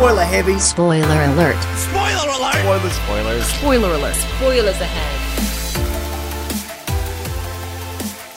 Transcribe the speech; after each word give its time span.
Spoiler 0.00 0.24
heavy. 0.24 0.58
Spoiler 0.58 1.06
alert. 1.06 1.62
Spoiler 1.76 2.32
alert! 2.32 2.54
Spoiler, 2.54 2.90
Spoilers. 2.90 3.52
Spoiler 3.52 3.94
alert. 3.96 4.16
Spoilers 4.16 4.80
ahead. 4.80 5.20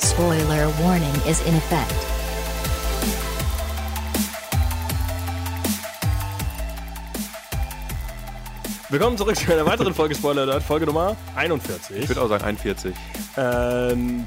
Spoiler 0.02 0.68
warning 0.84 1.16
is 1.26 1.40
in 1.48 1.56
effect. 1.56 1.94
Willkommen 8.90 9.18
zurück 9.18 9.38
zu 9.38 9.54
einer 9.54 9.66
weiteren 9.66 9.94
Folge 9.94 10.16
Spoiler 10.16 10.42
Alert, 10.42 10.64
Folge 10.64 10.86
Nummer 10.86 11.16
41. 11.38 11.96
Ich 11.96 12.10
würde 12.10 12.24
auch 12.24 12.28
sagen 12.28 12.44
41. 12.44 12.94
Ähm, 13.38 14.26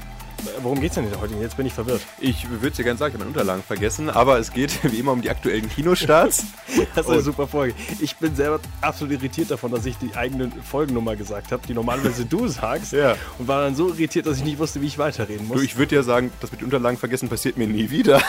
worum 0.61 0.81
geht's 0.81 0.95
denn 0.95 1.05
heute? 1.19 1.35
Jetzt 1.35 1.57
bin 1.57 1.65
ich 1.65 1.73
verwirrt. 1.73 2.01
Ich 2.19 2.49
würde 2.49 2.67
es 2.67 2.75
dir 2.75 2.83
gerne 2.83 2.97
sagen, 2.97 3.11
ich 3.11 3.13
habe 3.15 3.25
meine 3.25 3.37
Unterlagen 3.37 3.63
vergessen, 3.63 4.09
aber 4.09 4.39
es 4.39 4.51
geht 4.51 4.79
wie 4.91 4.99
immer 4.99 5.11
um 5.11 5.21
die 5.21 5.29
aktuellen 5.29 5.69
Kinostarts. 5.69 6.45
Das 6.95 7.05
ist 7.05 7.11
eine 7.11 7.21
super 7.21 7.47
Folge. 7.47 7.75
Ich 7.99 8.17
bin 8.17 8.35
selber 8.35 8.59
absolut 8.81 9.13
irritiert 9.13 9.51
davon, 9.51 9.71
dass 9.71 9.85
ich 9.85 9.97
die 9.97 10.15
eigene 10.15 10.51
Folgennummer 10.63 11.15
gesagt 11.15 11.51
habe, 11.51 11.65
die 11.67 11.73
normalerweise 11.73 12.25
du 12.25 12.47
sagst. 12.47 12.91
Ja. 12.91 13.15
Und 13.37 13.47
war 13.47 13.61
dann 13.63 13.75
so 13.75 13.89
irritiert, 13.89 14.25
dass 14.25 14.37
ich 14.37 14.43
nicht 14.43 14.59
wusste, 14.59 14.81
wie 14.81 14.87
ich 14.87 14.97
weiterreden 14.97 15.47
muss. 15.47 15.57
Du, 15.57 15.63
ich 15.63 15.77
würde 15.77 15.95
dir 15.95 16.03
sagen, 16.03 16.31
das 16.39 16.51
mit 16.51 16.61
den 16.61 16.65
Unterlagen 16.65 16.97
vergessen 16.97 17.29
passiert 17.29 17.57
mir 17.57 17.67
nie 17.67 17.89
wieder. 17.89 18.21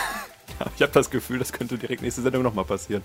Ich 0.75 0.81
habe 0.81 0.91
das 0.91 1.09
Gefühl, 1.09 1.39
das 1.39 1.53
könnte 1.53 1.77
direkt 1.77 2.01
nächste 2.01 2.21
Sendung 2.21 2.43
nochmal 2.43 2.65
passieren. 2.65 3.03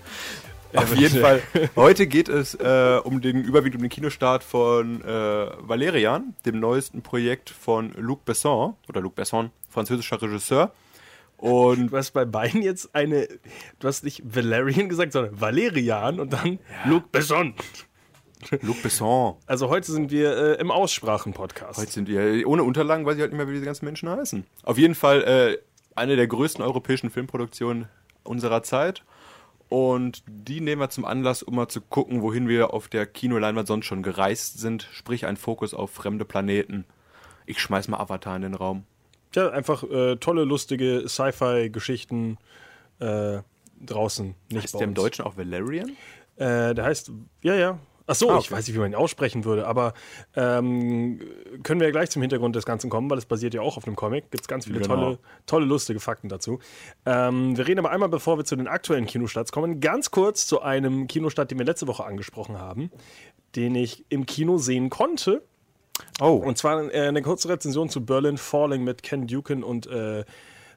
Auf 0.75 0.95
jeden 0.95 1.21
Fall. 1.21 1.41
Heute 1.75 2.07
geht 2.07 2.29
es 2.29 2.55
äh, 2.55 2.99
um 3.03 3.21
den 3.21 3.43
überwiegend 3.43 3.77
um 3.77 3.81
den 3.81 3.89
Kinostart 3.89 4.43
von 4.43 5.01
äh, 5.01 5.07
Valerian, 5.07 6.35
dem 6.45 6.59
neuesten 6.59 7.01
Projekt 7.01 7.49
von 7.49 7.93
Luc 7.93 8.25
Besson 8.25 8.75
oder 8.87 9.01
Luc 9.01 9.15
Besson, 9.15 9.51
französischer 9.69 10.21
Regisseur. 10.21 10.71
Und 11.37 11.91
Du 11.91 11.97
hast 11.97 12.11
bei 12.11 12.25
beiden 12.25 12.61
jetzt 12.61 12.95
eine, 12.95 13.27
du 13.79 13.87
hast 13.87 14.03
nicht 14.03 14.21
Valerian 14.23 14.89
gesagt, 14.89 15.11
sondern 15.11 15.39
Valerian 15.39 16.19
und 16.19 16.33
dann 16.33 16.59
Luc 16.85 17.11
Besson. 17.11 17.53
Luc 18.61 18.81
Besson. 18.83 19.35
Also 19.45 19.69
heute 19.69 19.91
sind 19.91 20.11
wir 20.11 20.37
äh, 20.37 20.61
im 20.61 20.71
Aussprachen-Podcast. 20.71 21.79
Heute 21.79 21.91
sind 21.91 22.07
wir 22.07 22.47
ohne 22.47 22.63
Unterlagen, 22.63 23.05
weiß 23.05 23.15
ich 23.15 23.21
halt 23.21 23.31
nicht 23.31 23.37
mehr, 23.37 23.47
wie 23.47 23.53
diese 23.53 23.65
ganzen 23.65 23.85
Menschen 23.85 24.09
heißen. 24.09 24.45
Auf 24.63 24.77
jeden 24.77 24.95
Fall 24.95 25.23
äh, 25.23 25.57
eine 25.95 26.15
der 26.15 26.27
größten 26.27 26.63
europäischen 26.63 27.09
Filmproduktionen 27.09 27.87
unserer 28.23 28.63
Zeit. 28.63 29.03
Und 29.75 30.23
die 30.25 30.61
nehmen 30.61 30.79
wir 30.79 30.89
zum 30.89 31.03
Anlass, 31.03 31.43
um 31.43 31.55
mal 31.55 31.67
zu 31.67 31.81
gucken, 31.81 32.21
wohin 32.21 32.47
wir 32.47 32.73
auf 32.73 32.87
der 32.87 33.05
Kinoleinwand 33.05 33.67
sonst 33.67 33.87
schon 33.87 34.03
gereist 34.03 34.57
sind. 34.57 34.87
Sprich, 34.93 35.25
ein 35.25 35.35
Fokus 35.35 35.73
auf 35.73 35.91
fremde 35.91 36.23
Planeten. 36.23 36.85
Ich 37.45 37.59
schmeiß 37.59 37.89
mal 37.89 37.97
Avatar 37.97 38.37
in 38.37 38.43
den 38.43 38.53
Raum. 38.53 38.85
Ja, 39.33 39.49
einfach 39.49 39.83
äh, 39.83 40.15
tolle, 40.15 40.45
lustige 40.45 41.09
Sci-Fi-Geschichten 41.09 42.37
äh, 42.99 43.39
draußen. 43.85 44.35
Nicht 44.49 44.63
Ist 44.63 44.71
bei 44.71 44.79
der 44.79 44.87
im. 44.87 44.93
Deutschen 44.93 45.25
auch 45.25 45.35
Valerian? 45.35 45.89
Äh, 46.37 46.73
der 46.73 46.85
heißt, 46.85 47.11
ja, 47.41 47.55
ja. 47.55 47.77
Ach 48.07 48.13
so, 48.15 48.29
Ah, 48.29 48.37
ich 48.39 48.51
weiß 48.51 48.67
nicht, 48.67 48.75
wie 48.75 48.79
man 48.79 48.91
ihn 48.91 48.95
aussprechen 48.95 49.45
würde, 49.45 49.65
aber 49.65 49.93
ähm, 50.35 51.19
können 51.63 51.79
wir 51.79 51.87
ja 51.87 51.91
gleich 51.91 52.11
zum 52.11 52.21
Hintergrund 52.21 52.55
des 52.55 52.65
Ganzen 52.65 52.89
kommen, 52.89 53.09
weil 53.09 53.17
es 53.17 53.25
basiert 53.25 53.53
ja 53.55 53.61
auch 53.61 53.77
auf 53.77 53.87
einem 53.87 53.95
Comic. 53.95 54.29
Gibt 54.31 54.43
es 54.43 54.47
ganz 54.47 54.65
viele 54.65 54.79
Genau. 54.79 54.95
tolle, 54.95 55.19
tolle, 55.47 55.65
lustige 55.65 55.99
Fakten 55.99 56.29
dazu. 56.29 56.59
Ähm, 57.05 57.57
wir 57.57 57.67
reden 57.67 57.79
aber 57.79 57.91
einmal, 57.91 58.09
bevor 58.09 58.37
wir 58.37 58.45
zu 58.45 58.55
den 58.55 58.67
aktuellen 58.67 59.07
Kinostarts 59.07 59.51
kommen, 59.51 59.79
ganz 59.79 60.11
kurz 60.11 60.45
zu 60.45 60.61
einem 60.61 61.07
Kinostart, 61.07 61.49
den 61.49 61.57
wir 61.57 61.65
letzte 61.65 61.87
Woche 61.87 62.03
angesprochen 62.05 62.59
haben, 62.59 62.91
den 63.55 63.73
ich 63.73 64.05
im 64.09 64.25
Kino 64.27 64.57
sehen 64.57 64.89
konnte. 64.91 65.41
Oh, 66.21 66.33
Und 66.45 66.57
zwar 66.57 66.93
äh, 66.93 67.07
eine 67.07 67.21
kurze 67.21 67.49
Rezension 67.49 67.89
zu 67.89 68.05
Berlin 68.05 68.37
Falling 68.37 68.83
mit 68.83 69.01
Ken 69.01 69.27
Dukin 69.27 69.63
und 69.63 69.87
äh, 69.87 70.25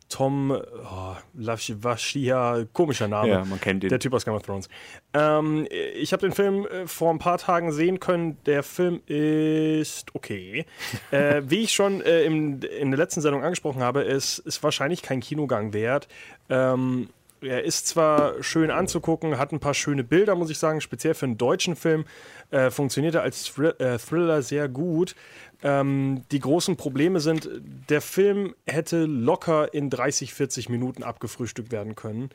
Tom 0.08 0.50
oh, 0.50 1.16
Lavashia, 1.34 2.64
komischer 2.72 3.08
Name. 3.08 3.28
Ja, 3.28 3.44
man 3.44 3.60
kennt 3.60 3.82
den. 3.82 3.90
Der 3.90 3.98
Typ 3.98 4.14
aus 4.14 4.24
Game 4.24 4.34
of 4.34 4.42
Thrones. 4.42 4.68
Ähm, 5.12 5.66
ich 5.70 6.12
habe 6.12 6.22
den 6.22 6.32
Film 6.32 6.66
äh, 6.66 6.86
vor 6.86 7.10
ein 7.10 7.18
paar 7.18 7.38
Tagen 7.38 7.72
sehen 7.72 8.00
können. 8.00 8.38
Der 8.46 8.62
Film 8.62 9.02
ist 9.06 10.14
okay. 10.14 10.64
äh, 11.10 11.42
wie 11.44 11.60
ich 11.60 11.72
schon 11.72 12.00
äh, 12.00 12.22
im, 12.22 12.60
in 12.62 12.90
der 12.90 12.98
letzten 12.98 13.20
Sendung 13.20 13.42
angesprochen 13.42 13.82
habe, 13.82 14.02
ist, 14.02 14.38
ist 14.38 14.62
wahrscheinlich 14.62 15.02
kein 15.02 15.20
Kinogang 15.20 15.72
wert. 15.72 16.08
Ähm, 16.48 17.10
er 17.40 17.64
ist 17.64 17.86
zwar 17.86 18.42
schön 18.42 18.70
anzugucken, 18.70 19.38
hat 19.38 19.52
ein 19.52 19.60
paar 19.60 19.74
schöne 19.74 20.04
Bilder, 20.04 20.34
muss 20.34 20.50
ich 20.50 20.58
sagen, 20.58 20.80
speziell 20.80 21.14
für 21.14 21.26
einen 21.26 21.38
deutschen 21.38 21.76
Film. 21.76 22.04
Äh, 22.50 22.70
funktioniert 22.70 23.14
er 23.14 23.22
als 23.22 23.44
Thrill 23.44 23.74
äh, 23.78 23.98
Thriller 23.98 24.42
sehr 24.42 24.68
gut. 24.68 25.14
Ähm, 25.62 26.22
die 26.30 26.40
großen 26.40 26.76
Probleme 26.76 27.20
sind, 27.20 27.48
der 27.88 28.00
Film 28.00 28.54
hätte 28.66 29.04
locker 29.04 29.74
in 29.74 29.90
30, 29.90 30.32
40 30.34 30.68
Minuten 30.68 31.02
abgefrühstückt 31.02 31.72
werden 31.72 31.94
können. 31.94 32.30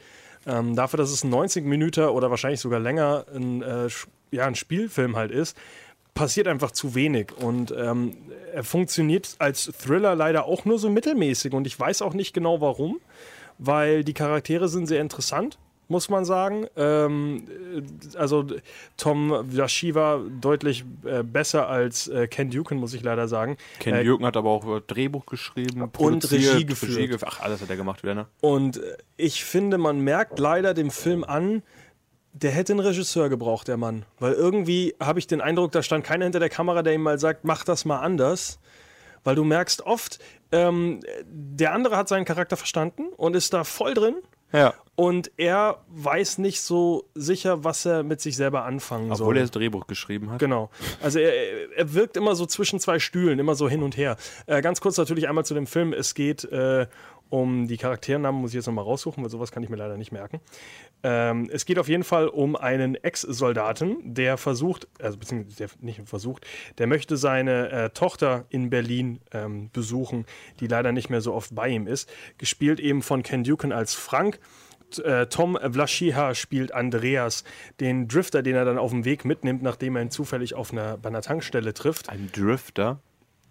Ähm, 0.46 0.76
dafür, 0.76 0.98
dass 0.98 1.12
es 1.12 1.24
ein 1.24 1.30
90 1.30 1.66
Minuten 1.66 2.04
oder 2.06 2.30
wahrscheinlich 2.30 2.60
sogar 2.60 2.80
länger 2.80 3.26
ein, 3.34 3.62
äh, 3.62 3.88
ja, 4.32 4.46
ein 4.46 4.56
Spielfilm 4.56 5.16
halt 5.16 5.32
ist, 5.32 5.58
passiert 6.14 6.48
einfach 6.48 6.72
zu 6.72 6.96
wenig. 6.96 7.32
Und 7.38 7.72
ähm, 7.72 8.18
er 8.54 8.64
funktioniert 8.64 9.36
als 9.40 9.72
Thriller 9.82 10.16
leider 10.16 10.46
auch 10.46 10.66
nur 10.66 10.80
so 10.80 10.90
mittelmäßig. 10.90 11.54
Und 11.54 11.66
ich 11.66 11.80
weiß 11.80 12.02
auch 12.02 12.14
nicht 12.14 12.34
genau 12.34 12.62
warum, 12.62 13.00
weil 13.58 14.04
die 14.04 14.14
Charaktere 14.14 14.68
sind 14.68 14.88
sehr 14.88 15.02
interessant. 15.02 15.58
Muss 15.90 16.10
man 16.10 16.24
sagen. 16.24 16.66
Ähm, 16.78 17.44
äh, 18.14 18.18
also 18.18 18.46
Tom 18.96 19.46
Yashiva 19.52 20.22
deutlich 20.40 20.86
äh, 21.04 21.24
besser 21.24 21.68
als 21.68 22.08
äh, 22.08 22.28
Ken 22.28 22.50
Dukin, 22.50 22.78
muss 22.78 22.94
ich 22.94 23.04
leider 23.04 23.28
sagen. 23.28 23.58
Ken 23.80 23.94
äh, 23.94 24.02
Jürgen 24.02 24.26
hat 24.26 24.38
aber 24.38 24.50
auch 24.50 24.80
Drehbuch 24.80 25.26
geschrieben, 25.26 25.92
produziert, 25.92 26.54
Regie 26.56 26.66
geführt. 26.66 27.12
gef- 27.12 27.26
Ach, 27.28 27.42
alles 27.42 27.62
hat 27.62 27.70
er 27.70 27.76
gemacht 27.76 28.02
wieder, 28.02 28.16
ne? 28.16 28.28
Und 28.40 28.78
äh, 28.78 28.96
ich 29.18 29.44
finde, 29.44 29.78
man 29.78 30.00
merkt 30.00 30.40
leider 30.40 30.74
dem 30.74 30.90
Film 30.90 31.26
an, 31.26 31.62
der 32.32 32.52
hätte 32.52 32.72
einen 32.74 32.80
Regisseur 32.80 33.28
gebraucht, 33.30 33.68
der 33.68 33.78
Mann. 33.78 34.06
Weil 34.20 34.34
irgendwie 34.34 34.96
habe 35.02 35.20
ich 35.20 35.28
den 35.28 35.42
Eindruck, 35.42 35.74
da 35.74 35.84
stand 35.84 36.06
keiner 36.06 36.24
hinter 36.24 36.40
der 36.40 36.50
Kamera, 36.50 36.82
der 36.82 36.94
ihm 36.94 37.04
mal 37.04 37.20
sagt, 37.20 37.44
mach 37.44 37.66
das 37.66 37.84
mal 37.84 38.00
anders. 38.00 38.58
Weil 39.26 39.36
du 39.36 39.44
merkst 39.44 39.86
oft, 39.86 40.20
ähm, 40.54 41.00
der 41.26 41.74
andere 41.74 41.98
hat 41.98 42.08
seinen 42.08 42.26
Charakter 42.26 42.56
verstanden 42.56 43.08
und 43.18 43.36
ist 43.36 43.54
da 43.54 43.64
voll 43.64 43.94
drin. 43.94 44.16
Ja. 44.54 44.76
Und 44.96 45.32
er 45.38 45.84
weiß 45.90 46.38
nicht 46.38 46.62
so 46.62 47.10
sicher, 47.16 47.64
was 47.64 47.84
er 47.86 48.04
mit 48.04 48.22
sich 48.22 48.36
selber 48.36 48.66
anfangen 48.66 49.08
soll. 49.08 49.26
Obwohl 49.26 49.38
er 49.38 49.42
das 49.42 49.52
Drehbuch 49.52 49.88
geschrieben 49.88 50.30
hat. 50.30 50.38
Genau. 50.38 50.70
Also 51.02 51.18
er, 51.18 51.76
er 51.76 51.94
wirkt 51.96 52.16
immer 52.16 52.36
so 52.36 52.46
zwischen 52.46 52.80
zwei 52.80 53.00
Stühlen, 53.00 53.40
immer 53.40 53.56
so 53.56 53.68
hin 53.68 53.82
und 53.82 53.98
her. 53.98 54.16
Äh, 54.46 54.62
ganz 54.62 54.80
kurz 54.80 54.98
natürlich 54.98 55.28
einmal 55.28 55.44
zu 55.44 55.56
dem 55.56 55.66
Film. 55.66 55.92
Es 55.92 56.14
geht 56.14 56.44
äh, 56.44 56.86
um 57.30 57.68
die 57.68 57.78
Charakternamen, 57.78 58.40
muss 58.40 58.52
ich 58.52 58.56
jetzt 58.56 58.68
nochmal 58.68 58.86
raussuchen, 58.86 59.24
weil 59.24 59.32
sowas 59.32 59.52
kann 59.52 59.64
ich 59.64 59.70
mir 59.70 59.78
leider 59.78 59.98
nicht 59.98 60.12
merken. 60.12 60.40
Ähm, 61.06 61.50
es 61.52 61.66
geht 61.66 61.80
auf 61.80 61.90
jeden 61.90 62.04
Fall 62.06 62.28
um 62.30 62.56
einen 62.56 62.96
Ex-Soldaten, 62.96 63.98
der 64.14 64.38
versucht, 64.38 64.88
also 65.02 65.18
beziehungsweise 65.18 65.58
der 65.58 65.70
nicht 65.82 66.02
versucht, 66.08 66.48
der 66.78 66.88
möchte 66.88 67.18
seine 67.18 67.70
äh, 67.72 67.90
Tochter 67.90 68.46
in 68.50 68.70
Berlin 68.70 69.20
ähm, 69.34 69.70
besuchen, 69.74 70.26
die 70.62 70.68
leider 70.68 70.92
nicht 70.94 71.10
mehr 71.10 71.20
so 71.22 71.34
oft 71.34 71.54
bei 71.54 71.68
ihm 71.70 71.88
ist. 71.88 72.10
Gespielt 72.38 72.80
eben 72.80 73.02
von 73.02 73.22
Ken 73.22 73.44
Duken 73.44 73.74
als 73.74 73.94
Frank. 73.94 74.40
Äh, 75.04 75.26
Tom 75.26 75.58
Vlaschiha 75.62 76.36
spielt 76.36 76.72
Andreas, 76.74 77.44
den 77.80 78.08
Drifter, 78.08 78.42
den 78.44 78.56
er 78.56 78.64
dann 78.64 78.78
auf 78.78 78.92
dem 78.92 79.04
Weg 79.06 79.26
mitnimmt, 79.26 79.62
nachdem 79.64 79.96
er 79.98 80.04
ihn 80.04 80.12
zufällig 80.12 80.54
auf 80.54 80.72
einer, 80.72 80.98
bei 80.98 81.10
einer 81.10 81.22
Tankstelle 81.22 81.74
trifft. 81.74 82.10
Ein 82.10 82.30
Drifter. 82.32 83.00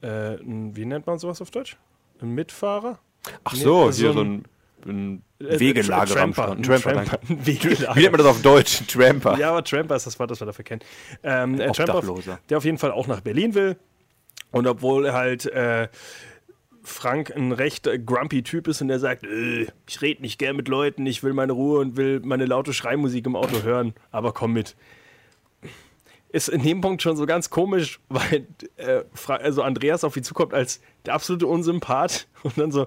Äh, 0.01 0.37
wie 0.43 0.84
nennt 0.87 1.07
man 1.07 1.19
sowas 1.19 1.43
auf 1.43 1.51
Deutsch? 1.51 1.77
Ein 2.21 2.31
Mitfahrer? 2.34 2.99
Ach 3.45 3.53
Nee, 3.53 3.59
so, 3.61 3.91
so 3.91 4.03
hier 4.03 4.13
so 4.15 4.21
ein- 4.21 4.45
ein, 4.87 5.22
ein 5.41 5.47
Äh, 5.47 5.60
Wegelager 5.60 6.22
am 6.22 6.34
Tramper, 6.34 6.43
Strand. 6.43 6.66
Tramper, 6.66 7.04
Tramper, 7.04 7.19
Wegelager. 7.47 7.97
Wie 7.97 8.00
nennt 8.00 8.12
man 8.12 8.19
das 8.19 8.26
auf 8.26 8.43
Deutsch? 8.43 8.82
Tramper. 8.87 9.38
Ja, 9.38 9.50
aber 9.50 9.65
Tramper 9.65 9.97
ist 9.97 10.06
das 10.06 10.19
Wort, 10.19 10.31
das 10.31 10.41
wir 10.41 10.47
dafür 10.47 10.65
kennen. 10.65 10.82
Ähm, 11.22 11.60
äh, 11.60 11.70
Tramper, 11.72 12.03
der 12.48 12.59
auf 12.59 12.65
jeden 12.65 12.78
Fall 12.78 12.92
auch 12.92 13.06
nach 13.06 13.21
Berlin 13.21 13.54
will. 13.54 13.76
Und 14.50 14.66
obwohl 14.66 15.12
halt 15.12 15.47
äh, 15.47 15.88
Frank 16.82 17.32
ein 17.34 17.53
recht 17.53 17.87
äh, 17.87 17.98
grumpy 17.98 18.42
Typ 18.42 18.69
ist 18.69 18.82
und 18.82 18.88
der 18.88 18.98
sagt, 18.98 19.25
äh, 19.25 19.66
ich 19.88 20.03
rede 20.03 20.22
nicht 20.22 20.38
gern 20.38 20.56
mit 20.56 20.69
Leuten, 20.69 21.06
ich 21.06 21.22
will 21.22 21.32
meine 21.32 21.53
Ruhe 21.53 21.81
und 21.81 21.97
will 21.97 22.21
meine 22.25 22.44
laute 22.44 22.72
Schreimusik 22.75 23.26
im 23.26 23.37
Auto 23.37 23.62
hören, 23.62 23.94
aber 24.10 24.32
komm 24.32 24.53
mit. 24.53 24.76
Ist 26.33 26.49
in 26.49 26.63
dem 26.63 26.81
Punkt 26.81 27.03
schon 27.03 27.17
so 27.17 27.27
ganz 27.27 27.51
komisch, 27.51 28.01
weil 28.09 28.47
äh, 28.77 29.03
also 29.27 29.63
Andreas 29.63 30.03
auf 30.03 30.17
ihn 30.17 30.25
zukommt 30.25 30.55
als 30.55 30.81
der 31.07 31.15
absolute 31.15 31.47
Unsympath 31.47 32.27
und 32.43 32.59
dann 32.59 32.73
so 32.73 32.87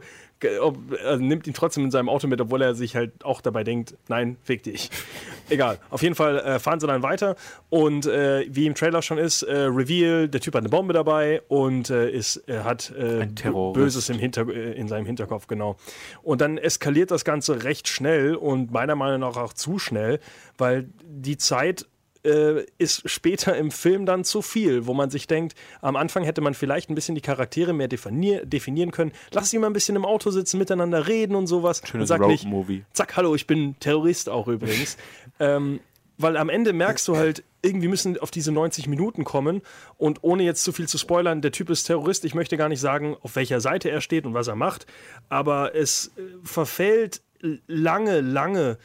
ob, 0.62 0.78
also 1.04 1.24
nimmt 1.24 1.48
ihn 1.48 1.54
trotzdem 1.54 1.86
in 1.86 1.92
seinem 1.92 2.10
Auto 2.10 2.28
mit, 2.28 2.40
obwohl 2.42 2.62
er 2.62 2.76
sich 2.76 2.96
halt 2.96 3.24
auch 3.24 3.42
dabei 3.42 3.64
denkt, 3.64 3.96
nein, 4.08 4.38
fick 4.44 4.64
dich. 4.64 4.90
Egal. 5.50 5.80
Auf 5.90 6.02
jeden 6.02 6.16
Fall 6.16 6.40
äh, 6.40 6.60
fahren 6.60 6.80
sie 6.80 6.88
dann 6.88 7.04
weiter 7.04 7.36
und 7.70 8.06
äh, 8.06 8.46
wie 8.50 8.66
im 8.66 8.76
Trailer 8.76 9.02
schon 9.02 9.18
ist, 9.18 9.44
äh, 9.44 9.56
Reveal, 9.56 10.28
der 10.28 10.42
Typ 10.42 10.56
hat 10.56 10.62
eine 10.62 10.70
Bombe 10.70 10.94
dabei 10.94 11.42
und 11.48 11.90
äh, 11.90 12.10
ist, 12.10 12.44
hat 12.48 12.94
äh, 12.98 13.22
Ein 13.22 13.36
Terrorist. 13.36 13.74
Böses 13.76 14.10
im 14.10 14.20
Hinter 14.20 14.50
in 14.50 14.88
seinem 14.88 15.06
Hinterkopf, 15.06 15.48
genau. 15.48 15.78
Und 16.24 16.42
dann 16.42 16.58
eskaliert 16.58 17.12
das 17.12 17.26
Ganze 17.26 17.64
recht 17.64 17.88
schnell 17.88 18.36
und 18.36 18.72
meiner 18.72 18.96
Meinung 18.96 19.22
nach 19.22 19.38
auch 19.38 19.54
zu 19.54 19.80
schnell, 19.80 20.20
weil 20.58 20.90
die 21.04 21.38
Zeit 21.38 21.86
äh, 22.26 22.66
ist 22.78 23.10
später 23.10 23.56
im 23.56 23.72
Film 23.72 24.06
dann 24.06 24.24
zu 24.24 24.42
viel, 24.42 24.88
wo 24.88 24.94
man 24.94 25.10
sich 25.10 25.28
denkt, 25.28 25.56
am 25.82 25.96
Anfang 25.96 26.24
hätte 26.24 26.42
man 26.42 26.54
vielleicht 26.54 26.90
ein 26.90 26.96
bisschen 26.96 27.16
die 27.16 27.22
Charaktere 27.22 27.74
mehr 27.74 27.88
definier 27.88 28.46
definieren 28.46 28.92
können. 28.92 29.12
Lass 29.32 29.50
sie 29.50 29.60
mal 29.60 29.68
ein 29.68 29.74
bisschen 29.74 29.96
im 29.96 30.06
Auto 30.06 30.32
sitzen, 30.32 30.58
miteinander 30.58 31.08
reden 31.08 31.36
und 31.36 31.48
sowas. 31.48 31.82
Schönes 31.86 32.04
und 32.04 32.08
sag 32.08 32.28
nicht, 32.28 32.48
zack, 32.94 33.16
hallo, 33.16 33.36
ich 33.36 33.48
bin 33.48 33.80
Terrorist 33.80 34.30
auch 34.30 34.48
übrigens. 34.48 34.98
ähm, 35.40 35.80
weil 36.18 36.38
am 36.38 36.50
Ende 36.50 36.74
merkst 36.74 37.08
du 37.08 37.18
halt, 37.18 37.44
irgendwie 37.62 37.88
müssen 37.88 38.18
auf 38.20 38.32
diese 38.32 38.52
90 38.52 38.88
Minuten 38.88 39.24
kommen 39.24 39.62
und 39.98 40.20
ohne 40.24 40.44
jetzt 40.44 40.64
zu 40.64 40.72
viel 40.72 40.88
zu 40.88 40.98
spoilern, 40.98 41.42
der 41.42 41.52
Typ 41.52 41.70
ist 41.70 41.86
Terrorist. 41.86 42.24
Ich 42.26 42.36
möchte 42.36 42.58
gar 42.58 42.70
nicht 42.70 42.80
sagen, 42.80 43.18
auf 43.22 43.36
welcher 43.36 43.60
Seite 43.60 43.90
er 43.90 44.02
steht 44.02 44.26
und 44.26 44.34
was 44.34 44.48
er 44.48 44.56
macht, 44.56 44.86
aber 45.30 45.76
es 45.76 46.14
äh, 46.18 46.22
verfällt 46.44 47.22
lange, 47.68 48.22
lange 48.22 48.78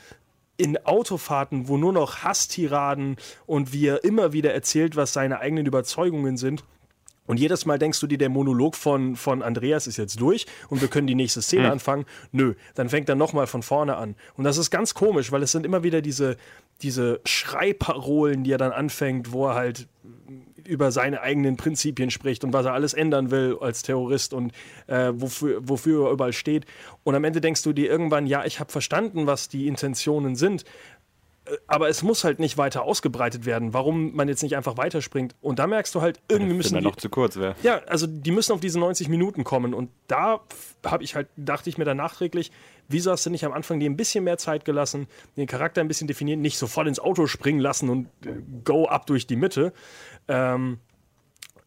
in 0.60 0.76
Autofahrten, 0.84 1.68
wo 1.68 1.76
nur 1.76 1.92
noch 1.92 2.22
Hasstiraden 2.22 3.16
und 3.46 3.72
wie 3.72 3.86
er 3.86 4.04
immer 4.04 4.32
wieder 4.32 4.52
erzählt, 4.52 4.94
was 4.94 5.12
seine 5.12 5.40
eigenen 5.40 5.66
Überzeugungen 5.66 6.36
sind. 6.36 6.64
Und 7.26 7.38
jedes 7.38 7.64
Mal 7.64 7.78
denkst 7.78 8.00
du 8.00 8.08
dir, 8.08 8.18
der 8.18 8.28
Monolog 8.28 8.74
von, 8.74 9.14
von 9.14 9.42
Andreas 9.42 9.86
ist 9.86 9.96
jetzt 9.96 10.20
durch 10.20 10.46
und 10.68 10.80
wir 10.80 10.88
können 10.88 11.06
die 11.06 11.14
nächste 11.14 11.42
Szene 11.42 11.66
Hm. 11.66 11.72
anfangen. 11.72 12.04
Nö, 12.32 12.54
dann 12.74 12.88
fängt 12.88 13.08
er 13.08 13.14
nochmal 13.14 13.46
von 13.46 13.62
vorne 13.62 13.96
an. 13.96 14.16
Und 14.36 14.44
das 14.44 14.58
ist 14.58 14.70
ganz 14.70 14.94
komisch, 14.94 15.30
weil 15.30 15.42
es 15.42 15.52
sind 15.52 15.64
immer 15.64 15.84
wieder 15.84 16.02
diese, 16.02 16.36
diese 16.82 17.20
Schreiparolen, 17.24 18.42
die 18.42 18.52
er 18.52 18.58
dann 18.58 18.72
anfängt, 18.72 19.32
wo 19.32 19.46
er 19.46 19.54
halt 19.54 19.86
über 20.70 20.92
seine 20.92 21.20
eigenen 21.20 21.56
Prinzipien 21.56 22.10
spricht 22.10 22.44
und 22.44 22.52
was 22.52 22.64
er 22.64 22.72
alles 22.72 22.94
ändern 22.94 23.30
will 23.30 23.58
als 23.60 23.82
Terrorist 23.82 24.32
und 24.32 24.52
äh, 24.86 25.12
wofür, 25.14 25.58
wofür 25.60 26.06
er 26.06 26.12
überall 26.12 26.32
steht. 26.32 26.64
Und 27.02 27.14
am 27.14 27.24
Ende 27.24 27.40
denkst 27.40 27.62
du 27.62 27.72
dir 27.72 27.90
irgendwann, 27.90 28.26
ja, 28.26 28.44
ich 28.44 28.60
habe 28.60 28.70
verstanden, 28.70 29.26
was 29.26 29.48
die 29.48 29.66
Intentionen 29.66 30.36
sind, 30.36 30.64
äh, 31.44 31.56
aber 31.66 31.88
es 31.88 32.02
muss 32.02 32.24
halt 32.24 32.38
nicht 32.38 32.56
weiter 32.56 32.82
ausgebreitet 32.82 33.46
werden, 33.46 33.74
warum 33.74 34.14
man 34.14 34.28
jetzt 34.28 34.42
nicht 34.42 34.56
einfach 34.56 34.76
weiterspringt. 34.76 35.34
Und 35.40 35.58
da 35.58 35.66
merkst 35.66 35.94
du 35.94 36.00
halt, 36.00 36.20
irgendwie 36.28 36.54
müssen 36.54 36.78
die, 36.78 36.84
noch 36.84 36.96
zu 36.96 37.08
kurz 37.08 37.36
wäre. 37.36 37.56
ja, 37.62 37.80
also 37.86 38.06
die 38.06 38.30
müssen 38.30 38.52
auf 38.52 38.60
diese 38.60 38.78
90 38.78 39.08
Minuten 39.08 39.44
kommen. 39.44 39.74
Und 39.74 39.90
da 40.06 40.40
habe 40.84 41.02
ich 41.04 41.14
halt, 41.14 41.28
dachte 41.36 41.68
ich 41.68 41.78
mir 41.78 41.84
dann 41.84 41.96
nachträglich, 41.96 42.52
wieso 42.88 43.12
hast 43.12 43.24
du 43.24 43.30
nicht 43.30 43.44
am 43.44 43.52
Anfang 43.52 43.80
dir 43.80 43.88
ein 43.88 43.96
bisschen 43.96 44.24
mehr 44.24 44.36
Zeit 44.36 44.64
gelassen, 44.64 45.06
den 45.36 45.46
Charakter 45.46 45.80
ein 45.80 45.88
bisschen 45.88 46.08
definieren, 46.08 46.40
nicht 46.40 46.58
sofort 46.58 46.88
ins 46.88 46.98
Auto 46.98 47.26
springen 47.26 47.60
lassen 47.60 47.88
und 47.88 48.08
äh, 48.26 48.34
go 48.64 48.86
ab 48.86 49.06
durch 49.06 49.26
die 49.26 49.36
Mitte. 49.36 49.72
Ähm, 50.30 50.78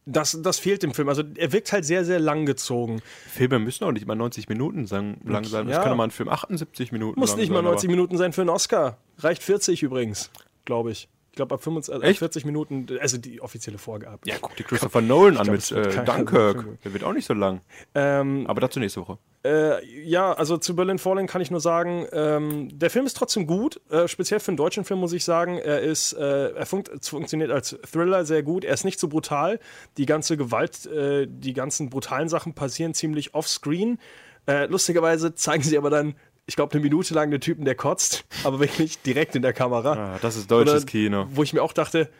das, 0.06 0.38
das 0.42 0.58
fehlt 0.58 0.82
dem 0.82 0.92
Film. 0.92 1.08
Also 1.08 1.22
er 1.36 1.52
wirkt 1.52 1.72
halt 1.72 1.84
sehr, 1.84 2.04
sehr 2.04 2.18
langgezogen. 2.20 3.00
Filme 3.30 3.58
müssen 3.58 3.84
auch 3.84 3.92
nicht 3.92 4.06
mal 4.06 4.14
90 4.14 4.48
Minuten 4.48 4.86
sang- 4.86 5.16
lang 5.24 5.44
sein. 5.44 5.66
Das 5.66 5.76
Ja. 5.76 5.82
kann 5.82 5.90
doch 5.92 5.96
mal 5.96 6.04
ein 6.04 6.10
Film 6.10 6.28
78 6.28 6.92
Minuten 6.92 7.18
Muss 7.18 7.30
lang 7.30 7.38
nicht 7.40 7.50
mal 7.50 7.56
sein, 7.58 7.64
90 7.64 7.88
Minuten 7.90 8.16
sein 8.18 8.32
für 8.34 8.42
einen 8.42 8.50
Oscar. 8.50 8.98
Reicht 9.18 9.42
40 9.42 9.82
übrigens, 9.82 10.30
glaube 10.66 10.90
ich. 10.90 11.08
Ich 11.34 11.36
glaube, 11.36 11.52
ab 11.52 11.64
25, 11.64 11.92
also 11.92 12.04
ab 12.04 12.10
Echt? 12.10 12.20
40 12.20 12.44
Minuten, 12.44 12.86
also 13.00 13.18
die 13.18 13.40
offizielle 13.40 13.76
Vorgabe. 13.76 14.20
Ja, 14.24 14.36
guck 14.40 14.54
dir 14.54 14.62
Christopher 14.62 15.00
Nolan 15.00 15.36
an 15.36 15.42
glaub, 15.42 15.56
mit 15.56 15.72
äh, 15.72 16.04
Dunkirk. 16.04 16.80
Der 16.84 16.92
wird 16.92 17.02
auch 17.02 17.12
nicht 17.12 17.26
so 17.26 17.34
lang. 17.34 17.60
Ähm, 17.92 18.44
Aber 18.46 18.60
dazu 18.60 18.78
nächste 18.78 19.00
Woche. 19.00 19.18
Äh, 19.44 19.84
ja, 20.04 20.32
also 20.32 20.58
zu 20.58 20.76
Berlin 20.76 21.00
Falling 21.00 21.26
kann 21.26 21.42
ich 21.42 21.50
nur 21.50 21.58
sagen, 21.58 22.06
ähm, 22.12 22.68
der 22.78 22.88
Film 22.88 23.04
ist 23.04 23.16
trotzdem 23.16 23.48
gut, 23.48 23.80
äh, 23.90 24.06
speziell 24.06 24.38
für 24.38 24.52
einen 24.52 24.58
deutschen 24.58 24.84
Film 24.84 25.00
muss 25.00 25.12
ich 25.12 25.24
sagen. 25.24 25.58
Er 25.58 25.80
ist, 25.80 26.12
äh, 26.12 26.50
er 26.52 26.66
funkt, 26.66 27.04
funktioniert 27.04 27.50
als 27.50 27.76
Thriller 27.90 28.24
sehr 28.24 28.44
gut. 28.44 28.62
Er 28.62 28.74
ist 28.74 28.84
nicht 28.84 29.00
so 29.00 29.08
brutal. 29.08 29.58
Die 29.96 30.06
ganze 30.06 30.36
Gewalt, 30.36 30.86
äh, 30.86 31.26
die 31.28 31.52
ganzen 31.52 31.90
brutalen 31.90 32.28
Sachen 32.28 32.54
passieren 32.54 32.94
ziemlich 32.94 33.34
offscreen. 33.34 33.98
Äh, 34.46 34.66
lustigerweise 34.66 35.34
zeigen 35.34 35.64
sie 35.64 35.76
aber 35.76 35.90
dann, 35.90 36.14
ich 36.46 36.56
glaube, 36.56 36.72
eine 36.74 36.82
Minute 36.82 37.14
lang 37.14 37.30
den 37.30 37.40
Typen, 37.40 37.64
der 37.64 37.74
kotzt, 37.74 38.24
aber 38.44 38.60
wirklich 38.60 39.00
direkt 39.02 39.34
in 39.34 39.42
der 39.42 39.52
Kamera. 39.52 39.92
Ah, 40.14 40.18
das 40.20 40.36
ist 40.36 40.50
deutsches 40.50 40.82
Oder- 40.82 40.84
Kino. 40.90 41.26
Wo 41.32 41.42
ich 41.42 41.52
mir 41.52 41.62
auch 41.62 41.72
dachte, 41.72 42.10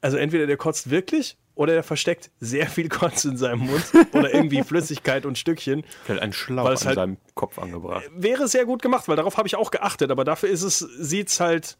also 0.00 0.16
entweder 0.16 0.46
der 0.46 0.56
kotzt 0.56 0.90
wirklich 0.90 1.36
oder 1.54 1.74
der 1.74 1.82
versteckt 1.82 2.30
sehr 2.40 2.66
viel 2.68 2.88
Kotz 2.88 3.24
in 3.26 3.36
seinem 3.36 3.60
Mund 3.66 3.84
oder 4.12 4.32
irgendwie 4.32 4.62
Flüssigkeit 4.62 5.26
und 5.26 5.36
Stückchen. 5.36 5.84
Vielleicht 6.04 6.22
ein 6.22 6.32
Schlauch 6.32 6.66
an 6.66 6.72
es 6.72 6.86
halt- 6.86 6.94
seinem 6.96 7.16
Kopf 7.34 7.58
angebracht. 7.58 8.04
Wäre 8.16 8.48
sehr 8.48 8.64
gut 8.64 8.80
gemacht, 8.80 9.08
weil 9.08 9.16
darauf 9.16 9.36
habe 9.36 9.46
ich 9.46 9.56
auch 9.56 9.70
geachtet, 9.70 10.10
aber 10.10 10.24
dafür 10.24 10.48
ist 10.48 10.62
es, 10.62 10.78
sieht's 10.78 11.38
halt. 11.40 11.76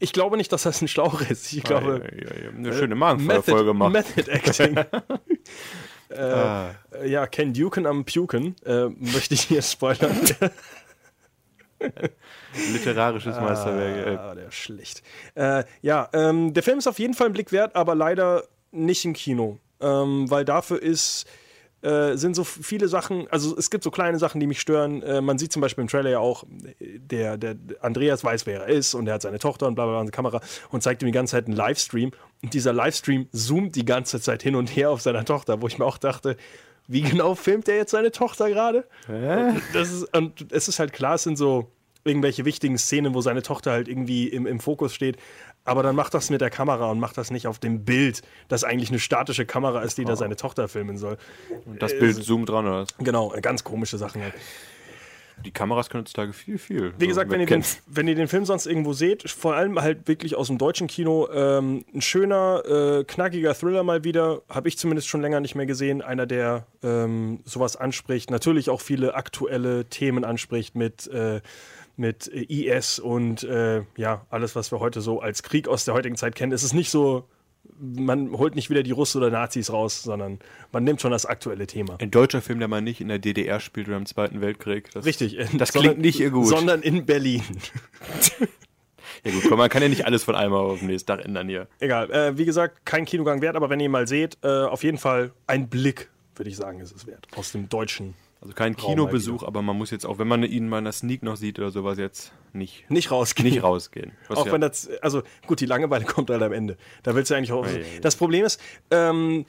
Ich 0.00 0.12
glaube 0.12 0.36
nicht, 0.36 0.52
dass 0.52 0.64
das 0.64 0.82
ein 0.82 0.88
Schlauch 0.88 1.20
ist. 1.22 1.52
Ich 1.52 1.62
glaube. 1.62 2.02
Ja, 2.12 2.34
ja, 2.36 2.42
ja, 2.44 2.50
Eine 2.50 2.72
schöne 2.74 2.96
Magenfeuerfolge 2.96 3.64
gemacht. 3.66 3.92
Method 3.92 4.30
Acting. 4.30 4.78
Ah. 6.16 6.70
Äh, 6.92 7.10
ja, 7.10 7.26
Ken 7.26 7.52
Duken 7.52 7.86
am 7.86 8.04
Puken. 8.04 8.54
Äh, 8.64 8.86
möchte 8.90 9.34
ich 9.34 9.42
hier 9.42 9.62
spoilern. 9.62 10.16
Literarisches 12.72 13.36
Meisterwerk. 13.36 14.06
ey. 14.06 14.16
Ah, 14.16 14.34
der 14.34 14.48
ist 14.48 14.54
schlecht. 14.54 15.02
Äh, 15.34 15.64
ja, 15.82 16.08
ähm, 16.12 16.52
der 16.54 16.62
Film 16.62 16.78
ist 16.78 16.86
auf 16.86 16.98
jeden 16.98 17.14
Fall 17.14 17.28
ein 17.28 17.32
Blick 17.32 17.52
wert, 17.52 17.74
aber 17.76 17.94
leider 17.94 18.44
nicht 18.70 19.04
im 19.04 19.12
Kino. 19.12 19.58
Ähm, 19.80 20.30
weil 20.30 20.44
dafür 20.44 20.80
ist, 20.80 21.26
äh, 21.82 22.16
sind 22.16 22.34
so 22.34 22.44
viele 22.44 22.88
Sachen, 22.88 23.28
also 23.30 23.56
es 23.58 23.70
gibt 23.70 23.84
so 23.84 23.90
kleine 23.90 24.18
Sachen, 24.18 24.40
die 24.40 24.46
mich 24.46 24.60
stören. 24.60 25.02
Äh, 25.02 25.20
man 25.20 25.38
sieht 25.38 25.52
zum 25.52 25.60
Beispiel 25.60 25.82
im 25.82 25.88
Trailer 25.88 26.10
ja 26.10 26.18
auch, 26.18 26.44
der, 26.80 27.36
der 27.36 27.56
Andreas 27.80 28.24
weiß, 28.24 28.46
wer 28.46 28.62
er 28.62 28.68
ist 28.68 28.94
und 28.94 29.06
er 29.06 29.14
hat 29.14 29.22
seine 29.22 29.38
Tochter 29.38 29.66
und 29.66 29.74
bla 29.74 29.84
bla 29.84 29.92
bla 29.92 30.00
in 30.00 30.06
der 30.06 30.12
Kamera 30.12 30.40
und 30.70 30.82
zeigt 30.82 31.02
ihm 31.02 31.06
die 31.06 31.12
ganze 31.12 31.32
Zeit 31.32 31.46
einen 31.46 31.56
Livestream. 31.56 32.12
Und 32.42 32.54
dieser 32.54 32.72
Livestream 32.72 33.28
zoomt 33.32 33.76
die 33.76 33.84
ganze 33.84 34.20
Zeit 34.20 34.42
hin 34.42 34.54
und 34.54 34.68
her 34.68 34.90
auf 34.90 35.02
seiner 35.02 35.24
Tochter, 35.24 35.60
wo 35.60 35.66
ich 35.66 35.78
mir 35.78 35.84
auch 35.84 35.98
dachte, 35.98 36.36
wie 36.86 37.02
genau 37.02 37.34
filmt 37.34 37.68
er 37.68 37.76
jetzt 37.76 37.90
seine 37.92 38.12
Tochter 38.12 38.48
gerade? 38.48 38.86
Das 39.72 39.90
ist, 39.90 40.16
und 40.16 40.52
es 40.52 40.68
ist 40.68 40.78
halt 40.78 40.92
klar, 40.92 41.14
es 41.14 41.22
sind 41.22 41.36
so 41.36 41.70
irgendwelche 42.04 42.44
wichtigen 42.44 42.78
Szenen, 42.78 43.14
wo 43.14 43.20
seine 43.20 43.42
Tochter 43.42 43.72
halt 43.72 43.88
irgendwie 43.88 44.28
im, 44.28 44.46
im 44.46 44.60
Fokus 44.60 44.94
steht. 44.94 45.16
Aber 45.64 45.82
dann 45.82 45.96
macht 45.96 46.12
das 46.12 46.30
mit 46.30 46.40
der 46.40 46.50
Kamera 46.50 46.90
und 46.90 47.00
macht 47.00 47.16
das 47.16 47.30
nicht 47.30 47.46
auf 47.46 47.58
dem 47.58 47.84
Bild, 47.84 48.22
das 48.48 48.64
eigentlich 48.64 48.90
eine 48.90 48.98
statische 48.98 49.46
Kamera 49.46 49.82
ist, 49.82 49.96
die 49.96 50.04
da 50.04 50.14
seine 50.14 50.36
Tochter 50.36 50.68
filmen 50.68 50.98
soll. 50.98 51.16
Und 51.64 51.82
das 51.82 51.98
Bild 51.98 52.22
zoomt 52.22 52.48
dran, 52.48 52.66
oder 52.66 52.82
was? 52.82 52.96
Genau, 52.98 53.34
ganz 53.40 53.64
komische 53.64 53.96
Sachen. 53.96 54.22
Halt. 54.22 54.34
Die 55.44 55.50
Kameras 55.50 55.90
können 55.90 56.02
heutzutage 56.02 56.32
viel, 56.32 56.58
viel. 56.58 56.94
Wie 56.98 57.06
gesagt, 57.06 57.30
wenn 57.30 57.40
ihr, 57.40 57.46
den, 57.46 57.64
wenn 57.86 58.08
ihr 58.08 58.14
den 58.14 58.28
Film 58.28 58.44
sonst 58.44 58.66
irgendwo 58.66 58.92
seht, 58.92 59.28
vor 59.28 59.54
allem 59.54 59.80
halt 59.80 60.06
wirklich 60.06 60.36
aus 60.36 60.46
dem 60.46 60.58
deutschen 60.58 60.86
Kino, 60.86 61.28
ähm, 61.32 61.84
ein 61.92 62.00
schöner, 62.00 62.62
äh, 62.64 63.04
knackiger 63.04 63.54
Thriller 63.54 63.82
mal 63.82 64.04
wieder, 64.04 64.42
habe 64.48 64.68
ich 64.68 64.78
zumindest 64.78 65.08
schon 65.08 65.20
länger 65.22 65.40
nicht 65.40 65.54
mehr 65.54 65.66
gesehen. 65.66 66.02
Einer, 66.02 66.26
der 66.26 66.66
ähm, 66.82 67.40
sowas 67.44 67.76
anspricht, 67.76 68.30
natürlich 68.30 68.70
auch 68.70 68.80
viele 68.80 69.14
aktuelle 69.14 69.86
Themen 69.86 70.24
anspricht 70.24 70.76
mit, 70.76 71.08
äh, 71.08 71.40
mit 71.96 72.28
äh, 72.32 72.42
IS 72.42 72.98
und 72.98 73.42
äh, 73.44 73.82
ja, 73.96 74.26
alles, 74.30 74.56
was 74.56 74.72
wir 74.72 74.80
heute 74.80 75.00
so 75.00 75.20
als 75.20 75.42
Krieg 75.42 75.68
aus 75.68 75.84
der 75.84 75.94
heutigen 75.94 76.16
Zeit 76.16 76.34
kennen. 76.34 76.52
Es 76.52 76.62
ist 76.64 76.72
nicht 76.74 76.90
so, 76.90 77.28
man 77.80 78.32
holt 78.32 78.54
nicht 78.56 78.68
wieder 78.70 78.82
die 78.82 78.90
Russen 78.90 79.18
oder 79.18 79.30
Nazis 79.30 79.72
raus, 79.72 80.02
sondern 80.02 80.38
man 80.72 80.84
nimmt 80.84 81.00
schon 81.00 81.10
das 81.12 81.24
aktuelle 81.26 81.66
Thema. 81.66 81.96
Ein 82.00 82.10
deutscher 82.10 82.42
Film, 82.42 82.58
der 82.58 82.68
mal 82.68 82.82
nicht 82.82 83.00
in 83.00 83.08
der 83.08 83.18
DDR 83.18 83.60
spielt 83.60 83.88
oder 83.88 83.96
im 83.96 84.06
Zweiten 84.06 84.40
Weltkrieg. 84.40 84.90
Das, 84.92 85.04
Richtig. 85.06 85.36
Das 85.56 85.70
sondern- 85.70 85.92
klingt 85.92 85.98
nicht 86.00 86.20
ihr 86.20 86.30
gut. 86.30 86.46
Sondern 86.48 86.82
in 86.82 87.06
Berlin. 87.06 87.42
Ja 89.24 89.32
gut, 89.32 89.44
komm, 89.48 89.58
man 89.58 89.70
kann 89.70 89.80
ja 89.82 89.88
nicht 89.88 90.04
alles 90.06 90.24
von 90.24 90.34
einmal 90.34 90.60
auf 90.60 90.80
den 90.80 90.88
nächsten 90.88 91.06
Tag 91.06 91.24
ändern 91.24 91.48
hier. 91.48 91.66
Egal, 91.78 92.10
äh, 92.10 92.36
wie 92.36 92.44
gesagt, 92.44 92.84
kein 92.84 93.04
Kinogang 93.06 93.40
wert, 93.40 93.56
aber 93.56 93.70
wenn 93.70 93.80
ihr 93.80 93.86
ihn 93.86 93.92
mal 93.92 94.06
seht, 94.06 94.36
äh, 94.42 94.48
auf 94.48 94.82
jeden 94.82 94.98
Fall 94.98 95.32
ein 95.46 95.68
Blick, 95.68 96.10
würde 96.36 96.50
ich 96.50 96.56
sagen, 96.56 96.80
ist 96.80 96.94
es 96.94 97.06
wert. 97.06 97.26
Aus 97.36 97.52
dem 97.52 97.68
Deutschen. 97.68 98.14
Also 98.44 98.54
kein 98.54 98.76
Kinobesuch, 98.76 99.42
aber 99.42 99.62
man 99.62 99.76
muss 99.76 99.90
jetzt 99.90 100.04
auch, 100.04 100.18
wenn 100.18 100.28
man 100.28 100.42
ihn 100.42 100.68
mal 100.68 100.78
in 100.78 100.84
der 100.84 100.92
Sneak 100.92 101.22
noch 101.22 101.36
sieht 101.36 101.58
oder 101.58 101.70
sowas, 101.70 101.96
jetzt 101.96 102.32
nicht, 102.52 102.88
Nicht 102.90 103.10
rausgehen. 103.10 103.48
nicht 103.48 103.62
rausgehen. 103.62 104.12
Auch 104.28 104.44
ja, 104.44 104.52
wenn 104.52 104.60
das, 104.60 104.90
also 105.00 105.22
gut, 105.46 105.60
die 105.60 105.66
Langeweile 105.66 106.04
kommt 106.04 106.28
halt 106.28 106.42
am 106.42 106.52
Ende. 106.52 106.76
Da 107.02 107.14
willst 107.14 107.30
du 107.30 107.34
eigentlich 107.34 107.52
auch. 107.52 107.66
Ja. 107.66 107.78
Das 108.02 108.16
Problem 108.16 108.44
ist, 108.44 108.60
ähm, 108.90 109.46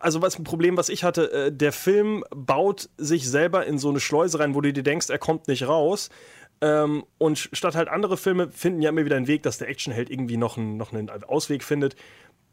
also 0.00 0.22
was 0.22 0.38
ein 0.38 0.44
Problem, 0.44 0.76
was 0.76 0.88
ich 0.88 1.04
hatte, 1.04 1.32
äh, 1.32 1.52
der 1.52 1.72
Film 1.72 2.24
baut 2.34 2.90
sich 2.96 3.28
selber 3.28 3.64
in 3.64 3.78
so 3.78 3.88
eine 3.88 4.00
Schleuse 4.00 4.40
rein, 4.40 4.56
wo 4.56 4.60
du 4.60 4.72
dir 4.72 4.82
denkst, 4.82 5.08
er 5.08 5.18
kommt 5.18 5.46
nicht 5.46 5.68
raus. 5.68 6.10
Ähm, 6.62 7.04
und 7.18 7.48
statt 7.52 7.76
halt 7.76 7.88
andere 7.88 8.16
Filme 8.16 8.50
finden 8.50 8.82
ja 8.82 8.90
immer 8.90 9.04
wieder 9.04 9.16
einen 9.16 9.28
Weg, 9.28 9.44
dass 9.44 9.58
der 9.58 9.68
Actionheld 9.68 10.10
irgendwie 10.10 10.36
noch 10.36 10.58
einen, 10.58 10.76
noch 10.76 10.92
einen 10.92 11.08
Ausweg 11.24 11.62
findet. 11.62 11.94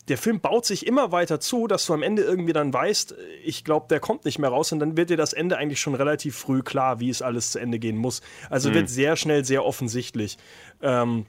Der 0.08 0.18
Film 0.18 0.40
baut 0.40 0.66
sich 0.66 0.88
immer 0.88 1.12
weiter 1.12 1.40
zu, 1.40 1.68
dass 1.68 1.86
du 1.86 1.94
am 1.94 2.02
Ende 2.02 2.22
irgendwie 2.22 2.54
dann 2.54 2.74
weißt, 2.74 3.16
ich 3.44 3.64
glaube, 3.64 3.88
der 3.90 4.00
kommt 4.00 4.24
nicht 4.26 4.40
mehr 4.40 4.50
raus 4.50 4.72
und 4.72 4.80
dann 4.80 4.96
wird 4.96 5.10
dir 5.10 5.18
das 5.18 5.34
Ende 5.34 5.58
eigentlich 5.58 5.82
schon 5.82 5.96
relativ 5.96 6.38
früh 6.38 6.62
klar, 6.62 7.00
wie 7.00 7.10
es 7.10 7.22
alles 7.22 7.52
zu 7.52 7.60
Ende 7.60 7.78
gehen 7.78 7.98
muss. 7.98 8.22
Also 8.50 8.74
wird 8.74 8.90
sehr 8.90 9.16
schnell 9.18 9.44
sehr 9.44 9.66
offensichtlich. 9.66 10.38
Ähm, 10.82 11.26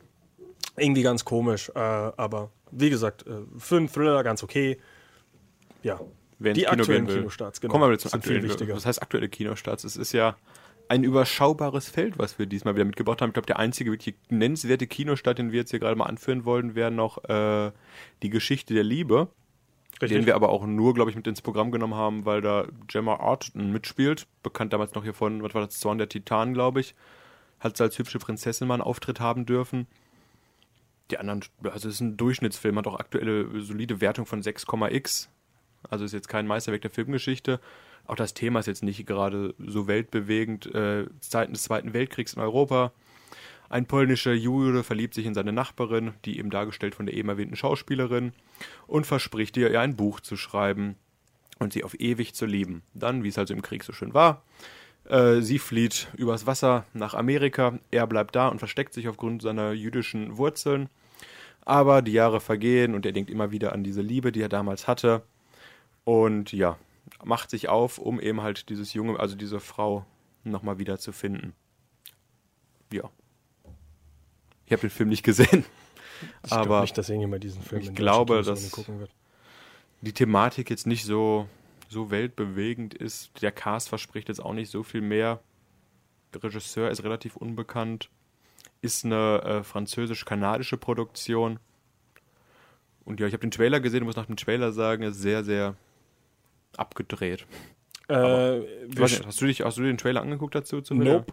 irgendwie 0.77 1.03
ganz 1.03 1.25
komisch, 1.25 1.71
äh, 1.75 1.79
aber 1.79 2.51
wie 2.71 2.91
gesagt, 2.91 3.27
äh, 3.27 3.33
für 3.59 3.79
einen 3.79 3.91
Thriller 3.91 4.23
ganz 4.23 4.43
okay. 4.43 4.79
Ja, 5.83 6.01
wer 6.39 6.53
ins 6.53 6.61
die 6.61 6.65
Kino 6.67 6.83
aktuellen. 6.83 7.07
Kinostarts, 7.07 7.61
genau, 7.61 7.73
Kommen 7.73 7.85
wir 7.85 7.89
wieder 7.91 7.99
zum 7.99 8.11
viel 8.11 8.19
aktuellen. 8.19 8.43
wichtiger. 8.45 8.77
Was 8.77 8.87
heißt 8.87 9.03
aktuelle 9.03 9.29
Kinostarts? 9.29 9.85
Es 9.85 9.97
ist 9.97 10.13
ja 10.13 10.37
ein 10.89 11.05
überschaubares 11.05 11.89
Feld, 11.89 12.19
was 12.19 12.39
wir 12.39 12.47
diesmal 12.47 12.75
wieder 12.75 12.85
mitgebracht 12.85 13.21
haben. 13.21 13.31
Ich 13.31 13.35
glaube, 13.35 13.47
der 13.47 13.59
einzige 13.59 13.91
wirklich 13.91 14.15
nennenswerte 14.31 14.87
Kinostart, 14.87 15.39
den 15.39 15.53
wir 15.53 15.61
jetzt 15.61 15.71
hier 15.71 15.81
gerade 15.81 15.97
mal 15.97 16.07
anführen 16.07 16.45
wollen, 16.45 16.75
wäre 16.75 16.91
noch 16.91 17.25
äh, 17.25 17.73
die 18.23 18.31
Geschichte 18.31 18.75
der 18.75 18.85
Liebe. 18.85 19.29
Den 20.01 20.27
wir 20.27 20.37
aber 20.37 20.51
auch 20.51 20.65
nur, 20.65 20.95
glaube 20.95 21.11
ich, 21.11 21.17
mit 21.17 21.27
ins 21.27 21.43
Programm 21.43 21.73
genommen 21.73 21.95
haben, 21.95 22.25
weil 22.25 22.41
da 22.41 22.67
Gemma 22.87 23.17
Arterton 23.17 23.73
mitspielt. 23.73 24.29
Bekannt 24.45 24.73
damals 24.73 24.95
noch 24.95 25.03
hier 25.03 25.15
von, 25.15 25.43
was 25.43 25.55
war 25.55 25.67
das, 25.67 25.81
Zorn 25.81 25.99
der 25.99 26.09
Titanen, 26.09 26.55
glaube 26.55 26.81
ich. 26.81 26.95
Hat 27.59 27.77
sie 27.77 27.83
als 27.83 27.99
hübsche 27.99 28.21
Prinzessin 28.21 28.69
mal 28.69 28.75
einen 28.75 28.83
Auftritt 28.83 29.19
haben 29.19 29.45
dürfen. 29.45 29.89
Die 31.11 31.19
anderen, 31.19 31.43
also 31.65 31.89
es 31.89 31.97
ist 31.97 32.01
ein 32.01 32.17
Durchschnittsfilm, 32.17 32.79
hat 32.79 32.87
auch 32.87 33.01
aktuelle 33.01 33.61
solide 33.61 34.01
Wertung 34.01 34.25
von 34.25 34.41
6,x. 34.41 35.31
Also 35.91 36.05
ist 36.05 36.13
jetzt 36.13 36.29
kein 36.29 36.47
Meisterwerk 36.47 36.83
der 36.83 36.91
Filmgeschichte. 36.91 37.61
Auch 38.09 38.17
das 38.17 38.35
Thema 38.35 38.59
ist 38.59 38.67
jetzt 38.67 38.83
nicht 38.83 39.07
gerade 39.07 39.55
so 39.59 39.87
weltbewegend. 39.87 40.75
Äh, 40.75 41.07
Zeiten 41.21 41.53
des 41.53 41.63
Zweiten 41.63 41.93
Weltkriegs 41.93 42.33
in 42.33 42.41
Europa. 42.41 42.93
Ein 43.69 43.85
polnischer 43.85 44.33
Jude 44.33 44.83
verliebt 44.83 45.13
sich 45.13 45.27
in 45.27 45.35
seine 45.35 45.53
Nachbarin, 45.53 46.15
die 46.25 46.39
eben 46.39 46.49
dargestellt 46.49 46.95
von 46.95 47.05
der 47.05 47.15
eben 47.15 47.29
erwähnten 47.29 47.55
Schauspielerin, 47.55 48.33
und 48.87 49.07
verspricht 49.07 49.59
ihr, 49.59 49.71
ihr 49.71 49.81
ein 49.81 49.95
Buch 49.95 50.21
zu 50.21 50.39
schreiben 50.39 50.97
und 51.59 51.75
sie 51.75 51.85
auf 51.85 52.01
ewig 52.01 52.35
zu 52.35 52.47
lieben. 52.47 52.83
Dann, 52.95 53.25
wie 53.25 53.29
es 53.29 53.37
also 53.37 53.53
im 53.53 53.61
Krieg 53.61 53.85
so 53.85 53.93
schön 53.93 54.15
war, 54.15 54.43
äh, 55.07 55.43
sie 55.43 55.59
flieht 55.59 56.09
übers 56.17 56.47
Wasser 56.47 56.87
nach 56.95 57.13
Amerika, 57.13 57.79
er 57.91 58.07
bleibt 58.07 58.35
da 58.37 58.49
und 58.49 58.59
versteckt 58.59 58.95
sich 58.95 59.07
aufgrund 59.07 59.43
seiner 59.43 59.73
jüdischen 59.73 60.39
Wurzeln. 60.39 60.89
Aber 61.67 62.01
die 62.01 62.13
Jahre 62.13 62.41
vergehen 62.41 62.95
und 62.95 63.05
er 63.05 63.13
denkt 63.13 63.31
immer 63.31 63.51
wieder 63.51 63.75
an 63.75 63.85
diese 63.85 64.01
Liebe, 64.01 64.33
die 64.33 64.41
er 64.41 64.49
damals 64.49 64.89
hatte. 64.89 65.23
Und 66.05 66.53
ja, 66.53 66.79
macht 67.25 67.51
sich 67.51 67.69
auf, 67.69 67.99
um 67.99 68.21
eben 68.21 68.43
halt 68.43 68.69
dieses 68.69 68.93
junge, 68.95 69.19
also 69.19 69.37
diese 69.37 69.61
Frau 69.61 70.05
nochmal 70.45 70.79
wieder 70.79 70.99
zu 70.99 71.13
finden. 71.13 71.53
Ja. 72.93 73.11
Ich 74.67 74.73
habe 74.73 74.81
den 74.83 74.91
Film 74.91 75.09
nicht 75.09 75.23
gesehen. 75.23 75.65
Ich 76.45 76.53
aber 76.53 76.65
glaube 76.65 76.81
nicht, 76.83 76.99
dass 76.99 77.09
irgendjemand 77.09 77.45
diesen 77.45 77.63
Film 77.63 77.83
ich 77.83 77.95
glaube, 77.95 78.43
dass- 78.43 78.71
gucken 78.71 78.99
wird. 79.01 79.11
die 80.01 80.13
Thematik 80.13 80.69
jetzt 80.71 80.87
nicht 80.87 81.05
so, 81.05 81.49
so 81.89 82.11
weltbewegend 82.11 82.95
ist. 82.95 83.41
Der 83.43 83.53
Cast 83.53 83.89
verspricht 83.89 84.29
jetzt 84.29 84.41
auch 84.43 84.53
nicht 84.53 84.71
so 84.71 84.83
viel 84.83 85.01
mehr. 85.01 85.41
Der 86.35 86.43
Regisseur 86.43 86.91
ist 86.91 87.03
relativ 87.05 87.37
unbekannt. 87.37 88.11
Ist 88.81 89.05
eine 89.05 89.43
äh, 89.43 89.63
französisch-kanadische 89.65 90.77
Produktion. 90.77 91.59
Und 93.05 93.21
ja, 93.21 93.27
ich 93.27 93.33
habe 93.33 93.41
den 93.41 93.51
Trailer 93.51 93.81
gesehen, 93.81 94.05
muss 94.05 94.17
nach 94.17 94.27
dem 94.27 94.37
Trailer 94.37 94.73
sagen, 94.73 95.03
ist 95.03 95.21
sehr, 95.21 95.43
sehr 95.45 95.77
abgedreht. 96.77 97.47
Äh, 98.09 98.59
nicht, 98.59 99.27
hast, 99.27 99.41
du 99.41 99.47
dich, 99.47 99.63
hast 99.63 99.77
du 99.79 99.83
den 99.83 99.99
Trailer 99.99 100.23
angeguckt 100.23 100.55
dazu? 100.55 100.81
Zum 100.81 100.99
Nope. 100.99 101.33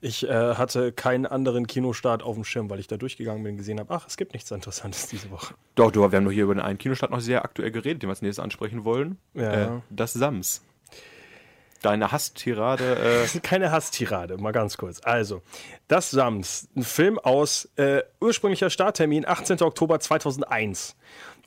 Ich 0.00 0.28
äh, 0.28 0.54
hatte 0.54 0.92
keinen 0.92 1.24
anderen 1.24 1.66
Kinostart 1.66 2.22
auf 2.22 2.34
dem 2.34 2.44
Schirm, 2.44 2.68
weil 2.68 2.78
ich 2.78 2.86
da 2.86 2.96
durchgegangen 2.96 3.42
bin 3.42 3.52
und 3.52 3.58
gesehen 3.58 3.80
habe, 3.80 3.94
ach, 3.94 4.06
es 4.06 4.16
gibt 4.16 4.34
nichts 4.34 4.50
Interessantes 4.50 5.06
diese 5.08 5.30
Woche. 5.30 5.54
Doch, 5.74 5.90
du, 5.90 6.00
wir 6.00 6.16
haben 6.16 6.24
doch 6.24 6.32
hier 6.32 6.44
über 6.44 6.54
den 6.54 6.60
einen 6.60 6.78
Kinostart 6.78 7.10
noch 7.10 7.20
sehr 7.20 7.44
aktuell 7.44 7.70
geredet, 7.70 8.02
den 8.02 8.08
wir 8.08 8.12
als 8.12 8.22
nächstes 8.22 8.42
ansprechen 8.42 8.84
wollen. 8.84 9.18
Ja. 9.34 9.76
Äh, 9.76 9.80
das 9.90 10.12
Sams. 10.12 10.62
Deine 11.82 12.12
Hasstirade. 12.12 13.24
Äh, 13.34 13.38
Keine 13.42 13.70
Hasstirade, 13.70 14.36
mal 14.38 14.52
ganz 14.52 14.76
kurz. 14.76 15.00
Also, 15.02 15.42
das 15.88 16.10
Sams, 16.10 16.68
ein 16.76 16.82
Film 16.82 17.18
aus 17.18 17.70
äh, 17.76 18.02
ursprünglicher 18.20 18.70
Starttermin 18.70 19.26
18. 19.26 19.62
Oktober 19.62 19.98
2001. 19.98 20.96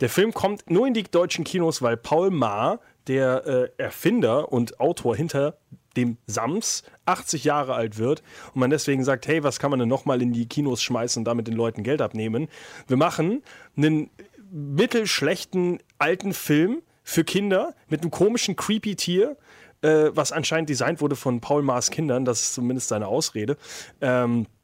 Der 0.01 0.09
Film 0.09 0.33
kommt 0.33 0.69
nur 0.71 0.87
in 0.87 0.93
die 0.93 1.03
deutschen 1.03 1.43
Kinos, 1.43 1.81
weil 1.81 1.97
Paul 1.97 2.31
Maar, 2.31 2.79
der 3.07 3.45
äh, 3.45 3.69
Erfinder 3.77 4.51
und 4.51 4.79
Autor 4.79 5.15
hinter 5.15 5.57
dem 5.97 6.17
Sams, 6.27 6.83
80 7.05 7.43
Jahre 7.43 7.73
alt 7.73 7.97
wird 7.97 8.21
und 8.53 8.59
man 8.59 8.69
deswegen 8.69 9.03
sagt, 9.03 9.27
hey, 9.27 9.43
was 9.43 9.59
kann 9.59 9.71
man 9.71 9.79
denn 9.79 9.89
nochmal 9.89 10.21
in 10.21 10.31
die 10.31 10.47
Kinos 10.47 10.81
schmeißen 10.81 11.21
und 11.21 11.25
damit 11.25 11.47
den 11.47 11.55
Leuten 11.55 11.83
Geld 11.83 12.01
abnehmen? 12.01 12.47
Wir 12.87 12.97
machen 12.97 13.43
einen 13.75 14.09
mittelschlechten 14.51 15.79
alten 15.97 16.33
Film 16.33 16.81
für 17.03 17.23
Kinder 17.23 17.73
mit 17.87 18.01
einem 18.01 18.11
komischen 18.11 18.55
creepy 18.55 18.95
Tier, 18.95 19.37
äh, 19.81 20.11
was 20.13 20.31
anscheinend 20.31 20.69
designt 20.69 21.01
wurde 21.01 21.15
von 21.15 21.41
Paul 21.41 21.63
Maas 21.63 21.89
Kindern, 21.89 22.25
das 22.25 22.41
ist 22.41 22.53
zumindest 22.53 22.89
seine 22.89 23.07
Ausrede. 23.07 23.57
Ähm, 24.01 24.43
äh, 24.43 24.58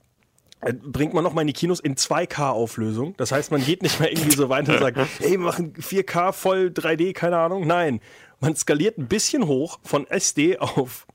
bringt 0.62 1.14
man 1.14 1.24
nochmal 1.24 1.44
in 1.44 1.48
die 1.48 1.54
Kinos 1.54 1.80
in 1.80 1.96
2K-Auflösung. 1.96 3.14
Das 3.18 3.32
heißt, 3.32 3.52
man 3.52 3.64
geht 3.64 3.84
nicht 3.84 4.00
mehr 4.00 4.12
irgendwie 4.12 4.36
so 4.36 4.50
weiter 4.50 4.74
und 4.74 4.80
sagt, 4.80 4.98
hey, 5.20 5.32
wir 5.32 5.40
machen 5.40 5.74
4K 5.74 6.32
voll 6.32 6.72
3D, 6.74 7.14
keine 7.14 7.38
Ahnung. 7.38 7.68
Nein, 7.68 8.02
man 8.40 8.56
skaliert 8.56 8.98
ein 8.98 9.08
bisschen 9.08 9.48
hoch 9.48 9.80
von 9.84 10.08
SD 10.08 10.58
auf 10.60 11.06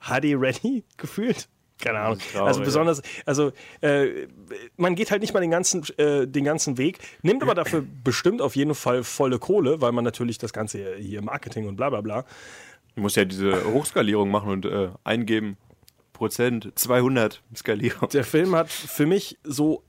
HD 0.00 0.34
Ready 0.36 0.84
gefühlt. 0.96 1.48
Keine 1.80 1.98
Ahnung. 1.98 2.18
traurig, 2.18 2.48
Also 2.48 2.60
besonders, 2.62 3.02
also 3.26 3.52
äh, 3.80 4.26
man 4.76 4.94
geht 4.94 5.10
halt 5.10 5.20
nicht 5.22 5.34
mal 5.34 5.40
den 5.40 5.50
ganzen, 5.50 5.82
äh, 5.98 6.26
den 6.26 6.44
ganzen 6.44 6.78
Weg, 6.78 6.98
nimmt 7.22 7.42
aber 7.42 7.54
dafür 7.54 7.84
bestimmt 8.04 8.40
auf 8.40 8.54
jeden 8.56 8.74
Fall 8.74 9.02
volle 9.02 9.38
Kohle, 9.38 9.80
weil 9.80 9.92
man 9.92 10.04
natürlich 10.04 10.38
das 10.38 10.52
Ganze 10.52 10.96
hier 10.96 11.20
Marketing 11.20 11.66
und 11.66 11.76
bla 11.76 11.90
bla 11.90 12.00
bla. 12.00 12.24
Du 12.94 13.02
musst 13.02 13.16
ja 13.16 13.24
diese 13.24 13.64
Hochskalierung 13.72 14.30
machen 14.30 14.50
und 14.50 14.64
äh, 14.66 14.90
eingeben. 15.02 15.56
Prozent, 16.14 16.72
200 16.74 17.42
Skalierung. 17.54 18.08
Der 18.08 18.24
Film 18.24 18.56
hat 18.56 18.70
für 18.70 19.04
mich 19.04 19.38
so 19.44 19.82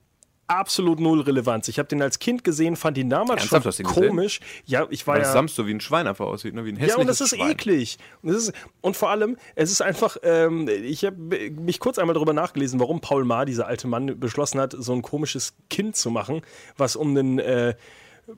absolut 0.47 0.99
null 0.99 1.21
Relevanz. 1.21 1.67
Ich 1.69 1.79
habe 1.79 1.87
den 1.87 2.01
als 2.01 2.19
Kind 2.19 2.43
gesehen, 2.43 2.75
fand 2.75 2.97
ihn 2.97 3.09
damals 3.09 3.41
Ernsthaft, 3.51 3.63
schon 3.63 3.85
den 3.85 3.87
gesehen? 3.87 4.09
komisch. 4.09 4.39
Ja, 4.65 4.85
ich 4.89 5.07
war 5.07 5.15
Weil 5.15 5.21
ja 5.21 5.25
das 5.25 5.33
Sams 5.33 5.55
so 5.55 5.65
wie 5.65 5.71
ein 5.73 5.79
Schwein 5.79 6.05
einfach 6.07 6.25
aussieht, 6.25 6.53
ne? 6.53 6.65
wie 6.65 6.69
ein 6.69 6.75
hässliches 6.75 6.95
Ja, 6.95 7.01
und 7.01 7.07
das 7.07 7.21
ist 7.21 7.35
Schwein. 7.35 7.51
eklig. 7.51 7.97
Und, 8.21 8.29
das 8.31 8.43
ist, 8.43 8.53
und 8.81 8.95
vor 8.95 9.09
allem, 9.09 9.37
es 9.55 9.71
ist 9.71 9.81
einfach, 9.81 10.17
ähm, 10.23 10.67
ich 10.67 11.03
habe 11.03 11.17
mich 11.17 11.79
kurz 11.79 11.97
einmal 11.97 12.13
darüber 12.13 12.33
nachgelesen, 12.33 12.79
warum 12.79 13.01
Paul 13.01 13.25
Maar, 13.25 13.45
dieser 13.45 13.65
alte 13.67 13.87
Mann, 13.87 14.19
beschlossen 14.19 14.59
hat, 14.59 14.75
so 14.77 14.93
ein 14.93 15.01
komisches 15.01 15.55
Kind 15.69 15.95
zu 15.95 16.11
machen, 16.11 16.41
was 16.77 16.95
um 16.95 17.09
einen 17.17 17.39
äh, 17.39 17.73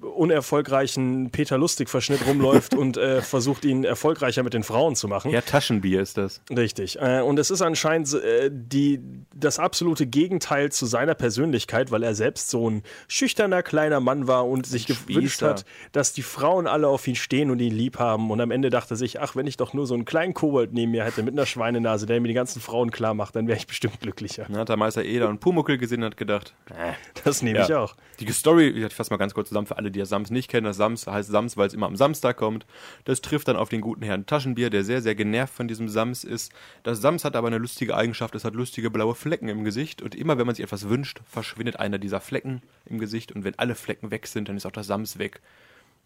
unerfolgreichen 0.01 1.29
Peter 1.31 1.57
Lustig-Verschnitt 1.57 2.25
rumläuft 2.27 2.75
und 2.75 2.97
äh, 2.97 3.21
versucht, 3.21 3.65
ihn 3.65 3.83
erfolgreicher 3.83 4.43
mit 4.43 4.53
den 4.53 4.63
Frauen 4.63 4.95
zu 4.95 5.07
machen. 5.07 5.31
Ja, 5.31 5.41
Taschenbier 5.41 6.01
ist 6.01 6.17
das. 6.17 6.41
Richtig. 6.49 6.99
Äh, 6.99 7.21
und 7.21 7.39
es 7.39 7.51
ist 7.51 7.61
anscheinend 7.61 8.13
äh, 8.13 8.49
die, 8.51 8.99
das 9.35 9.59
absolute 9.59 10.05
Gegenteil 10.05 10.71
zu 10.71 10.85
seiner 10.85 11.15
Persönlichkeit, 11.15 11.91
weil 11.91 12.03
er 12.03 12.15
selbst 12.15 12.49
so 12.49 12.69
ein 12.69 12.83
schüchterner 13.07 13.63
kleiner 13.63 13.99
Mann 13.99 14.27
war 14.27 14.47
und 14.47 14.65
sich 14.65 14.87
gewünscht 14.87 15.37
Spießer. 15.37 15.49
hat, 15.49 15.65
dass 15.91 16.13
die 16.13 16.23
Frauen 16.23 16.67
alle 16.67 16.87
auf 16.87 17.07
ihn 17.07 17.15
stehen 17.15 17.49
und 17.51 17.59
ihn 17.59 17.73
lieb 17.73 17.99
haben. 17.99 18.29
Und 18.31 18.41
am 18.41 18.51
Ende 18.51 18.69
dachte 18.69 18.95
sich, 18.95 19.21
ach, 19.21 19.35
wenn 19.35 19.47
ich 19.47 19.57
doch 19.57 19.73
nur 19.73 19.87
so 19.87 19.93
einen 19.93 20.05
kleinen 20.05 20.33
Kobold 20.33 20.73
neben 20.73 20.91
mir 20.91 21.05
hätte 21.05 21.23
mit 21.23 21.33
einer 21.33 21.45
Schweinenase, 21.45 22.05
der 22.05 22.19
mir 22.19 22.27
die 22.27 22.33
ganzen 22.33 22.61
Frauen 22.61 22.91
klar 22.91 23.13
macht, 23.13 23.35
dann 23.35 23.47
wäre 23.47 23.57
ich 23.57 23.67
bestimmt 23.67 23.99
glücklicher. 24.01 24.45
Dann 24.47 24.57
hat 24.57 24.69
der 24.69 24.77
Meister 24.77 25.03
Eder 25.03 25.29
und 25.29 25.39
Pumuckel 25.39 25.77
gesehen 25.77 25.99
und 25.99 26.07
hat 26.11 26.17
gedacht, 26.17 26.53
äh, 26.69 26.93
Das 27.23 27.41
nehme 27.41 27.61
ich 27.61 27.73
auch. 27.73 27.95
Die 28.19 28.31
Story, 28.31 28.69
ich 28.69 28.93
fasse 28.93 29.11
mal 29.11 29.17
ganz 29.17 29.33
kurz 29.33 29.49
zusammen 29.49 29.67
für 29.67 29.76
alle, 29.77 29.91
die 29.91 29.99
das 29.99 30.09
Sams 30.09 30.29
nicht 30.29 30.49
kennen. 30.49 30.65
Das 30.65 30.77
Sams 30.77 31.07
heißt 31.07 31.29
Sams, 31.29 31.57
weil 31.57 31.67
es 31.67 31.73
immer 31.73 31.85
am 31.85 31.95
Samstag 31.95 32.37
kommt. 32.37 32.65
Das 33.05 33.21
trifft 33.21 33.47
dann 33.47 33.55
auf 33.55 33.69
den 33.69 33.81
guten 33.81 34.03
Herrn 34.03 34.25
Taschenbier, 34.25 34.69
der 34.69 34.83
sehr, 34.83 35.01
sehr 35.01 35.15
genervt 35.15 35.53
von 35.53 35.67
diesem 35.67 35.89
Sams 35.89 36.23
ist. 36.23 36.51
Das 36.83 37.01
Sams 37.01 37.23
hat 37.23 37.35
aber 37.35 37.47
eine 37.47 37.57
lustige 37.57 37.95
Eigenschaft, 37.95 38.35
es 38.35 38.43
hat 38.43 38.55
lustige 38.55 38.89
blaue 38.89 39.15
Flecken 39.15 39.49
im 39.49 39.63
Gesicht. 39.63 40.01
Und 40.01 40.15
immer, 40.15 40.37
wenn 40.37 40.45
man 40.45 40.55
sich 40.55 40.63
etwas 40.63 40.89
wünscht, 40.89 41.21
verschwindet 41.25 41.79
einer 41.79 41.97
dieser 41.97 42.21
Flecken 42.21 42.61
im 42.85 42.99
Gesicht. 42.99 43.31
Und 43.31 43.43
wenn 43.43 43.57
alle 43.57 43.75
Flecken 43.75 44.11
weg 44.11 44.27
sind, 44.27 44.49
dann 44.49 44.57
ist 44.57 44.65
auch 44.65 44.71
das 44.71 44.87
Sams 44.87 45.17
weg. 45.17 45.41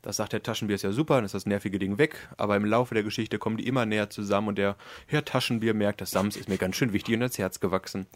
Das 0.01 0.17
sagt 0.17 0.33
der 0.33 0.41
Taschenbier 0.41 0.75
ist 0.75 0.81
ja 0.81 0.91
super, 0.91 1.15
dann 1.15 1.25
ist 1.25 1.35
das 1.35 1.45
nervige 1.45 1.77
Ding 1.77 1.97
weg. 1.97 2.27
Aber 2.37 2.55
im 2.55 2.65
Laufe 2.65 2.95
der 2.95 3.03
Geschichte 3.03 3.37
kommen 3.37 3.57
die 3.57 3.67
immer 3.67 3.85
näher 3.85 4.09
zusammen 4.09 4.49
und 4.49 4.57
der 4.57 4.75
Herr 5.05 5.23
Taschenbier 5.23 5.73
merkt, 5.73 6.01
das 6.01 6.11
Sams 6.11 6.35
ist 6.35 6.49
mir 6.49 6.57
ganz 6.57 6.75
schön 6.75 6.93
wichtig 6.93 7.15
und 7.15 7.21
ins 7.21 7.37
Herz 7.37 7.59
gewachsen. 7.59 8.07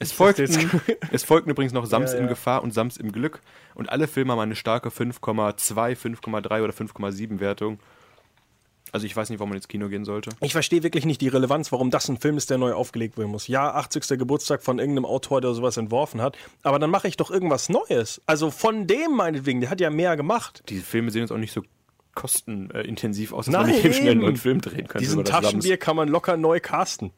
Es 0.00 0.12
folgten, 0.12 0.80
es 1.10 1.24
folgten 1.24 1.50
übrigens 1.50 1.72
noch 1.72 1.86
Sams 1.86 2.12
Ja, 2.12 2.18
in 2.18 2.24
ja. 2.24 2.28
Gefahr 2.30 2.62
und 2.62 2.72
Sams 2.72 2.96
im 2.96 3.10
Glück. 3.10 3.40
Und 3.74 3.88
alle 3.88 4.06
Filme 4.06 4.32
haben 4.32 4.40
eine 4.40 4.56
starke 4.56 4.90
5,2, 4.90 5.96
5,3 5.96 6.62
oder 6.62 6.72
5,7 6.72 7.40
Wertung. 7.40 7.78
Also 8.92 9.06
ich 9.06 9.14
weiß 9.14 9.28
nicht, 9.30 9.38
warum 9.38 9.50
man 9.50 9.56
ins 9.56 9.68
Kino 9.68 9.88
gehen 9.88 10.04
sollte. 10.04 10.30
Ich 10.40 10.52
verstehe 10.52 10.82
wirklich 10.82 11.04
nicht 11.04 11.20
die 11.20 11.28
Relevanz, 11.28 11.72
warum 11.72 11.90
das 11.90 12.08
ein 12.08 12.18
Film 12.18 12.36
ist, 12.36 12.48
der 12.50 12.58
neu 12.58 12.72
aufgelegt 12.72 13.18
werden 13.18 13.30
muss. 13.30 13.46
Ja, 13.46 13.74
80. 13.74 14.18
Geburtstag 14.18 14.62
von 14.62 14.78
irgendeinem 14.78 15.04
Autor, 15.04 15.40
der 15.40 15.52
sowas 15.52 15.76
entworfen 15.76 16.22
hat, 16.22 16.38
aber 16.62 16.78
dann 16.78 16.90
mache 16.90 17.08
ich 17.08 17.16
doch 17.16 17.30
irgendwas 17.30 17.68
Neues. 17.68 18.22
Also 18.26 18.50
von 18.50 18.86
dem 18.86 19.12
meinetwegen, 19.14 19.60
der 19.60 19.70
hat 19.70 19.80
ja 19.80 19.90
mehr 19.90 20.16
gemacht. 20.16 20.62
Die 20.68 20.78
Filme 20.78 21.10
sehen 21.10 21.22
jetzt 21.22 21.32
auch 21.32 21.36
nicht 21.38 21.52
so 21.52 21.62
kostenintensiv 22.14 23.32
aus, 23.32 23.46
dass 23.46 23.52
man 23.52 23.66
Nein. 23.66 23.74
nicht 23.74 23.84
eben 23.84 23.94
schnell 23.94 24.10
einen 24.12 24.20
neuen 24.20 24.36
Film 24.36 24.60
drehen 24.60 24.88
könnte. 24.88 24.98
Diesen. 24.98 25.24
Taschenbier 25.24 25.76
kann 25.76 25.94
man 25.94 26.08
locker 26.08 26.36
neu 26.36 26.58
casten. 26.58 27.12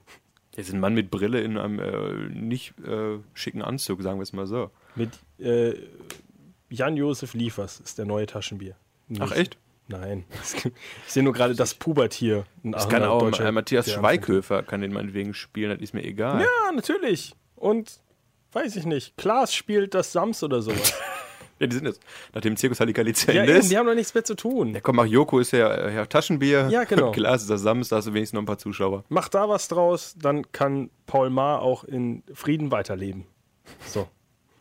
Ist 0.60 0.72
ein 0.72 0.80
Mann 0.80 0.94
mit 0.94 1.10
Brille 1.10 1.40
in 1.40 1.56
einem 1.58 1.78
äh, 1.78 2.28
nicht 2.28 2.74
äh, 2.86 3.18
schicken 3.34 3.62
Anzug, 3.62 4.02
sagen 4.02 4.18
wir 4.18 4.22
es 4.24 4.32
mal 4.32 4.46
so. 4.46 4.70
Mit 4.94 5.10
äh, 5.38 5.74
Jan-Josef 6.70 7.34
Liefers 7.34 7.80
ist 7.80 7.98
der 7.98 8.04
neue 8.06 8.26
Taschenbier. 8.26 8.76
Nicht- 9.08 9.22
Ach 9.22 9.32
echt? 9.32 9.56
Nein. 9.88 10.24
Ich 11.06 11.12
sehe 11.12 11.22
nur 11.24 11.32
gerade 11.32 11.54
das 11.56 11.74
Pubertier. 11.74 12.44
Das 12.62 12.88
kann 12.88 13.02
auch 13.02 13.28
Matthias 13.52 13.90
Schweighöfer, 13.92 14.62
kann 14.62 14.80
den 14.82 14.92
meinetwegen 14.92 15.34
spielen, 15.34 15.70
das 15.70 15.80
ist 15.80 15.94
mir 15.94 16.04
egal. 16.04 16.40
Ja, 16.42 16.72
natürlich. 16.72 17.34
Und 17.56 18.00
weiß 18.52 18.76
ich 18.76 18.86
nicht. 18.86 19.16
Klaas 19.16 19.52
spielt 19.52 19.94
das 19.94 20.12
Sams 20.12 20.42
oder 20.44 20.62
sowas. 20.62 20.94
Ja, 21.60 21.66
die 21.66 21.76
sind 21.76 21.86
jetzt, 21.86 22.00
nachdem 22.32 22.56
Zirkus 22.56 22.80
Halligalli 22.80 23.12
zu 23.12 23.30
ja, 23.32 23.40
Ende 23.42 23.52
eben, 23.52 23.60
ist. 23.60 23.70
die 23.70 23.76
haben 23.76 23.86
doch 23.86 23.94
nichts 23.94 24.14
mehr 24.14 24.24
zu 24.24 24.34
tun. 24.34 24.74
Ja, 24.74 24.80
komm, 24.80 24.96
mach 24.96 25.04
Joko 25.04 25.38
ist 25.40 25.52
ja 25.52 25.72
äh, 25.72 25.90
Herr 25.90 26.08
Taschenbier. 26.08 26.68
Ja, 26.70 26.84
genau. 26.84 27.10
Glas 27.12 27.42
ist 27.42 27.50
das 27.50 27.60
Sams, 27.60 27.88
da 27.90 27.96
hast 27.96 28.06
du 28.06 28.14
wenigstens 28.14 28.34
noch 28.36 28.42
ein 28.42 28.46
paar 28.46 28.58
Zuschauer. 28.58 29.04
Mach 29.10 29.28
da 29.28 29.48
was 29.48 29.68
draus, 29.68 30.14
dann 30.18 30.50
kann 30.52 30.90
Paul 31.06 31.28
Maar 31.30 31.60
auch 31.62 31.84
in 31.84 32.22
Frieden 32.32 32.70
weiterleben. 32.70 33.26
So. 33.86 34.08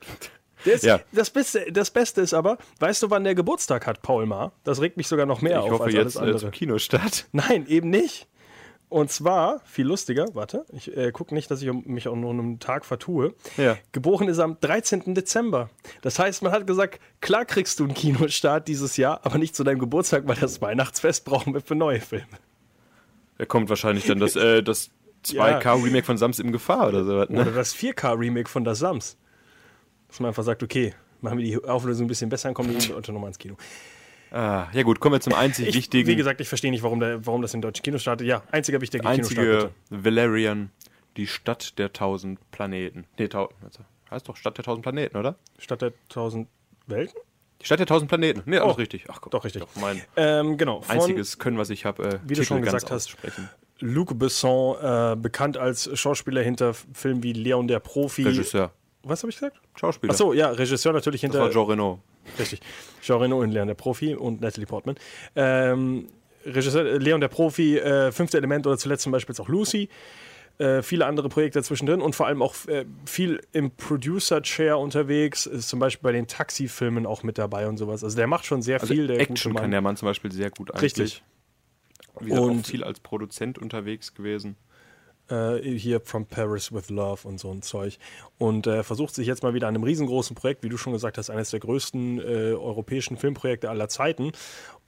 Das, 0.65 0.81
Ja. 0.81 0.99
das, 1.13 1.29
Beste, 1.29 1.71
das 1.71 1.89
Beste 1.89 2.19
ist 2.19 2.33
aber, 2.33 2.57
weißt 2.79 3.01
du, 3.01 3.09
wann 3.09 3.23
der 3.23 3.33
Geburtstag 3.33 3.87
hat, 3.87 4.01
Paul 4.01 4.25
Maar? 4.25 4.51
Das 4.65 4.81
regt 4.81 4.97
mich 4.97 5.07
sogar 5.07 5.25
noch 5.25 5.41
mehr 5.41 5.59
ich 5.59 5.63
auf 5.63 5.71
hoffe 5.71 5.83
als 5.85 5.93
jetzt 5.93 6.03
alles 6.03 6.15
äh, 6.17 6.19
andere. 6.19 6.37
zum 6.39 6.51
Kinostart. 6.51 7.27
Nein, 7.31 7.65
eben 7.67 7.89
nicht. 7.89 8.27
Und 8.89 9.11
zwar, 9.11 9.61
viel 9.65 9.85
lustiger, 9.85 10.25
warte, 10.33 10.65
ich 10.73 10.95
äh, 10.97 11.11
gucke 11.11 11.35
nicht, 11.35 11.51
dass 11.51 11.61
ich 11.61 11.71
mich 11.71 12.07
auch 12.07 12.15
nur 12.15 12.31
einen 12.31 12.59
Tag 12.59 12.85
vertue. 12.85 13.35
Ja. 13.55 13.77
Geboren 13.91 14.27
ist 14.27 14.39
er 14.39 14.45
am 14.45 14.57
13. 14.59 15.13
Dezember. 15.13 15.69
Das 16.01 16.17
heißt, 16.17 16.41
man 16.41 16.51
hat 16.51 16.65
gesagt, 16.65 16.99
klar 17.21 17.45
kriegst 17.45 17.79
du 17.79 17.83
einen 17.83 17.93
Kinostart 17.93 18.67
dieses 18.67 18.97
Jahr, 18.97 19.19
aber 19.23 19.37
nicht 19.37 19.55
zu 19.55 19.63
deinem 19.63 19.77
Geburtstag, 19.77 20.27
weil 20.27 20.37
das 20.37 20.59
Weihnachtsfest 20.61 21.23
brauchen 21.23 21.53
wir 21.53 21.61
für 21.61 21.75
neue 21.75 22.01
Filme. 22.01 22.25
Da 23.37 23.45
kommt 23.45 23.69
wahrscheinlich 23.69 24.05
dann 24.07 24.19
das, 24.19 24.35
äh, 24.35 24.63
das 24.63 24.89
2K-Remake 25.25 26.05
von 26.05 26.17
Sams 26.17 26.39
in 26.39 26.51
Gefahr 26.51 26.87
oder 26.87 27.03
so. 27.05 27.11
Oder 27.13 27.27
Ne? 27.29 27.45
das 27.51 27.75
4K-Remake 27.75 28.49
von 28.49 28.63
Das 28.63 28.79
Sams. 28.79 29.17
Dass 30.07 30.19
man 30.19 30.29
einfach 30.29 30.43
sagt, 30.43 30.63
okay, 30.63 30.95
machen 31.21 31.37
wir 31.37 31.45
die 31.45 31.63
Auflösung 31.63 32.05
ein 32.05 32.07
bisschen 32.07 32.29
besser, 32.29 32.47
dann 32.47 32.55
kommen 32.55 32.75
die 32.75 32.91
unter 32.93 33.11
nochmal 33.11 33.27
ins 33.27 33.37
Kino. 33.37 33.55
Ah, 34.31 34.67
ja 34.73 34.83
gut, 34.83 34.99
kommen 34.99 35.13
wir 35.13 35.21
zum 35.21 35.33
einzig 35.33 35.67
Ich, 35.69 35.75
wichtigen, 35.75 36.07
wie 36.07 36.15
gesagt, 36.15 36.39
ich 36.41 36.47
verstehe 36.47 36.71
nicht, 36.71 36.83
warum, 36.83 36.99
der, 36.99 37.25
warum 37.25 37.41
das 37.41 37.53
in 37.53 37.61
deutschen 37.61 37.83
Kinos 37.83 38.01
startet. 38.01 38.27
Ja, 38.27 38.43
einziger 38.51 38.79
wichtiger 38.81 39.09
Kinostart, 39.09 39.37
einzige 39.39 39.71
bitte. 39.89 40.03
Valerian, 40.03 40.71
die 41.17 41.27
Stadt 41.27 41.79
der 41.79 41.93
tausend 41.93 42.39
Planeten. 42.51 43.05
Nee, 43.17 43.27
tau 43.27 43.49
also, 43.63 43.79
heißt 44.11 44.29
doch 44.29 44.35
Stadt 44.35 44.57
der 44.57 44.65
tausend 44.65 44.83
Planeten, 44.83 45.17
oder? 45.17 45.35
Stadt 45.57 45.81
der 45.81 45.93
tausend 46.09 46.47
Welten? 46.85 47.19
Die 47.61 47.65
Stadt 47.65 47.79
der 47.79 47.87
tausend 47.87 48.07
Planeten. 48.09 48.43
Nee, 48.45 48.57
alles 48.57 48.75
Oh, 48.75 48.77
richtig. 48.77 49.05
Ach, 49.09 49.19
guck, 49.19 49.31
doch 49.31 49.43
richtig. 49.43 49.61
Doch 49.61 49.75
mein 49.81 50.01
Ähm, 50.15 50.57
genau. 50.57 50.81
Von 50.81 50.95
einziges 50.95 51.39
Können, 51.39 51.57
was 51.57 51.69
ich 51.69 51.85
habe, 51.85 52.03
äh, 52.03 52.19
Wie 52.23 52.35
du 52.35 52.41
Titel 52.41 52.45
schon 52.45 52.61
ganz 52.61 52.83
gesagt 52.83 52.91
hast. 52.91 53.17
Luc 53.79 54.17
Besson, 54.17 54.77
äh, 54.81 55.15
bekannt 55.15 55.57
als 55.57 55.89
Schauspieler 55.97 56.41
hinter 56.41 56.73
Filmen 56.73 57.23
wie 57.23 57.33
Leon 57.33 57.67
der 57.67 57.79
Profi. 57.79 58.23
Regisseur. 58.23 58.71
Was 59.03 59.23
habe 59.23 59.29
ich 59.31 59.37
gesagt? 59.37 59.59
Schauspieler. 59.79 60.11
Achso, 60.11 60.33
ja, 60.33 60.49
Regisseur 60.49 60.91
natürlich 60.93 61.21
das 61.21 61.31
hinter. 61.31 61.41
war 61.45 61.51
Joe 61.51 61.69
Renault. 61.69 61.99
Richtig. 62.37 62.59
Jean 63.01 63.19
Reno 63.21 63.39
und 63.39 63.51
Leon 63.51 63.67
der 63.67 63.75
Profi 63.75 64.13
und 64.15 64.41
Natalie 64.41 64.67
Portman. 64.67 64.95
Ähm, 65.35 66.07
Regisseur 66.45 66.85
äh, 66.85 66.97
Leon 66.97 67.21
der 67.21 67.27
Profi, 67.29 67.77
äh, 67.77 68.11
Fünfte 68.11 68.37
Element 68.37 68.67
oder 68.67 68.77
zuletzt 68.77 69.03
zum 69.03 69.11
Beispiel 69.11 69.33
jetzt 69.33 69.39
auch 69.39 69.47
Lucy. 69.49 69.89
Äh, 70.57 70.81
viele 70.81 71.05
andere 71.05 71.29
Projekte 71.29 71.59
dazwischendrin 71.59 72.01
und 72.01 72.15
vor 72.15 72.27
allem 72.27 72.41
auch 72.41 72.53
äh, 72.67 72.85
viel 73.05 73.39
im 73.53 73.71
Producer-Chair 73.71 74.77
unterwegs, 74.77 75.45
ist 75.45 75.69
zum 75.69 75.79
Beispiel 75.79 76.03
bei 76.03 76.11
den 76.11 76.27
Taxi-Filmen 76.27 77.05
auch 77.05 77.23
mit 77.23 77.37
dabei 77.37 77.67
und 77.69 77.77
sowas. 77.77 78.03
Also 78.03 78.17
der 78.17 78.27
macht 78.27 78.45
schon 78.45 78.61
sehr 78.61 78.81
Also 78.81 78.93
viel, 78.93 79.07
der 79.07 79.19
Action 79.21 79.55
kann 79.55 79.71
der 79.71 79.79
Mann 79.81 79.95
zum 79.95 80.07
Beispiel 80.07 80.31
sehr 80.33 80.49
gut 80.49 80.71
eigentlich. 80.71 80.83
Richtig. 80.83 81.23
Wie 82.19 82.25
gesagt, 82.25 82.43
Und- 82.45 82.59
auch 82.59 82.65
viel 82.65 82.83
als 82.83 82.99
Produzent 82.99 83.57
unterwegs 83.57 84.13
gewesen. 84.13 84.57
Äh, 85.29 85.61
hier 85.61 86.01
From 86.01 86.25
Paris 86.25 86.71
with 86.71 86.89
Love 86.89 87.27
und 87.27 87.39
so 87.39 87.51
ein 87.51 87.61
Zeug. 87.61 87.97
Und 88.37 88.67
äh, 88.67 88.83
versucht 88.83 89.15
sich 89.15 89.27
jetzt 89.27 89.43
mal 89.43 89.53
wieder 89.53 89.67
an 89.67 89.75
einem 89.75 89.83
riesengroßen 89.83 90.35
Projekt, 90.35 90.63
wie 90.63 90.69
du 90.69 90.77
schon 90.77 90.93
gesagt 90.93 91.17
hast, 91.17 91.29
eines 91.29 91.51
der 91.51 91.59
größten 91.59 92.19
äh, 92.19 92.23
europäischen 92.53 93.17
Filmprojekte 93.17 93.69
aller 93.69 93.89
Zeiten. 93.89 94.31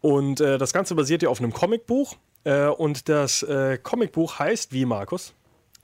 Und 0.01 0.41
äh, 0.41 0.57
das 0.57 0.73
Ganze 0.73 0.95
basiert 0.95 1.21
ja 1.21 1.29
auf 1.29 1.39
einem 1.39 1.53
Comicbuch. 1.53 2.15
Äh, 2.43 2.67
und 2.67 3.09
das 3.09 3.45
Comicbuch 3.83 4.39
heißt 4.39 4.73
wie, 4.73 4.85
Markus? 4.85 5.33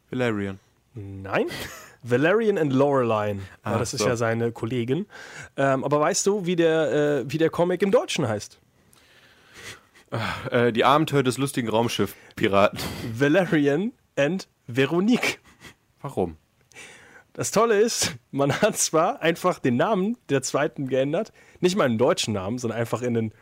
Valerian. 0.09 0.59
Nein. 0.95 1.45
Valerian 2.03 2.57
and 2.57 2.71
Laureline. 2.73 3.39
Ja, 3.39 3.73
Ach 3.73 3.79
das 3.79 3.93
ist 3.93 4.01
so. 4.01 4.07
ja 4.07 4.15
seine 4.15 4.51
Kollegin. 4.51 5.07
Ähm, 5.57 5.83
aber 5.83 5.99
weißt 5.99 6.25
du, 6.25 6.45
wie 6.45 6.55
der, 6.55 7.25
wie 7.27 7.37
der 7.37 7.49
Comic 7.49 7.81
im 7.81 7.91
Deutschen 7.91 8.27
heißt? 8.27 8.59
Die 10.73 10.85
Abenteuer 10.85 11.23
des 11.23 11.37
lustigen 11.37 11.67
Raumschiff-Piraten. 11.67 12.79
Valerian 13.13 13.91
and 14.17 14.47
Veronique. 14.67 15.39
Warum? 16.01 16.37
Das 17.33 17.51
Tolle 17.51 17.79
ist, 17.79 18.15
man 18.31 18.51
hat 18.61 18.77
zwar 18.77 19.21
einfach 19.21 19.59
den 19.59 19.75
Namen 19.75 20.17
der 20.29 20.41
zweiten 20.41 20.87
geändert, 20.87 21.31
nicht 21.59 21.75
mal 21.75 21.85
einen 21.85 21.99
deutschen 21.99 22.33
Namen, 22.33 22.57
sondern 22.57 22.79
einfach 22.79 23.01
in 23.01 23.15
einen 23.15 23.33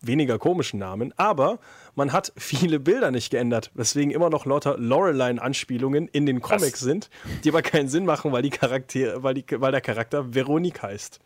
weniger 0.00 0.38
komischen 0.38 0.78
Namen, 0.78 1.12
aber 1.16 1.58
man 1.94 2.12
hat 2.12 2.32
viele 2.36 2.78
Bilder 2.78 3.10
nicht 3.10 3.30
geändert, 3.30 3.70
weswegen 3.74 4.10
immer 4.10 4.30
noch 4.30 4.46
lauter 4.46 4.78
Loreline-Anspielungen 4.78 6.08
in 6.08 6.26
den 6.26 6.40
Comics 6.40 6.80
sind, 6.80 7.10
die 7.42 7.48
aber 7.48 7.62
keinen 7.62 7.88
Sinn 7.88 8.04
machen, 8.04 8.32
weil, 8.32 8.42
die 8.42 8.50
Charakter, 8.50 9.22
weil, 9.22 9.34
die, 9.34 9.44
weil 9.48 9.72
der 9.72 9.80
Charakter 9.80 10.34
Veronique 10.34 10.82
heißt. 10.82 11.18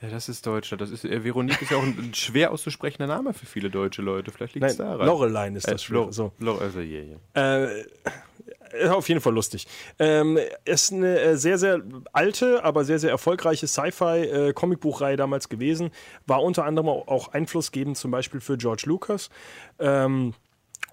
Ja, 0.00 0.08
das 0.10 0.28
ist 0.28 0.46
Deutscher. 0.46 0.76
Das 0.76 0.90
ist, 0.90 1.04
äh, 1.04 1.24
Veronique 1.24 1.60
ist 1.62 1.70
ja 1.72 1.76
auch 1.78 1.82
ein, 1.82 1.96
ein 1.98 2.14
schwer 2.14 2.52
auszusprechender 2.52 3.06
Name 3.08 3.32
für 3.34 3.46
viele 3.46 3.68
deutsche 3.68 4.00
Leute. 4.02 4.30
Vielleicht 4.30 4.54
liegt 4.54 4.66
es 4.66 4.76
daran. 4.76 5.04
Loreline 5.06 5.56
ist 5.58 5.66
Äh, 5.66 5.72
das 5.72 5.82
Schwere. 5.82 6.04
Lo- 6.04 6.12
So. 6.12 6.32
Lo- 6.38 6.58
also, 6.58 6.78
yeah, 6.80 7.04
yeah. 7.34 7.66
Äh, 7.66 8.88
auf 8.90 9.08
jeden 9.08 9.20
Fall 9.20 9.32
lustig. 9.34 9.66
Ähm, 9.98 10.38
ist 10.64 10.92
eine 10.92 11.18
äh, 11.18 11.36
sehr, 11.36 11.58
sehr 11.58 11.80
alte, 12.12 12.62
aber 12.64 12.84
sehr, 12.84 12.98
sehr 12.98 13.10
erfolgreiche 13.10 13.66
Sci-Fi-Comicbuchreihe 13.66 15.16
damals 15.16 15.48
gewesen. 15.48 15.90
War 16.26 16.42
unter 16.42 16.64
anderem 16.64 16.88
auch 16.88 17.28
einflussgebend 17.28 17.96
zum 17.96 18.10
Beispiel 18.10 18.40
für 18.40 18.56
George 18.56 18.82
Lucas. 18.86 19.30
Ähm, 19.78 20.34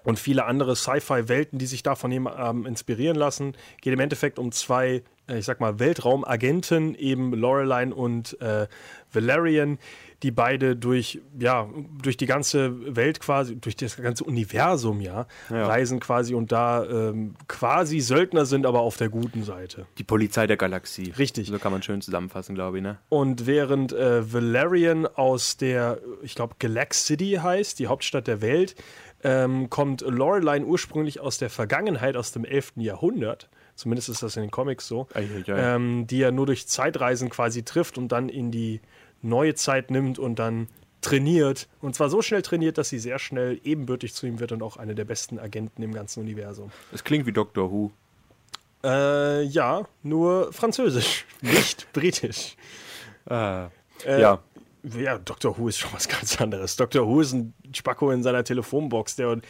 und 0.06 0.18
viele 0.20 0.44
andere 0.44 0.76
Sci-Fi-Welten, 0.76 1.58
die 1.58 1.66
sich 1.66 1.82
davon 1.82 2.12
ihm 2.12 2.28
ähm, 2.38 2.64
inspirieren 2.64 3.16
lassen. 3.16 3.54
Geht 3.80 3.92
im 3.92 4.00
Endeffekt 4.00 4.38
um 4.38 4.52
zwei, 4.52 5.02
äh, 5.28 5.38
ich 5.38 5.44
sag 5.44 5.58
mal, 5.60 5.80
Weltraumagenten, 5.80 6.94
eben 6.94 7.32
Loreline 7.34 7.94
und 7.94 8.40
äh, 8.40 8.68
Valerian, 9.12 9.78
die 10.22 10.30
beide 10.30 10.76
durch, 10.76 11.20
ja, 11.38 11.68
durch 12.02 12.16
die 12.16 12.26
ganze 12.26 12.94
Welt 12.96 13.20
quasi, 13.20 13.56
durch 13.56 13.76
das 13.76 13.96
ganze 13.96 14.24
Universum, 14.24 15.00
ja, 15.00 15.26
Ja. 15.50 15.66
reisen 15.66 16.00
quasi 16.00 16.34
und 16.34 16.52
da 16.52 16.84
ähm, 16.84 17.34
quasi 17.48 18.00
Söldner 18.00 18.46
sind, 18.46 18.64
aber 18.64 18.80
auf 18.80 18.96
der 18.96 19.08
guten 19.08 19.42
Seite. 19.42 19.86
Die 19.98 20.04
Polizei 20.04 20.46
der 20.46 20.56
Galaxie. 20.56 21.12
Richtig. 21.18 21.48
So 21.48 21.58
kann 21.58 21.72
man 21.72 21.82
schön 21.82 22.00
zusammenfassen, 22.00 22.54
glaube 22.54 22.78
ich, 22.78 22.82
ne? 22.82 22.98
Und 23.08 23.46
während 23.46 23.92
äh, 23.92 24.32
Valerian 24.32 25.06
aus 25.06 25.56
der, 25.56 25.98
ich 26.22 26.34
glaube, 26.34 26.54
Galax 26.60 27.04
City 27.06 27.38
heißt, 27.42 27.78
die 27.78 27.88
Hauptstadt 27.88 28.26
der 28.26 28.40
Welt, 28.40 28.74
ähm, 29.26 29.68
kommt 29.70 30.02
Loreline 30.02 30.64
ursprünglich 30.64 31.18
aus 31.18 31.38
der 31.38 31.50
Vergangenheit, 31.50 32.16
aus 32.16 32.30
dem 32.30 32.44
11. 32.44 32.74
Jahrhundert. 32.76 33.48
Zumindest 33.74 34.08
ist 34.08 34.22
das 34.22 34.36
in 34.36 34.42
den 34.42 34.52
Comics 34.52 34.86
so. 34.86 35.08
Eieiei. 35.14 35.74
Ähm, 35.74 36.06
die 36.06 36.22
er 36.22 36.30
nur 36.30 36.46
durch 36.46 36.68
Zeitreisen 36.68 37.28
quasi 37.28 37.64
trifft 37.64 37.98
und 37.98 38.08
dann 38.08 38.28
in 38.28 38.52
die 38.52 38.80
neue 39.22 39.56
Zeit 39.56 39.90
nimmt 39.90 40.20
und 40.20 40.38
dann 40.38 40.68
trainiert. 41.00 41.66
Und 41.80 41.96
zwar 41.96 42.08
so 42.08 42.22
schnell 42.22 42.42
trainiert, 42.42 42.78
dass 42.78 42.88
sie 42.88 43.00
sehr 43.00 43.18
schnell 43.18 43.60
ebenbürtig 43.64 44.14
zu 44.14 44.26
ihm 44.26 44.38
wird 44.38 44.52
und 44.52 44.62
auch 44.62 44.76
eine 44.76 44.94
der 44.94 45.04
besten 45.04 45.40
Agenten 45.40 45.82
im 45.82 45.92
ganzen 45.92 46.20
Universum. 46.20 46.70
Es 46.92 47.02
klingt 47.02 47.26
wie 47.26 47.32
Doctor 47.32 47.72
Who. 47.72 47.90
Äh, 48.84 49.42
ja, 49.42 49.82
nur 50.04 50.52
französisch, 50.52 51.26
nicht 51.42 51.92
britisch. 51.92 52.56
Ah. 53.28 53.70
Äh, 54.04 54.20
ja. 54.20 54.38
Ja, 54.94 55.18
Dr. 55.18 55.58
Who 55.58 55.66
ist 55.66 55.78
schon 55.78 55.92
was 55.92 56.08
ganz 56.08 56.40
anderes. 56.40 56.76
Dr. 56.76 57.06
Who 57.08 57.20
ist 57.20 57.32
ein 57.32 57.54
Spacko 57.72 58.12
in 58.12 58.22
seiner 58.22 58.44
Telefonbox, 58.44 59.16
der 59.16 59.40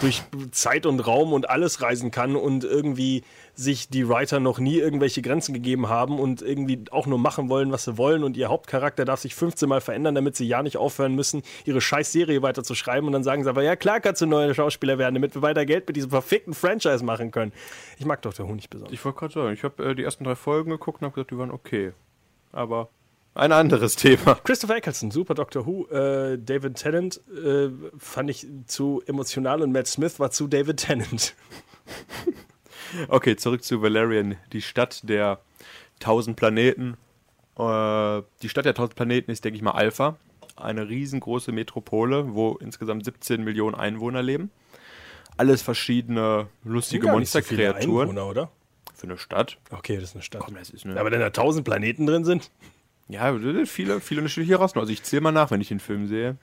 durch 0.00 0.22
Zeit 0.52 0.86
und 0.86 1.00
Raum 1.00 1.34
und 1.34 1.50
alles 1.50 1.82
reisen 1.82 2.10
kann 2.10 2.34
und 2.34 2.64
irgendwie 2.64 3.22
sich 3.54 3.90
die 3.90 4.08
Writer 4.08 4.40
noch 4.40 4.58
nie 4.58 4.78
irgendwelche 4.78 5.20
Grenzen 5.20 5.52
gegeben 5.52 5.88
haben 5.88 6.18
und 6.18 6.40
irgendwie 6.40 6.84
auch 6.90 7.06
nur 7.06 7.18
machen 7.18 7.50
wollen, 7.50 7.72
was 7.72 7.84
sie 7.84 7.98
wollen. 7.98 8.24
Und 8.24 8.38
ihr 8.38 8.48
Hauptcharakter 8.48 9.04
darf 9.04 9.20
sich 9.20 9.34
15 9.34 9.68
Mal 9.68 9.82
verändern, 9.82 10.14
damit 10.14 10.34
sie 10.34 10.46
ja 10.46 10.62
nicht 10.62 10.78
aufhören 10.78 11.14
müssen, 11.14 11.42
ihre 11.66 11.82
scheiß 11.82 12.10
Serie 12.10 12.40
weiter 12.40 12.64
zu 12.64 12.74
schreiben. 12.74 13.06
Und 13.06 13.12
dann 13.12 13.24
sagen 13.24 13.44
sie 13.44 13.50
aber, 13.50 13.62
ja 13.62 13.76
klar 13.76 14.00
kannst 14.00 14.22
du 14.22 14.26
neue 14.26 14.54
Schauspieler 14.54 14.96
werden, 14.96 15.14
damit 15.14 15.34
wir 15.34 15.42
weiter 15.42 15.66
Geld 15.66 15.86
mit 15.86 15.96
diesem 15.96 16.10
verfickten 16.10 16.54
Franchise 16.54 17.04
machen 17.04 17.32
können. 17.32 17.52
Ich 17.98 18.06
mag 18.06 18.22
Dr. 18.22 18.48
Who 18.48 18.54
nicht 18.54 18.70
besonders. 18.70 18.94
Ich 18.94 19.04
wollte 19.04 19.18
gerade 19.18 19.34
sagen, 19.34 19.52
ich 19.52 19.62
habe 19.62 19.84
äh, 19.84 19.94
die 19.94 20.04
ersten 20.04 20.24
drei 20.24 20.36
Folgen 20.36 20.70
geguckt 20.70 21.02
und 21.02 21.06
habe 21.06 21.14
gesagt, 21.14 21.32
die 21.32 21.38
waren 21.38 21.50
okay. 21.50 21.92
Aber 22.52 22.88
ein 23.36 23.52
anderes 23.52 23.96
Thema. 23.96 24.34
Christopher 24.44 24.76
Eccleston, 24.76 25.10
super 25.10 25.34
Doctor 25.34 25.66
Who. 25.66 25.86
Äh, 25.88 26.38
David 26.38 26.76
Tennant 26.76 27.20
äh, 27.28 27.68
fand 27.98 28.30
ich 28.30 28.46
zu 28.66 29.02
emotional 29.06 29.62
und 29.62 29.72
Matt 29.72 29.86
Smith 29.86 30.18
war 30.18 30.30
zu 30.30 30.46
David 30.48 30.78
Tennant. 30.78 31.34
Okay, 33.08 33.36
zurück 33.36 33.62
zu 33.62 33.82
Valerian, 33.82 34.36
die 34.52 34.62
Stadt 34.62 35.08
der 35.08 35.40
tausend 35.98 36.36
Planeten. 36.36 36.96
Äh, 37.58 38.22
die 38.42 38.48
Stadt 38.48 38.64
der 38.64 38.74
tausend 38.74 38.96
Planeten 38.96 39.30
ist, 39.30 39.44
denke 39.44 39.56
ich 39.56 39.62
mal, 39.62 39.72
Alpha. 39.72 40.16
Eine 40.56 40.88
riesengroße 40.88 41.52
Metropole, 41.52 42.34
wo 42.34 42.54
insgesamt 42.54 43.04
17 43.04 43.44
Millionen 43.44 43.74
Einwohner 43.74 44.22
leben. 44.22 44.50
Alles 45.36 45.60
verschiedene 45.60 46.48
lustige 46.64 47.06
so 47.06 47.12
Monsterkreaturen. 47.12 48.08
Einwohner, 48.08 48.26
oder? 48.26 48.50
Für 48.94 49.06
eine 49.08 49.18
Stadt. 49.18 49.58
Okay, 49.70 49.96
das 49.96 50.04
ist 50.04 50.14
eine 50.14 50.22
Stadt. 50.22 50.40
Komm, 50.40 50.54
das 50.54 50.70
ist 50.70 50.86
eine. 50.86 50.98
Aber 50.98 51.10
wenn 51.10 51.20
da 51.20 51.30
tausend 51.30 51.66
Planeten 51.66 52.06
drin 52.06 52.24
sind. 52.24 52.50
Ja, 53.08 53.32
viele, 53.66 54.00
viele 54.00 54.20
unterschiedliche 54.20 54.58
Rassen. 54.58 54.78
Also 54.78 54.92
ich 54.92 55.02
zähle 55.02 55.20
mal 55.22 55.32
nach, 55.32 55.50
wenn 55.50 55.60
ich 55.60 55.68
den 55.68 55.80
Film 55.80 56.08
sehe. 56.08 56.36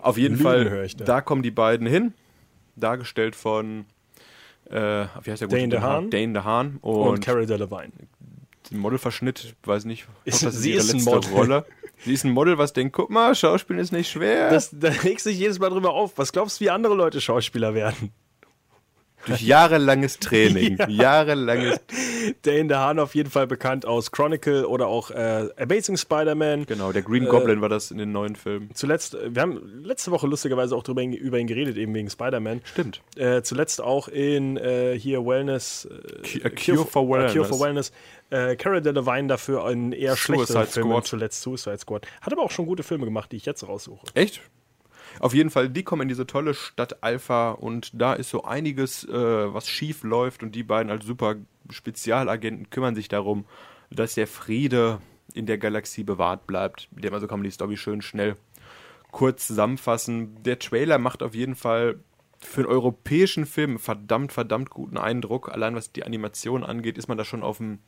Auf 0.00 0.16
jeden 0.18 0.34
Lügen 0.36 0.44
Fall, 0.44 0.88
da. 0.98 1.04
da 1.04 1.20
kommen 1.20 1.42
die 1.42 1.50
beiden 1.50 1.86
hin. 1.86 2.12
Dargestellt 2.76 3.34
von, 3.36 3.84
äh, 4.70 5.06
wie 5.22 5.30
heißt 5.30 5.40
der 5.42 5.48
Dane 5.48 5.68
DeHaan. 5.68 6.10
Dane 6.10 6.32
DeHaan. 6.32 6.78
Und, 6.80 6.94
Und, 7.08 7.24
Carol 7.24 7.46
Delevingne. 7.46 7.90
den 8.70 8.78
Modelverschnitt, 8.78 9.54
weiß 9.64 9.84
nicht, 9.84 10.06
ich 10.24 10.34
Ist- 10.34 10.40
glaub, 10.40 10.48
das 10.50 10.56
ist 10.56 10.62
sie 10.62 10.70
ihre 10.72 10.78
ist 10.80 10.90
ein 10.90 10.96
letzte 10.98 11.10
Model. 11.14 11.32
Rolle. 11.32 11.66
Sie 12.04 12.12
ist 12.12 12.24
ein 12.24 12.32
Model, 12.32 12.58
was 12.58 12.72
denkt, 12.72 12.94
guck 12.94 13.08
mal, 13.10 13.34
Schauspielen 13.34 13.80
ist 13.80 13.92
nicht 13.92 14.10
schwer. 14.10 14.50
Das, 14.50 14.70
da 14.72 14.88
regst 15.04 15.24
du 15.26 15.30
dich 15.30 15.38
jedes 15.38 15.58
Mal 15.58 15.70
drüber 15.70 15.92
auf. 15.94 16.18
Was 16.18 16.32
glaubst 16.32 16.60
du, 16.60 16.64
wie 16.64 16.70
andere 16.70 16.94
Leute 16.94 17.20
Schauspieler 17.20 17.74
werden? 17.74 18.10
Durch 19.26 19.40
jahrelanges 19.42 20.18
Training. 20.18 20.78
Ja. 20.88 21.14
Jahrelanges, 21.14 21.80
Dane 22.42 22.66
DeHaan 22.68 22.98
auf 22.98 23.14
jeden 23.14 23.30
Fall 23.30 23.46
bekannt 23.46 23.86
aus 23.86 24.10
Chronicle 24.10 24.66
oder 24.66 24.86
auch 24.86 25.10
äh, 25.10 25.48
Amazing 25.58 25.96
Spider-Man. 25.96 26.66
genau, 26.66 26.92
der 26.92 27.02
Green 27.02 27.24
Äh, 27.24 27.28
Goblin 27.28 27.60
war 27.60 27.68
das 27.68 27.90
in 27.90 27.98
den 27.98 28.12
neuen 28.12 28.36
Filmen. 28.36 28.70
Zuletzt, 28.74 29.14
äh, 29.14 29.34
wir 29.34 29.42
haben 29.42 29.82
letzte 29.82 30.10
Woche 30.10 30.26
lustigerweise 30.26 30.74
auch 30.76 30.82
drüber, 30.82 31.02
über 31.02 31.38
ihn 31.38 31.46
geredet, 31.46 31.76
eben 31.76 31.94
wegen 31.94 32.10
Spider-Man. 32.10 32.60
Stimmt. 32.64 33.00
Äh, 33.16 33.42
zuletzt 33.42 33.80
auch 33.80 34.08
in 34.08 34.56
äh, 34.56 34.98
hier 34.98 35.24
Wellness. 35.24 35.88
Äh, 36.42 36.46
A 36.46 36.50
Cure 36.50 36.84
for 36.86 37.02
A 37.18 37.30
Cure 37.32 37.44
for 37.44 37.60
Wellness. 37.60 37.92
Wellness. 38.30 38.52
Äh, 38.52 38.56
Cara 38.56 38.80
Delevingne 38.80 39.28
dafür 39.28 39.68
in 39.70 39.92
eher 39.92 40.16
schlechteren 40.16 40.46
Suicide 40.46 40.72
Filmen, 40.72 40.90
Squad. 40.92 41.06
zuletzt 41.06 41.42
Suicide 41.42 41.78
Squad. 41.78 42.06
Hat 42.20 42.32
aber 42.32 42.42
auch 42.42 42.50
schon 42.50 42.66
gute 42.66 42.82
Filme 42.82 43.04
gemacht, 43.04 43.30
die 43.32 43.36
ich 43.36 43.46
jetzt 43.46 43.66
raussuche. 43.66 44.06
Echt? 44.14 44.40
Auf 45.20 45.34
jeden 45.34 45.50
Fall, 45.50 45.68
die 45.68 45.82
kommen 45.82 46.02
in 46.02 46.08
diese 46.08 46.26
tolle 46.26 46.54
Stadt 46.54 47.02
Alpha 47.02 47.52
und 47.52 47.90
da 47.94 48.14
ist 48.14 48.30
so 48.30 48.44
einiges, 48.44 49.04
äh, 49.04 49.12
was 49.54 49.68
schief 49.68 50.02
läuft 50.02 50.42
und 50.42 50.54
die 50.54 50.62
beiden 50.62 50.90
als 50.90 51.04
super 51.04 51.36
Spezialagenten 51.70 52.70
kümmern 52.70 52.94
sich 52.94 53.08
darum, 53.08 53.46
dass 53.90 54.14
der 54.14 54.26
Friede 54.26 55.00
in 55.32 55.46
der 55.46 55.58
Galaxie 55.58 56.04
bewahrt 56.04 56.46
bleibt. 56.46 56.88
Mit 56.92 57.04
dem 57.04 57.14
also 57.14 57.26
kann 57.26 57.38
man 57.38 57.44
die 57.44 57.50
Story 57.50 57.76
schön 57.76 58.02
schnell 58.02 58.36
kurz 59.10 59.46
zusammenfassen. 59.46 60.42
Der 60.42 60.58
Trailer 60.58 60.98
macht 60.98 61.22
auf 61.22 61.34
jeden 61.34 61.54
Fall 61.54 62.00
für 62.38 62.62
einen 62.62 62.70
europäischen 62.70 63.46
Film 63.46 63.70
einen 63.70 63.78
verdammt, 63.78 64.32
verdammt 64.32 64.70
guten 64.70 64.98
Eindruck. 64.98 65.50
Allein 65.50 65.74
was 65.74 65.92
die 65.92 66.04
Animation 66.04 66.64
angeht, 66.64 66.98
ist 66.98 67.08
man 67.08 67.16
da 67.16 67.24
schon 67.24 67.42
auf 67.42 67.58
dem, 67.58 67.78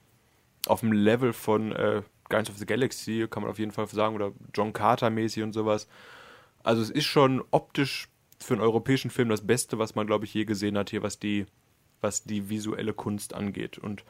auf 0.67 0.81
dem 0.81 0.93
Level 0.93 1.33
von 1.33 1.73
äh, 1.73 2.03
Guardians 2.29 2.51
of 2.51 2.59
the 2.59 2.67
Galaxy, 2.67 3.27
kann 3.29 3.43
man 3.43 3.51
auf 3.51 3.59
jeden 3.59 3.73
Fall 3.73 3.87
sagen, 3.89 4.15
oder 4.15 4.33
John 4.55 4.73
Carter 4.73 5.11
mäßig 5.11 5.43
und 5.43 5.53
sowas. 5.53 5.89
Also 6.67 6.83
es 6.83 6.91
ist 6.91 7.05
schon 7.05 7.45
optisch 7.53 8.09
für 8.41 8.55
einen 8.55 8.61
europäischen 8.61 9.11
Film 9.11 9.29
das 9.29 9.47
Beste, 9.47 9.79
was 9.79 9.95
man, 9.95 10.07
glaube 10.07 10.25
ich, 10.25 10.35
je 10.35 10.45
gesehen 10.45 10.77
hat 10.77 10.91
hier, 10.91 11.03
was 11.03 11.21
die, 11.21 11.47
was 12.01 12.25
die 12.25 12.51
visuelle 12.51 12.93
Kunst 12.93 13.35
angeht. 13.35 13.79
Und 13.79 14.05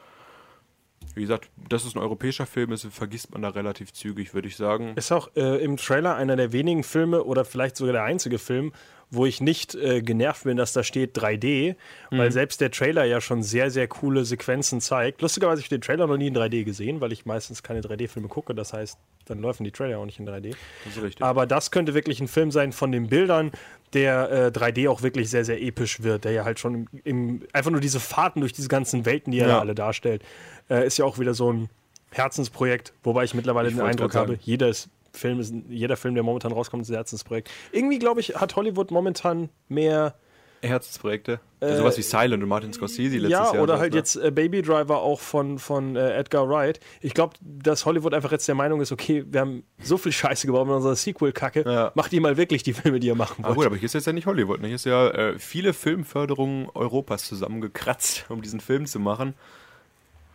wie 1.15 1.21
gesagt, 1.21 1.51
dass 1.69 1.85
es 1.85 1.95
ein 1.95 1.99
europäischer 2.01 2.47
Film 2.47 2.73
ist, 2.73 2.87
vergisst 2.87 3.31
man 3.33 3.43
da 3.43 3.51
relativ 3.51 3.93
zügig, 3.93 4.33
würde 4.33 4.49
ich 4.49 4.57
sagen. 4.57 4.95
Ist 4.97 5.13
auch 5.13 5.31
äh, 5.37 5.63
im 5.63 5.77
Trailer 5.77 6.17
einer 6.17 6.35
der 6.35 6.53
wenigen 6.53 6.83
Filme 6.83 7.25
oder 7.25 7.45
vielleicht 7.45 7.77
sogar 7.77 7.93
der 7.93 8.05
einzige 8.05 8.39
Film, 8.39 8.73
wo 9.11 9.25
ich 9.25 9.41
nicht 9.41 9.75
äh, 9.75 10.03
genervt 10.03 10.45
bin, 10.45 10.57
dass 10.57 10.73
da 10.73 10.83
steht 10.83 11.17
3D, 11.17 11.77
mhm. 12.11 12.19
weil 12.19 12.33
selbst 12.33 12.61
der 12.61 12.71
Trailer 12.71 13.05
ja 13.05 13.21
schon 13.21 13.43
sehr, 13.43 13.71
sehr 13.71 13.87
coole 13.87 14.25
Sequenzen 14.25 14.81
zeigt. 14.81 15.23
Lustigerweise 15.23 15.59
habe 15.59 15.61
ich 15.63 15.69
den 15.69 15.81
Trailer 15.81 16.07
noch 16.07 16.17
nie 16.17 16.27
in 16.27 16.37
3D 16.37 16.65
gesehen, 16.65 17.01
weil 17.01 17.13
ich 17.13 17.25
meistens 17.25 17.63
keine 17.63 17.81
3D-Filme 17.81 18.29
gucke. 18.29 18.55
Das 18.55 18.73
heißt, 18.73 18.99
dann 19.27 19.41
laufen 19.43 19.65
die 19.65 19.71
Trailer 19.71 19.99
auch 19.99 20.07
nicht 20.07 20.19
in 20.19 20.29
3D. 20.29 20.55
Das 20.85 20.97
ist 20.97 21.03
richtig. 21.03 21.23
Aber 21.23 21.47
das 21.47 21.71
könnte 21.71 21.95
wirklich 21.95 22.21
ein 22.21 22.29
Film 22.29 22.51
sein 22.51 22.73
von 22.73 22.91
den 22.91 23.09
Bildern, 23.09 23.53
der 23.93 24.31
äh, 24.31 24.59
3D 24.59 24.91
auch 24.91 25.03
wirklich 25.03 25.31
sehr, 25.31 25.45
sehr 25.45 25.63
episch 25.63 26.03
wird, 26.03 26.25
der 26.25 26.33
ja 26.33 26.45
halt 26.45 26.59
schon 26.59 26.75
im, 26.75 26.89
im 27.05 27.43
einfach 27.53 27.71
nur 27.71 27.81
diese 27.81 28.01
Fahrten 28.01 28.41
durch 28.41 28.53
diese 28.53 28.69
ganzen 28.69 29.07
Welten, 29.07 29.31
die 29.31 29.39
er 29.39 29.49
ja. 29.49 29.61
alle 29.61 29.77
darstellt, 29.77 30.23
äh, 30.69 30.85
ist 30.85 30.99
ja 30.99 31.05
auch 31.05 31.19
wieder 31.19 31.35
so 31.35 31.53
ein 31.53 31.69
Herzensprojekt, 32.11 32.93
wobei 33.05 33.25
ich 33.25 33.35
mittlerweile 33.35 33.69
ich 33.69 33.75
den 33.75 33.85
Eindruck 33.85 34.15
habe, 34.15 34.39
jedes 34.43 34.89
Film 35.17 35.41
ist, 35.41 35.55
jeder 35.69 35.97
Film, 35.97 36.15
der 36.15 36.23
momentan 36.23 36.53
rauskommt, 36.53 36.83
ist 36.83 36.91
ein 36.91 36.95
Herzensprojekt. 36.95 37.51
Irgendwie, 37.73 37.99
glaube 37.99 38.21
ich, 38.21 38.37
hat 38.37 38.57
Hollywood 38.57 38.91
momentan 38.91 39.49
mehr 39.69 40.15
Herzensprojekte. 40.63 41.41
Äh, 41.61 41.77
Sowas 41.77 41.97
wie 41.97 42.03
Silent 42.03 42.43
und 42.43 42.49
Martin 42.49 42.73
Scorsese 42.73 43.17
letztes 43.17 43.31
ja, 43.31 43.45
Jahr. 43.45 43.55
Ja, 43.55 43.63
oder 43.63 43.79
halt 43.79 43.93
ne? 43.93 43.99
jetzt 43.99 44.17
äh, 44.17 44.31
Baby 44.31 44.63
Driver 44.63 45.01
auch 45.01 45.21
von, 45.21 45.59
von 45.59 45.97
äh, 45.97 46.17
Edgar 46.17 46.49
Wright. 46.49 46.81
Ich 47.01 47.15
glaube, 47.15 47.35
dass 47.41 47.87
Hollywood 47.87 48.15
einfach 48.15 48.33
jetzt 48.33 48.47
der 48.49 48.55
Meinung 48.55 48.81
ist, 48.81 48.93
okay, 48.93 49.25
wir 49.29 49.41
haben 49.41 49.65
so 49.83 49.97
viel 49.97 50.13
Scheiße 50.13 50.47
gebaut 50.47 50.67
mit 50.67 50.77
unserer 50.77 50.97
Sequel-Kacke, 50.97 51.65
ja. 51.67 51.93
macht 51.95 52.13
ihr 52.13 52.21
mal 52.21 52.37
wirklich 52.37 52.63
die 52.63 52.73
Filme, 52.73 53.01
die 53.01 53.07
ihr 53.09 53.15
machen 53.15 53.45
wollt. 53.45 53.53
Ah, 53.53 53.55
gut, 53.55 53.67
aber 53.67 53.77
hier 53.77 53.87
ist 53.87 53.95
jetzt 53.95 54.07
ja 54.07 54.13
nicht 54.13 54.27
Hollywood. 54.27 54.61
Ne? 54.61 54.69
Hier 54.69 54.77
ist 54.77 54.87
ja 54.87 55.09
äh, 55.09 55.39
viele 55.39 55.73
Filmförderungen 55.73 56.69
Europas 56.75 57.25
zusammengekratzt, 57.25 58.27
um 58.29 58.43
diesen 58.43 58.61
Film 58.61 58.87
zu 58.87 59.01
machen. 59.01 59.35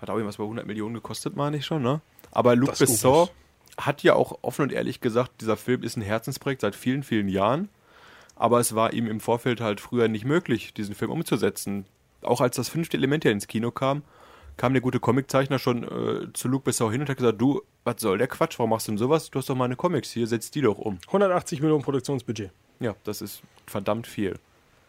Hat 0.01 0.09
auch 0.09 0.15
irgendwas 0.15 0.37
bei 0.37 0.43
100 0.43 0.65
Millionen 0.65 0.95
gekostet, 0.95 1.35
meine 1.35 1.57
ich 1.57 1.65
schon, 1.65 1.83
ne? 1.83 2.01
Aber 2.31 2.55
Luc 2.55 2.77
Besson 2.77 3.29
hat 3.77 4.03
ja 4.03 4.13
auch 4.15 4.39
offen 4.41 4.63
und 4.63 4.71
ehrlich 4.71 5.01
gesagt, 5.01 5.41
dieser 5.41 5.57
Film 5.57 5.83
ist 5.83 5.97
ein 5.97 6.01
Herzensprojekt 6.01 6.61
seit 6.61 6.75
vielen, 6.75 7.03
vielen 7.03 7.29
Jahren. 7.29 7.69
Aber 8.35 8.59
es 8.59 8.73
war 8.73 8.93
ihm 8.93 9.07
im 9.07 9.19
Vorfeld 9.19 9.61
halt 9.61 9.79
früher 9.79 10.07
nicht 10.07 10.25
möglich, 10.25 10.73
diesen 10.73 10.95
Film 10.95 11.11
umzusetzen. 11.11 11.85
Auch 12.21 12.41
als 12.41 12.55
das 12.55 12.69
fünfte 12.69 12.97
Element 12.97 13.23
ja 13.23 13.31
ins 13.31 13.47
Kino 13.47 13.71
kam, 13.71 14.03
kam 14.57 14.73
der 14.73 14.81
gute 14.81 14.99
Comiczeichner 14.99 15.59
schon 15.59 15.83
äh, 15.83 16.33
zu 16.33 16.47
Luc 16.47 16.63
Besson 16.63 16.91
hin 16.91 17.01
und 17.01 17.09
hat 17.09 17.17
gesagt, 17.17 17.39
du, 17.39 17.61
was 17.83 17.95
soll 17.99 18.17
der 18.17 18.27
Quatsch, 18.27 18.59
warum 18.59 18.71
machst 18.71 18.87
du 18.87 18.91
denn 18.91 18.97
sowas? 18.97 19.29
Du 19.29 19.39
hast 19.39 19.49
doch 19.49 19.55
meine 19.55 19.75
Comics 19.75 20.11
hier, 20.11 20.27
setz 20.27 20.51
die 20.51 20.61
doch 20.61 20.77
um. 20.77 20.99
180 21.07 21.61
Millionen 21.61 21.83
Produktionsbudget. 21.83 22.51
Ja, 22.79 22.95
das 23.03 23.21
ist 23.21 23.41
verdammt 23.67 24.07
viel. 24.07 24.35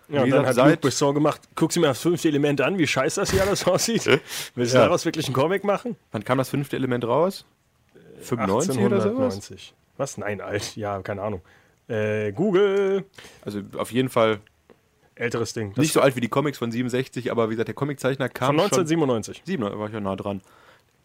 Ja, 0.08 0.24
und 0.24 0.30
dann 0.30 0.46
hat 0.46 0.56
Luc 0.56 0.80
Besson 0.80 1.14
gemacht, 1.14 1.40
guck 1.54 1.72
sie 1.72 1.80
mir 1.80 1.86
das 1.86 2.00
fünfte 2.00 2.28
Element 2.28 2.60
an, 2.60 2.76
wie 2.76 2.86
scheiße 2.86 3.20
das 3.20 3.30
hier 3.30 3.42
alles 3.42 3.66
aussieht. 3.66 4.06
Willst 4.54 4.74
du 4.74 4.78
ja. 4.78 4.84
daraus 4.84 5.04
wirklich 5.04 5.26
einen 5.26 5.34
Comic 5.34 5.64
machen? 5.64 5.96
Wann 6.10 6.24
kam 6.24 6.38
das 6.38 6.50
fünfte 6.50 6.76
Element 6.76 7.04
raus? 7.04 7.46
95 8.22 8.82
oder 8.82 9.00
sowas? 9.00 9.74
Was? 9.96 10.18
Nein, 10.18 10.40
alt. 10.40 10.76
Ja, 10.76 11.00
keine 11.02 11.22
Ahnung. 11.22 11.42
Äh, 11.88 12.32
Google. 12.32 13.04
Also 13.44 13.60
auf 13.76 13.92
jeden 13.92 14.08
Fall. 14.08 14.40
Älteres 15.14 15.52
Ding. 15.52 15.74
Nicht 15.76 15.92
so 15.92 16.00
alt 16.00 16.16
wie 16.16 16.20
die 16.20 16.28
Comics 16.28 16.56
von 16.56 16.72
67, 16.72 17.30
aber 17.30 17.50
wie 17.50 17.54
gesagt, 17.54 17.68
der 17.68 17.74
Comiczeichner 17.74 18.30
kam. 18.30 18.56
Von 18.56 18.60
1997. 18.60 19.38
Schon, 19.38 19.46
97 19.46 19.78
war 19.78 19.86
ich 19.88 19.92
ja 19.92 20.00
nah 20.00 20.16
dran. 20.16 20.40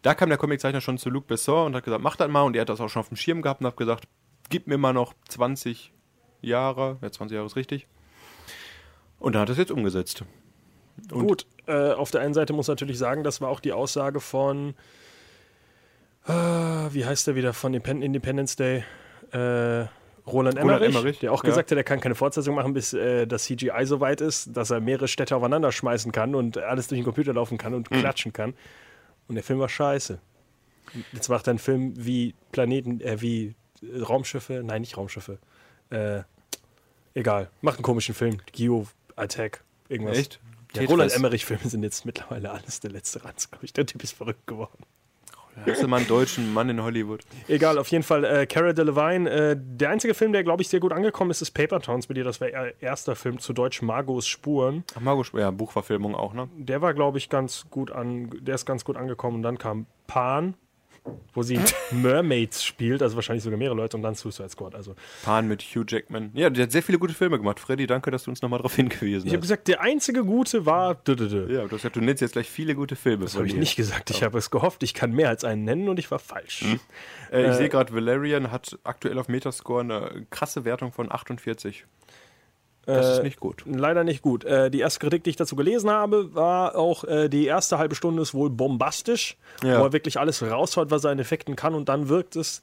Da 0.02 0.14
kam 0.14 0.30
der 0.30 0.38
Comiczeichner 0.38 0.80
schon 0.80 0.96
zu 0.96 1.10
Luc 1.10 1.26
Besson 1.26 1.66
und 1.66 1.76
hat 1.76 1.84
gesagt, 1.84 2.02
mach 2.02 2.16
das 2.16 2.28
mal. 2.30 2.42
Und 2.42 2.56
er 2.56 2.62
hat 2.62 2.68
das 2.70 2.80
auch 2.80 2.88
schon 2.88 3.00
auf 3.00 3.08
dem 3.08 3.16
Schirm 3.16 3.42
gehabt 3.42 3.60
und 3.60 3.66
hat 3.66 3.76
gesagt, 3.76 4.04
gib 4.48 4.66
mir 4.66 4.78
mal 4.78 4.94
noch 4.94 5.12
20 5.28 5.92
Jahre. 6.40 6.98
Ja, 7.02 7.10
20 7.10 7.34
Jahre 7.34 7.46
ist 7.46 7.56
richtig. 7.56 7.86
Und 9.18 9.34
dann 9.34 9.42
hat 9.42 9.48
er 9.50 9.52
es 9.52 9.58
jetzt 9.58 9.72
umgesetzt. 9.72 10.24
Und 11.12 11.26
Gut, 11.26 11.46
äh, 11.66 11.92
auf 11.92 12.10
der 12.10 12.22
einen 12.22 12.34
Seite 12.34 12.52
muss 12.52 12.68
natürlich 12.68 12.98
sagen, 12.98 13.24
das 13.24 13.40
war 13.40 13.50
auch 13.50 13.60
die 13.60 13.72
Aussage 13.72 14.20
von 14.20 14.74
Ah, 16.28 16.88
wie 16.92 17.06
heißt 17.06 17.26
der 17.26 17.34
wieder 17.34 17.54
von 17.54 17.72
Independence 17.72 18.54
Day? 18.56 18.84
Äh, 19.32 19.86
Roland 20.26 20.58
Emmerich, 20.58 20.58
Roland 20.58 20.84
Emmerich, 20.84 21.18
der 21.20 21.32
auch 21.32 21.42
ja. 21.42 21.48
gesagt 21.48 21.70
hat, 21.70 21.78
er 21.78 21.84
kann 21.84 22.00
keine 22.00 22.14
Fortsetzung 22.14 22.54
machen, 22.54 22.74
bis 22.74 22.92
äh, 22.92 23.26
das 23.26 23.44
CGI 23.44 23.84
so 23.84 24.00
weit 24.00 24.20
ist, 24.20 24.54
dass 24.54 24.70
er 24.70 24.80
mehrere 24.80 25.08
Städte 25.08 25.34
aufeinander 25.34 25.72
schmeißen 25.72 26.12
kann 26.12 26.34
und 26.34 26.58
alles 26.58 26.88
durch 26.88 26.98
den 26.98 27.04
Computer 27.04 27.32
laufen 27.32 27.56
kann 27.56 27.72
und 27.72 27.90
mhm. 27.90 27.96
klatschen 27.96 28.34
kann. 28.34 28.54
Und 29.26 29.36
der 29.36 29.44
Film 29.44 29.58
war 29.58 29.70
scheiße. 29.70 30.18
Jetzt 31.12 31.28
macht 31.28 31.48
er 31.48 31.52
einen 31.52 31.58
Film 31.58 31.94
wie 31.96 32.34
Planeten, 32.52 33.00
äh, 33.00 33.20
wie 33.22 33.54
Raumschiffe, 33.82 34.62
nein, 34.64 34.82
nicht 34.82 34.98
Raumschiffe. 34.98 35.38
Äh, 35.90 36.20
egal, 37.14 37.50
macht 37.62 37.76
einen 37.76 37.84
komischen 37.84 38.14
Film. 38.14 38.38
Geo 38.52 38.86
Attack, 39.16 39.64
irgendwas. 39.88 40.18
Echt? 40.18 40.40
Ja, 40.74 40.82
Roland 40.82 41.12
Emmerich-Filme 41.12 41.68
sind 41.68 41.82
jetzt 41.82 42.04
mittlerweile 42.04 42.50
alles 42.50 42.80
der 42.80 42.90
letzte 42.90 43.24
Ranz, 43.24 43.50
glaube 43.50 43.64
ich. 43.64 43.72
Der 43.72 43.86
Typ 43.86 44.02
ist 44.02 44.12
verrückt 44.12 44.46
geworden. 44.46 44.84
Hast 45.66 45.82
du 45.82 45.88
mal 45.88 45.98
einen 45.98 46.06
deutschen 46.06 46.52
Mann 46.52 46.68
in 46.68 46.82
Hollywood? 46.82 47.20
Egal, 47.46 47.78
auf 47.78 47.88
jeden 47.88 48.04
Fall. 48.04 48.24
Äh, 48.24 48.46
Cara 48.46 48.72
Delevingne, 48.72 49.30
äh, 49.30 49.56
der 49.58 49.90
einzige 49.90 50.14
Film, 50.14 50.32
der, 50.32 50.44
glaube 50.44 50.62
ich, 50.62 50.68
sehr 50.68 50.80
gut 50.80 50.92
angekommen 50.92 51.30
ist, 51.30 51.42
ist 51.42 51.50
Paper 51.52 51.80
Towns 51.80 52.06
bei 52.06 52.14
dir. 52.14 52.24
Das 52.24 52.40
war 52.40 52.48
ihr 52.48 52.74
erster 52.80 53.16
Film 53.16 53.38
zu 53.38 53.52
Deutsch 53.52 53.82
Margos 53.82 54.26
Spuren. 54.26 54.84
Ach, 54.96 55.00
Margos 55.00 55.28
Spuren, 55.28 55.42
ja, 55.42 55.50
Buchverfilmung 55.50 56.14
auch, 56.14 56.32
ne? 56.34 56.48
Der 56.56 56.82
war, 56.82 56.94
glaube 56.94 57.18
ich, 57.18 57.28
ganz 57.28 57.66
gut 57.70 57.90
an, 57.90 58.30
der 58.40 58.54
ist 58.54 58.66
ganz 58.66 58.84
gut 58.84 58.96
angekommen. 58.96 59.36
Und 59.36 59.42
dann 59.42 59.58
kam 59.58 59.86
Pan, 60.06 60.54
wo 61.34 61.42
sie 61.42 61.58
Mermaids 61.90 62.64
spielt, 62.64 63.02
also 63.02 63.16
wahrscheinlich 63.16 63.44
sogar 63.44 63.58
mehrere 63.58 63.76
Leute 63.76 63.96
und 63.96 64.02
dann 64.02 64.14
Suicide 64.14 64.48
Squad. 64.48 64.74
Also. 64.74 64.94
Pan 65.24 65.48
mit 65.48 65.62
Hugh 65.62 65.84
Jackman. 65.86 66.30
Ja, 66.34 66.50
der 66.50 66.64
hat 66.64 66.72
sehr 66.72 66.82
viele 66.82 66.98
gute 66.98 67.14
Filme 67.14 67.38
gemacht. 67.38 67.60
Freddy, 67.60 67.86
danke, 67.86 68.10
dass 68.10 68.24
du 68.24 68.30
uns 68.30 68.42
nochmal 68.42 68.58
darauf 68.58 68.74
hingewiesen 68.74 69.20
hast. 69.20 69.26
Ich 69.26 69.32
habe 69.32 69.40
gesagt, 69.40 69.68
der 69.68 69.80
einzige 69.80 70.24
gute 70.24 70.66
war. 70.66 70.96
Ja, 71.06 71.14
du 71.14 71.62
hast 71.62 71.70
gesagt, 71.70 71.96
du 71.96 72.00
nennst 72.00 72.20
jetzt 72.20 72.32
gleich 72.32 72.48
viele 72.48 72.74
gute 72.74 72.96
Filme. 72.96 73.24
Das 73.24 73.36
habe 73.36 73.46
ich 73.46 73.54
nicht 73.54 73.76
gesagt. 73.76 74.10
Ich 74.10 74.22
habe 74.22 74.38
es 74.38 74.50
gehofft, 74.50 74.82
ich 74.82 74.94
kann 74.94 75.12
mehr 75.12 75.28
als 75.28 75.44
einen 75.44 75.64
nennen 75.64 75.88
und 75.88 75.98
ich 75.98 76.10
war 76.10 76.18
falsch. 76.18 76.62
Hm. 76.62 76.80
Äh, 77.32 77.42
ich 77.42 77.48
äh, 77.48 77.54
sehe 77.54 77.68
gerade, 77.68 77.94
Valerian 77.94 78.50
hat 78.50 78.78
aktuell 78.84 79.18
auf 79.18 79.28
Metascore 79.28 79.80
eine 79.80 80.26
krasse 80.30 80.64
Wertung 80.64 80.92
von 80.92 81.10
48. 81.10 81.84
Das 82.94 83.12
ist 83.12 83.18
äh, 83.18 83.22
nicht 83.22 83.38
gut. 83.38 83.64
leider 83.66 84.02
nicht 84.02 84.22
gut. 84.22 84.44
Äh, 84.44 84.70
die 84.70 84.80
erste 84.80 85.00
Kritik, 85.00 85.24
die 85.24 85.30
ich 85.30 85.36
dazu 85.36 85.56
gelesen 85.56 85.90
habe, 85.90 86.34
war 86.34 86.74
auch, 86.74 87.04
äh, 87.04 87.28
die 87.28 87.44
erste 87.44 87.76
halbe 87.76 87.94
Stunde 87.94 88.22
ist 88.22 88.32
wohl 88.32 88.48
bombastisch, 88.48 89.36
ja. 89.62 89.78
wo 89.78 89.84
er 89.84 89.92
wirklich 89.92 90.18
alles 90.18 90.42
raushaut, 90.42 90.90
was 90.90 91.04
er 91.04 91.12
in 91.12 91.18
Effekten 91.18 91.54
kann 91.54 91.74
und 91.74 91.90
dann 91.90 92.08
wirkt 92.08 92.34
es 92.34 92.62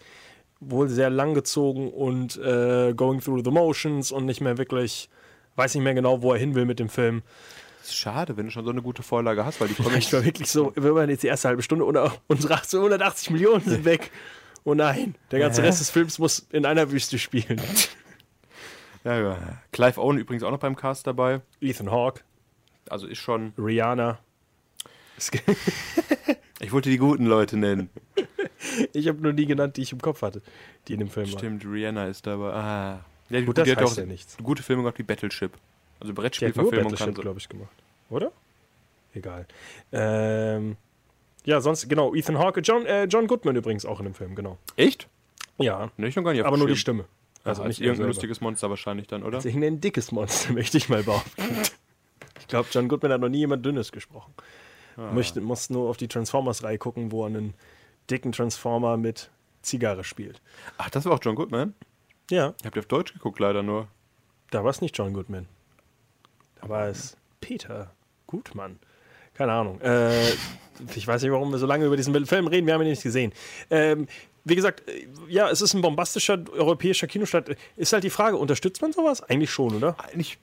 wohl 0.60 0.90
sehr 0.90 1.12
langgezogen 1.12 1.92
und 1.92 2.38
äh, 2.38 2.94
going 2.96 3.22
through 3.22 3.42
the 3.44 3.52
motions 3.52 4.12
und 4.12 4.26
nicht 4.26 4.42
mehr 4.42 4.58
wirklich, 4.58 5.10
weiß 5.58 5.76
nicht 5.76 5.84
mehr 5.84 5.94
genau, 5.94 6.24
wo 6.24 6.34
er 6.34 6.40
hin 6.40 6.56
will 6.56 6.66
mit 6.66 6.80
dem 6.80 6.90
Film. 6.90 7.22
Schade, 7.88 8.36
wenn 8.36 8.48
du 8.48 8.52
schon 8.52 8.66
so 8.66 8.72
eine 8.72 8.82
gute 8.82 9.04
Vorlage 9.04 9.46
hast, 9.46 9.62
weil 9.62 9.68
die 9.68 9.76
Comics... 9.84 10.10
Ja, 10.10 10.18
war 10.18 10.26
wirklich 10.26 10.50
so, 10.50 10.72
wenn 10.76 10.94
man 10.94 11.08
jetzt 11.08 11.22
die 11.22 11.28
erste 11.28 11.50
halbe 11.50 11.62
Stunde 11.62 11.86
und 11.86 11.98
unsere 12.28 12.56
180 12.56 13.30
Millionen 13.30 13.64
sind 13.64 13.86
weg. 13.86 14.10
Oh 14.64 14.74
nein, 14.74 15.14
der 15.30 15.38
ganze 15.38 15.62
Rest 15.62 15.82
des 15.82 15.92
Films 15.92 16.18
muss 16.18 16.48
in 16.52 16.66
einer 16.66 16.92
Wüste 16.92 17.20
spielen. 17.20 17.62
Ja, 19.06 19.22
ja. 19.22 19.62
Clive 19.72 20.02
Owen 20.02 20.18
übrigens 20.18 20.44
auch 20.44 20.52
noch 20.52 20.60
beim 20.60 20.76
Cast 20.76 21.06
dabei. 21.08 21.42
Ethan 21.62 21.92
Hawke. 21.92 22.24
Also 22.90 23.08
ist 23.08 23.20
schon. 23.20 23.54
Rihanna. 23.58 24.20
ich 26.60 26.72
wollte 26.74 26.90
die 26.90 26.98
guten 26.98 27.26
Leute 27.26 27.56
nennen. 27.56 27.90
Ich 28.92 29.08
habe 29.08 29.22
nur 29.22 29.32
die 29.32 29.46
genannt, 29.46 29.78
die 29.78 29.84
ich 29.84 29.94
im 29.94 30.02
Kopf 30.02 30.22
hatte, 30.24 30.42
die 30.88 30.94
in 30.94 31.00
dem 31.00 31.10
Film 31.10 31.28
waren. 31.28 31.38
Stimmt, 31.38 31.66
Rihanna 31.66 32.08
ist 32.08 32.28
dabei. 32.28 32.52
Ah. 32.52 33.06
Ja, 33.30 33.42
Gut, 33.42 33.58
das 33.58 33.66
die 33.66 33.72
hat 33.72 33.84
auch 33.84 33.96
ja 33.96 34.06
nichts. 34.06 34.38
gute 34.42 34.62
Filme 34.62 34.82
gemacht 34.84 35.00
wie 35.00 35.04
Battleship. 35.04 35.52
Also 36.00 36.14
Brettspielverfilmung 36.14 36.94
kann 36.96 37.16
so. 37.16 37.22
glaube 37.22 37.40
ich, 37.40 37.48
gemacht. 37.48 37.72
Oder? 38.10 38.32
Egal. 39.14 39.48
Ähm, 39.92 40.76
ja, 41.46 41.62
sonst, 41.62 41.88
genau, 41.88 42.14
Ethan 42.14 42.38
Hawke. 42.38 42.62
John, 42.62 42.86
äh, 42.86 43.06
John 43.06 43.28
Goodman 43.28 43.56
übrigens 43.56 43.86
auch 43.86 44.00
in 44.00 44.06
dem 44.06 44.14
Film, 44.14 44.36
genau. 44.36 44.58
Echt? 44.76 45.08
Ja. 45.58 45.92
Nee, 45.98 46.08
ich 46.08 46.16
noch 46.16 46.24
gar 46.24 46.34
nicht 46.34 46.44
Aber 46.44 46.58
nur 46.58 46.68
die 46.68 46.76
Stimme. 46.76 47.06
Also, 47.46 47.62
also 47.62 47.68
nicht 47.68 47.80
irgendein 47.80 48.08
lustiges 48.08 48.42
Monster 48.42 48.70
wahrscheinlich 48.70 49.08
dann, 49.08 49.24
oder? 49.24 49.38
Also 49.38 49.48
irgendein 49.48 49.80
dickes 49.80 50.12
Monster, 50.12 50.54
möchte 50.54 50.78
ich 50.78 50.90
mal 50.90 51.04
behaupten. 51.04 51.44
ich 52.40 52.48
glaube, 52.48 52.68
John 52.72 52.88
Goodman 52.88 53.12
hat 53.14 53.22
noch 53.22 53.30
nie 53.30 53.38
jemand 53.38 53.66
Dünnes 53.66 53.92
gesprochen. 53.92 54.34
Ah. 54.98 55.12
Möchte, 55.14 55.42
muss 55.42 55.70
nur 55.70 55.90
auf 55.90 55.98
die 55.98 56.08
Transformers-Reihe 56.08 56.80
gucken, 56.80 57.12
wo 57.12 57.24
er 57.24 57.28
einen 57.28 57.54
dicken 58.10 58.32
Transformer 58.32 58.98
mit 58.98 59.30
Zigarre 59.62 60.04
spielt. 60.04 60.42
Ach, 60.78 60.90
das 60.90 61.06
war 61.06 61.14
auch 61.14 61.20
John 61.22 61.36
Goodman? 61.36 61.76
Ja. 62.32 62.56
Ich 62.60 62.66
habe 62.66 62.80
auf 62.80 62.88
Deutsch 62.88 63.14
geguckt, 63.14 63.40
leider 63.40 63.62
nur. 63.62 63.88
Da 64.50 64.64
war 64.64 64.72
es 64.72 64.82
nicht 64.82 64.98
John 64.98 65.14
Goodman. 65.14 65.48
Da 66.62 66.70
war 66.70 66.88
es 66.88 67.16
Peter 67.42 67.92
Gutmann. 68.26 68.80
Keine 69.36 69.52
Ahnung. 69.52 69.82
Äh, 69.82 70.32
ich 70.96 71.06
weiß 71.06 71.22
nicht, 71.22 71.32
warum 71.32 71.52
wir 71.52 71.60
so 71.60 71.68
lange 71.68 71.86
über 71.86 71.98
diesen 71.98 72.26
Film 72.26 72.48
reden. 72.48 72.66
Wir 72.66 72.74
haben 72.74 72.82
ihn 72.82 72.90
nicht 72.90 73.04
gesehen. 73.04 73.34
Ähm, 73.70 74.08
wie 74.46 74.56
gesagt, 74.56 74.88
äh, 74.90 75.08
ja, 75.28 75.50
es 75.50 75.62
ist 75.62 75.74
ein 75.74 75.82
bombastischer 75.82 76.42
europäischer 76.54 77.08
Kinostart. 77.08 77.50
Ist 77.76 77.92
halt 77.94 78.04
die 78.04 78.10
Frage, 78.10 78.38
unterstützt 78.38 78.82
man 78.82 78.94
sowas? 78.94 79.22
Eigentlich 79.22 79.52
schon, 79.52 79.76
oder? 79.76 79.96
Eigentlich, 80.00 80.38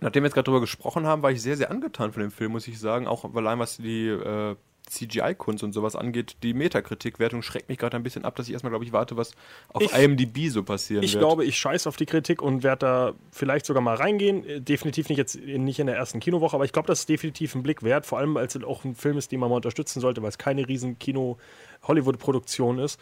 nachdem 0.00 0.22
wir 0.22 0.28
jetzt 0.28 0.34
gerade 0.34 0.44
drüber 0.44 0.60
gesprochen 0.60 1.06
haben, 1.06 1.22
war 1.22 1.32
ich 1.32 1.42
sehr, 1.42 1.56
sehr 1.56 1.70
angetan 1.70 2.12
von 2.12 2.22
dem 2.22 2.30
Film, 2.30 2.52
muss 2.52 2.68
ich 2.68 2.78
sagen. 2.78 3.06
Auch 3.08 3.34
allein 3.34 3.58
was 3.58 3.78
die 3.78 4.06
äh, 4.08 4.54
CGI-Kunst 4.88 5.64
und 5.64 5.72
sowas 5.72 5.96
angeht. 5.96 6.36
Die 6.44 6.54
Metakritik-Wertung 6.54 7.42
schreckt 7.42 7.68
mich 7.68 7.76
gerade 7.78 7.96
ein 7.96 8.04
bisschen 8.04 8.24
ab, 8.24 8.36
dass 8.36 8.46
ich 8.46 8.52
erstmal, 8.52 8.70
glaube 8.70 8.84
ich, 8.84 8.92
warte, 8.92 9.16
was 9.16 9.32
auf 9.70 9.82
Ich- 9.82 9.92
IMDb 9.92 10.48
so 10.48 10.62
passieren 10.62 11.02
Ich 11.02 11.14
wird. 11.14 11.22
glaube, 11.22 11.44
ich 11.44 11.58
scheiß 11.58 11.88
auf 11.88 11.96
die 11.96 12.06
Kritik 12.06 12.40
und 12.40 12.62
werde 12.62 12.78
da 12.86 13.12
vielleicht 13.32 13.66
sogar 13.66 13.82
mal 13.82 13.96
reingehen. 13.96 14.46
Äh, 14.46 14.60
Definitiv 14.60 15.08
nicht 15.08 15.18
jetzt 15.18 15.34
in, 15.34 15.64
nicht 15.64 15.80
in 15.80 15.86
der 15.88 15.96
ersten 15.96 16.20
Kinowoche, 16.20 16.54
aber 16.54 16.64
ich 16.66 16.72
glaube, 16.72 16.86
das 16.86 17.00
ist 17.00 17.08
definitiv 17.08 17.56
ein 17.56 17.64
Blick 17.64 17.82
wert, 17.82 18.06
vor 18.06 18.18
allem 18.18 18.36
als 18.36 18.54
es 18.54 18.62
auch 18.62 18.84
ein 18.84 18.94
Film 18.94 19.18
ist, 19.18 19.32
den 19.32 19.40
man 19.40 19.48
mal 19.50 19.56
unterstützen 19.56 19.98
sollte, 20.00 20.22
weil 20.22 20.28
es 20.28 20.38
keine 20.38 20.68
riesen 20.68 21.00
Kino-Hollywood-Produktion 21.00 22.78
ist. 22.78 23.00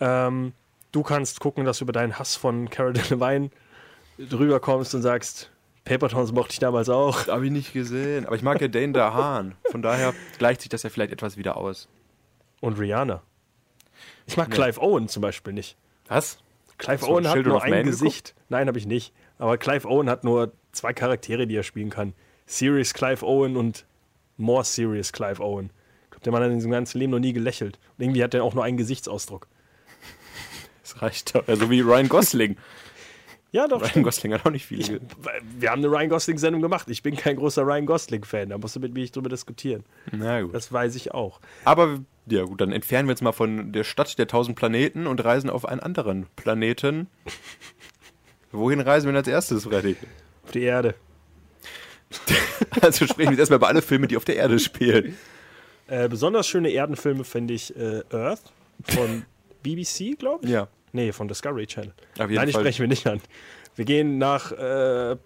Ähm, 0.00 0.52
du 0.92 1.02
kannst 1.02 1.40
gucken, 1.40 1.64
dass 1.64 1.78
du 1.78 1.84
über 1.84 1.92
deinen 1.92 2.18
Hass 2.18 2.36
von 2.36 2.70
Cara 2.70 2.90
Delevingne 2.92 3.50
drüber 4.18 4.60
kommst 4.60 4.94
und 4.94 5.02
sagst, 5.02 5.50
Paper 5.84 6.08
Towns 6.08 6.32
mochte 6.32 6.52
ich 6.52 6.58
damals 6.58 6.88
auch. 6.88 7.26
Habe 7.28 7.46
ich 7.46 7.52
nicht 7.52 7.72
gesehen. 7.72 8.26
Aber 8.26 8.36
ich 8.36 8.42
mag 8.42 8.60
ja 8.60 8.68
Dane 8.68 8.92
DeHaan. 8.92 9.54
Von 9.70 9.82
daher 9.82 10.14
gleicht 10.38 10.60
sich 10.62 10.68
das 10.68 10.82
ja 10.82 10.90
vielleicht 10.90 11.12
etwas 11.12 11.36
wieder 11.36 11.56
aus. 11.56 11.88
Und 12.60 12.78
Rihanna. 12.78 13.22
Ich 14.26 14.36
mag 14.36 14.48
Nee. 14.48 14.54
Clive 14.54 14.80
Owen 14.80 15.08
zum 15.08 15.22
Beispiel 15.22 15.52
nicht. 15.52 15.76
Was? 16.06 16.38
Clive 16.78 17.06
Owen 17.08 17.26
hat 17.26 17.34
Children 17.34 17.52
nur 17.52 17.62
ein 17.62 17.70
Man 17.70 17.84
Gesicht. 17.84 18.34
Nein, 18.48 18.68
habe 18.68 18.78
ich 18.78 18.86
nicht. 18.86 19.12
Aber 19.38 19.58
Clive 19.58 19.88
Owen 19.88 20.08
hat 20.08 20.24
nur 20.24 20.52
zwei 20.72 20.92
Charaktere, 20.92 21.46
die 21.46 21.56
er 21.56 21.62
spielen 21.62 21.90
kann. 21.90 22.14
Serious 22.46 22.94
Clive 22.94 23.24
Owen 23.24 23.56
und 23.56 23.86
More 24.36 24.64
Serious 24.64 25.12
Clive 25.12 25.42
Owen. 25.42 25.70
Ich 26.04 26.10
glaube, 26.10 26.24
der 26.24 26.32
Mann 26.32 26.42
hat 26.42 26.50
in 26.50 26.60
seinem 26.60 26.72
ganzen 26.72 26.98
Leben 26.98 27.12
noch 27.12 27.18
nie 27.18 27.32
gelächelt. 27.32 27.78
Und 27.96 28.04
irgendwie 28.04 28.22
hat 28.22 28.34
er 28.34 28.44
auch 28.44 28.54
nur 28.54 28.64
einen 28.64 28.76
Gesichtsausdruck. 28.76 29.46
Das 30.92 31.02
reicht 31.02 31.34
doch. 31.34 31.46
Also 31.46 31.70
wie 31.70 31.80
Ryan 31.80 32.08
Gosling. 32.08 32.56
Ja, 33.52 33.66
doch. 33.66 33.82
Ryan 33.82 34.04
Gosling 34.04 34.32
hat 34.32 34.46
auch 34.46 34.50
nicht 34.52 34.64
viel. 34.64 34.78
Ich, 34.78 34.92
wir 35.58 35.70
haben 35.70 35.84
eine 35.84 35.90
Ryan 35.90 36.08
Gosling-Sendung 36.08 36.62
gemacht. 36.62 36.88
Ich 36.88 37.02
bin 37.02 37.16
kein 37.16 37.34
großer 37.34 37.62
Ryan 37.62 37.84
Gosling-Fan. 37.84 38.50
Da 38.50 38.58
musst 38.58 38.76
du 38.76 38.80
mit 38.80 38.94
mir 38.94 39.00
nicht 39.00 39.16
drüber 39.16 39.28
diskutieren. 39.28 39.82
Na 40.12 40.42
gut. 40.42 40.54
Das 40.54 40.72
weiß 40.72 40.94
ich 40.94 41.12
auch. 41.12 41.40
Aber 41.64 41.98
ja 42.26 42.44
gut, 42.44 42.60
dann 42.60 42.70
entfernen 42.70 43.08
wir 43.08 43.12
uns 43.12 43.22
mal 43.22 43.32
von 43.32 43.72
der 43.72 43.82
Stadt 43.82 44.16
der 44.18 44.28
tausend 44.28 44.56
Planeten 44.56 45.08
und 45.08 45.24
reisen 45.24 45.50
auf 45.50 45.66
einen 45.66 45.80
anderen 45.80 46.26
Planeten. 46.36 47.08
Wohin 48.52 48.78
reisen 48.78 49.06
wir 49.06 49.12
denn 49.12 49.18
als 49.18 49.26
erstes, 49.26 49.64
Freddy? 49.64 49.96
Auf 50.44 50.52
die 50.52 50.62
Erde. 50.62 50.94
Also 52.82 53.06
sprechen 53.06 53.30
wir 53.30 53.30
jetzt 53.30 53.38
erstmal 53.40 53.56
über 53.56 53.68
alle 53.68 53.82
Filme, 53.82 54.06
die 54.06 54.16
auf 54.16 54.24
der 54.24 54.36
Erde 54.36 54.58
spielen. 54.60 55.16
Äh, 55.88 56.08
besonders 56.08 56.46
schöne 56.46 56.70
Erdenfilme 56.70 57.24
finde 57.24 57.54
ich 57.54 57.74
äh, 57.74 58.02
Earth 58.12 58.52
von 58.84 59.24
BBC, 59.62 60.18
glaube 60.18 60.44
ich. 60.44 60.50
Ja. 60.50 60.68
Nee, 60.92 61.12
von 61.12 61.28
Discovery 61.28 61.66
Channel. 61.66 61.92
Nein, 62.18 62.46
die 62.46 62.52
sprechen 62.52 62.80
wir 62.80 62.88
nicht 62.88 63.06
an. 63.06 63.20
Wir 63.76 63.84
gehen 63.84 64.18
nach 64.18 64.50
äh, 64.52 65.16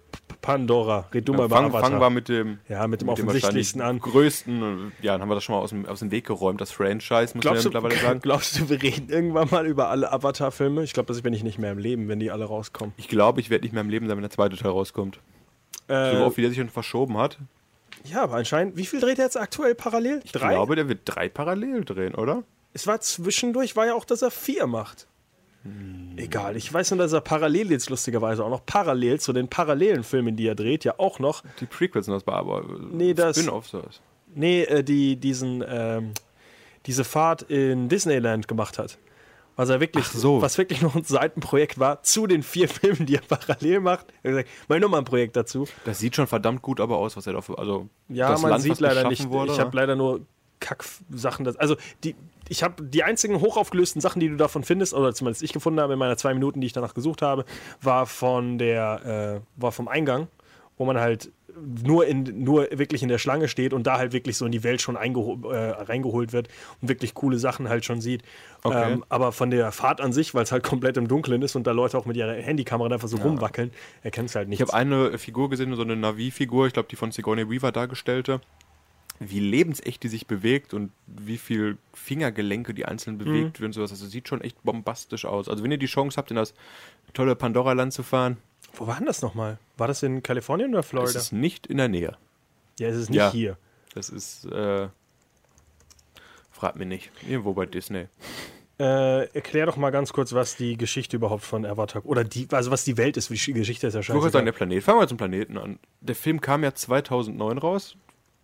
Pandora. 0.42 1.08
Red 1.14 1.26
du 1.26 1.32
mal 1.32 1.46
über 1.46 1.56
Fangen 1.56 1.70
Avatar. 1.70 1.88
fangen 1.88 2.00
wir 2.00 2.10
mit 2.10 2.28
dem, 2.28 2.58
Ja, 2.68 2.86
mit 2.86 3.00
dem 3.00 3.06
mit 3.08 3.16
dem 3.18 3.24
offensichtlichsten 3.28 3.80
an. 3.80 3.96
wahrscheinlich 4.02 4.12
größten. 4.12 4.92
Ja, 5.00 5.12
dann 5.12 5.22
haben 5.22 5.30
wir 5.30 5.34
das 5.36 5.44
schon 5.44 5.54
mal 5.54 5.62
aus 5.62 5.70
dem, 5.70 5.86
aus 5.86 6.00
dem 6.00 6.10
Weg 6.10 6.26
geräumt, 6.26 6.60
das 6.60 6.70
Franchise, 6.70 7.32
muss 7.34 7.40
Glaubst 7.42 7.64
man 7.64 7.72
ja 7.72 7.80
mittlerweile 7.80 7.94
sagen. 8.00 8.20
glaubst 8.20 8.58
du, 8.60 8.68
wir 8.68 8.82
reden 8.82 9.08
irgendwann 9.08 9.48
mal 9.50 9.66
über 9.66 9.88
alle 9.88 10.12
Avatar-Filme? 10.12 10.84
Ich 10.84 10.92
glaube, 10.92 11.06
das 11.06 11.22
bin 11.22 11.32
ich 11.32 11.42
nicht 11.42 11.58
mehr 11.58 11.72
im 11.72 11.78
Leben, 11.78 12.08
wenn 12.08 12.20
die 12.20 12.30
alle 12.30 12.44
rauskommen. 12.44 12.92
Ich 12.98 13.08
glaube, 13.08 13.40
ich 13.40 13.48
werde 13.48 13.64
nicht 13.64 13.72
mehr 13.72 13.82
im 13.82 13.88
Leben 13.88 14.06
sein, 14.06 14.16
wenn 14.18 14.22
der 14.22 14.30
zweite 14.30 14.56
Teil 14.56 14.70
rauskommt. 14.72 15.18
So 15.88 15.94
Äh, 15.94 16.16
oft, 16.18 16.36
wie 16.36 16.42
der 16.42 16.50
sich 16.50 16.58
schon 16.58 16.68
verschoben 16.68 17.16
hat. 17.16 17.38
ja, 18.04 18.22
aber 18.22 18.34
anscheinend, 18.34 18.76
wie 18.76 18.84
viel 18.86 19.00
dreht 19.00 19.18
er 19.18 19.24
jetzt 19.24 19.38
aktuell 19.40 19.74
parallel? 19.74 20.20
Ich 20.24 20.32
glaube, 20.32 20.76
der 20.76 20.88
wird 20.88 21.00
drei 21.06 21.30
parallel 21.30 21.84
drehen, 21.86 22.14
oder? 22.14 22.42
Es 22.74 22.86
war 22.86 23.00
zwischendurch, 23.00 23.74
war 23.76 23.86
ja 23.86 23.94
auch, 23.94 24.04
dass 24.04 24.20
er 24.22 24.30
vier 24.30 24.66
macht. 24.66 25.06
Egal, 26.16 26.56
ich 26.58 26.70
weiß 26.70 26.90
nur, 26.90 26.98
dass 26.98 27.12
er 27.14 27.22
parallel 27.22 27.70
jetzt 27.70 27.88
lustigerweise 27.88 28.44
auch 28.44 28.50
noch 28.50 28.66
parallel 28.66 29.18
zu 29.18 29.32
den 29.32 29.48
parallelen 29.48 30.04
Filmen, 30.04 30.36
die 30.36 30.46
er 30.46 30.54
dreht, 30.54 30.84
ja 30.84 30.94
auch 30.98 31.18
noch, 31.18 31.42
Die 31.60 31.64
Prequels 31.64 32.04
sind 32.04 32.12
das 32.14 32.22
bei, 32.22 32.34
aber 32.34 32.62
Nee, 32.92 33.14
das- 33.14 33.38
Spin-offs 33.38 33.70
das. 33.70 34.02
nee, 34.34 34.62
äh, 34.64 34.84
die, 34.84 35.16
diesen, 35.16 35.64
ähm, 35.66 36.12
diese 36.84 37.02
Fahrt 37.04 37.42
in 37.42 37.88
Disneyland 37.88 38.46
gemacht 38.46 38.78
hat. 38.78 38.98
Was 39.56 39.70
er 39.70 39.80
wirklich, 39.80 40.04
so. 40.06 40.42
was 40.42 40.58
wirklich 40.58 40.82
noch 40.82 40.96
ein 40.96 41.04
Seitenprojekt 41.04 41.78
war 41.78 42.02
zu 42.02 42.26
den 42.26 42.42
vier 42.42 42.68
Filmen, 42.68 43.06
die 43.06 43.14
er 43.14 43.22
parallel 43.22 43.80
macht. 43.80 44.06
Er 44.22 44.32
hat 44.32 44.44
gesagt, 44.44 44.48
mach 44.68 44.78
nochmal 44.80 45.00
ein 45.00 45.04
Projekt 45.06 45.34
dazu. 45.36 45.66
Das 45.86 45.98
sieht 45.98 46.14
schon 46.14 46.26
verdammt 46.26 46.60
gut 46.60 46.78
aber 46.80 46.98
aus, 46.98 47.16
was 47.16 47.26
er 47.26 47.32
dafür, 47.32 47.58
also 47.58 47.88
Ja, 48.10 48.28
das 48.30 48.42
man 48.42 48.50
Land, 48.50 48.64
sieht 48.64 48.80
leider 48.80 49.08
nicht. 49.08 49.30
Wurde, 49.30 49.52
ich 49.52 49.60
habe 49.60 49.74
leider 49.74 49.96
nur 49.96 50.20
Kack-Sachen. 50.60 51.46
Also 51.56 51.76
die, 52.02 52.14
ich 52.48 52.62
habe 52.62 52.82
die 52.82 53.02
einzigen 53.02 53.40
hochaufgelösten 53.40 54.00
Sachen, 54.00 54.20
die 54.20 54.28
du 54.28 54.36
davon 54.36 54.64
findest, 54.64 54.94
oder 54.94 55.14
zumindest 55.14 55.42
ich 55.42 55.52
gefunden 55.52 55.80
habe 55.80 55.94
in 55.94 55.98
meiner 55.98 56.16
zwei 56.16 56.34
Minuten, 56.34 56.60
die 56.60 56.66
ich 56.66 56.72
danach 56.72 56.94
gesucht 56.94 57.22
habe, 57.22 57.44
war 57.80 58.06
von 58.06 58.58
der, 58.58 59.40
äh, 59.56 59.60
war 59.60 59.72
vom 59.72 59.88
Eingang, 59.88 60.28
wo 60.76 60.84
man 60.84 60.98
halt 60.98 61.30
nur 61.84 62.06
in 62.06 62.42
nur 62.42 62.66
wirklich 62.72 63.02
in 63.04 63.08
der 63.08 63.18
Schlange 63.18 63.46
steht 63.46 63.72
und 63.72 63.86
da 63.86 63.98
halt 63.98 64.12
wirklich 64.12 64.36
so 64.36 64.44
in 64.44 64.52
die 64.52 64.64
Welt 64.64 64.82
schon 64.82 64.96
äh, 64.96 64.98
reingeholt 64.98 66.32
wird 66.32 66.48
und 66.82 66.88
wirklich 66.88 67.14
coole 67.14 67.38
Sachen 67.38 67.68
halt 67.68 67.84
schon 67.84 68.00
sieht. 68.00 68.22
Okay. 68.64 68.94
Ähm, 68.94 69.04
aber 69.08 69.30
von 69.30 69.50
der 69.50 69.70
Fahrt 69.70 70.00
an 70.00 70.12
sich, 70.12 70.34
weil 70.34 70.42
es 70.42 70.52
halt 70.52 70.64
komplett 70.64 70.96
im 70.96 71.06
Dunkeln 71.06 71.42
ist 71.42 71.54
und 71.54 71.66
da 71.66 71.70
Leute 71.72 71.96
auch 71.96 72.06
mit 72.06 72.16
ihrer 72.16 72.32
Handykamera 72.34 72.92
einfach 72.92 73.08
so 73.08 73.18
rumwackeln, 73.18 73.70
erkennst 74.02 74.34
du 74.34 74.38
halt 74.38 74.46
Ich 74.46 74.58
nichts. 74.58 74.72
habe 74.72 74.80
eine 74.80 75.16
Figur 75.18 75.48
gesehen, 75.48 75.74
so 75.76 75.82
eine 75.82 75.94
Navi-Figur, 75.94 76.66
ich 76.66 76.72
glaube 76.72 76.88
die 76.90 76.96
von 76.96 77.12
Sigourney 77.12 77.48
Weaver 77.48 77.70
dargestellte. 77.70 78.40
Wie 79.30 79.40
lebensecht 79.40 80.02
die 80.02 80.08
sich 80.08 80.26
bewegt 80.26 80.74
und 80.74 80.90
wie 81.06 81.38
viel 81.38 81.78
Fingergelenke 81.92 82.74
die 82.74 82.84
einzeln 82.84 83.14
Mhm. 83.14 83.18
bewegt 83.18 83.60
werden, 83.60 83.72
sowas. 83.72 83.90
Also 83.90 84.06
sieht 84.06 84.28
schon 84.28 84.40
echt 84.40 84.62
bombastisch 84.62 85.24
aus. 85.24 85.48
Also 85.48 85.62
wenn 85.64 85.70
ihr 85.70 85.78
die 85.78 85.86
Chance 85.86 86.16
habt, 86.16 86.30
in 86.30 86.36
das 86.36 86.54
tolle 87.12 87.34
Pandora-Land 87.36 87.92
zu 87.92 88.02
fahren, 88.02 88.36
Wo 88.76 88.86
war 88.88 88.96
denn 88.96 89.06
das 89.06 89.22
nochmal? 89.22 89.58
War 89.76 89.86
das 89.88 90.02
in 90.02 90.22
Kalifornien 90.22 90.70
oder 90.70 90.80
es 90.80 90.86
Florida? 90.86 91.18
ist 91.18 91.32
nicht 91.32 91.66
in 91.68 91.76
der 91.76 91.88
Nähe. 91.88 92.16
Ja, 92.80 92.88
es 92.88 92.96
ist 92.96 93.08
nicht 93.10 93.18
Ja. 93.18 93.30
hier. 93.30 93.56
Das 93.94 94.08
ist, 94.08 94.46
äh, 94.46 94.88
fragt 96.50 96.76
mich 96.76 96.88
nicht. 96.88 97.10
Irgendwo 97.28 97.52
bei 97.52 97.66
Disney. 97.66 98.06
Äh, 98.80 99.26
erklär 99.32 99.66
doch 99.66 99.76
mal 99.76 99.90
ganz 99.90 100.12
kurz, 100.12 100.32
was 100.32 100.56
die 100.56 100.76
Geschichte 100.76 101.16
überhaupt 101.16 101.44
von 101.44 101.64
Avatar 101.64 102.04
oder 102.04 102.24
die, 102.24 102.48
also 102.50 102.72
was 102.72 102.82
die 102.82 102.96
Welt 102.96 103.16
ist. 103.16 103.30
Wie 103.30 103.36
die 103.36 103.52
Geschichte 103.52 103.86
ist 103.86 103.94
ja 103.94 104.00
Ich 104.00 104.08
wollte 104.08 104.22
scheiße. 104.22 104.32
sagen, 104.32 104.46
der 104.46 104.52
Planet. 104.52 104.82
Fangen 104.82 104.98
wir 105.00 105.06
zum 105.06 105.16
Planeten 105.16 105.56
an. 105.58 105.78
Der 106.00 106.16
Film 106.16 106.40
kam 106.40 106.64
ja 106.64 106.74
2009 106.74 107.58
raus, 107.58 107.96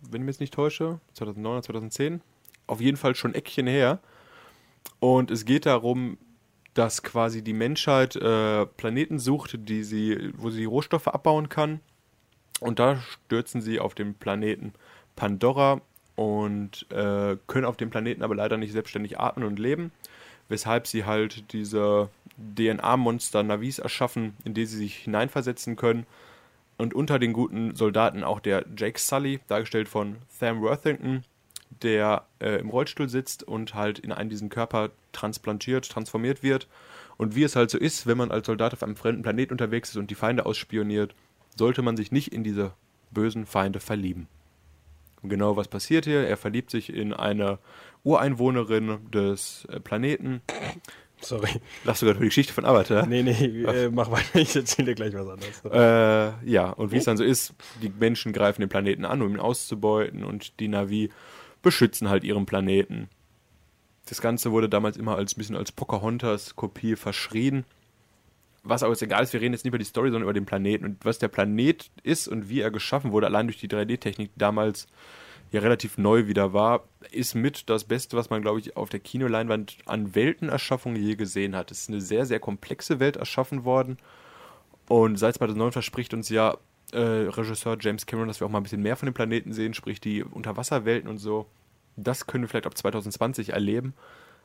wenn 0.09 0.21
ich 0.21 0.25
mich 0.25 0.35
jetzt 0.35 0.41
nicht 0.41 0.53
täusche. 0.53 0.99
2009 1.13 1.53
oder 1.53 1.63
2010. 1.63 2.21
Auf 2.67 2.81
jeden 2.81 2.97
Fall 2.97 3.15
schon 3.15 3.33
Eckchen 3.33 3.67
her. 3.67 3.99
Und 4.99 5.31
es 5.31 5.45
geht 5.45 5.65
darum, 5.65 6.17
dass 6.73 7.03
quasi 7.03 7.43
die 7.43 7.53
Menschheit 7.53 8.15
äh, 8.15 8.65
Planeten 8.65 9.19
sucht, 9.19 9.57
die 9.67 9.83
sie, 9.83 10.31
wo 10.37 10.49
sie 10.49 10.65
Rohstoffe 10.65 11.07
abbauen 11.07 11.49
kann. 11.49 11.81
Und 12.59 12.79
da 12.79 12.97
stürzen 12.97 13.61
sie 13.61 13.79
auf 13.79 13.95
den 13.95 14.13
Planeten 14.13 14.73
Pandora 15.15 15.81
und 16.15 16.85
äh, 16.91 17.37
können 17.47 17.65
auf 17.65 17.77
dem 17.77 17.89
Planeten 17.89 18.23
aber 18.23 18.35
leider 18.35 18.57
nicht 18.57 18.71
selbstständig 18.71 19.19
atmen 19.19 19.45
und 19.45 19.59
leben, 19.59 19.91
weshalb 20.49 20.87
sie 20.87 21.05
halt 21.05 21.51
diese 21.53 22.09
DNA-Monster 22.37 23.43
Navis 23.43 23.79
erschaffen, 23.79 24.37
in 24.45 24.53
die 24.53 24.65
sie 24.65 24.77
sich 24.77 24.97
hineinversetzen 24.97 25.75
können. 25.75 26.05
Und 26.81 26.95
unter 26.95 27.19
den 27.19 27.31
guten 27.31 27.75
Soldaten 27.75 28.23
auch 28.23 28.39
der 28.39 28.65
Jake 28.75 28.99
Sully, 28.99 29.39
dargestellt 29.47 29.87
von 29.87 30.15
Sam 30.29 30.63
Worthington, 30.63 31.23
der 31.83 32.25
äh, 32.39 32.59
im 32.59 32.71
Rollstuhl 32.71 33.07
sitzt 33.07 33.43
und 33.43 33.75
halt 33.75 33.99
in 33.99 34.11
einen 34.11 34.31
diesen 34.31 34.49
Körper 34.49 34.89
transplantiert, 35.11 35.87
transformiert 35.87 36.41
wird. 36.41 36.67
Und 37.17 37.35
wie 37.35 37.43
es 37.43 37.55
halt 37.55 37.69
so 37.69 37.77
ist, 37.77 38.07
wenn 38.07 38.17
man 38.17 38.31
als 38.31 38.47
Soldat 38.47 38.73
auf 38.73 38.81
einem 38.81 38.95
fremden 38.95 39.21
Planet 39.21 39.51
unterwegs 39.51 39.91
ist 39.91 39.97
und 39.97 40.09
die 40.09 40.15
Feinde 40.15 40.47
ausspioniert, 40.47 41.13
sollte 41.55 41.83
man 41.83 41.97
sich 41.97 42.11
nicht 42.11 42.33
in 42.33 42.43
diese 42.43 42.73
bösen 43.11 43.45
Feinde 43.45 43.79
verlieben. 43.79 44.27
Und 45.21 45.29
genau 45.29 45.57
was 45.57 45.67
passiert 45.67 46.05
hier? 46.05 46.27
Er 46.27 46.35
verliebt 46.35 46.71
sich 46.71 46.91
in 46.91 47.13
eine 47.13 47.59
Ureinwohnerin 48.03 49.11
des 49.11 49.65
äh, 49.65 49.79
Planeten. 49.79 50.41
Sorry. 51.21 51.49
Lachst 51.83 52.01
du 52.01 52.05
gerade 52.05 52.17
über 52.17 52.25
die 52.25 52.29
Geschichte 52.29 52.53
von 52.53 52.65
Avatar? 52.65 53.05
Nee, 53.05 53.23
nee, 53.23 53.63
äh, 53.63 53.89
mach 53.89 54.11
weiter. 54.11 54.39
Ich 54.39 54.55
erzähle 54.55 54.87
dir 54.87 54.95
gleich 54.95 55.13
was 55.13 55.27
anderes. 55.27 55.61
Äh, 55.65 56.49
ja, 56.49 56.69
und 56.71 56.91
wie 56.91 56.97
es 56.97 57.05
dann 57.05 57.17
so 57.17 57.23
ist, 57.23 57.53
die 57.81 57.89
Menschen 57.89 58.33
greifen 58.33 58.61
den 58.61 58.69
Planeten 58.69 59.05
an, 59.05 59.21
um 59.21 59.31
ihn 59.31 59.39
auszubeuten 59.39 60.23
und 60.23 60.59
die 60.59 60.67
Navi 60.67 61.09
beschützen 61.61 62.09
halt 62.09 62.23
ihren 62.23 62.45
Planeten. 62.45 63.09
Das 64.05 64.21
Ganze 64.21 64.51
wurde 64.51 64.67
damals 64.67 64.97
immer 64.97 65.15
als 65.15 65.35
ein 65.35 65.37
bisschen 65.37 65.55
als 65.55 65.71
Pocahontas-Kopie 65.71 66.95
verschrien. 66.95 67.65
Was 68.63 68.83
aber 68.83 68.91
jetzt 68.91 69.01
egal 69.01 69.23
ist, 69.23 69.33
wir 69.33 69.41
reden 69.41 69.53
jetzt 69.53 69.63
nicht 69.63 69.71
über 69.71 69.77
die 69.77 69.85
Story, 69.85 70.09
sondern 70.09 70.23
über 70.23 70.33
den 70.33 70.45
Planeten. 70.45 70.85
Und 70.85 71.05
was 71.05 71.19
der 71.19 71.29
Planet 71.29 71.89
ist 72.03 72.27
und 72.27 72.49
wie 72.49 72.61
er 72.61 72.71
geschaffen 72.71 73.11
wurde, 73.11 73.27
allein 73.27 73.47
durch 73.47 73.57
die 73.57 73.69
3D-Technik, 73.69 74.33
die 74.33 74.39
damals 74.39 74.87
ja 75.51 75.59
relativ 75.59 75.97
neu 75.97 76.27
wieder 76.27 76.53
war, 76.53 76.85
ist 77.11 77.35
mit 77.35 77.69
das 77.69 77.83
Beste, 77.83 78.15
was 78.15 78.29
man, 78.29 78.41
glaube 78.41 78.59
ich, 78.59 78.77
auf 78.77 78.89
der 78.89 79.01
Kinoleinwand 79.01 79.77
an 79.85 80.15
Weltenerschaffung 80.15 80.95
je 80.95 81.15
gesehen 81.15 81.55
hat. 81.55 81.71
Es 81.71 81.81
ist 81.81 81.89
eine 81.89 82.01
sehr, 82.01 82.25
sehr 82.25 82.39
komplexe 82.39 82.99
Welt 82.99 83.17
erschaffen 83.17 83.65
worden. 83.65 83.97
Und 84.87 85.17
seit 85.17 85.35
2009 85.35 85.73
verspricht 85.73 86.13
uns 86.13 86.29
ja 86.29 86.57
äh, 86.93 86.99
Regisseur 86.99 87.77
James 87.79 88.05
Cameron, 88.05 88.29
dass 88.29 88.39
wir 88.39 88.47
auch 88.47 88.51
mal 88.51 88.59
ein 88.59 88.63
bisschen 88.63 88.81
mehr 88.81 88.95
von 88.95 89.07
dem 89.07 89.13
Planeten 89.13 89.53
sehen, 89.53 89.73
sprich 89.73 89.99
die 89.99 90.23
Unterwasserwelten 90.23 91.09
und 91.09 91.17
so. 91.17 91.47
Das 91.97 92.27
können 92.27 92.45
wir 92.45 92.49
vielleicht 92.49 92.65
ab 92.65 92.77
2020 92.77 93.49
erleben. 93.49 93.93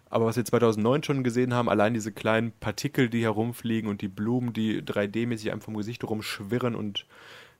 Aber 0.09 0.27
was 0.27 0.37
wir 0.37 0.45
2009 0.45 1.03
schon 1.03 1.25
gesehen 1.25 1.55
haben, 1.55 1.69
allein 1.69 1.95
diese 1.95 2.13
kleinen 2.13 2.53
Partikel, 2.53 3.09
die 3.09 3.23
herumfliegen 3.23 3.91
und 3.91 4.03
die 4.03 4.09
Blumen, 4.09 4.53
die 4.53 4.83
3D-mäßig 4.83 5.51
einem 5.51 5.61
vom 5.61 5.77
Gesicht 5.77 6.05
rumschwirren 6.05 6.77
und 6.77 7.07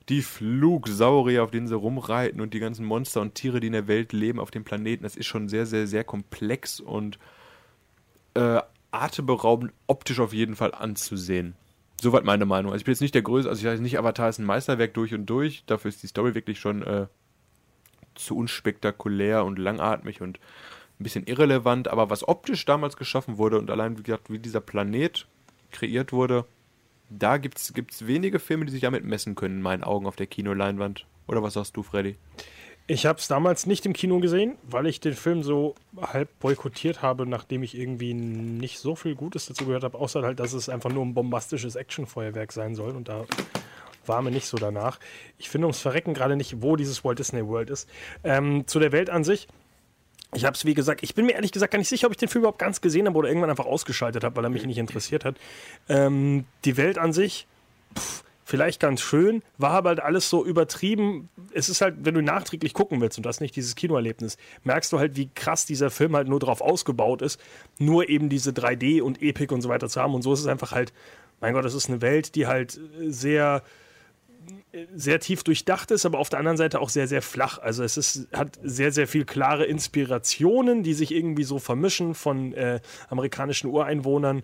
die 0.09 0.21
Flugsaurier, 0.21 1.43
auf 1.43 1.51
denen 1.51 1.67
sie 1.67 1.75
rumreiten 1.75 2.39
und 2.39 2.53
die 2.53 2.59
ganzen 2.59 2.85
Monster 2.85 3.21
und 3.21 3.35
Tiere, 3.35 3.59
die 3.59 3.67
in 3.67 3.73
der 3.73 3.87
Welt 3.87 4.13
leben 4.13 4.39
auf 4.39 4.51
dem 4.51 4.63
Planeten, 4.63 5.03
das 5.03 5.15
ist 5.15 5.25
schon 5.25 5.49
sehr, 5.49 5.65
sehr, 5.65 5.87
sehr 5.87 6.03
komplex 6.03 6.79
und 6.79 7.19
äh, 8.33 8.61
atemberaubend 8.91 9.73
optisch 9.87 10.19
auf 10.19 10.33
jeden 10.33 10.55
Fall 10.55 10.73
anzusehen. 10.73 11.55
Soweit 11.99 12.23
meine 12.23 12.45
Meinung. 12.45 12.71
Also 12.71 12.81
ich 12.81 12.85
bin 12.85 12.93
jetzt 12.93 13.01
nicht 13.01 13.15
der 13.15 13.23
Größte, 13.23 13.49
also 13.49 13.59
ich 13.59 13.63
sage 13.63 13.81
nicht, 13.81 13.97
Avatar 13.97 14.29
ist 14.29 14.39
ein 14.39 14.45
Meisterwerk 14.45 14.93
durch 14.93 15.13
und 15.13 15.25
durch. 15.25 15.63
Dafür 15.65 15.89
ist 15.89 16.03
die 16.03 16.07
Story 16.07 16.35
wirklich 16.35 16.59
schon 16.59 16.83
äh, 16.83 17.07
zu 18.15 18.37
unspektakulär 18.37 19.43
und 19.43 19.57
langatmig 19.57 20.21
und 20.21 20.39
ein 20.99 21.03
bisschen 21.03 21.25
irrelevant. 21.25 21.87
Aber 21.87 22.09
was 22.09 22.27
optisch 22.27 22.65
damals 22.65 22.97
geschaffen 22.97 23.37
wurde 23.37 23.57
und 23.57 23.71
allein, 23.71 23.97
wie 23.97 24.03
gesagt, 24.03 24.29
wie 24.29 24.39
dieser 24.39 24.61
Planet 24.61 25.27
kreiert 25.71 26.13
wurde, 26.13 26.45
da 27.09 27.37
gibt 27.37 27.57
es 27.59 28.07
wenige 28.07 28.39
Filme, 28.39 28.65
die 28.65 28.71
sich 28.71 28.81
damit 28.81 29.03
messen 29.03 29.35
können, 29.35 29.57
in 29.57 29.61
meinen 29.61 29.83
Augen, 29.83 30.07
auf 30.07 30.15
der 30.15 30.27
Kinoleinwand. 30.27 31.05
Oder 31.27 31.43
was 31.43 31.53
sagst 31.53 31.75
du, 31.77 31.83
Freddy? 31.83 32.15
Ich 32.89 33.05
habe 33.05 33.19
es 33.19 33.27
damals 33.27 33.65
nicht 33.65 33.85
im 33.85 33.91
Kino 33.91 34.19
gesehen, 34.19 34.55
weil 34.63 34.87
ich 34.87 35.01
den 35.01 35.13
Film 35.13 35.43
so 35.43 35.75
halb 35.99 36.39
boykottiert 36.39 37.01
habe, 37.01 37.25
nachdem 37.25 37.61
ich 37.61 37.77
irgendwie 37.77 38.13
nicht 38.13 38.79
so 38.79 38.95
viel 38.95 39.13
Gutes 39.13 39.45
dazu 39.45 39.65
gehört 39.65 39.83
habe, 39.83 39.97
außer 39.97 40.21
halt, 40.21 40.39
dass 40.39 40.53
es 40.53 40.69
einfach 40.69 40.89
nur 40.89 41.05
ein 41.05 41.13
bombastisches 41.13 41.75
Actionfeuerwerk 41.75 42.53
sein 42.53 42.75
soll 42.75 42.95
und 42.95 43.09
da 43.09 43.25
war 44.05 44.21
mir 44.21 44.31
nicht 44.31 44.45
so 44.45 44.55
danach. 44.55 44.99
Ich 45.37 45.49
finde 45.49 45.67
ums 45.67 45.81
Verrecken 45.81 46.13
gerade 46.13 46.37
nicht, 46.37 46.61
wo 46.61 46.77
dieses 46.77 47.03
Walt 47.03 47.19
Disney 47.19 47.45
World 47.45 47.69
ist. 47.69 47.89
Ähm, 48.23 48.65
zu 48.67 48.79
der 48.79 48.93
Welt 48.93 49.09
an 49.09 49.25
sich. 49.25 49.49
Ich 50.33 50.45
habe 50.45 50.55
es, 50.55 50.65
wie 50.65 50.73
gesagt, 50.73 51.03
ich 51.03 51.15
bin 51.15 51.25
mir 51.25 51.33
ehrlich 51.33 51.51
gesagt 51.51 51.71
gar 51.71 51.79
nicht 51.79 51.87
sicher, 51.87 52.07
ob 52.07 52.11
ich 52.11 52.17
den 52.17 52.27
Film 52.27 52.41
überhaupt 52.41 52.59
ganz 52.59 52.81
gesehen 52.81 53.07
habe 53.07 53.17
oder 53.17 53.29
irgendwann 53.29 53.49
einfach 53.49 53.65
ausgeschaltet 53.65 54.23
habe, 54.23 54.35
weil 54.35 54.43
er 54.43 54.49
mich 54.49 54.65
nicht 54.65 54.77
interessiert 54.77 55.23
hat. 55.23 55.35
Ähm, 55.87 56.45
die 56.65 56.75
Welt 56.75 56.97
an 56.97 57.13
sich, 57.13 57.47
pff, 57.97 58.23
vielleicht 58.47 58.79
ganz 58.79 59.01
schön, 59.01 59.41
war 59.57 59.71
aber 59.71 59.89
halt 59.89 59.99
alles 59.99 60.29
so 60.29 60.45
übertrieben. 60.45 61.29
Es 61.53 61.67
ist 61.67 61.81
halt, 61.81 61.95
wenn 61.99 62.13
du 62.13 62.21
nachträglich 62.21 62.73
gucken 62.73 63.01
willst 63.01 63.17
und 63.17 63.25
das 63.25 63.41
nicht 63.41 63.55
dieses 63.55 63.75
Kinoerlebnis, 63.75 64.37
merkst 64.63 64.91
du 64.93 64.99
halt, 64.99 65.17
wie 65.17 65.29
krass 65.35 65.65
dieser 65.65 65.89
Film 65.89 66.15
halt 66.15 66.29
nur 66.29 66.39
darauf 66.39 66.61
ausgebaut 66.61 67.21
ist, 67.21 67.39
nur 67.77 68.07
eben 68.07 68.29
diese 68.29 68.51
3D 68.51 69.01
und 69.01 69.21
Epic 69.21 69.53
und 69.53 69.61
so 69.61 69.69
weiter 69.69 69.89
zu 69.89 70.01
haben. 70.01 70.13
Und 70.13 70.21
so 70.21 70.31
ist 70.31 70.39
es 70.39 70.47
einfach 70.47 70.71
halt, 70.71 70.93
mein 71.41 71.53
Gott, 71.53 71.65
das 71.65 71.73
ist 71.73 71.89
eine 71.89 72.01
Welt, 72.01 72.35
die 72.35 72.47
halt 72.47 72.79
sehr 73.01 73.63
sehr 74.93 75.19
tief 75.19 75.43
durchdacht 75.43 75.91
ist, 75.91 76.05
aber 76.05 76.19
auf 76.19 76.29
der 76.29 76.39
anderen 76.39 76.57
Seite 76.57 76.79
auch 76.79 76.89
sehr, 76.89 77.07
sehr 77.07 77.21
flach. 77.21 77.59
Also 77.59 77.83
es 77.83 77.97
ist, 77.97 78.27
hat 78.33 78.59
sehr, 78.63 78.91
sehr 78.91 79.07
viel 79.07 79.25
klare 79.25 79.65
Inspirationen, 79.65 80.83
die 80.83 80.93
sich 80.93 81.13
irgendwie 81.13 81.43
so 81.43 81.59
vermischen 81.59 82.13
von 82.13 82.53
äh, 82.53 82.79
amerikanischen 83.09 83.67
Ureinwohnern 83.69 84.43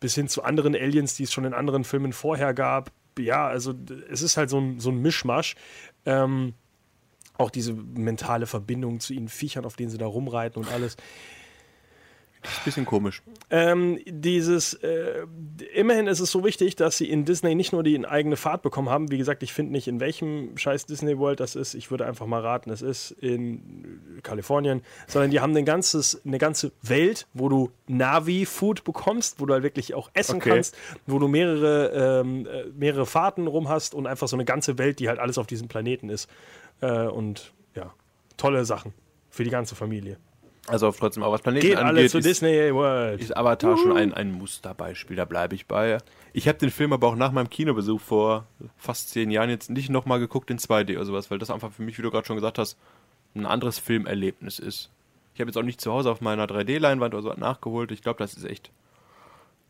bis 0.00 0.14
hin 0.14 0.28
zu 0.28 0.42
anderen 0.42 0.74
Aliens, 0.74 1.14
die 1.14 1.24
es 1.24 1.32
schon 1.32 1.44
in 1.44 1.54
anderen 1.54 1.84
Filmen 1.84 2.12
vorher 2.12 2.54
gab 2.54 2.90
ja, 3.18 3.46
also 3.46 3.74
es 4.10 4.22
ist 4.22 4.36
halt 4.36 4.50
so 4.50 4.58
ein, 4.58 4.80
so 4.80 4.90
ein 4.90 4.98
Mischmasch. 4.98 5.54
Ähm, 6.06 6.54
auch 7.38 7.50
diese 7.50 7.72
mentale 7.72 8.46
Verbindung 8.46 9.00
zu 9.00 9.14
ihnen 9.14 9.28
Viechern, 9.28 9.64
auf 9.64 9.76
denen 9.76 9.90
sie 9.90 9.98
da 9.98 10.06
rumreiten 10.06 10.62
und 10.62 10.70
alles. 10.70 10.96
Das 12.42 12.52
ist 12.52 12.58
ein 12.58 12.64
bisschen 12.64 12.86
komisch. 12.86 13.22
Ähm, 13.50 14.00
dieses, 14.04 14.74
äh, 14.74 15.26
immerhin 15.74 16.08
ist 16.08 16.18
es 16.18 16.30
so 16.30 16.44
wichtig, 16.44 16.74
dass 16.74 16.98
sie 16.98 17.08
in 17.08 17.24
Disney 17.24 17.54
nicht 17.54 17.72
nur 17.72 17.84
die 17.84 18.04
eigene 18.04 18.36
Fahrt 18.36 18.62
bekommen 18.62 18.88
haben. 18.88 19.12
Wie 19.12 19.18
gesagt, 19.18 19.44
ich 19.44 19.52
finde 19.52 19.72
nicht, 19.72 19.86
in 19.86 20.00
welchem 20.00 20.56
scheiß 20.56 20.86
Disney 20.86 21.18
World 21.18 21.38
das 21.38 21.54
ist. 21.54 21.74
Ich 21.74 21.92
würde 21.92 22.04
einfach 22.04 22.26
mal 22.26 22.40
raten, 22.40 22.70
es 22.70 22.82
ist 22.82 23.12
in 23.12 24.20
Kalifornien. 24.24 24.82
Sondern 25.06 25.30
die 25.30 25.38
haben 25.38 25.56
ein 25.56 25.64
ganzes, 25.64 26.20
eine 26.26 26.38
ganze 26.38 26.72
Welt, 26.82 27.28
wo 27.32 27.48
du 27.48 27.70
Navi-Food 27.86 28.82
bekommst, 28.82 29.40
wo 29.40 29.46
du 29.46 29.54
halt 29.54 29.62
wirklich 29.62 29.94
auch 29.94 30.10
essen 30.12 30.36
okay. 30.36 30.50
kannst, 30.50 30.76
wo 31.06 31.20
du 31.20 31.28
mehrere, 31.28 32.22
ähm, 32.22 32.46
äh, 32.46 32.64
mehrere 32.76 33.06
Fahrten 33.06 33.46
rum 33.46 33.68
hast 33.68 33.94
und 33.94 34.08
einfach 34.08 34.26
so 34.26 34.34
eine 34.36 34.44
ganze 34.44 34.78
Welt, 34.78 34.98
die 34.98 35.08
halt 35.08 35.20
alles 35.20 35.38
auf 35.38 35.46
diesem 35.46 35.68
Planeten 35.68 36.08
ist. 36.08 36.28
Äh, 36.80 37.06
und 37.06 37.52
ja, 37.76 37.94
tolle 38.36 38.64
Sachen 38.64 38.92
für 39.30 39.44
die 39.44 39.50
ganze 39.50 39.76
Familie. 39.76 40.18
Also 40.68 40.92
trotzdem 40.92 41.24
auch 41.24 41.32
was 41.32 41.42
Planeten 41.42 41.66
Geht 41.66 41.76
angeht, 41.76 41.98
alle 41.98 42.08
zu 42.08 42.18
ist, 42.18 42.24
Disney 42.24 42.72
World. 42.72 43.20
Ist 43.20 43.36
Avatar 43.36 43.74
uh. 43.74 43.76
schon 43.76 43.96
ein, 43.96 44.14
ein 44.14 44.30
Musterbeispiel, 44.32 45.16
da 45.16 45.24
bleibe 45.24 45.54
ich 45.54 45.66
bei. 45.66 45.98
Ich 46.32 46.46
habe 46.46 46.58
den 46.58 46.70
Film 46.70 46.92
aber 46.92 47.08
auch 47.08 47.16
nach 47.16 47.32
meinem 47.32 47.50
Kinobesuch 47.50 48.00
vor 48.00 48.46
fast 48.76 49.10
zehn 49.10 49.30
Jahren 49.30 49.50
jetzt 49.50 49.70
nicht 49.70 49.90
nochmal 49.90 50.20
geguckt 50.20 50.50
in 50.50 50.58
2D 50.58 50.96
oder 50.96 51.04
sowas, 51.04 51.30
weil 51.30 51.38
das 51.38 51.50
einfach 51.50 51.72
für 51.72 51.82
mich, 51.82 51.98
wie 51.98 52.02
du 52.02 52.10
gerade 52.10 52.26
schon 52.26 52.36
gesagt 52.36 52.58
hast, 52.58 52.78
ein 53.34 53.46
anderes 53.46 53.78
Filmerlebnis 53.78 54.58
ist. 54.58 54.90
Ich 55.34 55.40
habe 55.40 55.48
jetzt 55.48 55.56
auch 55.56 55.62
nicht 55.62 55.80
zu 55.80 55.92
Hause 55.92 56.10
auf 56.10 56.20
meiner 56.20 56.46
3D-Leinwand 56.46 57.14
oder 57.14 57.22
so 57.22 57.32
nachgeholt. 57.32 57.90
Ich 57.90 58.02
glaube, 58.02 58.18
das 58.18 58.34
ist 58.34 58.44
echt 58.44 58.70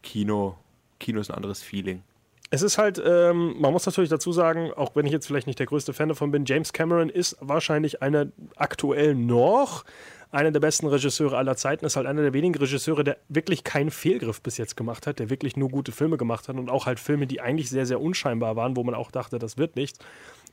Kino. 0.02 0.56
Kino 0.98 1.20
ist 1.20 1.30
ein 1.30 1.36
anderes 1.36 1.62
Feeling. 1.62 2.02
Es 2.50 2.60
ist 2.60 2.76
halt, 2.76 3.02
ähm, 3.04 3.54
man 3.58 3.72
muss 3.72 3.86
natürlich 3.86 4.10
dazu 4.10 4.30
sagen, 4.30 4.72
auch 4.74 4.94
wenn 4.94 5.06
ich 5.06 5.12
jetzt 5.12 5.26
vielleicht 5.26 5.46
nicht 5.46 5.58
der 5.58 5.66
größte 5.66 5.94
Fan 5.94 6.10
davon 6.10 6.30
bin, 6.32 6.44
James 6.44 6.72
Cameron 6.74 7.08
ist 7.08 7.36
wahrscheinlich 7.40 8.02
einer 8.02 8.26
aktuell 8.56 9.14
noch 9.14 9.84
einer 10.32 10.50
der 10.50 10.60
besten 10.60 10.86
Regisseure 10.86 11.36
aller 11.36 11.56
Zeiten, 11.56 11.84
ist 11.84 11.94
halt 11.94 12.06
einer 12.06 12.22
der 12.22 12.32
wenigen 12.32 12.54
Regisseure, 12.54 13.04
der 13.04 13.18
wirklich 13.28 13.64
keinen 13.64 13.90
Fehlgriff 13.90 14.40
bis 14.40 14.56
jetzt 14.56 14.78
gemacht 14.78 15.06
hat, 15.06 15.18
der 15.18 15.28
wirklich 15.28 15.56
nur 15.56 15.68
gute 15.68 15.92
Filme 15.92 16.16
gemacht 16.16 16.48
hat 16.48 16.56
und 16.56 16.70
auch 16.70 16.86
halt 16.86 16.98
Filme, 16.98 17.26
die 17.26 17.42
eigentlich 17.42 17.68
sehr, 17.68 17.84
sehr 17.84 18.00
unscheinbar 18.00 18.56
waren, 18.56 18.74
wo 18.74 18.82
man 18.82 18.94
auch 18.94 19.10
dachte, 19.10 19.38
das 19.38 19.58
wird 19.58 19.76
nichts. 19.76 19.98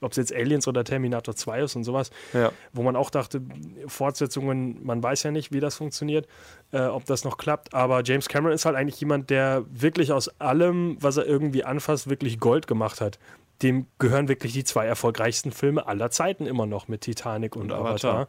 Ob 0.02 0.12
es 0.12 0.18
jetzt 0.18 0.34
Aliens 0.34 0.68
oder 0.68 0.84
Terminator 0.84 1.36
2 1.36 1.62
ist 1.62 1.76
und 1.76 1.84
sowas, 1.86 2.12
ja. 2.34 2.52
wo 2.72 2.84
man 2.84 2.96
auch 2.96 3.10
dachte, 3.10 3.42
Fortsetzungen, 3.88 4.84
man 4.84 5.02
weiß 5.02 5.24
ja 5.24 5.32
nicht, 5.32 5.52
wie 5.52 5.60
das 5.60 5.76
funktioniert, 5.76 6.28
äh, 6.72 6.82
ob 6.82 7.06
das 7.06 7.24
noch 7.24 7.38
klappt. 7.38 7.74
Aber 7.74 8.02
James 8.04 8.28
Cameron 8.28 8.54
ist 8.54 8.66
halt 8.66 8.76
eigentlich 8.76 9.00
jemand, 9.00 9.30
der 9.30 9.66
wirklich 9.70 10.12
aus 10.12 10.30
allem, 10.40 10.98
was 11.02 11.18
er 11.18 11.26
irgendwie 11.26 11.64
anfasst, 11.64 12.10
wirklich 12.10 12.40
Gold 12.40 12.68
gemacht 12.68 13.02
hat 13.02 13.20
dem 13.62 13.88
gehören 13.98 14.28
wirklich 14.28 14.54
die 14.54 14.64
zwei 14.64 14.86
erfolgreichsten 14.86 15.52
Filme 15.52 15.86
aller 15.88 16.12
Zeiten 16.12 16.46
immer 16.46 16.66
noch 16.66 16.88
mit 16.88 17.02
Titanic 17.02 17.56
und, 17.56 17.64
und 17.64 17.72
Avatar. 17.72 18.16
Avatar. 18.16 18.28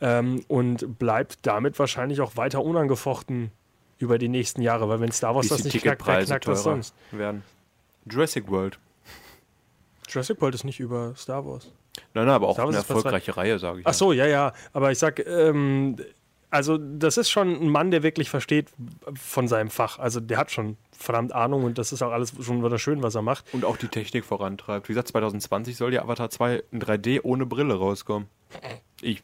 Ähm, 0.00 0.44
und 0.48 0.98
bleibt 0.98 1.46
damit 1.46 1.78
wahrscheinlich 1.78 2.20
auch 2.20 2.36
weiter 2.36 2.64
unangefochten 2.64 3.50
über 3.98 4.18
die 4.18 4.28
nächsten 4.28 4.62
Jahre, 4.62 4.88
weil 4.88 5.00
wenn 5.00 5.12
Star 5.12 5.34
Wars 5.34 5.48
das 5.48 5.64
nicht 5.64 5.82
knackt, 5.82 6.06
wer 6.06 6.24
knackt 6.24 6.48
das 6.48 6.62
sonst? 6.62 6.94
Werden. 7.10 7.42
Jurassic 8.10 8.48
World. 8.50 8.78
Jurassic 10.08 10.40
World 10.40 10.54
ist 10.54 10.64
nicht 10.64 10.80
über 10.80 11.14
Star 11.16 11.44
Wars. 11.44 11.70
Nein, 12.14 12.26
nein, 12.26 12.34
aber 12.34 12.48
auch 12.48 12.58
eine 12.58 12.76
erfolgreiche 12.76 13.36
Reihe, 13.36 13.58
sage 13.58 13.80
ich. 13.80 13.86
Ach 13.86 13.94
so, 13.94 14.12
ja, 14.12 14.26
ja. 14.26 14.52
Aber 14.72 14.90
ich 14.90 14.98
sag, 14.98 15.24
ähm, 15.26 15.96
also 16.50 16.78
das 16.78 17.16
ist 17.16 17.30
schon 17.30 17.62
ein 17.62 17.68
Mann, 17.68 17.90
der 17.90 18.02
wirklich 18.02 18.30
versteht 18.30 18.68
von 19.14 19.48
seinem 19.48 19.70
Fach. 19.70 19.98
Also 19.98 20.20
der 20.20 20.38
hat 20.38 20.50
schon 20.50 20.76
verdammt 21.00 21.32
Ahnung 21.32 21.64
und 21.64 21.78
das 21.78 21.92
ist 21.92 22.02
auch 22.02 22.12
alles 22.12 22.32
schon 22.40 22.64
wieder 22.64 22.78
schön, 22.78 23.02
was 23.02 23.14
er 23.14 23.22
macht. 23.22 23.52
Und 23.52 23.64
auch 23.64 23.76
die 23.76 23.88
Technik 23.88 24.24
vorantreibt. 24.24 24.88
Wie 24.88 24.92
gesagt, 24.92 25.08
2020 25.08 25.76
soll 25.76 25.94
ja 25.94 26.02
Avatar 26.02 26.30
2 26.30 26.62
in 26.70 26.80
3D 26.80 27.20
ohne 27.22 27.46
Brille 27.46 27.74
rauskommen. 27.74 28.28
Ich 29.00 29.22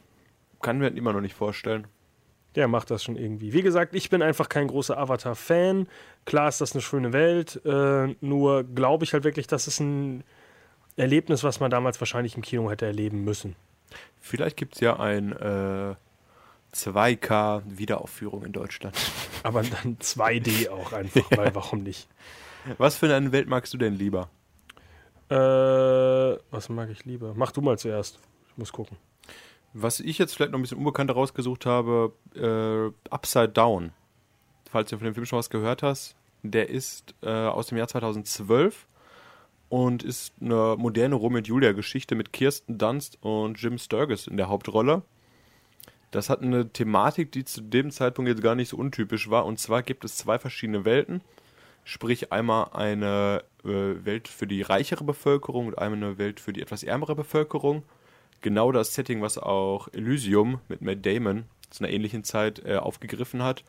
kann 0.61 0.79
mir 0.79 0.87
immer 0.87 1.13
noch 1.13 1.21
nicht 1.21 1.35
vorstellen. 1.35 1.87
Der 2.55 2.67
macht 2.67 2.89
das 2.89 3.03
schon 3.03 3.15
irgendwie. 3.15 3.53
Wie 3.53 3.61
gesagt, 3.61 3.93
ich 3.93 4.09
bin 4.09 4.23
einfach 4.23 4.49
kein 4.49 4.67
großer 4.67 4.97
Avatar-Fan. 4.97 5.87
Klar 6.25 6.49
ist 6.49 6.59
das 6.59 6.73
eine 6.73 6.81
schöne 6.81 7.13
Welt, 7.13 7.61
äh, 7.65 8.15
nur 8.19 8.63
glaube 8.63 9.05
ich 9.05 9.13
halt 9.13 9.23
wirklich, 9.23 9.45
das 9.45 9.67
ist 9.67 9.79
ein 9.79 10.23
Erlebnis, 10.95 11.43
was 11.43 11.59
man 11.59 11.69
damals 11.69 12.01
wahrscheinlich 12.01 12.35
im 12.35 12.41
Kino 12.41 12.71
hätte 12.71 12.87
erleben 12.87 13.23
müssen. 13.23 13.55
Vielleicht 14.19 14.57
gibt 14.57 14.73
es 14.75 14.81
ja 14.81 14.99
ein 14.99 15.31
äh 15.33 15.95
2K 16.77 17.63
Wiederaufführung 17.65 18.45
in 18.45 18.53
Deutschland. 18.53 18.95
Aber 19.43 19.63
dann 19.63 19.97
2D 19.97 20.69
auch 20.69 20.93
einfach, 20.93 21.29
ja. 21.31 21.37
weil 21.37 21.55
warum 21.55 21.83
nicht? 21.83 22.07
Was 22.77 22.97
für 22.97 23.13
eine 23.13 23.31
Welt 23.31 23.47
magst 23.47 23.73
du 23.73 23.77
denn 23.77 23.95
lieber? 23.95 24.29
Äh, 25.29 25.35
was 26.51 26.69
mag 26.69 26.89
ich 26.89 27.05
lieber? 27.05 27.33
Mach 27.35 27.51
du 27.51 27.61
mal 27.61 27.77
zuerst. 27.77 28.19
Ich 28.49 28.57
muss 28.57 28.71
gucken. 28.71 28.97
Was 29.73 29.99
ich 29.99 30.17
jetzt 30.17 30.35
vielleicht 30.35 30.51
noch 30.51 30.59
ein 30.59 30.61
bisschen 30.61 30.77
unbekannter 30.77 31.13
rausgesucht 31.13 31.65
habe, 31.65 32.13
äh, 32.35 33.09
Upside 33.09 33.49
Down. 33.49 33.91
Falls 34.71 34.89
du 34.89 34.97
von 34.97 35.05
dem 35.05 35.13
Film 35.13 35.25
schon 35.25 35.39
was 35.39 35.49
gehört 35.49 35.83
hast, 35.83 36.15
der 36.43 36.69
ist 36.69 37.13
äh, 37.21 37.29
aus 37.29 37.67
dem 37.67 37.77
Jahr 37.77 37.87
2012 37.87 38.87
und 39.69 40.03
ist 40.03 40.33
eine 40.41 40.75
moderne 40.77 41.15
Romeo 41.15 41.39
und 41.39 41.47
Julia 41.47 41.73
Geschichte 41.73 42.15
mit 42.15 42.31
Kirsten 42.31 42.77
Dunst 42.77 43.17
und 43.21 43.61
Jim 43.61 43.77
Sturgis 43.77 44.27
in 44.27 44.37
der 44.37 44.49
Hauptrolle. 44.49 45.03
Das 46.11 46.29
hat 46.29 46.41
eine 46.41 46.69
Thematik, 46.69 47.31
die 47.31 47.43
zu 47.43 47.61
dem 47.61 47.91
Zeitpunkt 47.91 48.29
jetzt 48.29 48.41
gar 48.41 48.55
nicht 48.55 48.69
so 48.69 48.77
untypisch 48.77 49.29
war. 49.29 49.45
Und 49.45 49.59
zwar 49.59 49.83
gibt 49.83 50.05
es 50.05 50.15
zwei 50.15 50.39
verschiedene 50.39 50.85
Welten. 50.85 51.21
Sprich 51.83 52.31
einmal 52.31 52.69
eine 52.73 53.43
äh, 53.63 54.05
Welt 54.05 54.27
für 54.27 54.47
die 54.47 54.61
reichere 54.61 55.03
Bevölkerung 55.03 55.67
und 55.67 55.77
einmal 55.77 55.97
eine 56.03 56.17
Welt 56.17 56.39
für 56.39 56.53
die 56.53 56.61
etwas 56.61 56.83
ärmere 56.83 57.15
Bevölkerung. 57.15 57.83
Genau 58.41 58.71
das 58.71 58.93
Setting, 58.93 59.21
was 59.21 59.37
auch 59.37 59.87
Elysium 59.93 60.59
mit 60.67 60.81
Matt 60.81 61.05
Damon 61.05 61.45
zu 61.69 61.83
einer 61.83 61.93
ähnlichen 61.93 62.23
Zeit 62.23 62.63
äh, 62.65 62.77
aufgegriffen 62.77 63.43
hat. 63.43 63.63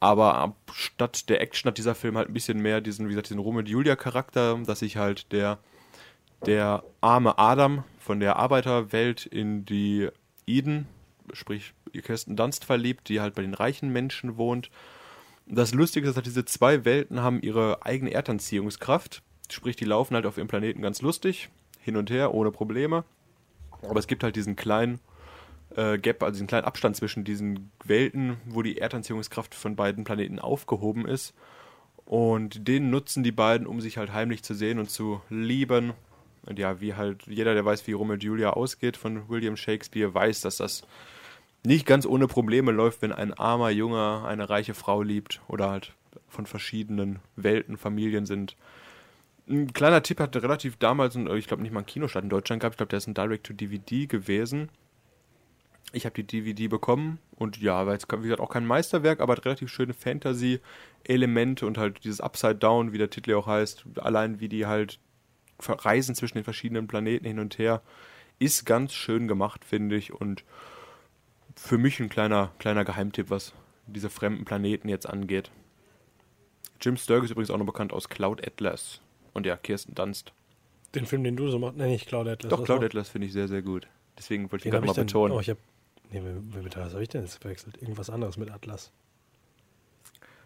Aber 0.00 0.56
statt 0.72 1.28
der 1.28 1.40
Action 1.40 1.68
hat 1.68 1.78
dieser 1.78 1.94
Film 1.94 2.16
halt 2.16 2.28
ein 2.28 2.34
bisschen 2.34 2.60
mehr 2.60 2.80
diesen, 2.80 3.06
wie 3.06 3.10
gesagt, 3.10 3.28
diesen 3.28 3.38
Romeo 3.38 3.60
und 3.60 3.68
Julia-Charakter, 3.68 4.58
dass 4.66 4.80
sich 4.80 4.96
halt 4.96 5.30
der, 5.30 5.58
der 6.44 6.82
arme 7.00 7.38
Adam 7.38 7.84
von 8.00 8.18
der 8.18 8.36
Arbeiterwelt 8.36 9.26
in 9.26 9.64
die 9.64 10.08
Eden, 10.44 10.88
sprich 11.32 11.74
Kirsten 11.92 12.36
Dunst 12.36 12.64
verliebt, 12.64 13.08
die 13.08 13.20
halt 13.20 13.34
bei 13.34 13.42
den 13.42 13.54
reichen 13.54 13.92
Menschen 13.92 14.36
wohnt. 14.36 14.70
Das 15.46 15.74
Lustige 15.74 16.08
ist, 16.08 16.16
dass 16.16 16.24
diese 16.24 16.44
zwei 16.44 16.84
Welten 16.84 17.20
haben 17.20 17.40
ihre 17.40 17.84
eigene 17.84 18.12
Erdanziehungskraft. 18.12 19.22
Sprich, 19.50 19.76
die 19.76 19.84
laufen 19.84 20.14
halt 20.14 20.26
auf 20.26 20.38
ihrem 20.38 20.48
Planeten 20.48 20.82
ganz 20.82 21.02
lustig, 21.02 21.50
hin 21.80 21.96
und 21.96 22.10
her, 22.10 22.32
ohne 22.32 22.50
Probleme. 22.50 23.04
Aber 23.82 23.98
es 23.98 24.06
gibt 24.06 24.22
halt 24.22 24.36
diesen 24.36 24.56
kleinen 24.56 25.00
äh, 25.76 25.98
Gap, 25.98 26.22
also 26.22 26.32
diesen 26.32 26.46
kleinen 26.46 26.64
Abstand 26.64 26.96
zwischen 26.96 27.24
diesen 27.24 27.70
Welten, 27.84 28.36
wo 28.46 28.62
die 28.62 28.78
Erdanziehungskraft 28.78 29.54
von 29.54 29.76
beiden 29.76 30.04
Planeten 30.04 30.38
aufgehoben 30.38 31.06
ist. 31.06 31.34
Und 32.04 32.66
den 32.68 32.90
nutzen 32.90 33.22
die 33.22 33.32
beiden, 33.32 33.66
um 33.66 33.80
sich 33.80 33.98
halt 33.98 34.12
heimlich 34.12 34.42
zu 34.42 34.54
sehen 34.54 34.78
und 34.78 34.90
zu 34.90 35.20
lieben. 35.28 35.92
Und 36.44 36.58
ja, 36.58 36.80
wie 36.80 36.94
halt 36.94 37.26
jeder, 37.26 37.54
der 37.54 37.64
weiß, 37.64 37.86
wie 37.86 37.92
Romeo 37.92 38.14
und 38.14 38.22
Julia 38.22 38.50
ausgeht 38.50 38.96
von 38.96 39.28
William 39.28 39.56
Shakespeare, 39.56 40.12
weiß, 40.12 40.40
dass 40.40 40.56
das 40.56 40.82
nicht 41.64 41.86
ganz 41.86 42.06
ohne 42.06 42.26
Probleme 42.26 42.72
läuft, 42.72 43.02
wenn 43.02 43.12
ein 43.12 43.32
armer 43.32 43.70
Junge 43.70 44.24
eine 44.26 44.50
reiche 44.50 44.74
Frau 44.74 45.02
liebt 45.02 45.40
oder 45.46 45.70
halt 45.70 45.92
von 46.28 46.46
verschiedenen 46.46 47.20
Welten, 47.36 47.76
Familien 47.76 48.26
sind. 48.26 48.56
Ein 49.48 49.72
kleiner 49.72 50.02
Tipp 50.02 50.18
hatte 50.18 50.42
relativ 50.42 50.76
damals, 50.76 51.14
ich 51.14 51.46
glaube 51.46 51.62
nicht 51.62 51.72
mal 51.72 51.80
einen 51.80 51.86
Kinostart 51.86 52.24
in 52.24 52.30
Deutschland 52.30 52.60
gehabt, 52.60 52.74
ich 52.74 52.78
glaube, 52.78 52.90
der 52.90 52.98
ist 52.98 53.06
ein 53.06 53.14
Direct-to-DVD 53.14 54.06
gewesen. 54.06 54.68
Ich 55.92 56.06
habe 56.06 56.14
die 56.14 56.24
DVD 56.24 56.68
bekommen 56.68 57.18
und 57.36 57.58
ja, 57.58 57.84
war 57.86 57.92
jetzt 57.92 58.10
wie 58.10 58.22
gesagt 58.22 58.40
auch 58.40 58.48
kein 58.48 58.66
Meisterwerk, 58.66 59.20
aber 59.20 59.34
hat 59.34 59.44
relativ 59.44 59.68
schöne 59.68 59.92
Fantasy-Elemente 59.92 61.66
und 61.66 61.76
halt 61.76 62.02
dieses 62.04 62.20
Upside 62.20 62.56
Down, 62.56 62.92
wie 62.92 62.98
der 62.98 63.10
Titel 63.10 63.34
auch 63.34 63.46
heißt, 63.46 63.84
allein 63.96 64.40
wie 64.40 64.48
die 64.48 64.66
halt 64.66 64.98
reisen 65.60 66.14
zwischen 66.14 66.38
den 66.38 66.44
verschiedenen 66.44 66.86
Planeten 66.86 67.26
hin 67.26 67.38
und 67.38 67.58
her, 67.58 67.82
ist 68.38 68.64
ganz 68.64 68.92
schön 68.92 69.28
gemacht, 69.28 69.64
finde 69.64 69.96
ich. 69.96 70.12
Und 70.12 70.44
für 71.56 71.78
mich 71.78 72.00
ein 72.00 72.08
kleiner, 72.08 72.52
kleiner 72.58 72.84
Geheimtipp, 72.84 73.30
was 73.30 73.52
diese 73.86 74.10
fremden 74.10 74.44
Planeten 74.44 74.88
jetzt 74.88 75.08
angeht. 75.08 75.50
Jim 76.80 76.96
Sturg 76.96 77.24
ist 77.24 77.30
übrigens 77.30 77.50
auch 77.50 77.58
noch 77.58 77.66
bekannt 77.66 77.92
aus 77.92 78.08
Cloud 78.08 78.44
Atlas. 78.46 79.00
Und 79.32 79.46
ja, 79.46 79.56
Kirsten 79.56 79.94
Dunst. 79.94 80.32
Den 80.94 81.06
Film, 81.06 81.24
den 81.24 81.36
du 81.36 81.48
so 81.48 81.58
machst, 81.58 81.76
nenne 81.76 81.94
ich 81.94 82.06
Cloud 82.06 82.26
Atlas. 82.26 82.50
Doch, 82.50 82.64
Cloud 82.64 82.82
Atlas 82.82 83.08
finde 83.08 83.26
ich 83.26 83.32
sehr, 83.32 83.48
sehr 83.48 83.62
gut. 83.62 83.86
Deswegen 84.18 84.50
wollte 84.50 84.66
ich 84.66 84.72
gerade 84.72 84.86
mal 84.86 84.92
betonen. 84.92 85.34
Oh, 85.34 85.40
ich 85.40 85.48
hab, 85.48 85.58
nee, 86.10 86.20
mit, 86.20 86.76
was 86.76 86.92
habe 86.92 87.02
ich 87.02 87.08
denn 87.08 87.22
jetzt 87.22 87.40
verwechselt? 87.40 87.80
Irgendwas 87.80 88.10
anderes 88.10 88.36
mit 88.36 88.50
Atlas. 88.50 88.90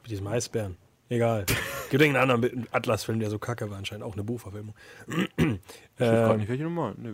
Mit 0.03 0.11
diesem 0.11 0.27
Eisbären. 0.27 0.77
Egal. 1.09 1.47
Gibt 1.91 2.03
irgendeinen 2.03 2.31
anderen 2.31 2.67
Atlas-Film, 2.73 3.21
der 3.21 3.31
so 3.31 3.39
kacke 3.39 3.71
war, 3.71 3.79
anscheinend 3.79 4.05
auch 4.05 4.15
eine 4.15 4.25
Buchverfilmung. 4.25 4.75
ich 5.07 5.37
weiß 5.37 5.59
ähm, 6.01 6.39
nicht, 6.39 6.49
welche 6.49 6.65
Nummer. 6.65 6.95
Nee, 6.97 7.11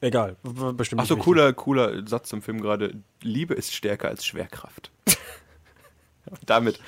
Egal, 0.00 0.36
bestimmt. 0.74 1.00
Achso, 1.00 1.16
cooler, 1.16 1.52
cooler 1.54 2.06
Satz 2.06 2.28
zum 2.28 2.42
Film 2.42 2.60
gerade. 2.60 2.92
Liebe 3.22 3.54
ist 3.54 3.74
stärker 3.74 4.08
als 4.08 4.26
Schwerkraft. 4.26 4.92
Damit 6.44 6.80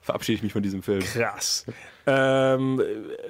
verabschiede 0.00 0.36
ich 0.36 0.42
mich 0.42 0.52
von 0.52 0.62
diesem 0.62 0.82
Film. 0.82 1.00
Krass. 1.00 1.64
Ähm, 2.06 2.82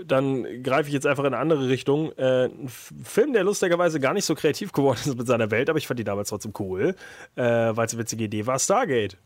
dann 0.04 0.62
greife 0.62 0.88
ich 0.88 0.94
jetzt 0.94 1.06
einfach 1.06 1.24
in 1.24 1.34
eine 1.34 1.38
andere 1.38 1.68
Richtung. 1.68 2.12
Äh, 2.12 2.46
ein 2.46 2.68
Film, 2.68 3.34
der 3.34 3.44
lustigerweise 3.44 4.00
gar 4.00 4.14
nicht 4.14 4.24
so 4.24 4.34
kreativ 4.34 4.72
geworden 4.72 4.98
ist 5.04 5.16
mit 5.16 5.26
seiner 5.26 5.50
Welt, 5.50 5.68
aber 5.68 5.78
ich 5.78 5.86
fand 5.86 6.00
die 6.00 6.04
damals 6.04 6.30
trotzdem 6.30 6.52
cool, 6.58 6.94
äh, 7.34 7.42
weil 7.42 7.86
es 7.86 7.92
eine 7.92 8.02
witzige 8.02 8.24
Idee 8.24 8.46
war. 8.46 8.58
Stargate. 8.58 9.18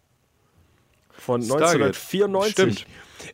Von 1.20 1.42
Stargate. 1.42 1.96
1994. 1.96 2.52
Stimmt. 2.52 2.86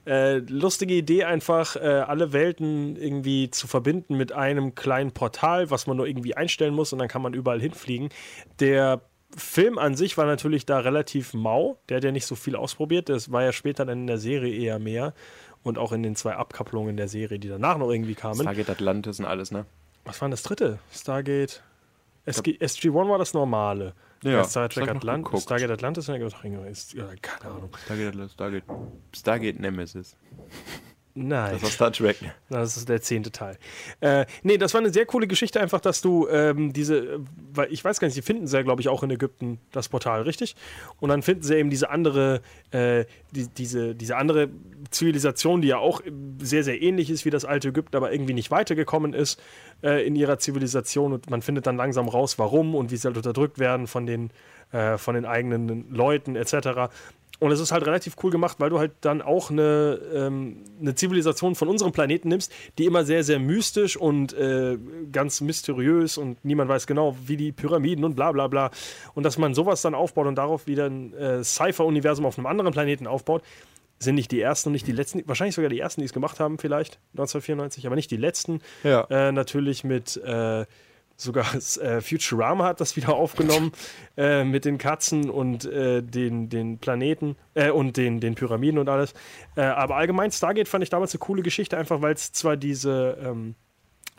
Äh, 0.04 0.38
lustige 0.38 0.94
Idee 0.94 1.24
einfach, 1.24 1.76
äh, 1.76 1.80
alle 1.80 2.32
Welten 2.32 2.96
irgendwie 2.96 3.50
zu 3.50 3.68
verbinden 3.68 4.16
mit 4.16 4.32
einem 4.32 4.74
kleinen 4.74 5.12
Portal, 5.12 5.70
was 5.70 5.86
man 5.86 5.96
nur 5.96 6.06
irgendwie 6.06 6.36
einstellen 6.36 6.74
muss 6.74 6.92
und 6.92 6.98
dann 6.98 7.08
kann 7.08 7.22
man 7.22 7.34
überall 7.34 7.60
hinfliegen. 7.60 8.08
Der 8.58 9.02
Film 9.36 9.78
an 9.78 9.94
sich 9.94 10.16
war 10.18 10.26
natürlich 10.26 10.66
da 10.66 10.78
relativ 10.78 11.34
mau. 11.34 11.78
Der 11.88 11.98
hat 11.98 12.04
ja 12.04 12.12
nicht 12.12 12.26
so 12.26 12.34
viel 12.34 12.56
ausprobiert. 12.56 13.08
Das 13.08 13.30
war 13.30 13.42
ja 13.42 13.52
später 13.52 13.84
dann 13.84 14.00
in 14.00 14.06
der 14.06 14.18
Serie 14.18 14.54
eher 14.54 14.78
mehr. 14.78 15.14
Und 15.62 15.78
auch 15.78 15.92
in 15.92 16.02
den 16.02 16.14
zwei 16.14 16.34
Abkopplungen 16.34 16.96
der 16.96 17.08
Serie, 17.08 17.38
die 17.38 17.48
danach 17.48 17.76
noch 17.76 17.90
irgendwie 17.90 18.14
kamen. 18.14 18.40
Stargate 18.40 18.70
Atlantis 18.70 19.18
und 19.18 19.26
alles, 19.26 19.50
ne? 19.50 19.66
Was 20.04 20.20
war 20.20 20.28
denn 20.28 20.30
das 20.30 20.44
dritte? 20.44 20.78
Stargate. 20.92 21.62
SG1 22.26 23.08
war 23.08 23.18
das 23.18 23.34
normale. 23.34 23.94
Ja, 24.22 24.44
Star 24.44 24.68
Trek 24.68 24.88
Atlantis. 24.88 25.42
Stargate 25.42 25.70
Atlantis 25.70 26.08
ist, 26.08 26.94
ja, 26.94 27.06
keine 27.20 27.54
Ahnung. 27.54 27.70
Stargate, 27.84 28.30
Stargate, 28.30 28.64
Stargate 29.14 29.60
Nemesis. 29.60 30.16
Nein. 31.18 31.52
Das 31.54 31.62
war 31.62 31.70
Star 31.70 31.92
Trek. 31.92 32.18
Das 32.50 32.76
ist 32.76 32.90
der 32.90 33.00
zehnte 33.00 33.32
Teil. 33.32 33.56
Äh, 34.00 34.26
nee, 34.42 34.58
das 34.58 34.74
war 34.74 34.82
eine 34.82 34.92
sehr 34.92 35.06
coole 35.06 35.26
Geschichte, 35.26 35.58
einfach, 35.60 35.80
dass 35.80 36.02
du 36.02 36.28
ähm, 36.28 36.74
diese, 36.74 37.20
weil 37.54 37.72
ich 37.72 37.82
weiß 37.82 38.00
gar 38.00 38.06
nicht, 38.06 38.14
sie 38.14 38.20
finden 38.20 38.46
sie 38.46 38.54
ja, 38.54 38.62
glaube 38.62 38.82
ich, 38.82 38.88
auch 38.88 39.02
in 39.02 39.10
Ägypten 39.10 39.58
das 39.72 39.88
Portal, 39.88 40.22
richtig? 40.22 40.56
Und 41.00 41.08
dann 41.08 41.22
finden 41.22 41.42
sie 41.42 41.56
eben 41.56 41.70
diese 41.70 41.88
andere, 41.88 42.42
äh, 42.70 43.06
die, 43.30 43.48
diese, 43.48 43.94
diese 43.94 44.16
andere 44.18 44.50
Zivilisation, 44.90 45.62
die 45.62 45.68
ja 45.68 45.78
auch 45.78 46.02
sehr, 46.38 46.62
sehr 46.62 46.82
ähnlich 46.82 47.08
ist 47.08 47.24
wie 47.24 47.30
das 47.30 47.46
alte 47.46 47.68
Ägypten, 47.68 47.96
aber 47.96 48.12
irgendwie 48.12 48.34
nicht 48.34 48.50
weitergekommen 48.50 49.14
ist 49.14 49.40
äh, 49.82 50.06
in 50.06 50.16
ihrer 50.16 50.38
Zivilisation. 50.38 51.14
Und 51.14 51.30
man 51.30 51.40
findet 51.40 51.66
dann 51.66 51.78
langsam 51.78 52.08
raus, 52.08 52.38
warum 52.38 52.74
und 52.74 52.90
wie 52.90 52.96
sie 52.96 53.08
halt 53.08 53.16
unterdrückt 53.16 53.58
werden 53.58 53.86
von 53.86 54.04
den, 54.04 54.30
äh, 54.70 54.98
von 54.98 55.14
den 55.14 55.24
eigenen 55.24 55.90
Leuten 55.90 56.36
etc. 56.36 56.92
Und 57.38 57.52
es 57.52 57.60
ist 57.60 57.72
halt 57.72 57.86
relativ 57.86 58.16
cool 58.22 58.30
gemacht, 58.30 58.56
weil 58.60 58.70
du 58.70 58.78
halt 58.78 58.92
dann 59.00 59.22
auch 59.22 59.50
eine, 59.50 60.00
ähm, 60.12 60.64
eine 60.80 60.94
Zivilisation 60.94 61.54
von 61.54 61.68
unserem 61.68 61.92
Planeten 61.92 62.28
nimmst, 62.28 62.52
die 62.78 62.86
immer 62.86 63.04
sehr, 63.04 63.24
sehr 63.24 63.38
mystisch 63.38 63.96
und 63.96 64.32
äh, 64.32 64.78
ganz 65.12 65.40
mysteriös 65.40 66.18
und 66.18 66.44
niemand 66.44 66.70
weiß 66.70 66.86
genau, 66.86 67.16
wie 67.26 67.36
die 67.36 67.52
Pyramiden 67.52 68.04
und 68.04 68.16
bla 68.16 68.32
bla 68.32 68.48
bla. 68.48 68.70
Und 69.14 69.22
dass 69.22 69.38
man 69.38 69.54
sowas 69.54 69.82
dann 69.82 69.94
aufbaut 69.94 70.26
und 70.26 70.36
darauf 70.36 70.66
wieder 70.66 70.86
ein 70.86 71.12
äh, 71.14 71.44
Cypher-Universum 71.44 72.24
auf 72.26 72.38
einem 72.38 72.46
anderen 72.46 72.72
Planeten 72.72 73.06
aufbaut, 73.06 73.42
sind 73.98 74.14
nicht 74.14 74.30
die 74.30 74.40
ersten 74.40 74.68
und 74.68 74.72
nicht 74.74 74.86
die 74.86 74.92
letzten, 74.92 75.26
wahrscheinlich 75.26 75.54
sogar 75.54 75.70
die 75.70 75.80
ersten, 75.80 76.00
die 76.00 76.04
es 76.04 76.12
gemacht 76.12 76.38
haben, 76.38 76.58
vielleicht 76.58 76.98
1994, 77.12 77.86
aber 77.86 77.96
nicht 77.96 78.10
die 78.10 78.16
letzten. 78.16 78.60
Ja. 78.82 79.06
Äh, 79.10 79.32
natürlich 79.32 79.84
mit 79.84 80.16
äh, 80.18 80.66
sogar 81.16 81.54
äh, 81.54 82.00
Futurama 82.00 82.64
hat 82.64 82.80
das 82.80 82.96
wieder 82.96 83.14
aufgenommen 83.14 83.72
äh, 84.16 84.44
mit 84.44 84.64
den 84.64 84.78
Katzen 84.78 85.30
und 85.30 85.64
äh, 85.64 86.02
den, 86.02 86.48
den 86.48 86.78
Planeten 86.78 87.36
äh, 87.54 87.70
und 87.70 87.96
den, 87.96 88.20
den 88.20 88.34
Pyramiden 88.34 88.78
und 88.78 88.88
alles. 88.88 89.14
Äh, 89.56 89.62
aber 89.62 89.96
allgemein 89.96 90.30
Stargate 90.30 90.68
fand 90.68 90.84
ich 90.84 90.90
damals 90.90 91.12
eine 91.12 91.20
coole 91.20 91.42
Geschichte, 91.42 91.76
einfach 91.78 92.02
weil 92.02 92.14
es 92.14 92.32
zwar 92.32 92.56
diese 92.56 93.18
ähm, 93.22 93.54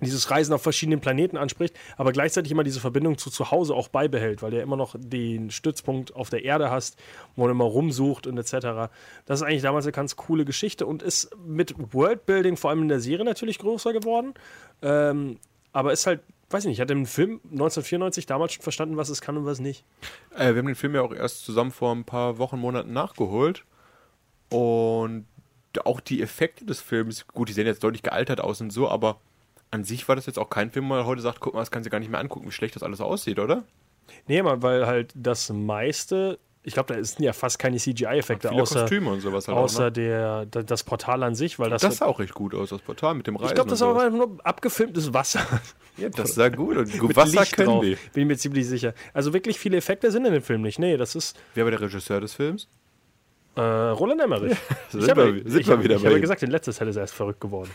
dieses 0.02 0.30
Reisen 0.30 0.54
auf 0.54 0.62
verschiedenen 0.62 1.00
Planeten 1.00 1.38
anspricht, 1.38 1.76
aber 1.98 2.12
gleichzeitig 2.12 2.52
immer 2.52 2.64
diese 2.64 2.80
Verbindung 2.80 3.18
zu 3.18 3.32
zu 3.32 3.50
Hause 3.50 3.74
auch 3.74 3.88
beibehält, 3.88 4.41
weil 4.41 4.52
du 4.52 4.58
ja 4.58 4.64
immer 4.64 4.78
noch 4.78 4.95
den 4.98 5.50
Stützpunkt 5.50 6.16
auf 6.16 6.30
der 6.30 6.45
Erde 6.45 6.70
hast, 6.70 6.98
wo 7.36 7.43
man 7.43 7.52
immer 7.52 7.64
rumsucht 7.64 8.28
und 8.28 8.38
etc. 8.38 8.91
Das 9.26 9.39
ist 9.39 9.43
eigentlich 9.43 9.64
damals 9.64 9.86
eine 9.86 9.93
ganz 9.93 10.16
coole 10.16 10.45
Geschichte 10.45 10.86
und 10.86 11.02
ist 11.02 11.36
mit 11.45 11.74
Worldbuilding 11.93 12.58
vor 12.58 12.70
allem 12.70 12.84
in 12.84 12.89
der 12.89 13.00
Serie 13.00 13.26
natürlich 13.26 13.58
größer 13.58 13.91
geworden. 13.91 14.36
Ähm, 14.84 15.39
aber 15.74 15.93
ist 15.93 16.08
halt 16.08 16.22
weiß 16.50 16.64
ich 16.64 16.70
nicht, 16.70 16.82
hat 16.82 16.91
im 16.91 17.06
Film 17.06 17.41
1994 17.52 18.26
damals 18.26 18.54
schon 18.54 18.64
verstanden, 18.64 18.98
was 18.98 19.10
es 19.10 19.22
kann 19.22 19.38
und 19.38 19.45
was 19.45 19.60
nicht. 19.60 19.84
Äh, 20.36 20.54
wir 20.54 20.60
haben 20.60 20.68
den 20.68 20.76
Film 20.76 20.95
ja 20.95 21.02
auch 21.02 21.14
erst 21.14 21.43
zusammen 21.43 21.72
vor 21.72 21.93
ein 21.93 22.06
paar 22.06 22.38
Wochen, 22.38 22.58
Monaten 22.58 22.93
nachgeholt. 22.93 23.66
Und 24.50 25.26
auch 25.84 26.00
die 26.00 26.22
Effekte 26.22 26.66
des 26.66 26.82
Films, 26.82 27.28
gut, 27.28 27.50
die 27.50 27.54
sehen 27.54 27.68
jetzt 27.68 27.84
deutlich 27.84 28.02
gealtert 28.02 28.41
aus 28.41 28.62
und 28.62 28.72
so, 28.72 28.89
aber 28.89 29.20
an 29.70 29.84
sich 29.84 30.08
war 30.08 30.16
das 30.16 30.26
jetzt 30.26 30.39
auch 30.39 30.50
kein 30.50 30.72
Film, 30.72 30.86
wo 30.86 30.95
man 30.95 31.06
heute 31.06 31.22
sagt, 31.22 31.39
guck 31.39 31.54
mal, 31.54 31.60
das 31.60 31.72
kannst 31.72 31.86
du 31.86 31.91
gar 31.91 32.00
nicht 32.00 32.10
mehr 32.10 32.20
angucken, 32.20 32.48
wie 32.48 32.52
schlecht 32.52 32.76
das 32.76 32.84
alles 32.84 33.02
aussieht, 33.02 33.39
oder? 33.39 33.64
Nee, 34.28 34.41
weil 34.43 34.88
halt 34.88 35.12
das 35.16 35.50
meiste 35.50 36.39
ich 36.68 36.74
glaube, 36.74 36.93
da 36.93 37.01
sind 37.01 37.24
ja 37.24 37.32
fast 37.32 37.59
keine 37.59 37.78
CGI-Effekte, 37.78 38.51
außer, 38.51 38.82
Kostüme 38.82 39.09
und 39.09 39.22
sowas 39.22 39.47
halt 39.47 39.57
außer 39.57 39.84
auch, 39.84 39.95
ne? 39.95 40.47
der, 40.51 40.63
das 40.63 40.84
Portal 40.84 41.24
an 41.24 41.34
sich. 41.34 41.57
Weil 41.59 41.70
das, 41.70 41.82
das 41.82 41.97
sah 41.97 42.07
auch 42.07 42.20
recht 42.20 42.34
gut 42.34 42.53
aus, 42.53 42.72
das 42.72 42.82
Portal 42.82 43.15
mit 43.15 43.26
dem 43.26 43.38
Reisen. 43.38 43.47
Ich 43.47 43.55
glaube, 43.55 43.70
das 43.70 43.80
war 43.80 43.97
einfach 43.97 44.18
nur 44.18 44.38
abgefilmtes 44.43 45.13
Wasser. 45.13 45.41
Ja, 45.99 46.09
das 46.09 46.36
sah 46.36 46.49
gut 46.49 46.78
und 46.78 46.93
Wasser 47.15 47.39
Licht 47.39 47.55
können 47.55 47.70
drauf, 47.70 47.84
die. 47.84 47.97
Bin 48.13 48.22
ich 48.22 48.28
mir 48.28 48.38
ziemlich 48.38 48.68
sicher. 48.68 48.93
Also 49.15 49.34
wirklich 49.34 49.57
viele 49.57 49.78
Effekte 49.78 50.11
sind 50.11 50.26
in 50.26 50.34
dem 50.34 50.43
Film 50.43 50.61
nicht. 50.61 50.78
Nee, 50.78 50.95
das 50.95 51.15
ist... 51.15 51.36
Wer 51.55 51.63
war 51.63 51.72
der 51.72 51.82
Regisseur 51.82 52.22
des 52.22 52.36
Films? 52.36 52.68
Äh, 53.55 53.61
Roland 53.61 54.22
Emmerich. 54.22 54.51
Ja, 54.51 54.99
sind 54.99 55.09
habe, 55.09 55.34
wir, 55.34 55.49
sind 55.51 55.61
ich 55.61 55.68
wir 55.68 55.84
wieder 55.84 55.95
ich 55.95 56.05
habe 56.05 56.22
gesagt, 56.22 56.43
in 56.43 56.51
letzter 56.51 56.72
Zeit 56.72 56.88
ist 56.88 56.97
er 56.97 57.01
erst 57.01 57.15
verrückt 57.15 57.41
geworden. 57.41 57.72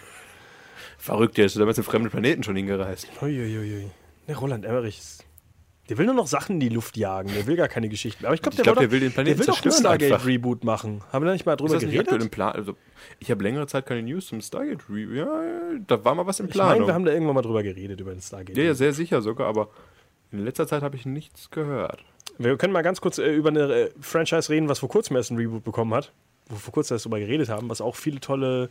Verrückt, 0.98 1.36
der 1.36 1.46
ist 1.46 1.58
damals 1.58 1.78
in 1.78 1.82
fremden 1.82 2.10
Planeten 2.10 2.44
schon 2.44 2.54
hingereist. 2.54 3.08
Uiuiui. 3.20 3.90
Der 4.28 4.36
Roland 4.36 4.64
Emmerich 4.64 4.98
ist 5.00 5.24
der 5.88 5.98
will 5.98 6.06
nur 6.06 6.14
noch 6.14 6.28
Sachen 6.28 6.54
in 6.54 6.60
die 6.60 6.68
Luft 6.68 6.96
jagen. 6.96 7.30
Der 7.34 7.46
will 7.46 7.56
gar 7.56 7.68
keine 7.68 7.88
Geschichten. 7.88 8.24
Aber 8.24 8.34
ich 8.34 8.42
glaube, 8.42 8.56
der, 8.56 8.62
glaub, 8.62 8.78
der, 8.78 8.90
will 8.92 9.00
den 9.00 9.12
Planeten 9.12 9.38
der 9.38 9.46
will 9.46 9.52
doch 9.52 9.64
ein 9.64 9.72
Stargate-Reboot 9.72 10.62
machen. 10.62 11.02
Haben 11.12 11.24
wir 11.24 11.26
da 11.26 11.32
nicht 11.32 11.44
mal 11.44 11.56
drüber 11.56 11.78
geredet? 11.78 12.22
Im 12.22 12.30
Plan? 12.30 12.54
Also, 12.54 12.76
ich 13.18 13.30
habe 13.30 13.42
längere 13.42 13.66
Zeit 13.66 13.86
keine 13.86 14.02
News 14.02 14.28
zum 14.28 14.40
Stargate-Reboot. 14.40 15.16
Ja, 15.16 15.42
da 15.86 16.04
war 16.04 16.14
mal 16.14 16.26
was 16.26 16.38
im 16.38 16.48
Plan. 16.48 16.68
Ich 16.68 16.74
meine, 16.74 16.86
wir 16.86 16.94
haben 16.94 17.04
da 17.04 17.12
irgendwann 17.12 17.34
mal 17.34 17.42
drüber 17.42 17.64
geredet, 17.64 18.00
über 18.00 18.12
den 18.12 18.20
Stargate. 18.20 18.56
Ja, 18.56 18.64
ja, 18.64 18.74
sehr 18.74 18.92
sicher 18.92 19.22
sogar, 19.22 19.48
aber 19.48 19.70
in 20.30 20.44
letzter 20.44 20.68
Zeit 20.68 20.82
habe 20.82 20.94
ich 20.94 21.04
nichts 21.04 21.50
gehört. 21.50 22.04
Wir 22.38 22.56
können 22.56 22.72
mal 22.72 22.82
ganz 22.82 23.00
kurz 23.00 23.18
äh, 23.18 23.34
über 23.34 23.48
eine 23.48 23.72
äh, 23.72 23.90
Franchise 24.00 24.50
reden, 24.50 24.68
was 24.68 24.78
vor 24.78 24.88
kurzem 24.88 25.16
erst 25.16 25.32
ein 25.32 25.36
Reboot 25.36 25.64
bekommen 25.64 25.92
hat. 25.94 26.12
wo 26.46 26.54
wir 26.54 26.60
vor 26.60 26.72
kurzem 26.72 26.94
erst 26.94 27.06
drüber 27.06 27.18
geredet 27.18 27.48
haben, 27.48 27.68
was 27.68 27.80
auch 27.80 27.96
viele 27.96 28.20
tolle 28.20 28.70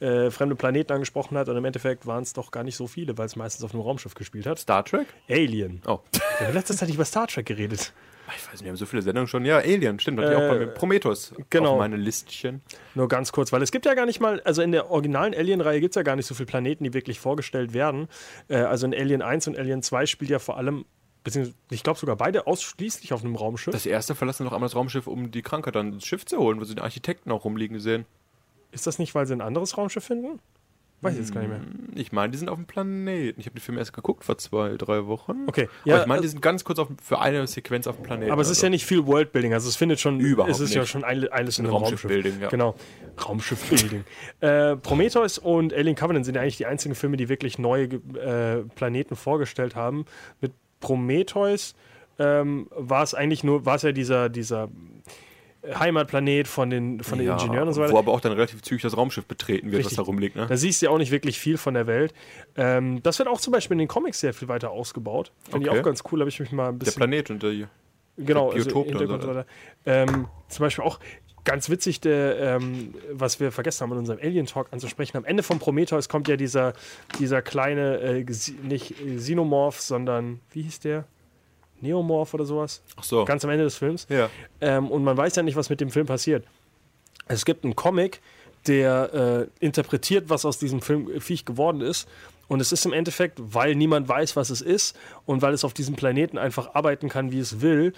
äh, 0.00 0.30
fremde 0.30 0.56
Planeten 0.56 0.92
angesprochen 0.92 1.36
hat 1.36 1.48
und 1.48 1.56
im 1.56 1.64
Endeffekt 1.64 2.06
waren 2.06 2.22
es 2.22 2.32
doch 2.32 2.50
gar 2.50 2.64
nicht 2.64 2.76
so 2.76 2.86
viele, 2.86 3.16
weil 3.16 3.26
es 3.26 3.36
meistens 3.36 3.64
auf 3.64 3.72
einem 3.72 3.82
Raumschiff 3.82 4.14
gespielt 4.14 4.46
hat. 4.46 4.58
Star 4.58 4.84
Trek? 4.84 5.06
Alien. 5.28 5.82
Oh. 5.86 6.00
Wir 6.38 6.48
haben 6.48 6.54
letzte 6.54 6.74
Zeit 6.74 6.88
nicht 6.88 6.96
über 6.96 7.04
Star 7.04 7.26
Trek 7.26 7.46
geredet. 7.46 7.92
Ich 8.36 8.46
weiß 8.46 8.52
nicht, 8.52 8.64
wir 8.64 8.70
haben 8.70 8.76
so 8.76 8.86
viele 8.86 9.02
Sendungen 9.02 9.28
schon. 9.28 9.44
Ja, 9.44 9.58
Alien, 9.58 9.98
stimmt. 9.98 10.18
Ich 10.20 10.26
auch 10.26 10.48
bei 10.48 10.58
mir. 10.58 10.66
Prometheus 10.68 11.34
genau. 11.50 11.72
auf 11.72 11.78
meine 11.78 11.96
Listchen. 11.96 12.62
Nur 12.94 13.08
ganz 13.08 13.32
kurz, 13.32 13.52
weil 13.52 13.62
es 13.62 13.70
gibt 13.70 13.86
ja 13.86 13.94
gar 13.94 14.06
nicht 14.06 14.20
mal, 14.20 14.40
also 14.40 14.62
in 14.62 14.72
der 14.72 14.90
originalen 14.90 15.34
Alien-Reihe 15.34 15.80
gibt 15.80 15.92
es 15.92 15.96
ja 15.96 16.02
gar 16.02 16.16
nicht 16.16 16.26
so 16.26 16.34
viele 16.34 16.46
Planeten, 16.46 16.84
die 16.84 16.94
wirklich 16.94 17.20
vorgestellt 17.20 17.74
werden. 17.74 18.08
Äh, 18.48 18.56
also 18.56 18.86
in 18.86 18.94
Alien 18.94 19.22
1 19.22 19.48
und 19.48 19.58
Alien 19.58 19.82
2 19.82 20.06
spielt 20.06 20.30
ja 20.30 20.38
vor 20.38 20.56
allem, 20.56 20.86
beziehungsweise 21.22 21.56
ich 21.70 21.82
glaube 21.82 21.98
sogar 21.98 22.16
beide 22.16 22.46
ausschließlich 22.46 23.12
auf 23.12 23.22
einem 23.22 23.36
Raumschiff. 23.36 23.72
Das 23.72 23.86
erste 23.86 24.14
verlassen 24.14 24.44
noch 24.44 24.52
einmal 24.52 24.68
das 24.68 24.76
Raumschiff, 24.76 25.06
um 25.06 25.30
die 25.30 25.42
Krankheit 25.42 25.74
dann 25.74 25.92
ins 25.92 26.06
Schiff 26.06 26.24
zu 26.24 26.38
holen, 26.38 26.60
wo 26.60 26.64
sie 26.64 26.74
den 26.74 26.82
Architekten 26.82 27.30
auch 27.30 27.44
rumliegen 27.44 27.78
sehen. 27.78 28.06
Ist 28.74 28.86
das 28.86 28.98
nicht, 28.98 29.14
weil 29.14 29.26
sie 29.26 29.32
ein 29.34 29.40
anderes 29.40 29.78
Raumschiff 29.78 30.04
finden? 30.04 30.40
Weiß 31.00 31.14
ich 31.14 31.20
jetzt 31.20 31.34
gar 31.34 31.42
nicht 31.42 31.50
mehr. 31.50 31.60
Ich 31.96 32.12
meine, 32.12 32.30
die 32.30 32.38
sind 32.38 32.48
auf 32.48 32.56
dem 32.56 32.64
Planeten. 32.66 33.38
Ich 33.38 33.44
habe 33.46 33.56
den 33.56 33.60
Film 33.60 33.76
erst 33.76 33.92
geguckt 33.92 34.24
vor 34.24 34.38
zwei, 34.38 34.76
drei 34.78 35.06
Wochen. 35.06 35.44
Okay, 35.46 35.68
Ja, 35.84 35.96
ja, 35.96 36.00
ich 36.02 36.06
meine, 36.06 36.22
die 36.22 36.28
sind 36.28 36.40
ganz 36.40 36.64
kurz 36.64 36.78
auf, 36.78 36.88
für 37.02 37.18
eine 37.20 37.46
Sequenz 37.46 37.86
auf 37.86 37.96
dem 37.96 38.04
Planeten. 38.04 38.32
aber 38.32 38.40
es 38.40 38.48
ist 38.48 38.62
ja 38.62 38.70
nicht 38.70 38.86
viel 38.86 39.04
Worldbuilding, 39.06 39.52
also 39.52 39.68
es 39.68 39.76
findet 39.76 40.00
schon, 40.00 40.18
Überhaupt 40.18 40.50
es 40.52 40.60
ist 40.60 40.72
ja 40.72 40.80
nicht. 40.80 40.90
schon 40.90 41.04
ein- 41.04 41.28
alles 41.30 41.58
in 41.58 41.66
Ein 41.66 41.68
einem 41.70 41.76
Raumschiff. 41.76 42.04
Raumschiff-Building, 42.04 42.40
ja. 42.40 42.48
Genau, 42.48 42.74
Raumschiff-Building. 43.22 44.04
äh, 44.40 44.76
Prometheus 44.76 45.36
und 45.36 45.74
Alien 45.74 45.94
Covenant 45.94 46.24
sind 46.24 46.36
ja 46.36 46.40
eigentlich 46.40 46.56
die 46.56 46.66
einzigen 46.66 46.94
Filme, 46.94 47.18
die 47.18 47.28
wirklich 47.28 47.58
neue 47.58 47.84
äh, 47.84 48.62
Planeten 48.74 49.14
vorgestellt 49.14 49.74
haben. 49.76 50.06
Mit 50.40 50.52
Prometheus 50.80 51.74
ähm, 52.18 52.68
war 52.70 53.02
es 53.02 53.12
eigentlich 53.14 53.44
nur, 53.44 53.66
war 53.66 53.74
es 53.76 53.82
ja 53.82 53.92
dieser, 53.92 54.28
dieser 54.30 54.68
Heimatplanet 55.72 56.48
von 56.48 56.70
den, 56.70 57.02
von 57.02 57.18
den 57.18 57.28
ja, 57.28 57.34
Ingenieuren 57.34 57.68
und 57.68 57.74
so 57.74 57.80
weiter. 57.80 57.92
Wo 57.92 57.98
aber 57.98 58.12
auch 58.12 58.20
dann 58.20 58.32
relativ 58.32 58.62
zügig 58.62 58.82
das 58.82 58.96
Raumschiff 58.96 59.26
betreten 59.26 59.66
wird, 59.70 59.80
Richtig. 59.80 59.98
was 59.98 60.04
da 60.04 60.06
rumliegt. 60.06 60.36
Ne? 60.36 60.46
Da 60.46 60.56
siehst 60.56 60.82
du 60.82 60.86
ja 60.86 60.92
auch 60.92 60.98
nicht 60.98 61.10
wirklich 61.10 61.38
viel 61.38 61.56
von 61.56 61.74
der 61.74 61.86
Welt. 61.86 62.12
Ähm, 62.56 63.02
das 63.02 63.18
wird 63.18 63.28
auch 63.28 63.40
zum 63.40 63.52
Beispiel 63.52 63.74
in 63.74 63.78
den 63.80 63.88
Comics 63.88 64.20
sehr 64.20 64.34
viel 64.34 64.48
weiter 64.48 64.70
ausgebaut. 64.70 65.32
Finde 65.44 65.68
Okay. 65.68 65.74
ich 65.74 65.80
auch 65.80 65.84
ganz 65.84 66.02
cool, 66.10 66.20
habe 66.20 66.28
ich 66.28 66.40
mich 66.40 66.52
mal 66.52 66.68
ein 66.68 66.78
Der 66.78 66.84
bisschen 66.84 67.00
Planet 67.00 67.30
und 67.30 67.42
der 67.42 67.68
genau, 68.16 68.52
der 68.52 68.56
Biotop 68.62 68.86
also 68.86 68.98
Hintergrund 68.98 69.26
weiter. 69.26 69.46
Ähm, 69.86 70.28
zum 70.48 70.62
Beispiel 70.64 70.84
auch 70.84 71.00
ganz 71.44 71.68
witzig, 71.68 72.00
der, 72.00 72.38
ähm, 72.38 72.94
was 73.12 73.38
wir 73.40 73.52
vergessen 73.52 73.82
haben 73.82 73.92
in 73.92 73.98
unserem 73.98 74.18
Alien-Talk 74.20 74.68
anzusprechen. 74.72 75.16
Am 75.16 75.24
Ende 75.24 75.42
von 75.42 75.58
Prometheus 75.58 76.08
kommt 76.08 76.26
ja 76.28 76.36
dieser, 76.36 76.72
dieser 77.18 77.42
kleine, 77.42 77.98
äh, 78.00 78.24
nicht 78.62 78.92
äh, 79.00 79.16
Xenomorph, 79.16 79.80
sondern, 79.80 80.40
wie 80.52 80.62
hieß 80.62 80.80
der? 80.80 81.04
Neomorph 81.84 82.34
oder 82.34 82.44
sowas. 82.44 82.82
Ach 82.96 83.04
so. 83.04 83.24
Ganz 83.24 83.44
am 83.44 83.50
Ende 83.50 83.64
des 83.64 83.76
Films. 83.76 84.06
ja. 84.08 84.28
Ähm, 84.60 84.90
und 84.90 85.04
man 85.04 85.16
weiß 85.16 85.36
ja 85.36 85.42
nicht, 85.42 85.56
was 85.56 85.70
mit 85.70 85.80
dem 85.80 85.90
Film 85.90 86.06
passiert. 86.06 86.44
Es 87.26 87.44
gibt 87.44 87.64
einen 87.64 87.76
Comic, 87.76 88.20
der 88.66 89.48
äh, 89.60 89.64
interpretiert, 89.64 90.28
was 90.28 90.44
aus 90.44 90.58
diesem 90.58 90.80
Film 90.80 91.10
äh, 91.10 91.20
Viech 91.20 91.44
geworden 91.44 91.80
ist. 91.80 92.08
Und 92.48 92.60
es 92.60 92.72
ist 92.72 92.84
im 92.84 92.92
Endeffekt, 92.92 93.38
weil 93.40 93.74
niemand 93.74 94.06
weiß, 94.08 94.36
was 94.36 94.50
es 94.50 94.60
ist 94.60 94.96
und 95.24 95.40
weil 95.42 95.54
es 95.54 95.64
auf 95.64 95.72
diesem 95.72 95.96
Planeten 95.96 96.36
einfach 96.38 96.74
arbeiten 96.74 97.08
kann, 97.08 97.32
wie 97.32 97.38
es 97.38 97.60
will, 97.62 97.92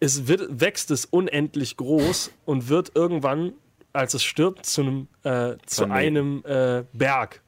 es 0.00 0.26
wird, 0.28 0.60
wächst 0.60 0.90
es 0.90 1.06
unendlich 1.06 1.76
groß 1.78 2.30
und 2.44 2.68
wird 2.68 2.92
irgendwann, 2.94 3.54
als 3.94 4.12
es 4.12 4.22
stirbt, 4.22 4.66
zu 4.66 4.82
einem, 4.82 5.08
äh, 5.22 5.56
zu 5.64 5.90
einem 5.90 6.44
äh, 6.44 6.84
Berg. 6.92 7.40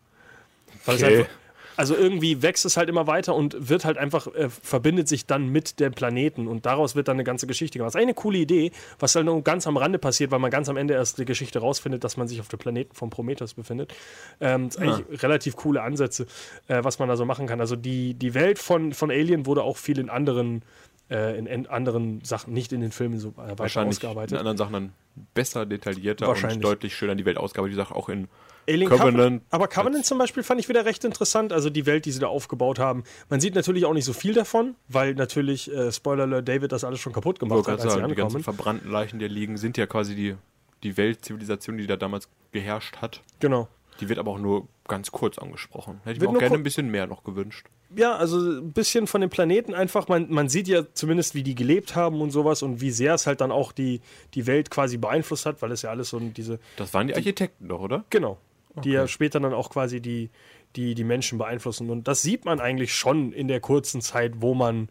Weil 0.87 0.97
es 0.97 1.03
Okay. 1.03 1.19
einfach, 1.19 1.31
also 1.79 1.95
irgendwie 1.95 2.43
wächst 2.43 2.65
es 2.65 2.77
halt 2.77 2.89
immer 2.89 3.07
weiter 3.07 3.37
und 3.37 3.69
wird 3.69 3.85
halt 3.85 3.99
einfach, 3.99 4.27
äh, 4.35 4.49
verbindet 4.49 5.07
sich 5.07 5.27
dann 5.27 5.47
mit 5.47 5.79
dem 5.79 5.93
Planeten 5.93 6.49
und 6.49 6.67
daraus 6.67 6.97
wird 6.97 7.07
dann 7.07 7.15
eine 7.15 7.23
ganze 7.23 7.47
Geschichte 7.47 7.79
gemacht. 7.79 7.95
Das 7.95 8.01
ist 8.01 8.03
eine 8.03 8.15
coole 8.15 8.39
Idee, 8.39 8.73
was 8.99 9.15
halt 9.15 9.27
nur 9.27 9.41
ganz 9.45 9.65
am 9.69 9.77
Rande 9.77 10.01
passiert, 10.01 10.33
weil 10.33 10.41
man 10.41 10.51
ganz 10.51 10.69
am 10.69 10.77
Ende 10.77 10.95
erst 10.95 11.19
die 11.19 11.25
Geschichte 11.25 11.61
rausfindet, 11.61 12.03
dass 12.03 12.17
man 12.17 12.27
sich 12.27 12.41
auf 12.41 12.49
dem 12.49 12.59
Planeten 12.59 12.97
vom 12.97 13.11
Prometheus 13.11 13.55
befindet. 13.55 13.95
Ähm, 14.41 14.67
das 14.67 14.75
ist 14.75 14.83
eigentlich 14.83 15.23
relativ 15.23 15.55
coole 15.55 15.81
Ansätze, 15.81 16.27
äh, 16.67 16.83
was 16.83 16.99
man 16.99 17.09
da 17.09 17.17
so 17.17 17.25
machen 17.25 17.47
kann. 17.47 17.61
Also 17.61 17.77
die, 17.77 18.15
die 18.15 18.35
Welt 18.35 18.59
von, 18.59 18.93
von 18.93 19.13
Alien 19.13 19.47
wurde 19.47 19.63
auch 19.63 19.77
viel 19.77 20.01
in 20.01 20.11
anderen, 20.11 20.63
äh, 21.11 21.39
in, 21.39 21.67
anderen 21.67 22.23
Sachen, 22.25 22.53
nicht 22.53 22.73
in 22.73 22.81
den 22.81 22.93
Filmen 22.93 23.19
so 23.19 23.31
äh, 23.31 23.37
weiter 23.37 23.59
Wahrscheinlich 23.59 24.03
in 24.03 24.09
ausgearbeitet. 24.09 24.39
anderen 24.39 24.57
Sachen 24.57 24.73
dann 24.73 24.93
besser, 25.35 25.67
detaillierter 25.67 26.27
Wahrscheinlich. 26.27 26.57
und 26.57 26.65
deutlich 26.65 26.95
schöner 26.95 27.15
die 27.15 27.25
Welt 27.25 27.39
ausgearbeitet. 27.39 27.77
Wie 27.77 27.81
gesagt, 27.81 27.97
auch 27.97 28.09
in 28.09 28.29
Alien 28.69 28.89
Covenant. 28.89 29.17
Covenant. 29.17 29.43
Aber 29.51 29.69
Covenant 29.69 30.05
zum 30.05 30.19
Beispiel 30.19 30.43
fand 30.43 30.61
ich 30.61 30.69
wieder 30.69 30.85
recht 30.85 31.05
interessant. 31.05 31.53
Also 31.53 31.71
die 31.71 31.87
Welt, 31.87 32.05
die 32.05 32.13
sie 32.13 32.21
da 32.21 32.27
aufgebaut 32.27 32.79
haben. 32.79 33.05
Man 33.31 33.41
sieht 33.41 33.55
natürlich 33.55 33.87
auch 33.87 33.95
nicht 33.95 34.05
so 34.05 34.13
viel 34.13 34.35
davon, 34.35 34.75
weil 34.89 35.15
natürlich, 35.15 35.73
äh, 35.73 35.91
Spoiler 35.91 36.25
Alert, 36.25 36.49
David 36.49 36.73
das 36.73 36.85
alles 36.85 37.01
schon 37.01 37.13
kaputt 37.13 37.39
gemacht 37.39 37.67
hat, 37.67 37.75
als 37.75 37.83
sie 37.83 37.91
sagen, 37.91 38.09
die 38.09 38.15
ganzen 38.15 38.37
ankommen. 38.37 38.45
verbrannten 38.45 38.91
Leichen, 38.91 39.19
die 39.19 39.27
da 39.27 39.33
liegen, 39.33 39.57
sind 39.57 39.79
ja 39.79 39.87
quasi 39.87 40.15
die, 40.15 40.37
die 40.83 40.97
Weltzivilisation, 40.97 41.79
die 41.79 41.87
da 41.87 41.97
damals 41.97 42.29
geherrscht 42.53 42.99
hat. 42.99 43.23
Genau. 43.41 43.69
Die 44.01 44.09
wird 44.09 44.19
aber 44.19 44.33
auch 44.33 44.39
nur 44.39 44.69
ganz 44.87 45.11
kurz 45.11 45.39
angesprochen. 45.39 46.01
Hätte 46.05 46.17
ich 46.17 46.21
mir 46.21 46.29
auch 46.29 46.39
gerne 46.39 46.55
ein 46.55 46.63
bisschen 46.63 46.91
mehr 46.91 47.07
noch 47.07 47.25
gewünscht. 47.25 47.67
Ja, 47.97 48.17
also 48.17 48.39
ein 48.39 48.73
bisschen 48.73 49.07
von 49.07 49.23
den 49.23 49.31
Planeten 49.31 49.75
einfach. 49.75 50.09
Man, 50.09 50.31
man 50.31 50.49
sieht 50.49 50.69
ja 50.69 50.83
zumindest, 50.93 51.35
wie 51.35 51.43
die 51.43 51.55
gelebt 51.55 51.97
haben 51.97 52.21
und 52.21 52.31
sowas 52.31 52.63
und 52.63 52.81
wie 52.81 52.91
sehr 52.91 53.15
es 53.15 53.27
halt 53.27 53.41
dann 53.41 53.51
auch 53.51 53.73
die, 53.73 54.01
die 54.35 54.47
Welt 54.47 54.71
quasi 54.71 54.99
beeinflusst 54.99 55.47
hat, 55.47 55.63
weil 55.63 55.73
es 55.73 55.83
ja 55.83 55.91
alles 55.91 56.11
so 56.11 56.21
diese, 56.21 56.59
Das 56.77 56.93
waren 56.93 57.07
die 57.07 57.15
Architekten 57.15 57.69
doch, 57.69 57.81
oder? 57.81 58.05
genau, 58.11 58.39
die 58.85 58.91
ja 58.91 59.09
später 59.09 59.41
dann 59.41 59.55
auch 59.55 59.71
quasi 59.71 60.01
die, 60.01 60.29
die, 60.77 60.95
die 60.95 61.05
Menschen 61.05 61.39
beeinflussen. 61.39 61.89
Und 61.89 62.09
das 62.09 62.23
sieht 62.23 62.45
man 62.45 62.61
eigentlich 62.61 62.95
schon 62.95 63.33
in 63.33 63.49
der 63.49 63.61
kurzen 63.61 64.03
Zeit, 64.03 64.35
wo 64.37 64.55
man 64.55 64.89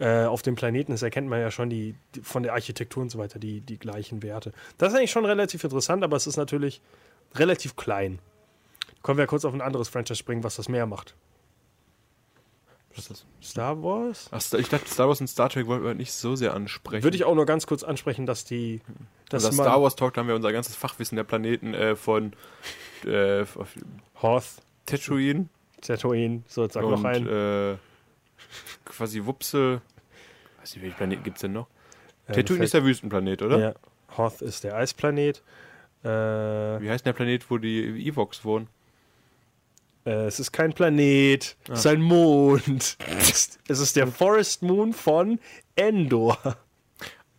äh, 0.00 0.24
auf 0.24 0.42
dem 0.42 0.56
Planeten 0.56 0.92
ist, 0.92 1.02
erkennt 1.02 1.28
man 1.28 1.40
ja 1.40 1.50
schon 1.50 1.70
die, 1.70 1.94
die 2.14 2.22
von 2.22 2.42
der 2.42 2.54
Architektur 2.54 3.02
und 3.02 3.10
so 3.10 3.18
weiter 3.18 3.38
die, 3.38 3.60
die 3.60 3.78
gleichen 3.78 4.22
Werte. 4.22 4.52
Das 4.78 4.92
ist 4.92 4.98
eigentlich 4.98 5.10
schon 5.10 5.24
relativ 5.24 5.62
interessant, 5.62 6.02
aber 6.02 6.16
es 6.16 6.26
ist 6.26 6.36
natürlich 6.36 6.80
relativ 7.34 7.76
klein. 7.76 8.18
Können 9.02 9.18
wir 9.18 9.22
ja 9.24 9.26
kurz 9.26 9.44
auf 9.44 9.54
ein 9.54 9.60
anderes 9.60 9.88
Franchise 9.88 10.18
springen, 10.18 10.42
was 10.42 10.56
das 10.56 10.68
mehr 10.68 10.86
macht. 10.86 11.14
Was 12.90 12.98
ist 12.98 13.10
das? 13.10 13.26
Star 13.40 13.82
Wars? 13.82 14.28
Ach, 14.32 14.58
ich 14.58 14.68
dachte, 14.68 14.88
Star 14.88 15.08
Wars 15.08 15.20
und 15.20 15.28
Star 15.28 15.48
Trek 15.48 15.66
wollten 15.66 15.84
wir 15.84 15.94
nicht 15.94 16.12
so 16.12 16.34
sehr 16.34 16.54
ansprechen. 16.54 17.04
Würde 17.04 17.16
ich 17.16 17.24
auch 17.24 17.34
nur 17.34 17.46
ganz 17.46 17.66
kurz 17.66 17.82
ansprechen, 17.84 18.26
dass 18.26 18.44
die. 18.44 18.80
Dass 19.28 19.44
Unser 19.44 19.62
Star 19.62 19.80
Wars 19.82 19.94
Talk, 19.94 20.14
da 20.14 20.20
haben 20.20 20.28
wir 20.28 20.34
unser 20.34 20.52
ganzes 20.52 20.74
Fachwissen 20.74 21.14
der 21.16 21.24
Planeten 21.24 21.72
äh, 21.72 21.94
von 21.94 22.32
äh, 23.06 23.44
Hoth, 24.20 24.44
Tatooine 24.86 25.48
Tatooine, 25.80 26.42
so 26.46 26.64
jetzt 26.64 26.74
sag 26.74 26.84
und 26.84 26.90
noch 26.90 27.04
ein. 27.04 27.26
äh, 27.26 27.76
quasi 28.84 29.24
Wupsel. 29.24 29.80
Weiß 30.58 30.74
nicht, 30.74 30.82
welche 30.82 30.96
Planeten 30.96 31.22
gibt 31.22 31.36
es 31.36 31.42
denn 31.42 31.52
noch? 31.52 31.68
Äh, 32.26 32.32
Tatooine 32.34 32.64
ist 32.64 32.74
der 32.74 32.84
Wüstenplanet, 32.84 33.42
oder? 33.42 33.58
Ja, 33.58 33.74
Hoth 34.16 34.42
ist 34.42 34.64
der 34.64 34.76
Eisplanet. 34.76 35.42
Äh, 36.02 36.08
Wie 36.08 36.90
heißt 36.90 37.04
denn 37.06 37.12
der 37.12 37.16
Planet, 37.16 37.50
wo 37.50 37.58
die 37.58 38.06
Evox 38.08 38.44
wohnen? 38.44 38.68
Äh, 40.10 40.26
es 40.26 40.40
ist 40.40 40.52
kein 40.52 40.72
Planet, 40.72 41.56
Ah. 41.68 41.72
es 41.72 41.80
ist 41.80 41.86
ein 41.86 42.00
Mond. 42.02 42.96
es 43.68 43.80
ist 43.80 43.96
der 43.96 44.06
Forest 44.06 44.62
Moon 44.62 44.92
von 44.92 45.38
Endor. 45.76 46.38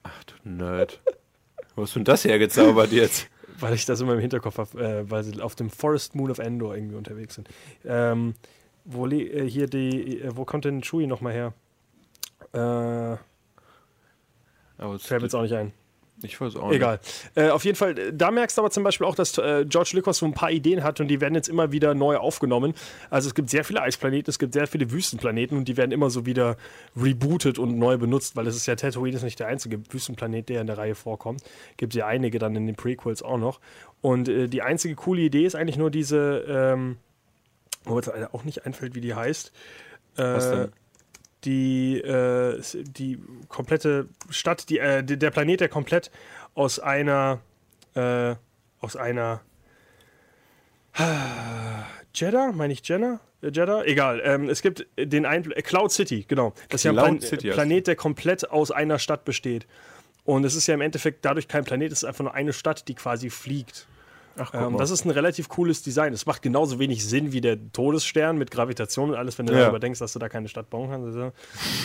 Ach 0.03 0.23
du 0.23 0.33
Nerd. 0.49 0.99
Wo 1.75 1.83
hast 1.83 1.95
du 1.95 1.99
denn 1.99 2.05
das 2.05 2.25
hergezaubert 2.25 2.91
jetzt? 2.91 3.27
Weil 3.59 3.73
ich 3.75 3.85
das 3.85 4.01
immer 4.01 4.13
im 4.13 4.19
Hinterkopf 4.19 4.57
habe, 4.57 4.83
äh, 4.83 5.09
weil 5.09 5.23
sie 5.23 5.39
auf 5.41 5.55
dem 5.55 5.69
Forest 5.69 6.15
Moon 6.15 6.31
of 6.31 6.39
Endor 6.39 6.75
irgendwie 6.75 6.95
unterwegs 6.95 7.35
sind. 7.35 7.47
Ähm, 7.85 8.33
wo 8.85 9.05
äh, 9.07 9.47
hier 9.47 9.67
die, 9.67 10.19
äh, 10.21 10.31
wo 10.35 10.43
kommt 10.45 10.65
denn 10.65 10.81
Chewie 10.81 11.05
nochmal 11.07 11.33
her? 11.33 11.53
Äh, 12.53 13.13
es- 14.95 15.05
fällt 15.05 15.21
mir 15.21 15.27
jetzt 15.27 15.35
auch 15.35 15.43
nicht 15.43 15.53
ein. 15.53 15.71
Ich 16.23 16.39
weiß 16.39 16.55
auch 16.55 16.67
nicht. 16.67 16.75
Egal. 16.75 16.99
Äh, 17.35 17.49
auf 17.49 17.65
jeden 17.65 17.75
Fall, 17.75 17.97
äh, 17.97 18.13
da 18.13 18.31
merkst 18.31 18.57
du 18.57 18.61
aber 18.61 18.71
zum 18.71 18.83
Beispiel 18.83 19.07
auch, 19.07 19.15
dass 19.15 19.37
äh, 19.37 19.65
George 19.67 19.91
Lucas 19.93 20.17
so 20.17 20.25
ein 20.25 20.33
paar 20.33 20.51
Ideen 20.51 20.83
hat 20.83 20.99
und 20.99 21.07
die 21.07 21.19
werden 21.21 21.35
jetzt 21.35 21.49
immer 21.49 21.71
wieder 21.71 21.93
neu 21.93 22.17
aufgenommen. 22.17 22.73
Also 23.09 23.27
es 23.27 23.35
gibt 23.35 23.49
sehr 23.49 23.63
viele 23.63 23.81
Eisplaneten, 23.81 24.29
es 24.29 24.37
gibt 24.37 24.53
sehr 24.53 24.67
viele 24.67 24.91
Wüstenplaneten 24.91 25.57
und 25.57 25.67
die 25.67 25.77
werden 25.77 25.91
immer 25.91 26.09
so 26.09 26.25
wieder 26.25 26.57
rebootet 26.95 27.57
und 27.57 27.77
neu 27.77 27.97
benutzt, 27.97 28.35
weil 28.35 28.47
es 28.47 28.55
ist 28.55 28.67
ja 28.67 28.75
Tatooine 28.75 29.15
ist 29.15 29.23
nicht 29.23 29.39
der 29.39 29.47
einzige 29.47 29.81
Wüstenplanet, 29.91 30.49
der 30.49 30.61
in 30.61 30.67
der 30.67 30.77
Reihe 30.77 30.95
vorkommt. 30.95 31.43
Gibt 31.77 31.93
ja 31.95 32.05
einige 32.05 32.39
dann 32.39 32.55
in 32.55 32.67
den 32.67 32.75
Prequels 32.75 33.23
auch 33.23 33.37
noch. 33.37 33.59
Und 34.01 34.29
äh, 34.29 34.47
die 34.47 34.61
einzige 34.61 34.95
coole 34.95 35.21
Idee 35.21 35.45
ist 35.45 35.55
eigentlich 35.55 35.77
nur 35.77 35.91
diese, 35.91 36.45
ähm, 36.47 36.97
wo 37.83 37.95
mir 37.95 38.01
jetzt 38.01 38.33
auch 38.33 38.43
nicht 38.43 38.65
einfällt, 38.65 38.95
wie 38.95 39.01
die 39.01 39.15
heißt. 39.15 39.51
Äh, 40.17 40.23
Was 40.23 40.49
denn? 40.49 40.71
Die, 41.43 41.99
äh, 41.99 42.61
die 42.73 43.19
komplette 43.47 44.07
Stadt, 44.29 44.69
die, 44.69 44.79
äh, 44.79 45.03
der 45.03 45.31
Planet, 45.31 45.61
der 45.61 45.69
komplett 45.69 46.11
aus 46.53 46.79
einer, 46.79 47.39
äh, 47.95 48.35
aus 48.79 48.95
einer 48.95 49.41
Jeddah, 52.13 52.51
meine 52.51 52.73
ich 52.73 52.87
Jenna? 52.87 53.19
Äh, 53.41 53.47
Jeddah? 53.47 53.83
Egal. 53.83 54.21
Ähm, 54.23 54.49
es 54.49 54.61
gibt 54.61 54.85
den 54.97 55.25
ein 55.25 55.49
äh, 55.51 55.61
Cloud 55.61 55.91
City, 55.91 56.25
genau. 56.27 56.53
Das 56.69 56.81
ist 56.81 56.83
ja 56.85 56.91
ein 56.91 56.97
Plan 56.97 57.21
City 57.21 57.51
Planet, 57.51 57.87
der 57.87 57.95
komplett 57.95 58.49
aus 58.49 58.71
einer 58.71 58.99
Stadt 58.99 59.25
besteht. 59.25 59.65
Und 60.23 60.43
es 60.43 60.55
ist 60.55 60.67
ja 60.67 60.75
im 60.75 60.81
Endeffekt 60.81 61.25
dadurch 61.25 61.47
kein 61.47 61.63
Planet, 61.63 61.91
es 61.91 61.99
ist 61.99 62.03
einfach 62.03 62.23
nur 62.23 62.33
eine 62.33 62.53
Stadt, 62.53 62.87
die 62.87 62.95
quasi 62.95 63.29
fliegt. 63.29 63.87
Ach, 64.37 64.53
Ähm, 64.53 64.77
das 64.77 64.91
ist 64.91 65.05
ein 65.05 65.09
relativ 65.11 65.49
cooles 65.49 65.83
Design. 65.83 66.13
Es 66.13 66.25
macht 66.25 66.41
genauso 66.41 66.79
wenig 66.79 67.05
Sinn 67.05 67.31
wie 67.33 67.41
der 67.41 67.57
Todesstern 67.73 68.37
mit 68.37 68.49
Gravitation 68.51 69.09
und 69.09 69.15
alles, 69.15 69.37
wenn 69.37 69.45
du 69.45 69.53
Ja. 69.53 69.61
darüber 69.63 69.79
denkst, 69.79 69.99
dass 69.99 70.13
du 70.13 70.19
da 70.19 70.29
keine 70.29 70.47
Stadt 70.47 70.69
bauen 70.69 70.89
kannst. 70.89 71.07
Also. 71.07 71.31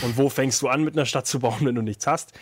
Und 0.02 0.16
wo 0.16 0.28
fängst 0.28 0.62
du 0.62 0.68
an, 0.68 0.84
mit 0.84 0.94
einer 0.96 1.06
Stadt 1.06 1.26
zu 1.26 1.40
bauen, 1.40 1.58
wenn 1.62 1.74
du 1.74 1.82
nichts 1.82 2.06
hast? 2.06 2.32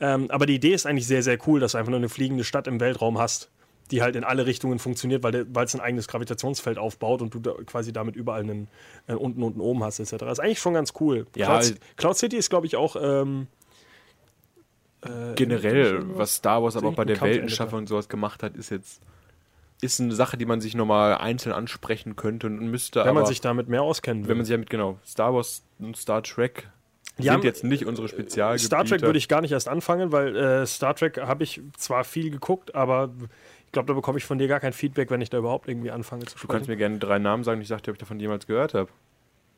Ähm, 0.00 0.30
aber 0.30 0.46
die 0.46 0.54
Idee 0.56 0.72
ist 0.74 0.86
eigentlich 0.86 1.06
sehr, 1.06 1.22
sehr 1.22 1.38
cool, 1.46 1.60
dass 1.60 1.72
du 1.72 1.78
einfach 1.78 1.90
nur 1.90 1.98
eine 1.98 2.08
fliegende 2.08 2.44
Stadt 2.44 2.66
im 2.66 2.80
Weltraum 2.80 3.18
hast, 3.18 3.50
die 3.90 4.02
halt 4.02 4.16
in 4.16 4.24
alle 4.24 4.46
Richtungen 4.46 4.78
funktioniert, 4.78 5.22
weil 5.22 5.46
es 5.64 5.74
ein 5.74 5.80
eigenes 5.80 6.08
Gravitationsfeld 6.08 6.78
aufbaut 6.78 7.22
und 7.22 7.34
du 7.34 7.38
da 7.38 7.52
quasi 7.66 7.92
damit 7.92 8.16
überall 8.16 8.40
einen 8.40 8.68
äh, 9.06 9.14
unten, 9.14 9.42
unten, 9.42 9.60
oben 9.60 9.84
hast, 9.84 10.00
etc. 10.00 10.16
Das 10.18 10.32
ist 10.38 10.40
eigentlich 10.40 10.60
schon 10.60 10.74
ganz 10.74 10.92
cool. 11.00 11.26
Ja, 11.36 11.58
Cloud, 11.60 11.74
Cloud 11.96 12.16
City 12.16 12.36
ist, 12.36 12.50
glaube 12.50 12.66
ich, 12.66 12.76
auch. 12.76 12.96
Ähm, 13.00 13.46
äh, 15.02 15.34
Generell, 15.34 16.02
was 16.16 16.36
Star 16.36 16.62
Wars 16.62 16.76
aber 16.76 16.88
auch 16.88 16.94
bei 16.94 17.04
der. 17.04 17.20
Weltenschaffung 17.20 17.80
und 17.80 17.88
sowas 17.88 18.08
gemacht 18.08 18.42
hat, 18.42 18.56
ist 18.56 18.70
jetzt 18.70 19.00
ist 19.82 20.00
eine 20.00 20.14
Sache, 20.14 20.36
die 20.38 20.46
man 20.46 20.60
sich 20.62 20.74
nochmal 20.74 21.16
einzeln 21.16 21.52
ansprechen 21.52 22.16
könnte 22.16 22.46
und 22.46 22.58
müsste. 22.70 23.00
Wenn 23.00 23.08
aber 23.08 23.20
man 23.20 23.26
sich 23.26 23.40
damit 23.42 23.68
mehr 23.68 23.82
auskennen 23.82 24.22
will. 24.24 24.30
wenn 24.30 24.36
man 24.38 24.46
sich 24.46 24.54
damit 24.54 24.70
genau 24.70 24.98
Star 25.04 25.34
Wars 25.34 25.62
und 25.78 25.96
Star 25.96 26.22
Trek 26.22 26.70
Die 27.18 27.24
sind 27.24 27.32
haben- 27.32 27.42
jetzt 27.42 27.64
nicht 27.64 27.84
unsere 27.84 28.08
Spezialgebiete. 28.08 28.64
Star 28.66 28.84
Trek 28.84 29.02
würde 29.02 29.18
ich 29.18 29.28
gar 29.28 29.40
nicht 29.42 29.52
erst 29.52 29.68
anfangen, 29.68 30.12
weil 30.12 30.34
äh, 30.36 30.66
Star 30.66 30.94
Trek 30.94 31.18
habe 31.20 31.42
ich 31.44 31.60
zwar 31.76 32.04
viel 32.04 32.30
geguckt, 32.30 32.74
aber 32.74 33.10
ich 33.66 33.72
glaube, 33.72 33.86
da 33.88 33.94
bekomme 33.94 34.18
ich 34.18 34.24
von 34.24 34.38
dir 34.38 34.48
gar 34.48 34.60
kein 34.60 34.72
Feedback, 34.72 35.10
wenn 35.10 35.20
ich 35.20 35.30
da 35.30 35.38
überhaupt 35.38 35.68
irgendwie 35.68 35.90
anfange 35.90 36.24
zu 36.26 36.38
Du 36.38 36.46
kannst 36.46 36.64
sprechen. 36.64 36.70
mir 36.70 36.76
gerne 36.76 36.98
drei 36.98 37.18
Namen 37.18 37.42
sagen. 37.42 37.60
Ich 37.60 37.68
sagte, 37.68 37.90
ob 37.90 37.96
ich 37.96 38.00
davon 38.00 38.20
jemals 38.20 38.46
gehört 38.46 38.74
habe. 38.74 38.90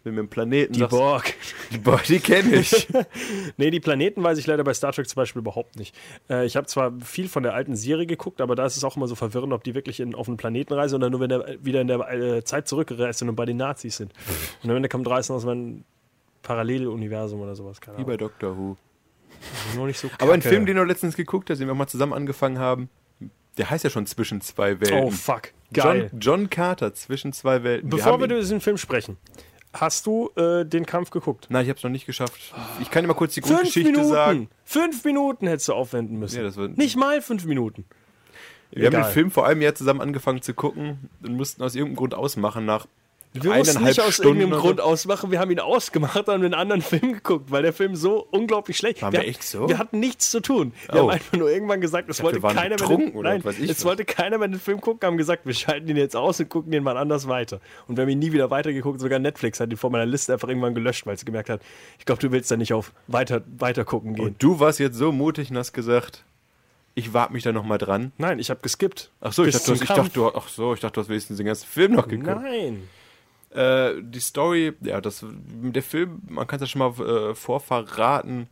Wenn 0.04 0.14
mir 0.14 0.20
einen 0.20 0.28
Planeten 0.28 0.74
Die 0.74 0.80
sagst, 0.80 0.96
Borg. 0.96 1.34
die 1.72 1.78
Borg, 1.78 2.04
die 2.04 2.20
kenne 2.20 2.56
ich. 2.56 2.86
Nee, 3.56 3.70
die 3.70 3.80
Planeten 3.80 4.22
weiß 4.22 4.38
ich 4.38 4.46
leider 4.46 4.64
bei 4.64 4.74
Star 4.74 4.92
Trek 4.92 5.08
zum 5.08 5.16
Beispiel 5.16 5.40
überhaupt 5.40 5.76
nicht. 5.76 5.96
Äh, 6.28 6.44
ich 6.44 6.56
habe 6.56 6.66
zwar 6.66 6.92
viel 7.00 7.28
von 7.28 7.42
der 7.42 7.54
alten 7.54 7.74
Serie 7.74 8.06
geguckt, 8.06 8.40
aber 8.40 8.54
da 8.54 8.66
ist 8.66 8.76
es 8.76 8.84
auch 8.84 8.96
immer 8.96 9.06
so 9.06 9.14
verwirrend, 9.14 9.52
ob 9.52 9.64
die 9.64 9.74
wirklich 9.74 10.00
in, 10.00 10.14
auf 10.14 10.28
einen 10.28 10.36
Planeten 10.36 10.74
reisen 10.74 10.96
oder 10.96 11.08
nur 11.10 11.20
wenn 11.20 11.30
der 11.30 11.56
wieder 11.64 11.80
in 11.80 11.86
der 11.88 12.00
äh, 12.10 12.44
Zeit 12.44 12.68
zurückgereist 12.68 13.20
sind 13.20 13.28
und 13.28 13.36
bei 13.36 13.46
den 13.46 13.56
Nazis 13.56 13.96
sind. 13.96 14.12
Und 14.62 14.70
am 14.70 14.76
Ende 14.76 14.88
kommt 14.88 15.08
reißen 15.08 15.34
aus 15.34 15.46
einem 15.46 15.84
Paralleluniversum 16.42 17.40
oder 17.40 17.54
sowas. 17.54 17.80
Keine 17.80 17.98
Wie 17.98 18.04
bei 18.04 18.16
Doctor 18.16 18.56
Who. 18.56 18.76
Nur 19.76 19.86
nicht 19.86 19.98
so 19.98 20.10
Aber 20.18 20.32
ein. 20.34 20.42
Film, 20.42 20.66
den 20.66 20.76
wir 20.76 20.84
letztens 20.84 21.16
geguckt 21.16 21.50
hast, 21.50 21.58
den 21.58 21.66
wir 21.68 21.72
auch 21.72 21.78
mal 21.78 21.86
zusammen 21.86 22.12
angefangen 22.12 22.58
haben, 22.58 22.88
der 23.56 23.70
heißt 23.70 23.84
ja 23.84 23.90
schon 23.90 24.06
Zwischen 24.06 24.40
zwei 24.40 24.80
Welten. 24.80 24.98
Oh, 24.98 25.10
fuck. 25.10 25.52
Geil. 25.72 26.08
John, 26.10 26.20
John 26.20 26.50
Carter, 26.50 26.94
Zwischen 26.94 27.32
zwei 27.32 27.62
Welten. 27.62 27.88
Bevor 27.90 28.06
wir 28.06 28.12
haben 28.12 28.24
über 28.24 28.40
diesen 28.40 28.60
Film 28.60 28.78
sprechen, 28.78 29.16
hast 29.74 30.06
du 30.06 30.30
äh, 30.36 30.64
den 30.64 30.86
Kampf 30.86 31.10
geguckt? 31.10 31.46
Nein, 31.50 31.64
ich 31.64 31.68
habe 31.68 31.76
es 31.76 31.82
noch 31.84 31.90
nicht 31.90 32.06
geschafft. 32.06 32.54
Ich 32.80 32.90
kann 32.90 33.02
dir 33.04 33.08
mal 33.08 33.14
kurz 33.14 33.34
die 33.34 33.40
Fünf 33.42 33.52
Grundgeschichte 33.54 33.90
Minuten! 33.90 34.08
sagen. 34.08 34.48
Fünf 34.64 35.04
Minuten 35.04 35.46
hättest 35.46 35.68
du 35.68 35.72
aufwenden 35.74 36.18
müssen. 36.18 36.36
Ja, 36.36 36.42
das 36.42 36.56
wird- 36.56 36.78
Nicht 36.78 36.96
mal 36.96 37.20
fünf 37.20 37.44
Minuten. 37.44 37.84
Wir 38.70 38.86
haben 38.86 38.94
Egal. 38.94 39.08
den 39.10 39.12
Film 39.12 39.30
vor 39.30 39.46
einem 39.46 39.62
Jahr 39.62 39.74
zusammen 39.74 40.00
angefangen 40.00 40.42
zu 40.42 40.54
gucken 40.54 41.10
und 41.22 41.36
mussten 41.36 41.62
aus 41.62 41.74
irgendeinem 41.74 41.96
Grund 41.96 42.14
ausmachen 42.14 42.64
nach 42.64 42.86
Wir 43.42 43.52
mussten 43.52 43.70
eineinhalb 43.78 43.96
nicht 43.96 44.00
aus 44.06 44.14
Stunden 44.14 44.38
irgendeinem 44.40 44.60
Grund 44.62 44.80
ausmachen, 44.80 45.30
wir 45.32 45.40
haben 45.40 45.50
ihn 45.50 45.58
ausgemacht 45.58 46.28
und 46.28 46.30
einen 46.30 46.54
anderen 46.54 46.82
Film 46.82 47.14
geguckt, 47.14 47.50
weil 47.50 47.62
der 47.62 47.72
Film 47.72 47.96
so 47.96 48.26
unglaublich 48.30 48.76
schlecht 48.76 49.02
Waren 49.02 49.12
wir. 49.12 49.20
wir 49.22 49.28
echt 49.28 49.42
so? 49.42 49.68
Wir 49.68 49.78
hatten 49.78 49.98
nichts 49.98 50.30
zu 50.30 50.40
tun. 50.40 50.72
Wir 50.86 50.94
Oh. 50.94 50.98
haben 51.02 51.10
einfach 51.10 51.36
nur 51.36 51.50
irgendwann 51.50 51.80
gesagt, 51.80 52.08
es 52.08 52.22
wollte 52.22 52.40
keiner 52.40 52.76
mehr. 52.78 52.88
Den, 52.88 53.12
nein, 53.22 53.42
es 53.44 53.84
wollte 53.84 54.04
keiner 54.04 54.38
mehr 54.38 54.46
den 54.48 54.60
Film 54.60 54.80
gucken, 54.80 55.04
haben 55.06 55.16
gesagt, 55.16 55.46
wir 55.46 55.54
schalten 55.54 55.88
ihn 55.88 55.96
jetzt 55.96 56.14
aus 56.14 56.38
und 56.38 56.48
gucken 56.48 56.70
den 56.70 56.84
mal 56.84 56.96
anders 56.96 57.26
weiter. 57.26 57.60
Und 57.88 57.96
wir 57.96 58.02
haben 58.02 58.08
ihn 58.10 58.20
nie 58.20 58.30
wieder 58.32 58.50
weitergeguckt, 58.50 59.00
sogar 59.00 59.18
Netflix 59.18 59.58
hat 59.58 59.70
ihn 59.70 59.76
vor 59.76 59.90
meiner 59.90 60.06
Liste 60.06 60.32
einfach 60.32 60.48
irgendwann 60.48 60.74
gelöscht, 60.74 61.04
weil 61.06 61.18
sie 61.18 61.24
gemerkt 61.24 61.50
hat, 61.50 61.60
ich 61.98 62.04
glaube, 62.04 62.20
du 62.20 62.30
willst 62.30 62.50
da 62.52 62.56
nicht 62.56 62.72
auf 62.72 62.92
weiter, 63.08 63.42
weiter 63.58 63.84
gucken 63.84 64.14
gehen. 64.14 64.26
Und 64.26 64.42
du 64.42 64.60
warst 64.60 64.78
jetzt 64.78 64.96
so 64.96 65.10
mutig 65.10 65.50
und 65.50 65.58
hast 65.58 65.72
gesagt, 65.72 66.22
ich 66.94 67.12
warte 67.12 67.32
mich 67.32 67.42
da 67.42 67.50
nochmal 67.50 67.78
dran. 67.78 68.12
Nein, 68.18 68.38
ich 68.38 68.50
habe 68.50 68.60
geskippt. 68.62 69.10
Ach 69.20 69.32
so, 69.32 69.44
ich 69.44 69.52
dachte, 69.54 69.66
du 69.66 69.72
hast, 69.72 69.82
ich, 69.82 69.88
dachte, 69.88 70.10
du, 70.12 70.28
ach 70.28 70.46
so, 70.46 70.72
ich 70.74 70.78
dachte, 70.78 70.94
du 70.94 71.00
hast 71.00 71.08
wenigstens 71.08 71.38
den 71.38 71.46
ganzen 71.46 71.66
Film 71.66 71.92
noch 71.94 72.06
geguckt. 72.06 72.40
Nein. 72.40 72.88
Äh, 73.54 74.02
die 74.02 74.20
Story, 74.20 74.72
ja, 74.80 75.00
das, 75.00 75.24
der 75.24 75.82
Film, 75.82 76.22
man 76.28 76.46
kann 76.46 76.56
es 76.56 76.62
ja 76.62 76.66
schon 76.66 76.80
mal 76.80 77.30
äh, 77.30 77.34
vorverraten, 77.34 78.48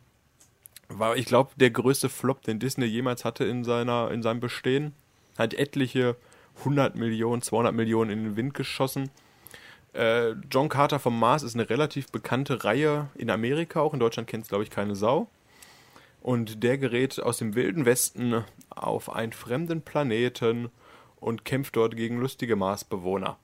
war, 0.87 1.17
ich 1.17 1.25
glaube, 1.25 1.51
der 1.57 1.71
größte 1.71 2.09
Flop, 2.09 2.41
den 2.43 2.59
Disney 2.59 2.85
jemals 2.85 3.25
hatte 3.25 3.43
in, 3.45 3.63
seiner, 3.63 4.11
in 4.11 4.21
seinem 4.21 4.39
Bestehen. 4.39 4.93
Hat 5.37 5.53
etliche 5.53 6.15
100 6.59 6.95
Millionen, 6.95 7.41
200 7.41 7.73
Millionen 7.73 8.11
in 8.11 8.23
den 8.23 8.35
Wind 8.37 8.53
geschossen. 8.53 9.09
Äh, 9.93 10.31
John 10.51 10.69
Carter 10.69 10.99
vom 10.99 11.19
Mars 11.19 11.43
ist 11.43 11.55
eine 11.55 11.69
relativ 11.69 12.11
bekannte 12.11 12.63
Reihe 12.63 13.09
in 13.15 13.29
Amerika, 13.29 13.81
auch 13.81 13.93
in 13.93 13.99
Deutschland 13.99 14.29
kennt 14.29 14.43
es, 14.43 14.49
glaube 14.49 14.63
ich, 14.63 14.69
keine 14.69 14.95
Sau. 14.95 15.27
Und 16.21 16.63
der 16.63 16.77
gerät 16.77 17.21
aus 17.21 17.37
dem 17.37 17.55
wilden 17.55 17.85
Westen 17.85 18.43
auf 18.69 19.13
einen 19.13 19.33
fremden 19.33 19.81
Planeten 19.81 20.69
und 21.17 21.43
kämpft 21.43 21.75
dort 21.75 21.97
gegen 21.97 22.19
lustige 22.19 22.55
Marsbewohner. 22.55 23.37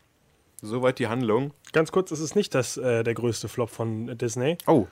Soweit 0.62 0.99
die 0.99 1.07
Handlung. 1.07 1.53
Ganz 1.72 1.91
kurz, 1.91 2.12
es 2.12 2.20
ist 2.20 2.36
nicht 2.36 2.53
das, 2.55 2.78
äh, 2.78 3.03
der 3.03 3.14
größte 3.14 3.47
Flop 3.47 3.70
von 3.70 4.18
Disney. 4.18 4.57
Oh, 4.68 4.88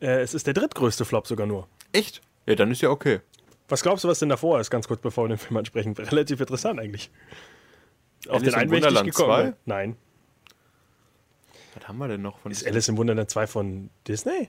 Äh, 0.00 0.20
es 0.22 0.34
ist 0.34 0.46
der 0.46 0.54
drittgrößte 0.54 1.04
Flop 1.04 1.26
sogar 1.26 1.46
nur. 1.46 1.68
echt? 1.92 2.22
Ja, 2.46 2.56
dann 2.56 2.70
ist 2.72 2.80
ja 2.82 2.90
okay. 2.90 3.20
Was 3.68 3.82
glaubst 3.82 4.02
du, 4.04 4.08
was 4.08 4.18
denn 4.18 4.28
davor 4.28 4.58
ist, 4.60 4.68
ganz 4.70 4.88
kurz 4.88 5.00
bevor 5.00 5.24
wir 5.24 5.28
den 5.28 5.38
Film 5.38 5.56
ansprechen? 5.56 5.92
Relativ 5.98 6.40
interessant 6.40 6.80
eigentlich. 6.80 7.10
Auf 8.28 8.36
Alice 8.36 8.46
den 8.46 8.54
einen 8.54 8.70
wäre 8.70 8.88
ich 8.92 9.02
gekommen. 9.04 9.28
2? 9.30 9.42
ne? 9.44 9.56
Nein. 9.64 9.96
Was 11.74 11.88
haben 11.88 11.98
wir 11.98 12.08
denn 12.08 12.20
noch 12.22 12.38
von 12.38 12.50
Ist 12.52 12.66
Alice 12.66 12.88
im 12.88 12.96
Wunderland 12.96 13.30
2 13.30 13.46
von 13.46 13.90
Disney? 14.08 14.48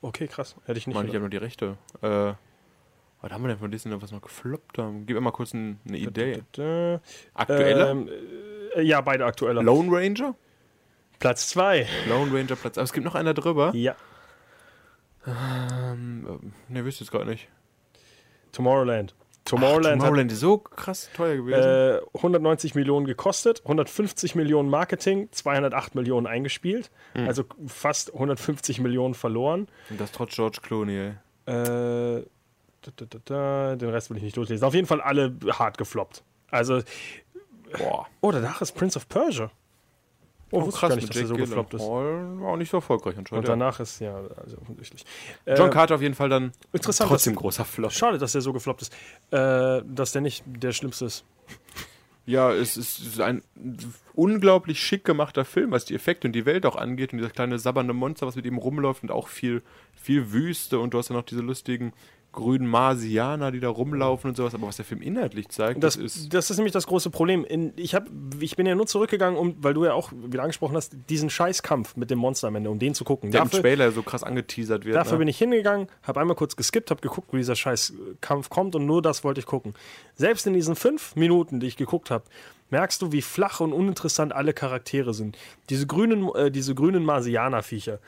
Okay, 0.00 0.28
krass. 0.28 0.54
Hätte 0.64 0.78
ich 0.78 0.86
nicht 0.86 0.94
Mann, 0.94 1.06
ich 1.06 1.10
habe 1.12 1.20
nur 1.20 1.28
die 1.28 1.36
Rechte. 1.36 1.76
Äh, 2.00 2.32
was 3.22 3.30
haben 3.32 3.42
wir 3.42 3.48
denn 3.48 3.58
von 3.58 3.70
Disney 3.70 3.90
noch 3.90 4.00
was 4.00 4.12
noch 4.12 4.22
gefloppt 4.22 4.78
haben? 4.78 5.04
Gib 5.04 5.14
mir 5.16 5.20
mal 5.20 5.30
kurz 5.32 5.52
ein, 5.52 5.78
eine 5.86 5.98
Idee. 5.98 6.42
Äh, 6.56 6.98
Aktuelle? 7.34 7.90
ähm, 7.90 8.08
äh, 8.08 8.10
ja, 8.76 9.00
beide 9.00 9.24
aktuelle. 9.24 9.62
Lone 9.62 9.88
Ranger? 9.90 10.34
Platz 11.18 11.48
2. 11.50 11.86
Lone 12.08 12.32
Ranger 12.32 12.56
Platz. 12.56 12.78
Aber 12.78 12.84
es 12.84 12.92
gibt 12.92 13.04
noch 13.04 13.14
einer 13.14 13.34
drüber. 13.34 13.72
Ja. 13.74 13.94
Ähm, 15.26 16.52
ne, 16.68 16.84
wüsste 16.84 17.04
jetzt 17.04 17.10
gerade 17.10 17.26
nicht. 17.26 17.48
Tomorrowland. 18.52 19.14
Ach, 19.14 19.50
Tomorrowland, 19.50 20.00
Tomorrowland 20.00 20.32
ist 20.32 20.40
so 20.40 20.58
krass 20.58 21.10
teuer 21.14 21.36
gewesen. 21.36 21.60
äh, 21.60 22.00
190 22.14 22.74
Millionen 22.74 23.06
gekostet, 23.06 23.60
150 23.62 24.34
Millionen 24.34 24.70
Marketing, 24.70 25.28
208 25.32 25.94
Millionen 25.94 26.26
eingespielt. 26.26 26.90
Hm. 27.14 27.26
Also 27.26 27.44
fast 27.66 28.14
150 28.14 28.80
Millionen 28.80 29.14
verloren. 29.14 29.66
Und 29.88 30.00
das 30.00 30.12
trotz 30.12 30.34
George 30.34 30.58
Clooney, 30.62 30.96
ey. 30.96 31.08
Äh, 31.52 32.24
da, 32.82 32.90
da, 32.96 33.18
da, 33.24 33.76
den 33.76 33.90
Rest 33.90 34.10
will 34.10 34.16
ich 34.18 34.22
nicht 34.22 34.36
durchlesen. 34.36 34.64
Auf 34.64 34.74
jeden 34.74 34.86
Fall 34.86 35.00
alle 35.00 35.34
hart 35.52 35.78
gefloppt. 35.78 36.22
Also, 36.50 36.82
Boah. 37.78 38.06
oh, 38.20 38.32
danach 38.32 38.60
ist 38.62 38.72
Prince 38.72 38.96
of 38.96 39.08
Persia. 39.08 39.50
Oh, 40.52 40.62
wusste 40.62 40.78
ich 40.84 40.88
gar 40.88 40.96
nicht, 40.96 41.08
dass 41.08 41.16
er 41.16 41.26
so 41.26 41.36
gefloppt 41.36 41.74
ist. 41.74 41.82
War 41.82 42.48
auch 42.48 42.56
nicht 42.56 42.70
so 42.70 42.78
erfolgreich 42.78 43.16
anscheinend. 43.16 43.48
Und 43.48 43.52
ja. 43.52 43.56
danach 43.56 43.78
ist, 43.78 44.00
ja, 44.00 44.16
also 44.36 44.56
offensichtlich. 44.58 45.04
John 45.46 45.68
Äh, 45.68 45.70
Carter 45.70 45.94
auf 45.94 46.02
jeden 46.02 46.14
Fall 46.14 46.28
dann 46.28 46.52
interessant, 46.72 47.08
trotzdem 47.08 47.36
großer 47.36 47.64
Flop. 47.64 47.92
Schade, 47.92 48.18
dass 48.18 48.32
der 48.32 48.40
so 48.40 48.52
gefloppt 48.52 48.82
ist. 48.82 48.92
Äh, 49.30 49.82
dass 49.86 50.12
der 50.12 50.22
nicht 50.22 50.42
der 50.46 50.72
schlimmste 50.72 51.04
ist. 51.04 51.24
Ja, 52.26 52.52
es 52.52 52.76
ist 52.76 53.20
ein 53.20 53.42
unglaublich 54.14 54.80
schick 54.80 55.04
gemachter 55.04 55.44
Film, 55.44 55.70
was 55.70 55.84
die 55.84 55.94
Effekte 55.94 56.28
und 56.28 56.32
die 56.32 56.46
Welt 56.46 56.66
auch 56.66 56.76
angeht 56.76 57.12
und 57.12 57.18
dieser 57.18 57.30
kleine 57.30 57.58
sabbernde 57.58 57.94
Monster, 57.94 58.26
was 58.26 58.36
mit 58.36 58.44
ihm 58.44 58.58
rumläuft 58.58 59.02
und 59.02 59.10
auch 59.10 59.28
viel, 59.28 59.62
viel 59.94 60.32
Wüste 60.32 60.78
und 60.78 60.94
du 60.94 60.98
hast 60.98 61.08
ja 61.08 61.16
noch 61.16 61.24
diese 61.24 61.40
lustigen 61.40 61.92
grünen 62.32 62.66
Marsianer, 62.66 63.50
die 63.50 63.60
da 63.60 63.68
rumlaufen 63.68 64.30
und 64.30 64.36
sowas, 64.36 64.54
aber 64.54 64.68
was 64.68 64.76
der 64.76 64.84
Film 64.84 65.02
inhaltlich 65.02 65.48
zeigt, 65.48 65.82
Das, 65.82 65.96
das, 65.96 66.04
ist 66.04 66.34
das 66.34 66.50
ist 66.50 66.58
nämlich 66.58 66.72
das 66.72 66.86
große 66.86 67.10
Problem. 67.10 67.44
In, 67.44 67.72
ich, 67.76 67.94
hab, 67.94 68.08
ich 68.40 68.56
bin 68.56 68.66
ja 68.66 68.74
nur 68.74 68.86
zurückgegangen, 68.86 69.38
um, 69.38 69.56
weil 69.60 69.74
du 69.74 69.84
ja 69.84 69.94
auch 69.94 70.12
wieder 70.12 70.42
angesprochen 70.42 70.76
hast, 70.76 70.96
diesen 71.08 71.28
Scheißkampf 71.28 71.96
mit 71.96 72.10
dem 72.10 72.18
Monster 72.18 72.48
am 72.48 72.56
Ende, 72.56 72.70
um 72.70 72.78
den 72.78 72.94
zu 72.94 73.04
gucken. 73.04 73.30
der 73.30 73.42
im 73.42 73.50
Trailer 73.50 73.90
so 73.90 74.02
krass 74.02 74.22
angeteasert 74.22 74.84
wird. 74.84 74.96
Dafür 74.96 75.14
ne? 75.14 75.18
bin 75.20 75.28
ich 75.28 75.38
hingegangen, 75.38 75.88
habe 76.02 76.20
einmal 76.20 76.36
kurz 76.36 76.54
geskippt, 76.54 76.90
habe 76.90 77.00
geguckt, 77.00 77.32
wo 77.32 77.36
dieser 77.36 77.56
scheiß 77.56 77.94
Kampf 78.20 78.48
kommt 78.48 78.76
und 78.76 78.86
nur 78.86 79.02
das 79.02 79.24
wollte 79.24 79.40
ich 79.40 79.46
gucken. 79.46 79.74
Selbst 80.14 80.46
in 80.46 80.52
diesen 80.52 80.76
fünf 80.76 81.16
Minuten, 81.16 81.58
die 81.58 81.66
ich 81.66 81.76
geguckt 81.76 82.10
habe, 82.10 82.24
merkst 82.70 83.02
du, 83.02 83.12
wie 83.12 83.22
flach 83.22 83.60
und 83.60 83.72
uninteressant 83.72 84.32
alle 84.32 84.52
Charaktere 84.52 85.14
sind. 85.14 85.36
Diese 85.68 85.86
grünen, 85.86 86.32
äh, 86.34 86.50
diese 86.50 86.74
grünen 86.74 87.04
Marsianer-Viecher 87.04 87.98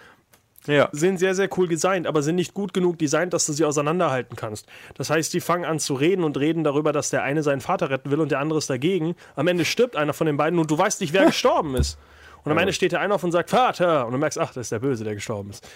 ja. 0.67 0.89
sind 0.93 1.19
sehr, 1.19 1.35
sehr 1.35 1.49
cool 1.57 1.69
designt, 1.69 2.07
aber 2.07 2.23
sind 2.23 2.37
nicht 2.37 2.55
gut 2.55 2.73
genug 2.73 2.99
designt, 2.99 3.33
dass 3.33 3.47
du 3.47 3.53
sie 3.53 3.65
auseinanderhalten 3.65 4.37
kannst. 4.37 4.67
Das 4.95 5.11
heißt, 5.11 5.33
die 5.35 5.41
fangen 5.41 5.65
an 5.65 5.79
zu 5.79 5.95
reden 5.95 6.25
und 6.25 6.37
reden 6.37 6.65
darüber, 6.65 6.93
dass 6.93 7.11
der 7.11 7.23
eine 7.23 7.43
seinen 7.43 7.61
Vater 7.61 7.91
retten 7.91 8.11
will 8.11 8.21
und 8.21 8.31
der 8.31 8.41
andere 8.41 8.59
ist 8.59 8.71
dagegen. 8.71 9.15
Am 9.37 9.49
Ende 9.49 9.65
stirbt 9.65 9.97
einer 9.97 10.13
von 10.13 10.27
den 10.27 10.37
beiden 10.37 10.59
und 10.59 10.71
du 10.71 10.79
weißt 10.79 11.01
nicht, 11.01 11.13
wer 11.13 11.27
gestorben 11.27 11.75
ist. 11.75 11.99
Und 12.45 12.51
am 12.51 12.59
Ende 12.59 12.73
steht 12.73 12.93
der 12.93 13.01
eine 13.01 13.15
auf 13.15 13.23
und 13.23 13.33
sagt 13.33 13.51
Vater 13.51 14.07
und 14.07 14.13
du 14.13 14.19
merkst, 14.19 14.39
ach, 14.39 14.53
das 14.53 14.67
ist 14.67 14.73
der 14.73 14.81
Böse, 14.81 15.05
der 15.05 15.15
gestorben 15.15 15.51
ist. 15.51 15.67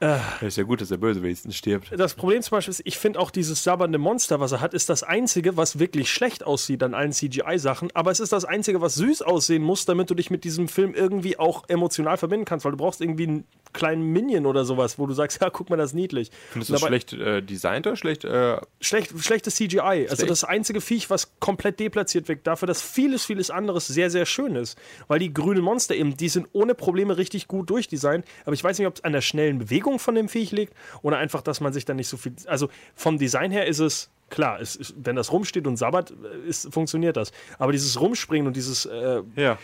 Ja, 0.00 0.22
ist 0.40 0.56
ja 0.56 0.62
gut, 0.62 0.80
dass 0.80 0.90
der 0.90 0.96
Böse 0.96 1.22
wenigstens 1.22 1.56
stirbt. 1.56 1.90
Das 1.98 2.14
Problem 2.14 2.40
zum 2.40 2.52
Beispiel 2.52 2.70
ist, 2.70 2.82
ich 2.84 2.98
finde 2.98 3.18
auch 3.18 3.32
dieses 3.32 3.64
sabbernde 3.64 3.98
Monster, 3.98 4.38
was 4.38 4.52
er 4.52 4.60
hat, 4.60 4.72
ist 4.72 4.88
das 4.88 5.02
einzige, 5.02 5.56
was 5.56 5.80
wirklich 5.80 6.12
schlecht 6.12 6.46
aussieht 6.46 6.84
an 6.84 6.94
allen 6.94 7.12
CGI-Sachen, 7.12 7.90
aber 7.94 8.12
es 8.12 8.20
ist 8.20 8.32
das 8.32 8.44
einzige, 8.44 8.80
was 8.80 8.94
süß 8.94 9.22
aussehen 9.22 9.62
muss, 9.62 9.86
damit 9.86 10.08
du 10.08 10.14
dich 10.14 10.30
mit 10.30 10.44
diesem 10.44 10.68
Film 10.68 10.94
irgendwie 10.94 11.38
auch 11.38 11.68
emotional 11.68 12.16
verbinden 12.16 12.44
kannst, 12.44 12.64
weil 12.64 12.72
du 12.72 12.78
brauchst 12.78 13.00
irgendwie 13.00 13.26
einen 13.26 13.44
kleinen 13.72 14.02
Minion 14.12 14.46
oder 14.46 14.64
sowas, 14.64 14.98
wo 14.98 15.06
du 15.06 15.14
sagst, 15.14 15.40
ja, 15.42 15.50
guck 15.50 15.68
mal, 15.70 15.76
das 15.76 15.90
ist 15.90 15.94
niedlich. 15.94 16.30
Findest 16.50 16.70
du 16.70 16.74
das 16.74 16.82
schlecht 16.82 17.12
äh, 17.12 17.42
designt 17.42 17.86
oder 17.86 17.96
schlecht? 17.96 18.24
Äh 18.24 18.58
schlecht 18.80 19.12
schlechtes 19.18 19.56
CGI. 19.56 19.78
Also 19.80 19.96
schlecht. 19.96 20.10
Also 20.12 20.26
das 20.26 20.44
einzige 20.44 20.80
Viech, 20.80 21.10
was 21.10 21.38
komplett 21.40 21.80
deplatziert 21.80 22.28
wirkt, 22.28 22.46
dafür, 22.46 22.66
dass 22.66 22.82
vieles, 22.82 23.24
vieles 23.24 23.50
anderes 23.50 23.88
sehr, 23.88 24.10
sehr 24.10 24.26
schön 24.26 24.54
ist. 24.54 24.78
Weil 25.08 25.18
die 25.18 25.32
grünen 25.32 25.62
Monster 25.62 25.94
eben, 25.94 26.16
die 26.16 26.28
sind 26.28 26.48
ohne 26.52 26.74
Probleme 26.74 27.16
richtig 27.16 27.48
gut 27.48 27.70
durchdesignt, 27.70 28.24
aber 28.44 28.54
ich 28.54 28.62
weiß 28.62 28.78
nicht, 28.78 28.86
ob 28.86 28.96
es 28.96 29.04
an 29.04 29.12
der 29.12 29.20
schnellen 29.20 29.58
Bewegung 29.58 29.87
Bewegung 29.88 29.98
von 29.98 30.14
dem 30.14 30.28
Viech 30.28 30.52
liegt 30.52 30.74
oder 31.02 31.18
einfach, 31.18 31.42
dass 31.42 31.60
man 31.60 31.72
sich 31.72 31.84
dann 31.84 31.96
nicht 31.96 32.08
so 32.08 32.16
viel. 32.16 32.34
Also 32.46 32.68
vom 32.94 33.18
Design 33.18 33.50
her 33.50 33.66
ist 33.66 33.78
es 33.78 34.10
klar, 34.30 34.60
es, 34.60 34.94
wenn 34.96 35.16
das 35.16 35.32
rumsteht 35.32 35.66
und 35.66 35.76
sabbert, 35.76 36.10
äh, 36.10 36.48
ist, 36.48 36.72
funktioniert 36.72 37.16
das. 37.16 37.32
Aber 37.58 37.72
dieses 37.72 38.00
Rumspringen 38.00 38.46
und 38.46 38.56
dieses. 38.56 38.86
Äh, 38.86 39.22
ja. 39.36 39.58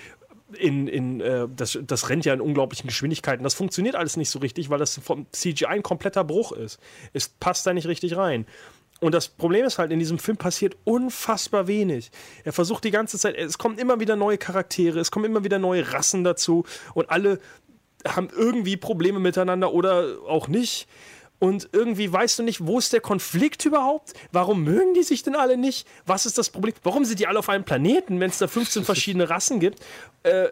In, 0.58 0.86
in, 0.86 1.20
äh, 1.20 1.48
das, 1.56 1.76
das 1.84 2.10
rennt 2.10 2.24
ja 2.26 2.32
in 2.32 2.40
unglaublichen 2.40 2.86
Geschwindigkeiten. 2.86 3.42
Das 3.42 3.54
funktioniert 3.54 3.96
alles 3.96 4.16
nicht 4.16 4.30
so 4.30 4.38
richtig, 4.38 4.70
weil 4.70 4.78
das 4.78 5.00
vom 5.02 5.26
CGI 5.32 5.66
ein 5.66 5.82
kompletter 5.82 6.22
Bruch 6.22 6.52
ist. 6.52 6.78
Es 7.12 7.28
passt 7.28 7.66
da 7.66 7.72
nicht 7.72 7.88
richtig 7.88 8.16
rein. 8.16 8.46
Und 9.00 9.12
das 9.12 9.26
Problem 9.26 9.64
ist 9.64 9.78
halt, 9.78 9.90
in 9.90 9.98
diesem 9.98 10.18
Film 10.18 10.36
passiert 10.36 10.76
unfassbar 10.84 11.66
wenig. 11.66 12.12
Er 12.44 12.52
versucht 12.52 12.84
die 12.84 12.92
ganze 12.92 13.18
Zeit, 13.18 13.36
es 13.36 13.58
kommen 13.58 13.78
immer 13.78 13.98
wieder 13.98 14.14
neue 14.14 14.38
Charaktere, 14.38 15.00
es 15.00 15.10
kommen 15.10 15.24
immer 15.24 15.42
wieder 15.42 15.58
neue 15.58 15.92
Rassen 15.92 16.22
dazu 16.22 16.64
und 16.94 17.10
alle 17.10 17.40
haben 18.06 18.28
irgendwie 18.34 18.76
Probleme 18.76 19.18
miteinander 19.18 19.72
oder 19.72 20.16
auch 20.28 20.48
nicht. 20.48 20.86
Und 21.38 21.68
irgendwie 21.72 22.10
weißt 22.10 22.38
du 22.38 22.42
nicht, 22.42 22.66
wo 22.66 22.78
ist 22.78 22.92
der 22.92 23.00
Konflikt 23.00 23.64
überhaupt? 23.66 24.14
Warum 24.32 24.64
mögen 24.64 24.94
die 24.94 25.02
sich 25.02 25.22
denn 25.22 25.34
alle 25.34 25.56
nicht? 25.56 25.86
Was 26.06 26.26
ist 26.26 26.38
das 26.38 26.48
Problem? 26.48 26.74
Warum 26.82 27.04
sind 27.04 27.18
die 27.18 27.26
alle 27.26 27.38
auf 27.38 27.48
einem 27.48 27.64
Planeten, 27.64 28.20
wenn 28.20 28.30
es 28.30 28.38
da 28.38 28.46
15 28.46 28.84
verschiedene 28.84 29.28
Rassen 29.28 29.60
gibt? 29.60 29.80
Äh, 30.22 30.48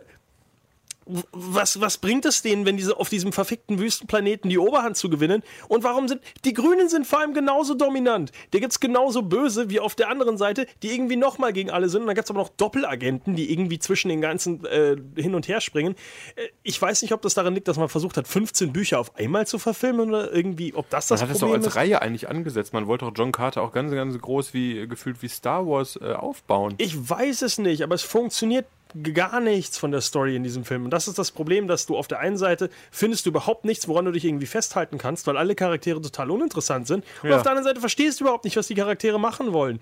was, 1.33 1.81
was 1.81 1.99
bringt 1.99 2.25
es 2.25 2.43
denen, 2.43 2.67
wenn 2.67 2.77
diese 2.77 2.97
auf 2.97 3.09
diesem 3.09 3.33
verfickten 3.33 3.79
Wüstenplaneten 3.79 4.51
die 4.51 4.59
Oberhand 4.59 4.97
zu 4.97 5.11
gewinnen? 5.11 5.43
Und 5.69 5.85
warum 5.85 6.09
sind 6.09 6.23
die 6.45 6.53
Grünen 6.53 6.89
sind 6.89 7.07
vor 7.07 7.21
allem 7.21 7.35
genauso 7.35 7.75
dominant? 7.75 8.33
Der 8.53 8.61
gibt 8.61 8.73
es 8.73 8.81
genauso 8.81 9.23
böse 9.23 9.71
wie 9.71 9.81
auf 9.81 9.95
der 9.95 10.09
anderen 10.09 10.39
Seite, 10.39 10.67
die 10.83 10.93
irgendwie 10.93 11.17
nochmal 11.17 11.53
gegen 11.53 11.71
alle 11.71 11.89
sind. 11.89 12.03
Und 12.03 12.07
dann 12.07 12.15
gibt 12.15 12.27
es 12.27 12.31
aber 12.31 12.41
noch 12.41 12.49
Doppelagenten, 12.51 13.37
die 13.37 13.53
irgendwie 13.53 13.79
zwischen 13.79 14.09
den 14.09 14.21
ganzen 14.21 14.65
äh, 14.65 14.97
hin 15.17 15.35
und 15.35 15.49
her 15.49 15.61
springen. 15.61 15.95
Äh, 16.37 16.49
ich 16.63 16.81
weiß 16.81 17.03
nicht, 17.03 17.13
ob 17.13 17.23
das 17.23 17.35
daran 17.35 17.55
liegt, 17.55 17.69
dass 17.69 17.77
man 17.77 17.89
versucht 17.89 18.17
hat, 18.17 18.29
15 18.29 18.73
Bücher 18.73 18.99
auf 18.99 19.17
einmal 19.17 19.47
zu 19.47 19.59
verfilmen 19.59 20.11
oder 20.11 20.33
irgendwie, 20.33 20.75
ob 20.75 20.89
das 20.91 21.09
das 21.09 21.21
man 21.21 21.31
hat 21.31 21.39
Problem 21.39 21.51
es 21.51 21.61
doch 21.63 21.67
als 21.67 21.75
ist. 21.75 21.77
Reihe 21.77 22.03
eigentlich 22.03 22.29
angesetzt. 22.29 22.73
Man 22.73 22.87
wollte 22.87 23.07
auch 23.07 23.13
John 23.15 23.33
Carter 23.33 23.63
auch 23.63 23.73
ganz, 23.73 23.93
ganz 23.93 24.19
groß 24.19 24.55
wie 24.55 24.87
gefühlt 24.87 25.23
wie 25.23 25.29
Star 25.29 25.67
Wars 25.67 25.99
äh, 26.01 26.13
aufbauen. 26.13 26.75
Ich 26.79 27.09
weiß 27.09 27.43
es 27.43 27.59
nicht, 27.59 27.83
aber 27.83 27.95
es 27.95 28.03
funktioniert 28.03 28.67
gar 29.14 29.40
nichts 29.40 29.78
von 29.78 29.90
der 29.90 30.01
Story 30.01 30.36
in 30.36 30.43
diesem 30.43 30.64
Film. 30.64 30.84
Und 30.84 30.90
das 30.90 31.09
ist 31.09 31.18
das 31.18 31.30
Problem, 31.30 31.68
dass 31.68 31.86
du 31.86 31.97
auf 31.97 32.09
der 32.09 32.18
einen 32.18 32.36
Seite 32.36 32.70
findest 32.90 33.26
du 33.26 33.30
überhaupt 33.30 33.64
nichts, 33.64 33.88
woran 33.88 34.05
du 34.05 34.12
dich 34.12 34.24
irgendwie 34.24 34.47
festhalten 34.47 34.99
kannst, 34.99 35.26
weil 35.26 35.36
alle 35.36 35.55
Charaktere 35.55 36.01
total 36.01 36.30
uninteressant 36.30 36.86
sind. 36.86 37.05
Und 37.22 37.30
ja. 37.30 37.36
auf 37.36 37.43
der 37.43 37.53
anderen 37.53 37.68
Seite 37.68 37.80
verstehst 37.80 38.20
du 38.20 38.24
überhaupt 38.24 38.45
nicht, 38.45 38.57
was 38.57 38.66
die 38.66 38.74
Charaktere 38.74 39.18
machen 39.18 39.53
wollen. 39.53 39.80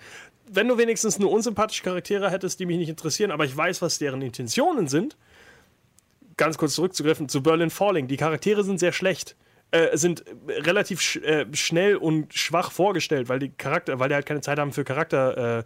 Wenn 0.48 0.68
du 0.68 0.78
wenigstens 0.78 1.18
nur 1.18 1.30
unsympathische 1.30 1.82
Charaktere 1.82 2.30
hättest, 2.30 2.60
die 2.60 2.66
mich 2.66 2.78
nicht 2.78 2.88
interessieren, 2.88 3.30
aber 3.30 3.44
ich 3.44 3.56
weiß, 3.56 3.82
was 3.82 3.98
deren 3.98 4.22
Intentionen 4.22 4.88
sind, 4.88 5.16
ganz 6.36 6.58
kurz 6.58 6.74
zurückzugreifen 6.74 7.28
zu 7.28 7.42
Berlin 7.42 7.70
Falling. 7.70 8.08
Die 8.08 8.16
Charaktere 8.16 8.64
sind 8.64 8.80
sehr 8.80 8.92
schlecht. 8.92 9.36
Äh, 9.72 9.96
sind 9.96 10.24
relativ 10.48 11.00
sch 11.00 11.16
äh, 11.16 11.46
schnell 11.52 11.94
und 11.94 12.34
schwach 12.34 12.72
vorgestellt, 12.72 13.28
weil 13.28 13.38
die 13.38 13.50
Charakter, 13.50 14.00
weil 14.00 14.08
die 14.08 14.16
halt 14.16 14.26
keine 14.26 14.40
Zeit 14.40 14.58
haben 14.58 14.72
für 14.72 14.82
Charakter, 14.82 15.58
äh, 15.58 15.64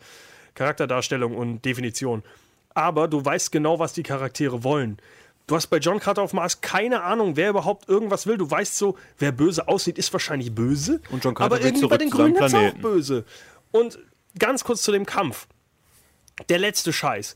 Charakterdarstellung 0.55 1.34
und 1.34 1.64
Definition 1.64 2.22
aber 2.75 3.09
du 3.09 3.25
weißt 3.25 3.53
genau, 3.53 3.79
was 3.79 3.93
die 3.93 4.03
Charaktere 4.03 4.64
wollen. 4.64 4.99
Du 5.47 5.55
hast 5.55 5.66
bei 5.66 5.77
John 5.77 6.01
Carter 6.01 6.22
auf 6.22 6.33
Mars 6.33 6.61
keine 6.62 7.03
Ahnung, 7.03 7.37
wer 7.37 7.51
überhaupt 7.51 7.89
irgendwas 7.89 8.27
will. 8.27 8.39
Du 8.39 8.51
weißt 8.51 8.77
so, 8.77 8.97
wer 9.18 9.31
böse 9.31 9.68
aussieht, 9.68 9.99
ist 9.99 10.12
wahrscheinlich 10.12 10.55
böse. 10.55 11.01
Und 11.11 11.22
John 11.22 11.35
Carter 11.35 11.57
aber 11.57 11.64
irgendwie 11.64 11.87
bei 11.87 11.99
den 11.99 12.11
Grünen 12.11 12.37
ist 12.37 12.55
auch 12.55 12.72
böse. 12.75 13.25
Und 13.70 13.99
ganz 14.39 14.64
kurz 14.64 14.83
zu 14.83 14.93
dem 14.93 15.05
Kampf. 15.05 15.47
Der 16.49 16.59
letzte 16.59 16.93
Scheiß. 16.93 17.35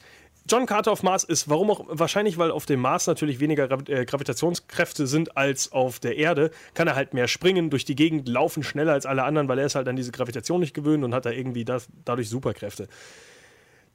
John 0.50 0.64
Carter 0.64 0.90
auf 0.90 1.02
Mars 1.02 1.24
ist, 1.24 1.50
warum 1.50 1.70
auch, 1.70 1.84
wahrscheinlich, 1.88 2.38
weil 2.38 2.50
auf 2.50 2.64
dem 2.64 2.80
Mars 2.80 3.06
natürlich 3.06 3.38
weniger 3.38 3.70
äh, 3.88 4.06
Gravitationskräfte 4.06 5.06
sind 5.06 5.36
als 5.36 5.72
auf 5.72 6.00
der 6.00 6.16
Erde, 6.16 6.50
kann 6.72 6.88
er 6.88 6.94
halt 6.94 7.12
mehr 7.12 7.28
springen, 7.28 7.68
durch 7.68 7.84
die 7.84 7.94
Gegend 7.94 8.26
laufen, 8.28 8.62
schneller 8.62 8.94
als 8.94 9.04
alle 9.04 9.24
anderen, 9.24 9.48
weil 9.48 9.58
er 9.58 9.66
ist 9.66 9.74
halt 9.74 9.86
an 9.88 9.96
diese 9.96 10.10
Gravitation 10.10 10.60
nicht 10.60 10.72
gewöhnt 10.72 11.04
und 11.04 11.12
hat 11.14 11.26
da 11.26 11.30
irgendwie 11.30 11.66
das, 11.66 11.88
dadurch 12.06 12.30
Superkräfte. 12.30 12.88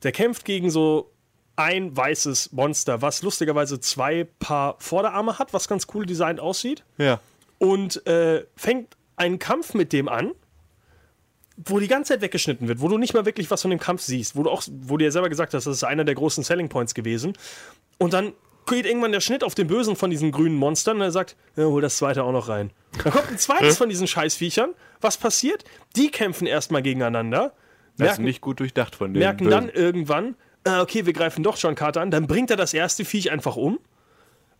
Der 0.03 0.11
kämpft 0.11 0.45
gegen 0.45 0.69
so 0.69 1.11
ein 1.55 1.95
weißes 1.95 2.51
Monster, 2.51 3.01
was 3.01 3.21
lustigerweise 3.21 3.79
zwei 3.79 4.25
Paar 4.39 4.75
Vorderarme 4.79 5.37
hat, 5.37 5.53
was 5.53 5.67
ganz 5.67 5.87
cool 5.93 6.05
designt 6.05 6.39
aussieht. 6.39 6.83
Ja. 6.97 7.19
Und 7.59 8.05
äh, 8.07 8.45
fängt 8.55 8.97
einen 9.15 9.39
Kampf 9.39 9.73
mit 9.73 9.93
dem 9.93 10.09
an, 10.09 10.31
wo 11.57 11.79
die 11.79 11.87
ganze 11.87 12.13
Zeit 12.13 12.21
weggeschnitten 12.21 12.67
wird, 12.67 12.81
wo 12.81 12.87
du 12.87 12.97
nicht 12.97 13.13
mal 13.13 13.25
wirklich 13.25 13.51
was 13.51 13.61
von 13.61 13.71
dem 13.71 13.79
Kampf 13.79 14.01
siehst, 14.01 14.35
wo 14.35 14.43
du 14.43 14.49
auch, 14.49 14.63
wo 14.81 14.97
du 14.97 15.05
ja 15.05 15.11
selber 15.11 15.29
gesagt 15.29 15.53
hast, 15.53 15.67
das 15.67 15.75
ist 15.75 15.83
einer 15.83 16.03
der 16.03 16.15
großen 16.15 16.43
Selling 16.43 16.69
Points 16.69 16.93
gewesen. 16.93 17.33
Und 17.99 18.13
dann 18.13 18.33
geht 18.65 18.85
irgendwann 18.85 19.11
der 19.11 19.19
Schnitt 19.19 19.43
auf 19.43 19.55
den 19.55 19.67
Bösen 19.67 19.95
von 19.95 20.09
diesen 20.09 20.31
grünen 20.31 20.55
Monstern 20.55 20.97
und 20.97 21.03
er 21.03 21.11
sagt, 21.11 21.35
ja, 21.55 21.65
hol 21.65 21.81
das 21.81 21.97
zweite 21.97 22.23
auch 22.23 22.31
noch 22.31 22.49
rein. 22.49 22.71
Dann 23.03 23.13
kommt 23.13 23.29
ein 23.29 23.37
zweites 23.37 23.77
von 23.77 23.89
diesen 23.89 24.07
Scheißviechern. 24.07 24.71
Was 25.01 25.17
passiert? 25.17 25.63
Die 25.95 26.09
kämpfen 26.09 26.47
erstmal 26.47 26.81
gegeneinander. 26.81 27.53
Das 27.97 27.99
merken, 28.07 28.21
ist 28.21 28.25
nicht 28.25 28.41
gut 28.41 28.59
durchdacht 28.59 28.95
von 28.95 29.13
denen. 29.13 29.23
Merken 29.23 29.45
Bösen. 29.45 29.51
dann 29.51 29.69
irgendwann, 29.69 30.35
äh, 30.63 30.79
okay, 30.79 31.05
wir 31.05 31.13
greifen 31.13 31.43
doch 31.43 31.57
John 31.57 31.75
Carter 31.75 32.01
an, 32.01 32.11
dann 32.11 32.27
bringt 32.27 32.49
er 32.51 32.57
das 32.57 32.73
erste 32.73 33.05
Viech 33.05 33.31
einfach 33.31 33.55
um, 33.55 33.79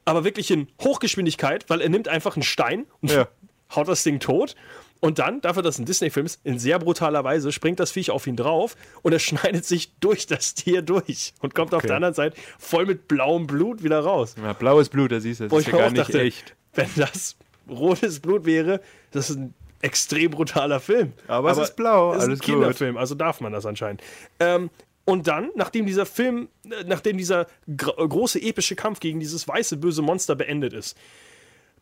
aber 0.06 0.24
wirklich 0.24 0.52
in 0.52 0.68
Hochgeschwindigkeit, 0.82 1.70
weil 1.70 1.82
er 1.82 1.90
nimmt 1.90 2.08
einfach 2.08 2.36
einen 2.36 2.44
Stein 2.44 2.86
und 3.02 3.12
ja. 3.12 3.28
haut 3.76 3.88
das 3.88 4.04
Ding 4.04 4.20
tot. 4.20 4.56
Und 5.00 5.20
dann, 5.20 5.42
dafür, 5.42 5.64
dass 5.64 5.80
ein 5.80 5.86
Disney-Film 5.86 6.26
ist, 6.26 6.40
in 6.46 6.60
sehr 6.60 6.80
brutaler 6.80 7.26
Weise 7.26 7.52
springt 7.52 7.78
das 7.82 7.92
Viech 7.92 8.10
auf 8.10 8.26
ihn 8.26 8.38
drauf 8.38 8.78
und 9.02 9.12
er 9.12 9.20
schneidet 9.20 9.66
sich 9.66 9.94
durch 10.00 10.28
das 10.28 10.54
Tier 10.54 10.82
durch 10.82 11.34
und 11.42 11.54
kommt 11.54 11.74
okay. 11.74 11.76
auf 11.76 11.82
der 11.86 11.96
anderen 11.98 12.14
Seite 12.14 12.38
voll 12.58 12.86
mit 12.86 13.10
blauem 13.10 13.46
Blut 13.46 13.84
wieder 13.84 14.00
raus. 14.00 14.36
Ja, 14.42 14.54
blaues 14.54 14.88
Blut, 14.88 15.12
da 15.12 15.20
siehst 15.20 15.42
du, 15.42 15.48
das 15.48 15.60
ist 15.60 15.68
ja 15.68 15.78
gar 15.78 15.90
nicht 15.90 15.98
dachte, 15.98 16.22
echt. 16.22 16.56
Wenn 16.74 16.90
das 16.96 17.36
rotes 17.70 18.20
Blut 18.20 18.46
wäre, 18.46 18.80
das 19.12 19.30
ist 19.30 19.38
ein 19.38 19.54
extrem 19.82 20.32
brutaler 20.32 20.80
Film. 20.80 21.12
Aber, 21.28 21.52
Aber 21.52 21.62
es 21.62 21.70
ist 21.70 21.76
blau, 21.76 22.14
ist 22.14 22.24
ein 22.24 22.40
Kinderfilm, 22.40 22.96
also 22.96 23.16
darf 23.16 23.42
man 23.42 23.52
das 23.52 23.66
anscheinend. 23.66 24.02
Ähm, 24.40 24.70
und 25.06 25.28
dann, 25.28 25.52
nachdem 25.56 25.86
dieser 25.86 26.06
Film, 26.06 26.48
äh, 26.66 26.84
nachdem 26.86 27.18
dieser 27.18 27.48
gr 27.68 27.94
große 27.96 28.42
epische 28.42 28.76
Kampf 28.76 29.00
gegen 29.00 29.20
dieses 29.20 29.48
weiße 29.48 29.78
böse 29.78 30.02
Monster 30.02 30.36
beendet 30.36 30.74
ist, 30.74 30.98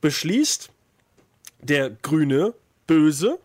beschließt 0.02 0.70
der 1.62 1.92
grüne 1.92 2.56
Böse 2.88 3.40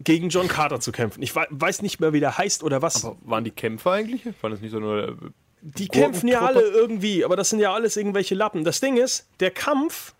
gegen 0.00 0.30
John 0.30 0.48
Carter 0.48 0.80
zu 0.80 0.90
kämpfen. 0.90 1.22
Ich 1.22 1.34
weiß 1.36 1.82
nicht 1.82 2.00
mehr, 2.00 2.12
wie 2.12 2.20
der 2.20 2.38
heißt 2.38 2.62
oder 2.62 2.82
was. 2.82 3.04
Aber 3.04 3.16
waren 3.22 3.44
die 3.44 3.50
Kämpfer 3.50 3.92
eigentlich? 3.92 4.24
Waren 4.40 4.52
das 4.52 4.60
nicht 4.60 4.72
so 4.72 4.80
nur. 4.80 5.08
Äh, 5.08 5.14
die 5.60 5.88
kämpfen 5.88 6.28
ja 6.28 6.40
alle 6.44 6.60
irgendwie, 6.60 7.24
aber 7.24 7.36
das 7.36 7.50
sind 7.50 7.58
ja 7.58 7.72
alles 7.72 7.96
irgendwelche 7.96 8.34
Lappen. 8.34 8.64
Das 8.64 8.80
Ding 8.80 8.96
ist, 8.96 9.26
der 9.40 9.50
Kampf. 9.50 10.14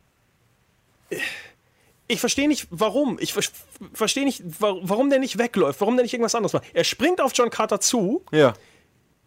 Ich 2.07 2.21
verstehe 2.21 2.49
nicht, 2.49 2.67
warum. 2.71 3.19
Ich 3.21 3.33
ver 3.33 3.43
verstehe 3.93 4.25
nicht, 4.25 4.43
warum 4.59 5.11
der 5.11 5.19
nicht 5.19 5.39
wegläuft, 5.39 5.81
warum 5.81 5.97
der 5.97 6.03
nicht 6.03 6.15
irgendwas 6.15 6.35
anderes 6.35 6.53
macht. 6.53 6.65
Er 6.73 6.85
springt 6.85 7.21
auf 7.21 7.33
John 7.35 7.51
Carter 7.51 7.81
zu. 7.81 8.25
Ja 8.31 8.55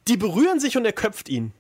die 0.08 0.18
berühren 0.18 0.60
sich 0.60 0.78
und 0.78 0.86
er 0.86 0.94
köpft 0.94 1.30
ihn. 1.30 1.54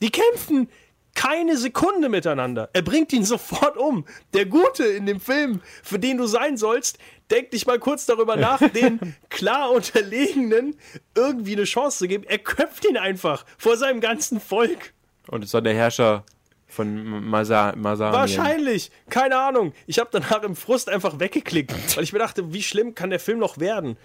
Die 0.00 0.10
kämpfen 0.10 0.68
keine 1.14 1.56
Sekunde 1.56 2.08
miteinander. 2.08 2.70
Er 2.72 2.82
bringt 2.82 3.12
ihn 3.12 3.24
sofort 3.24 3.76
um. 3.76 4.04
Der 4.34 4.46
Gute 4.46 4.84
in 4.84 5.06
dem 5.06 5.20
Film, 5.20 5.60
für 5.82 5.98
den 5.98 6.18
du 6.18 6.26
sein 6.26 6.56
sollst, 6.56 6.98
denk 7.30 7.50
dich 7.50 7.66
mal 7.66 7.78
kurz 7.78 8.06
darüber 8.06 8.36
nach, 8.36 8.60
den 8.74 9.14
klar 9.28 9.70
Unterlegenen 9.70 10.76
irgendwie 11.14 11.52
eine 11.52 11.64
Chance 11.64 11.98
zu 11.98 12.08
geben. 12.08 12.24
Er 12.24 12.38
köpft 12.38 12.84
ihn 12.88 12.96
einfach 12.96 13.44
vor 13.58 13.76
seinem 13.76 14.00
ganzen 14.00 14.40
Volk. 14.40 14.92
Und 15.28 15.44
ist 15.44 15.54
dann 15.54 15.64
der 15.64 15.74
Herrscher 15.74 16.24
von 16.66 17.28
Masa. 17.28 17.74
Wahrscheinlich, 17.76 18.90
keine 19.10 19.36
Ahnung. 19.36 19.74
Ich 19.86 19.98
habe 19.98 20.08
danach 20.10 20.42
im 20.42 20.56
Frust 20.56 20.88
einfach 20.88 21.20
weggeklickt, 21.20 21.96
weil 21.96 22.04
ich 22.04 22.12
mir 22.12 22.18
dachte, 22.18 22.52
wie 22.52 22.62
schlimm 22.62 22.94
kann 22.94 23.10
der 23.10 23.20
Film 23.20 23.38
noch 23.38 23.58
werden? 23.58 23.98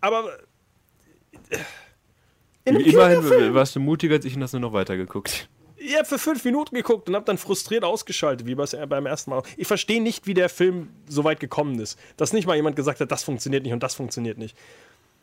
Aber 0.00 0.30
äh, 1.48 1.58
Immerhin 2.64 3.54
warst 3.54 3.74
du 3.76 3.80
mutiger 3.80 4.16
als 4.16 4.24
ich 4.24 4.36
und 4.36 4.42
hast 4.42 4.52
nur 4.52 4.60
noch 4.60 4.72
weitergeguckt. 4.72 5.48
Ich 5.76 5.96
habe 5.96 6.04
für 6.04 6.18
fünf 6.18 6.44
Minuten 6.44 6.74
geguckt 6.76 7.08
und 7.08 7.14
habe 7.14 7.24
dann 7.24 7.38
frustriert 7.38 7.84
ausgeschaltet, 7.84 8.46
wie 8.46 8.54
beim 8.54 9.06
ersten 9.06 9.30
Mal. 9.30 9.42
Ich 9.56 9.66
verstehe 9.66 10.02
nicht, 10.02 10.26
wie 10.26 10.34
der 10.34 10.50
Film 10.50 10.90
so 11.08 11.24
weit 11.24 11.40
gekommen 11.40 11.78
ist. 11.80 11.98
Dass 12.18 12.34
nicht 12.34 12.46
mal 12.46 12.54
jemand 12.54 12.76
gesagt 12.76 13.00
hat, 13.00 13.10
das 13.10 13.24
funktioniert 13.24 13.62
nicht 13.64 13.72
und 13.72 13.82
das 13.82 13.94
funktioniert 13.94 14.36
nicht. 14.36 14.56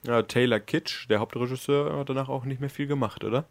Ja, 0.04 0.24
Taylor 0.24 0.60
Kitsch, 0.60 1.08
der 1.10 1.20
Hauptregisseur, 1.20 1.96
hat 1.98 2.10
danach 2.10 2.28
auch 2.30 2.44
nicht 2.46 2.60
mehr 2.60 2.72
viel 2.72 2.88
gemacht, 2.88 3.24
oder? 3.24 3.46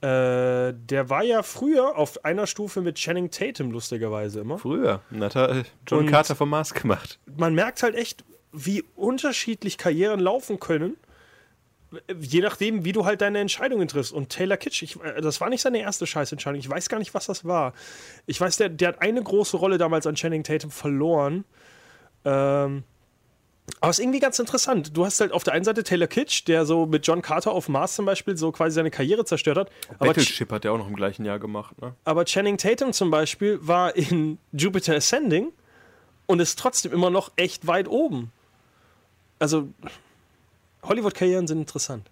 Äh, 0.00 0.74
der 0.74 1.08
war 1.08 1.22
ja 1.22 1.44
früher 1.44 1.96
auf 1.96 2.24
einer 2.24 2.48
Stufe 2.48 2.80
mit 2.80 2.96
Channing 2.96 3.30
Tatum, 3.30 3.70
lustigerweise 3.70 4.40
immer. 4.40 4.58
Früher. 4.58 5.02
Und 5.12 5.22
hat 5.22 5.36
er 5.36 5.50
äh, 5.50 5.62
John 5.86 6.00
Und- 6.00 6.10
Carter 6.10 6.34
vom 6.34 6.50
Mars 6.50 6.74
gemacht. 6.74 7.20
Man 7.36 7.54
merkt 7.54 7.82
halt 7.84 7.94
echt, 7.94 8.24
wie 8.52 8.82
unterschiedlich 8.96 9.78
Karrieren 9.78 10.18
laufen 10.18 10.58
können, 10.58 10.96
je 12.20 12.40
nachdem, 12.40 12.84
wie 12.84 12.92
du 12.92 13.04
halt 13.04 13.20
deine 13.20 13.38
Entscheidungen 13.38 13.88
triffst. 13.88 14.12
Und 14.12 14.30
Taylor 14.30 14.56
Kitsch, 14.56 14.82
ich, 14.82 15.02
äh, 15.02 15.20
das 15.20 15.40
war 15.40 15.48
nicht 15.48 15.60
seine 15.60 15.80
erste 15.80 16.06
Scheißentscheidung. 16.06 16.58
Ich 16.58 16.68
weiß 16.68 16.88
gar 16.88 16.98
nicht, 16.98 17.14
was 17.14 17.26
das 17.26 17.44
war. 17.44 17.72
Ich 18.26 18.40
weiß, 18.40 18.56
der, 18.56 18.68
der 18.68 18.88
hat 18.88 19.02
eine 19.02 19.22
große 19.22 19.56
Rolle 19.56 19.78
damals 19.78 20.06
an 20.06 20.14
Channing 20.14 20.44
Tatum 20.44 20.70
verloren. 20.70 21.44
Ähm, 22.24 22.84
aber 23.80 23.90
es 23.90 23.98
ist 23.98 24.04
irgendwie 24.04 24.20
ganz 24.20 24.38
interessant. 24.38 24.96
Du 24.96 25.04
hast 25.04 25.20
halt 25.20 25.32
auf 25.32 25.44
der 25.44 25.54
einen 25.54 25.64
Seite 25.64 25.84
Taylor 25.84 26.06
Kitsch, 26.08 26.46
der 26.46 26.66
so 26.66 26.86
mit 26.86 27.06
John 27.06 27.22
Carter 27.22 27.52
auf 27.52 27.68
Mars 27.68 27.94
zum 27.94 28.04
Beispiel 28.04 28.36
so 28.36 28.52
quasi 28.52 28.74
seine 28.74 28.90
Karriere 28.90 29.24
zerstört 29.24 29.56
hat. 29.56 29.70
Battleship 29.98 30.50
hat 30.50 30.64
er 30.64 30.72
auch 30.72 30.78
noch 30.78 30.88
im 30.88 30.96
gleichen 30.96 31.24
Jahr 31.24 31.38
gemacht, 31.38 31.80
ne? 31.80 31.94
aber 32.04 32.24
Channing 32.24 32.58
Tatum 32.58 32.92
zum 32.92 33.10
Beispiel 33.10 33.58
war 33.62 33.94
in 33.96 34.38
Jupiter 34.52 34.96
Ascending 34.96 35.52
und 36.26 36.40
ist 36.40 36.58
trotzdem 36.58 36.92
immer 36.92 37.10
noch 37.10 37.32
echt 37.36 37.66
weit 37.66 37.88
oben. 37.88 38.32
Also, 39.38 39.68
Hollywood-Karrieren 40.84 41.46
sind 41.46 41.58
interessant. 41.58 42.10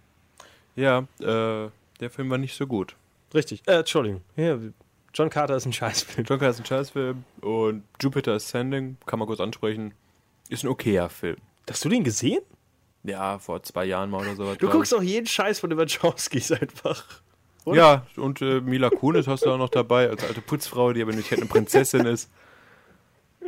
Ja, 0.75 0.99
äh, 1.19 1.69
der 1.99 2.09
Film 2.09 2.29
war 2.29 2.37
nicht 2.37 2.55
so 2.55 2.67
gut. 2.67 2.95
Richtig. 3.33 3.63
Äh, 3.67 3.79
Entschuldigung. 3.79 4.21
Ja, 4.35 4.57
John 5.13 5.29
Carter 5.29 5.57
ist 5.57 5.65
ein 5.65 5.73
Scheißfilm. 5.73 6.25
John 6.27 6.39
Carter 6.39 6.51
ist 6.51 6.59
ein 6.59 6.65
Scheißfilm 6.65 7.23
und 7.41 7.83
Jupiter 8.01 8.33
Ascending, 8.33 8.97
kann 9.05 9.19
man 9.19 9.27
kurz 9.27 9.39
ansprechen, 9.39 9.93
ist 10.49 10.63
ein 10.63 10.67
okayer 10.67 11.09
Film. 11.09 11.37
Hast 11.69 11.83
du 11.85 11.89
den 11.89 12.03
gesehen? 12.03 12.41
Ja, 13.03 13.39
vor 13.39 13.61
zwei 13.63 13.85
Jahren 13.85 14.09
mal 14.09 14.21
oder 14.21 14.35
sowas. 14.35 14.57
Du 14.57 14.69
guckst 14.69 14.93
auch 14.93 15.01
jeden 15.01 15.25
Scheiß 15.25 15.59
von 15.59 15.69
den 15.69 15.79
Wachowskis 15.79 16.51
einfach. 16.51 17.03
ich. 17.65 17.73
Ja, 17.73 18.05
und 18.15 18.41
äh, 18.41 18.61
Mila 18.61 18.89
Kunis 18.89 19.27
hast 19.27 19.45
du 19.45 19.51
auch 19.51 19.57
noch 19.57 19.69
dabei, 19.69 20.09
als 20.09 20.23
alte 20.23 20.41
Putzfrau, 20.41 20.93
die 20.93 21.01
aber 21.01 21.13
nicht 21.13 21.33
eine 21.33 21.45
Prinzessin 21.45 22.05
ist. 22.05 22.29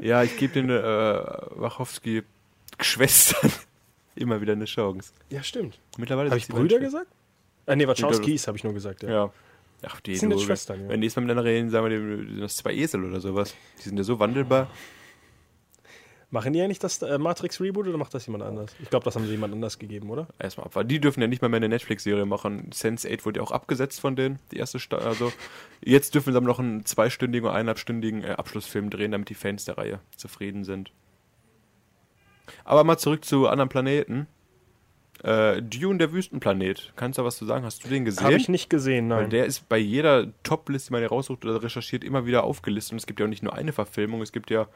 Ja, 0.02 0.24
ich 0.24 0.38
gebe 0.38 0.54
den 0.54 0.70
äh, 0.70 0.82
Wachowski-Schwestern 1.56 3.52
immer 4.16 4.42
wieder 4.42 4.54
eine 4.54 4.66
Chance. 4.66 5.14
Ja, 5.30 5.44
stimmt. 5.44 5.80
Mittlerweile 5.98 6.30
Habe 6.30 6.38
ich 6.38 6.48
Brüder 6.48 6.80
gesagt? 6.80 7.08
Äh, 7.66 7.76
nee, 7.76 7.88
Wachowskis 7.88 8.48
habe 8.48 8.58
ich 8.58 8.64
nur 8.64 8.74
gesagt, 8.74 9.04
ja. 9.04 9.10
Ja. 9.10 9.34
Ach, 9.86 10.00
die 10.02 10.16
sind 10.16 10.30
du, 10.30 10.36
jetzt 10.36 10.46
Schwestern, 10.46 10.84
ja. 10.84 10.90
Wenn 10.90 11.00
nächstes 11.02 11.18
Mal 11.18 11.28
miteinander 11.28 11.50
reden, 11.50 11.70
sagen 11.70 11.90
wir, 11.90 11.98
dem, 11.98 12.28
sind 12.30 12.42
das 12.42 12.56
zwei 12.56 12.74
Esel 12.74 13.04
oder 13.04 13.20
sowas. 13.20 13.54
Die 13.80 13.90
sind 13.90 13.98
ja 13.98 14.04
so 14.04 14.20
wandelbar. 14.20 14.70
Machen 16.34 16.54
die 16.54 16.60
ja 16.60 16.68
nicht 16.68 16.84
das 16.84 17.00
äh, 17.04 17.20
Matrix-Reboot 17.20 17.88
oder 17.88 17.98
macht 17.98 18.12
das 18.16 18.26
jemand 18.26 18.44
anders? 18.44 18.76
Ich 18.82 18.90
glaube, 18.90 19.06
das 19.06 19.16
haben 19.16 19.26
sie 19.26 19.32
jemand 19.32 19.54
anders 19.54 19.78
gegeben, 19.78 20.10
oder? 20.10 20.28
Erstmal 20.40 20.66
abwarten. 20.66 20.90
Die 20.90 21.00
dürfen 21.00 21.22
ja 21.22 21.28
nicht 21.28 21.44
mal 21.44 21.50
mehr 21.50 21.58
eine 21.58 21.70
Netflix-Serie 21.70 22.26
machen. 22.26 22.72
Sense8 22.72 23.24
wurde 23.24 23.40
ja 23.40 23.44
auch 23.44 23.52
abgesetzt 23.52 24.00
von 24.00 24.16
denen, 24.16 24.40
die 24.52 24.58
erste 24.58 24.80
Sta 24.80 24.98
Also 24.98 25.32
jetzt 25.86 26.16
dürfen 26.16 26.34
sie 26.34 26.38
aber 26.38 26.48
noch 26.48 26.58
einen 26.58 26.86
zweistündigen 26.86 27.46
oder 27.48 27.56
eineinhalbstündigen 27.56 28.24
äh, 28.24 28.32
Abschlussfilm 28.32 28.90
drehen, 28.90 29.12
damit 29.12 29.30
die 29.30 29.36
Fans 29.36 29.66
der 29.66 29.78
Reihe 29.78 30.00
zufrieden 30.18 30.64
sind. 30.64 30.92
Aber 32.66 32.84
mal 32.84 32.98
zurück 32.98 33.26
zu 33.26 33.48
anderen 33.48 33.70
Planeten. 33.70 34.28
Äh, 35.24 35.62
Dune, 35.62 35.98
der 35.98 36.12
Wüstenplanet. 36.12 36.92
Kannst 36.98 37.18
du 37.18 37.22
da 37.22 37.26
was 37.26 37.38
zu 37.38 37.46
sagen? 37.46 37.64
Hast 37.64 37.84
du 37.86 37.88
den 37.88 38.04
gesehen? 38.04 38.24
Habe 38.24 38.36
ich 38.36 38.50
nicht 38.50 38.70
gesehen, 38.70 39.10
Weil 39.10 39.22
nein. 39.22 39.30
der 39.30 39.46
ist 39.46 39.70
bei 39.70 39.78
jeder 39.78 40.28
Top-Liste, 40.44 40.88
die 40.88 40.92
man 40.94 41.02
hier 41.02 41.10
raussucht 41.10 41.46
oder 41.46 41.64
recherchiert, 41.64 42.04
immer 42.04 42.26
wieder 42.26 42.44
aufgelistet. 42.44 42.94
Und 42.94 42.98
es 42.98 43.06
gibt 43.06 43.20
ja 43.20 43.26
auch 43.26 43.30
nicht 43.30 43.44
nur 43.44 43.54
eine 43.54 43.72
Verfilmung, 43.72 44.22
es 44.22 44.34
gibt 44.34 44.50
ja 44.50 44.68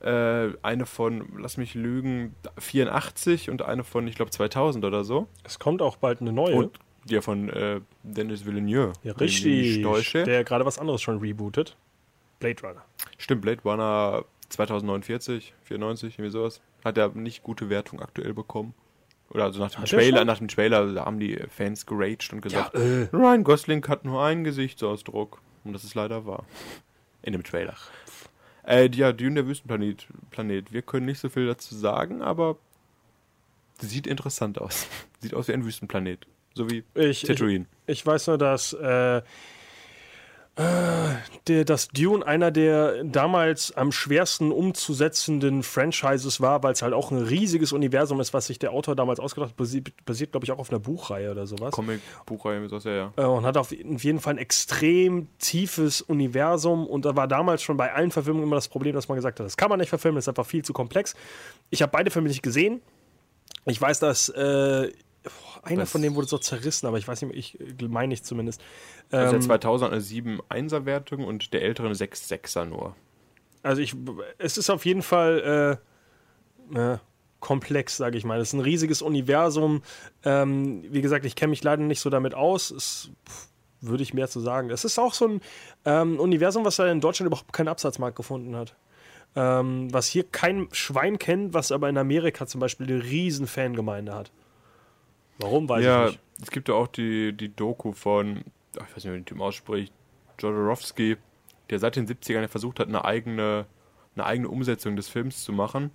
äh, 0.00 0.52
eine 0.62 0.86
von, 0.86 1.28
lass 1.38 1.58
mich 1.58 1.74
lügen, 1.74 2.34
84 2.58 3.50
und 3.50 3.62
eine 3.62 3.84
von, 3.84 4.08
ich 4.08 4.14
glaube, 4.14 4.30
2000 4.30 4.84
oder 4.84 5.04
so. 5.04 5.26
es 5.44 5.58
kommt 5.58 5.82
auch 5.82 5.96
bald 5.96 6.20
eine 6.22 6.32
neue. 6.32 6.54
Und 6.54 6.78
ja, 7.08 7.20
von 7.20 7.50
äh, 7.50 7.80
Dennis 8.02 8.46
Villeneuve. 8.46 8.92
ja, 9.02 9.12
richtig. 9.12 9.82
Der 10.24 10.42
gerade 10.44 10.64
was 10.64 10.78
anderes 10.78 11.02
schon 11.02 11.18
rebootet. 11.18 11.76
Blade 12.40 12.62
Runner. 12.62 12.84
Stimmt, 13.18 13.42
Blade 13.42 13.62
Runner 13.64 14.24
2049, 14.48 15.54
94, 15.64 16.18
irgendwie 16.18 16.30
sowas. 16.30 16.60
Hat 16.86 16.96
er 16.98 17.08
nicht 17.08 17.42
gute 17.42 17.68
Wertung 17.68 18.00
aktuell 18.00 18.32
bekommen. 18.32 18.72
Oder 19.30 19.42
also 19.44 19.58
nach 19.58 19.72
dem 19.72 19.82
Hat 19.82 19.92
er 19.92 19.98
Trailer, 19.98 20.24
nach 20.24 20.38
dem 20.38 20.46
Trailer 20.46 20.94
da 20.94 21.04
haben 21.04 21.18
die 21.18 21.36
Fans 21.48 21.84
geraged 21.84 22.32
und 22.32 22.42
gesagt, 22.42 22.74
Ja, 22.74 22.80
äh. 22.80 23.08
Ryan 23.12 23.42
Gosling 23.42 23.84
hat 23.88 24.04
nur 24.04 24.22
einen 24.24 24.44
Gesichtsausdruck. 24.44 25.40
Und 25.64 25.72
das 25.72 25.82
ist 25.82 25.96
leider 25.96 26.26
wahr. 26.26 26.44
In 27.22 27.32
dem 27.32 27.42
Trailer. 27.42 27.74
Äh, 28.64 28.88
ja, 28.94 29.12
Dune 29.12 29.34
der 29.34 29.46
Wüstenplanet. 29.48 30.06
Planet. 30.30 30.72
Wir 30.72 30.82
können 30.82 31.06
nicht 31.06 31.18
so 31.18 31.28
viel 31.28 31.46
dazu 31.46 31.74
sagen, 31.74 32.22
aber 32.22 32.56
sieht 33.80 34.06
interessant 34.06 34.60
aus. 34.60 34.86
Sieht 35.20 35.34
aus 35.34 35.48
wie 35.48 35.54
ein 35.54 35.64
Wüstenplanet. 35.64 36.26
So 36.54 36.70
wie 36.70 36.84
Ich, 36.94 37.22
ich, 37.22 37.28
Tatooine. 37.28 37.66
ich 37.86 38.06
weiß 38.06 38.28
nur, 38.28 38.38
dass, 38.38 38.72
äh, 38.74 39.22
der, 40.58 41.64
dass 41.66 41.88
Dune 41.88 42.26
einer 42.26 42.50
der 42.50 43.04
damals 43.04 43.76
am 43.76 43.92
schwersten 43.92 44.52
umzusetzenden 44.52 45.62
Franchises 45.62 46.40
war, 46.40 46.62
weil 46.62 46.72
es 46.72 46.80
halt 46.80 46.94
auch 46.94 47.10
ein 47.10 47.18
riesiges 47.18 47.72
Universum 47.72 48.20
ist, 48.20 48.32
was 48.32 48.46
sich 48.46 48.58
der 48.58 48.72
Autor 48.72 48.96
damals 48.96 49.20
ausgedacht 49.20 49.50
hat. 49.50 49.56
Basiert, 49.56 49.92
basiert 50.06 50.32
glaube 50.32 50.44
ich, 50.44 50.52
auch 50.52 50.58
auf 50.58 50.70
einer 50.70 50.78
Buchreihe 50.78 51.30
oder 51.30 51.46
sowas. 51.46 51.72
Comic-Buchreihe, 51.72 52.68
sowas, 52.68 52.84
ja, 52.84 52.92
ja. 52.92 53.12
Äh, 53.16 53.24
und 53.26 53.44
hat 53.44 53.58
auf 53.58 53.70
jeden 53.70 54.20
Fall 54.20 54.34
ein 54.34 54.38
extrem 54.38 55.28
tiefes 55.38 56.00
Universum. 56.00 56.86
Und 56.86 57.04
da 57.04 57.14
war 57.16 57.28
damals 57.28 57.62
schon 57.62 57.76
bei 57.76 57.92
allen 57.92 58.10
Verfilmungen 58.10 58.46
immer 58.46 58.56
das 58.56 58.68
Problem, 58.68 58.94
dass 58.94 59.08
man 59.08 59.16
gesagt 59.16 59.38
hat, 59.38 59.44
das 59.44 59.58
kann 59.58 59.68
man 59.68 59.78
nicht 59.78 59.90
verfilmen, 59.90 60.16
das 60.16 60.24
ist 60.24 60.28
einfach 60.30 60.46
viel 60.46 60.64
zu 60.64 60.72
komplex. 60.72 61.14
Ich 61.68 61.82
habe 61.82 61.92
beide 61.92 62.10
Filme 62.10 62.28
nicht 62.28 62.42
gesehen. 62.42 62.80
Ich 63.66 63.80
weiß, 63.80 63.98
dass 63.98 64.30
äh, 64.30 64.90
boah, 65.30 65.64
einer 65.66 65.80
Das- 65.80 65.90
von 65.92 66.02
denen 66.02 66.14
wurde 66.16 66.28
so 66.28 66.38
zerrissen, 66.38 66.86
aber 66.86 66.98
ich 66.98 67.06
weiß 67.06 67.22
nicht, 67.22 67.34
ich 67.36 67.60
äh, 67.60 67.88
meine 67.88 68.14
ich 68.14 68.22
zumindest. 68.22 68.62
Also 69.10 69.26
der 69.32 69.34
Ähm, 69.40 69.42
2000 69.42 69.92
eine 69.92 70.00
7 70.00 70.40
1er 70.48 70.84
Wertung 70.86 71.24
und 71.24 71.52
der 71.52 71.62
ältere 71.62 71.86
eine 71.86 71.94
6 71.94 72.28
6er 72.30 72.64
nur. 72.64 72.94
Also 73.62 73.82
ich, 73.82 73.94
es 74.38 74.58
ist 74.58 74.70
auf 74.70 74.84
jeden 74.86 75.02
Fall 75.02 75.78
äh, 76.72 76.78
äh, 76.78 76.98
komplex, 77.40 77.96
sage 77.96 78.16
ich 78.18 78.24
mal. 78.24 78.40
Es 78.40 78.48
ist 78.48 78.54
ein 78.54 78.60
riesiges 78.60 79.02
Universum. 79.02 79.82
Ähm, 80.24 80.84
wie 80.90 81.00
gesagt, 81.02 81.24
ich 81.24 81.36
kenne 81.36 81.50
mich 81.50 81.62
leider 81.64 81.82
nicht 81.82 82.00
so 82.00 82.10
damit 82.10 82.34
aus. 82.34 82.70
Es 82.70 83.10
pff, 83.28 83.48
würde 83.80 84.02
ich 84.02 84.14
mehr 84.14 84.28
zu 84.28 84.40
sagen. 84.40 84.70
Es 84.70 84.84
ist 84.84 84.98
auch 84.98 85.14
so 85.14 85.26
ein 85.28 85.40
ähm, 85.84 86.18
Universum, 86.20 86.64
was 86.64 86.78
in 86.78 87.00
Deutschland 87.00 87.26
überhaupt 87.28 87.52
keinen 87.52 87.68
Absatzmarkt 87.68 88.16
gefunden 88.16 88.56
hat. 88.56 88.74
Ähm, 89.34 89.92
was 89.92 90.06
hier 90.06 90.24
kein 90.24 90.68
Schwein 90.72 91.18
kennt, 91.18 91.52
was 91.52 91.70
aber 91.70 91.88
in 91.88 91.98
Amerika 91.98 92.46
zum 92.46 92.60
Beispiel 92.60 92.86
eine 92.90 93.02
riesen 93.04 93.46
Fangemeinde 93.46 94.14
hat. 94.14 94.32
Warum, 95.38 95.68
weiß 95.68 95.84
ja, 95.84 96.06
ich 96.06 96.12
nicht. 96.12 96.22
es 96.42 96.50
gibt 96.50 96.68
ja 96.68 96.74
auch 96.74 96.88
die, 96.88 97.32
die 97.32 97.54
Doku 97.54 97.92
von, 97.92 98.44
ach, 98.78 98.86
ich 98.88 98.96
weiß 98.96 99.04
nicht, 99.04 99.12
wie 99.12 99.18
den 99.18 99.24
Typ 99.26 99.40
ausspricht, 99.40 99.92
Jodorowsky, 100.38 101.16
der 101.70 101.78
seit 101.78 101.96
den 101.96 102.06
70ern 102.06 102.48
versucht 102.48 102.80
hat, 102.80 102.88
eine 102.88 103.04
eigene, 103.04 103.66
eine 104.14 104.26
eigene 104.26 104.48
Umsetzung 104.48 104.96
des 104.96 105.08
Films 105.08 105.44
zu 105.44 105.52
machen. 105.52 105.90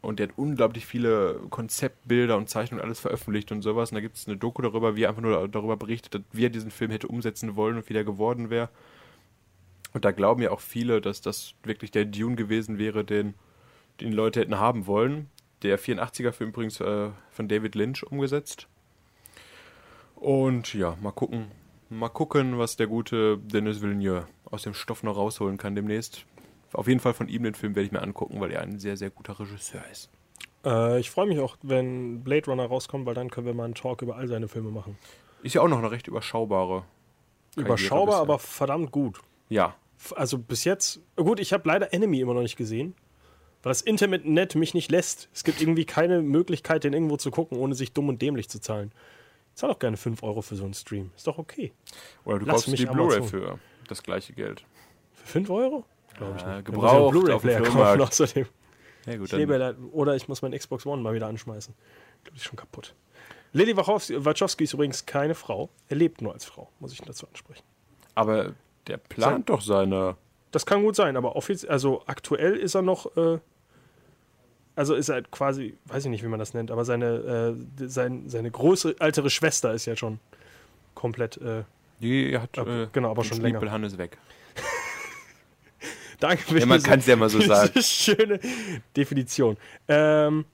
Und 0.00 0.20
der 0.20 0.28
hat 0.28 0.38
unglaublich 0.38 0.86
viele 0.86 1.40
Konzeptbilder 1.50 2.36
und 2.36 2.48
Zeichnungen 2.48 2.84
alles 2.84 3.00
veröffentlicht 3.00 3.50
und 3.50 3.62
sowas. 3.62 3.90
Und 3.90 3.96
da 3.96 4.00
gibt 4.00 4.16
es 4.16 4.28
eine 4.28 4.36
Doku 4.36 4.62
darüber, 4.62 4.94
wie 4.94 5.02
er 5.02 5.08
einfach 5.08 5.22
nur 5.22 5.48
darüber 5.48 5.76
berichtet 5.76 6.14
hat, 6.14 6.22
wie 6.32 6.46
er 6.46 6.50
diesen 6.50 6.70
Film 6.70 6.92
hätte 6.92 7.08
umsetzen 7.08 7.56
wollen 7.56 7.76
und 7.76 7.88
wie 7.88 7.94
der 7.94 8.04
geworden 8.04 8.48
wäre. 8.48 8.68
Und 9.92 10.04
da 10.04 10.12
glauben 10.12 10.42
ja 10.42 10.50
auch 10.50 10.60
viele, 10.60 11.00
dass 11.00 11.20
das 11.20 11.54
wirklich 11.64 11.90
der 11.90 12.04
Dune 12.04 12.36
gewesen 12.36 12.78
wäre, 12.78 13.04
den, 13.04 13.34
den 14.00 14.12
Leute 14.12 14.40
hätten 14.40 14.58
haben 14.58 14.86
wollen. 14.86 15.28
Der 15.62 15.78
84er-Film 15.78 16.50
übrigens 16.50 16.80
äh, 16.80 17.10
von 17.30 17.48
David 17.48 17.74
Lynch 17.74 18.04
umgesetzt. 18.04 18.68
Und 20.16 20.74
ja, 20.74 20.96
mal 21.00 21.12
gucken. 21.12 21.46
Mal 21.90 22.08
gucken, 22.08 22.58
was 22.58 22.76
der 22.76 22.86
gute 22.86 23.38
Denis 23.38 23.80
Villeneuve 23.80 24.26
aus 24.50 24.62
dem 24.62 24.74
Stoff 24.74 25.02
noch 25.02 25.16
rausholen 25.16 25.56
kann 25.56 25.74
demnächst. 25.74 26.24
Auf 26.72 26.86
jeden 26.86 27.00
Fall 27.00 27.14
von 27.14 27.28
ihm 27.28 27.44
den 27.44 27.54
Film 27.54 27.74
werde 27.74 27.86
ich 27.86 27.92
mir 27.92 28.02
angucken, 28.02 28.40
weil 28.40 28.50
er 28.50 28.60
ein 28.60 28.78
sehr, 28.78 28.96
sehr 28.96 29.10
guter 29.10 29.40
Regisseur 29.40 29.82
ist. 29.90 30.10
Äh, 30.64 31.00
ich 31.00 31.10
freue 31.10 31.26
mich 31.26 31.38
auch, 31.38 31.56
wenn 31.62 32.22
Blade 32.22 32.46
Runner 32.46 32.66
rauskommt, 32.66 33.06
weil 33.06 33.14
dann 33.14 33.30
können 33.30 33.46
wir 33.46 33.54
mal 33.54 33.64
einen 33.64 33.74
Talk 33.74 34.02
über 34.02 34.16
all 34.16 34.28
seine 34.28 34.48
Filme 34.48 34.70
machen. 34.70 34.98
Ist 35.42 35.54
ja 35.54 35.62
auch 35.62 35.68
noch 35.68 35.78
eine 35.78 35.90
recht 35.90 36.08
überschaubare. 36.08 36.84
Überschaubar, 37.56 38.20
aber 38.20 38.38
verdammt 38.38 38.92
gut. 38.92 39.20
Ja, 39.48 39.74
Also 40.14 40.38
bis 40.38 40.64
jetzt, 40.64 41.00
gut, 41.16 41.40
ich 41.40 41.52
habe 41.52 41.66
leider 41.66 41.92
Enemy 41.92 42.20
immer 42.20 42.34
noch 42.34 42.42
nicht 42.42 42.56
gesehen, 42.56 42.94
weil 43.62 43.70
das 43.70 43.80
Internet 43.80 44.54
mich 44.54 44.74
nicht 44.74 44.90
lässt. 44.90 45.28
Es 45.32 45.44
gibt 45.44 45.60
irgendwie 45.60 45.84
keine 45.84 46.22
Möglichkeit, 46.22 46.84
den 46.84 46.92
irgendwo 46.92 47.16
zu 47.16 47.30
gucken, 47.30 47.58
ohne 47.58 47.74
sich 47.74 47.92
dumm 47.92 48.08
und 48.08 48.22
dämlich 48.22 48.48
zu 48.48 48.60
zahlen. 48.60 48.92
Ich 49.50 49.60
zahle 49.60 49.72
doch 49.72 49.80
gerne 49.80 49.96
5 49.96 50.22
Euro 50.22 50.42
für 50.42 50.56
so 50.56 50.64
einen 50.64 50.74
Stream. 50.74 51.10
Ist 51.16 51.26
doch 51.26 51.38
okay. 51.38 51.72
oder 52.24 52.38
du 52.38 52.46
Lass 52.46 52.64
kaufst 52.64 52.78
die 52.78 52.86
Blu-ray 52.86 53.22
für 53.22 53.58
das 53.88 54.02
gleiche 54.02 54.32
Geld. 54.32 54.64
Für 55.14 55.26
5 55.26 55.50
Euro? 55.50 55.84
Glaube 56.16 56.36
ich 56.38 56.46
nicht. 56.46 56.64
gebraucht 56.64 57.14
dem 57.14 57.20
Blu-ray-Player 57.20 57.62
kaufen 57.62 58.00
außerdem. 58.02 58.46
Ja 59.06 59.16
gut, 59.16 59.26
Ich 59.26 59.32
lebe 59.32 59.76
oder 59.92 60.14
ich 60.16 60.28
muss 60.28 60.42
meinen 60.42 60.56
Xbox 60.58 60.86
One 60.86 61.02
mal 61.02 61.14
wieder 61.14 61.26
anschmeißen. 61.26 61.74
Ich 62.18 62.24
glaube, 62.24 62.34
die 62.34 62.40
ist 62.40 62.44
schon 62.44 62.56
kaputt. 62.56 62.94
Lily 63.52 63.76
Wachowski, 63.76 64.64
ist 64.64 64.74
übrigens 64.74 65.06
keine 65.06 65.34
Frau. 65.34 65.70
Er 65.88 65.96
lebt 65.96 66.20
nur 66.20 66.34
als 66.34 66.44
Frau, 66.44 66.68
muss 66.80 66.92
ich 66.92 67.00
dazu 67.00 67.26
ansprechen. 67.26 67.64
aber 68.14 68.54
der 68.86 68.98
plant 68.98 69.48
doch 69.48 69.60
seine. 69.60 70.16
Das 70.50 70.64
kann 70.66 70.82
gut 70.82 70.96
sein, 70.96 71.16
aber 71.16 71.36
offiziell, 71.36 71.70
also 71.70 72.02
aktuell 72.06 72.56
ist 72.56 72.74
er 72.74 72.82
noch, 72.82 73.16
äh, 73.16 73.38
also 74.76 74.94
ist 74.94 75.08
er 75.08 75.22
quasi, 75.22 75.76
weiß 75.86 76.04
ich 76.04 76.10
nicht, 76.10 76.22
wie 76.24 76.28
man 76.28 76.38
das 76.38 76.54
nennt, 76.54 76.70
aber 76.70 76.84
seine, 76.84 77.56
äh, 77.80 77.88
sein, 77.88 78.28
seine 78.28 78.50
große 78.50 78.96
ältere 78.98 79.28
Schwester 79.30 79.74
ist 79.74 79.84
ja 79.86 79.94
schon 79.96 80.18
komplett 80.94 81.36
äh, 81.38 81.64
Die 82.00 82.38
hat 82.38 82.58
Aber- 82.58 82.82
äh, 82.84 82.86
genau, 82.92 83.10
aber 83.10 83.24
schon 83.24 83.40
länger. 83.40 83.70
Hannes 83.70 83.98
weg. 83.98 84.16
Danke 86.20 86.42
für 86.42 86.58
Ja, 86.58 86.66
man 86.66 86.78
diese- 86.78 86.88
kann's 86.88 87.06
ja 87.06 87.16
mal 87.16 87.28
so 87.28 87.40
sagen. 87.40 87.80
schöne 87.82 88.40
Definition. 88.96 89.56
Ähm, 89.86 90.44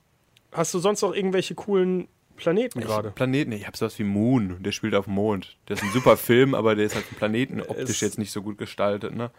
hast 0.53 0.75
du 0.75 0.79
sonst 0.79 1.01
noch 1.03 1.15
irgendwelche 1.15 1.55
coolen 1.55 2.09
Planeten 2.37 2.81
gerade? 2.81 3.11
Planeten, 3.11 3.53
ich 3.53 3.67
habe 3.67 3.77
sowas 3.77 3.99
wie 3.99 4.05
Moon, 4.05 4.63
der 4.63 4.73
spielt 4.73 4.95
auf 4.95 5.05
dem 5.07 5.15
Mond. 5.15 5.57
Der 5.69 5.77
ist 5.77 5.83
ein 5.83 5.91
super 5.93 6.17
Film, 6.19 6.55
aber 6.55 6.75
der 6.75 6.87
ist 6.87 6.95
halt 6.95 7.05
ein 7.11 7.17
Planeten 7.17 7.61
optisch 7.61 7.91
Es- 7.91 8.01
jetzt 8.01 8.19
nicht 8.19 8.33
so 8.33 8.43
gut 8.43 8.59
gestaltet. 8.59 9.15
Ne? 9.15 9.31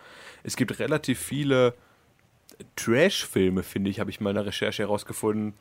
Es 0.44 0.56
gibt 0.56 0.80
relativ 0.80 1.20
viele 1.20 1.74
Trash-Filme, 2.76 3.64
finde 3.64 3.90
ich, 3.90 4.00
habe 4.00 4.10
ich 4.10 4.20
in 4.20 4.26
der 4.34 4.46
Recherche 4.46 4.84
herausgefunden, 4.84 5.54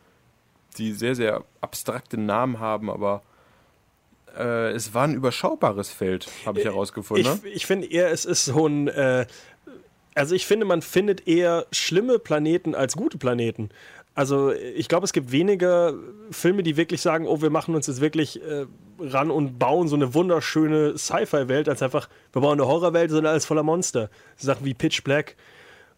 die 0.79 0.93
sehr, 0.93 1.15
sehr 1.15 1.45
abstrakte 1.61 2.17
Namen 2.19 2.61
haben, 2.61 2.91
aber 2.91 3.23
äh, 4.37 4.71
es 4.73 4.95
war 4.95 5.05
ein 5.05 5.15
überschaubares 5.15 5.91
Feld, 5.91 6.29
habe 6.47 6.59
ich 6.61 6.65
herausgefunden. 6.65 7.27
Ich, 7.37 7.43
ne? 7.43 7.49
ich 7.51 7.67
finde 7.67 7.89
eher, 7.91 8.11
es 8.11 8.25
ist 8.25 8.45
so 8.45 8.67
ein. 8.67 8.89
Äh, 8.89 9.27
also, 10.17 10.35
ich 10.37 10.47
finde, 10.47 10.65
man 10.65 10.83
findet 10.83 11.27
eher 11.27 11.67
schlimme 11.73 12.19
Planeten 12.21 12.75
als 12.77 12.95
gute 12.97 13.19
Planeten. 13.19 13.71
Also, 14.15 14.53
ich 14.53 14.89
glaube, 14.89 15.05
es 15.05 15.13
gibt 15.13 15.33
weniger 15.33 15.95
Filme, 16.31 16.63
die 16.63 16.77
wirklich 16.77 17.01
sagen: 17.01 17.27
Oh, 17.27 17.43
wir 17.43 17.51
machen 17.51 17.75
uns 17.75 17.87
jetzt 17.89 18.01
wirklich 18.01 18.41
äh, 18.43 18.67
ran 19.01 19.31
und 19.31 19.59
bauen 19.59 19.89
so 19.89 19.97
eine 19.97 20.15
wunderschöne 20.15 20.97
Sci-Fi-Welt, 20.97 21.69
als 21.69 21.83
einfach, 21.83 22.09
wir 22.33 22.41
bauen 22.43 22.61
eine 22.61 22.69
Horrorwelt, 22.69 23.11
sondern 23.11 23.33
alles 23.33 23.45
voller 23.45 23.65
Monster. 23.65 24.11
Sachen 24.37 24.65
wie 24.65 24.75
Pitch 24.75 25.03
Black. 25.03 25.37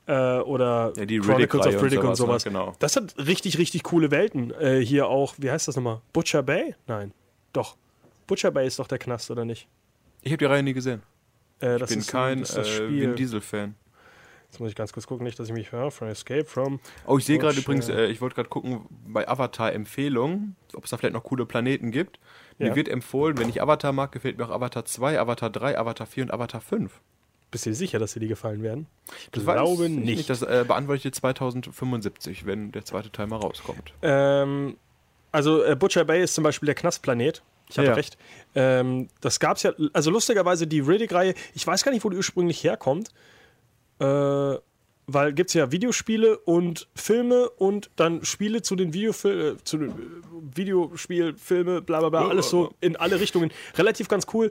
Äh, 0.07 0.39
oder 0.39 0.93
Ja, 0.97 1.05
die 1.05 1.19
Chronicles 1.19 1.67
of 1.67 1.75
und 1.75 1.83
Riddick 1.83 2.05
und 2.05 2.15
sowas, 2.15 2.43
sowas. 2.43 2.45
ne? 2.47 2.53
Genau. 2.53 2.73
Das 2.79 2.95
hat 2.97 3.15
richtig, 3.19 3.59
richtig 3.59 3.83
coole 3.83 4.11
Welten. 4.11 4.53
Äh, 4.53 4.81
hier 4.81 5.09
auch, 5.09 5.35
wie 5.39 5.51
heißt 5.51 5.67
das 5.69 5.75
nochmal? 5.77 6.01
Butcher 6.13 6.43
Bay? 6.45 6.75
Nein. 6.87 7.13
Doch. 7.53 7.77
Butcher 8.29 8.51
Bay 8.53 8.67
ist 8.69 8.79
doch 8.79 8.87
der 8.87 8.99
Knast, 8.99 9.31
oder 9.33 9.45
nicht? 9.45 9.67
Ich 10.23 10.31
habe 10.31 10.39
die 10.39 10.45
Reihe 10.45 10.63
nie 10.63 10.75
gesehen. 10.75 11.03
Äh, 11.61 11.77
Ich 11.83 11.87
bin 11.89 12.07
kein 12.07 12.45
äh. 12.45 12.89
Vin 12.89 13.17
Diesel-Fan. 13.17 13.75
Jetzt 14.57 14.61
muss 14.61 14.71
ich 14.71 14.75
ganz 14.75 14.95
kurz 14.95 15.07
gucken, 15.07 15.25
nicht, 15.25 15.39
dass 15.39 15.49
ich 15.49 15.53
mich 15.55 15.71
höre. 15.71 15.91
From 15.91 16.09
Escape 16.09 16.47
from. 16.47 16.81
Oh, 17.05 17.19
ich 17.19 17.27
sehe 17.27 17.39
gerade 17.39 17.59
übrigens, 17.59 17.91
äh, 17.91 18.07
ich 18.07 18.23
wollte 18.23 18.37
gerade 18.37 18.49
gucken 18.49 18.87
bei 19.07 19.29
Avatar 19.29 19.71
Empfehlungen, 19.75 20.57
ob 20.73 20.85
es 20.85 20.91
da 20.91 20.97
vielleicht 20.97 21.13
noch 21.13 21.25
coole 21.25 21.45
Planeten 21.45 21.91
gibt. 21.91 22.19
Mir 22.59 22.69
Ja. 22.69 22.75
wird 22.75 22.89
empfohlen, 22.89 23.37
wenn 23.37 23.51
ich 23.51 23.61
Avatar 23.61 23.93
mag, 23.93 24.13
gefällt 24.13 24.39
mir 24.39 24.47
auch 24.47 24.51
Avatar 24.51 24.87
2, 24.87 25.21
Avatar 25.21 25.51
3, 25.51 25.77
Avatar 25.79 26.07
4 26.07 26.23
und 26.25 26.31
Avatar 26.31 26.63
5. 26.63 27.03
Bist 27.51 27.67
du 27.67 27.71
dir 27.71 27.77
sicher, 27.77 27.99
dass 27.99 28.15
dir 28.15 28.21
die 28.21 28.29
gefallen 28.29 28.63
werden? 28.63 28.87
Ich 29.21 29.29
Das 29.33 29.45
glaube 29.45 29.83
weiß 29.83 29.91
ich 29.91 29.97
nicht. 29.97 30.31
Das 30.31 30.41
äh, 30.41 30.65
beantworte 30.67 30.97
ich 30.97 31.03
dir 31.03 31.13
2075, 31.13 32.47
wenn 32.47 32.73
der 32.73 32.87
zweite 32.87 33.13
Teil 33.13 33.27
mal 33.27 33.37
rauskommt. 33.37 33.93
Ähm, 34.01 34.79
also 35.33 35.63
äh, 35.65 35.77
Butcher 35.77 36.07
Bay 36.07 36.23
ist 36.23 36.35
zum 36.35 36.45
Beispiel 36.45 36.65
der 36.65 36.77
Knastplanet. 36.77 37.43
Ich 37.69 37.77
hatte 37.77 37.89
Ja. 37.89 37.95
recht. 37.95 38.17
Ähm, 38.55 39.09
das 39.21 39.39
gab's 39.39 39.65
ja, 39.65 39.73
also 39.93 40.11
lustigerweise 40.11 40.67
die 40.67 40.81
Riddick-Reihe, 40.81 41.35
ich 41.55 41.67
weiß 41.67 41.85
gar 41.85 41.93
nicht, 41.93 42.05
wo 42.07 42.09
die 42.09 42.17
ursprünglich 42.17 42.65
herkommt. 42.65 43.11
Äh, 43.99 44.59
weil 45.09 45.33
gibt's 45.33 45.55
ja 45.55 45.71
Videospiele 45.71 46.39
und 46.39 46.89
Filme 46.95 47.49
und 47.51 47.91
dann 47.97 48.25
Spiele 48.25 48.63
zu 48.63 48.75
den 48.75 48.93
Videofil 48.93 49.57
äh, 49.61 49.65
zu 49.65 49.79
den 49.79 49.91
äh, 49.91 49.95
Videospielfilme, 50.57 51.83
bla 51.83 52.01
bla 52.01 52.09
bla, 52.09 52.29
alles 52.29 52.51
so 52.51 52.75
in 52.81 52.97
alle 52.97 53.21
Richtungen. 53.21 53.53
Relativ 53.77 54.09
ganz 54.09 54.27
cool. 54.35 54.51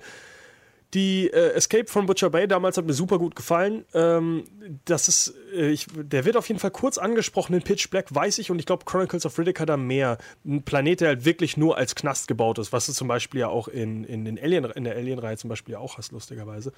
Die 0.95 1.29
äh, 1.29 1.51
Escape 1.51 1.87
from 1.87 2.05
Butcher 2.05 2.29
Bay 2.29 2.47
damals 2.47 2.77
hat 2.77 2.85
mir 2.85 2.93
super 2.93 3.19
gut 3.19 3.35
gefallen. 3.35 3.83
Ähm, 3.93 4.45
das 4.85 5.09
ist, 5.09 5.33
äh, 5.53 5.69
ich, 5.69 5.87
der 5.93 6.23
wird 6.23 6.37
auf 6.37 6.47
jeden 6.47 6.59
Fall 6.61 6.71
kurz 6.71 6.97
angesprochen 6.97 7.53
in 7.53 7.61
Pitch 7.61 7.89
Black, 7.89 8.15
weiß 8.15 8.37
ich, 8.37 8.49
und 8.49 8.59
ich 8.59 8.65
glaube 8.65 8.85
Chronicles 8.85 9.25
of 9.25 9.37
Riddick 9.37 9.59
hat 9.59 9.67
da 9.67 9.75
mehr. 9.75 10.17
Ein 10.45 10.63
Planet, 10.63 11.01
der 11.01 11.07
halt 11.09 11.25
wirklich 11.25 11.57
nur 11.57 11.75
als 11.75 11.95
Knast 11.95 12.29
gebaut 12.29 12.59
ist, 12.59 12.71
was 12.71 12.85
du 12.85 12.93
zum 12.93 13.09
Beispiel 13.09 13.41
ja 13.41 13.49
auch 13.49 13.67
in, 13.67 14.05
in, 14.05 14.23
den 14.23 14.39
Alien, 14.39 14.63
in 14.71 14.85
der 14.85 14.95
Alien-Reihe 14.95 15.35
zum 15.35 15.49
Beispiel 15.49 15.73
ja 15.73 15.79
auch 15.79 15.97
hast, 15.97 16.13
lustigerweise. 16.13 16.71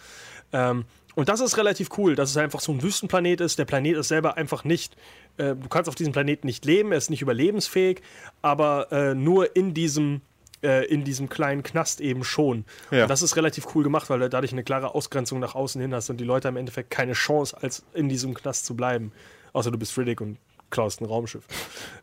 Ähm, 0.51 0.85
und 1.13 1.29
das 1.29 1.39
ist 1.39 1.55
relativ 1.57 1.89
cool, 1.99 2.15
dass 2.15 2.31
es 2.31 2.37
einfach 2.37 2.59
so 2.59 2.71
ein 2.71 2.81
Wüstenplanet 2.81 3.39
ist. 3.39 3.59
Der 3.59 3.65
Planet 3.65 3.97
ist 3.97 4.07
selber 4.07 4.35
einfach 4.35 4.63
nicht, 4.63 4.95
äh, 5.37 5.55
du 5.55 5.69
kannst 5.69 5.89
auf 5.89 5.95
diesem 5.95 6.13
Planeten 6.13 6.47
nicht 6.47 6.65
leben, 6.65 6.91
er 6.91 6.97
ist 6.97 7.11
nicht 7.11 7.21
überlebensfähig, 7.21 8.01
aber 8.41 8.91
äh, 8.91 9.13
nur 9.13 9.55
in 9.55 9.75
diesem 9.75 10.21
äh, 10.63 10.85
in 10.85 11.03
diesem 11.03 11.29
kleinen 11.29 11.63
Knast 11.63 12.01
eben 12.01 12.23
schon. 12.23 12.65
Ja. 12.91 13.03
Und 13.03 13.09
das 13.09 13.21
ist 13.21 13.35
relativ 13.35 13.67
cool 13.75 13.83
gemacht, 13.83 14.09
weil 14.09 14.19
du 14.19 14.29
dadurch 14.29 14.51
eine 14.53 14.63
klare 14.63 14.95
Ausgrenzung 14.95 15.39
nach 15.39 15.55
außen 15.55 15.79
hin 15.81 15.93
hast 15.93 16.09
und 16.09 16.17
die 16.17 16.23
Leute 16.25 16.47
im 16.47 16.57
Endeffekt 16.57 16.89
keine 16.89 17.13
Chance, 17.13 17.55
als 17.61 17.83
in 17.93 18.09
diesem 18.09 18.33
Knast 18.33 18.65
zu 18.65 18.75
bleiben. 18.75 19.11
Außer 19.53 19.71
du 19.71 19.77
bist 19.77 19.97
Riddick 19.97 20.19
und 20.21 20.37
klaust 20.69 20.99
ein 21.01 21.05
Raumschiff. 21.05 21.45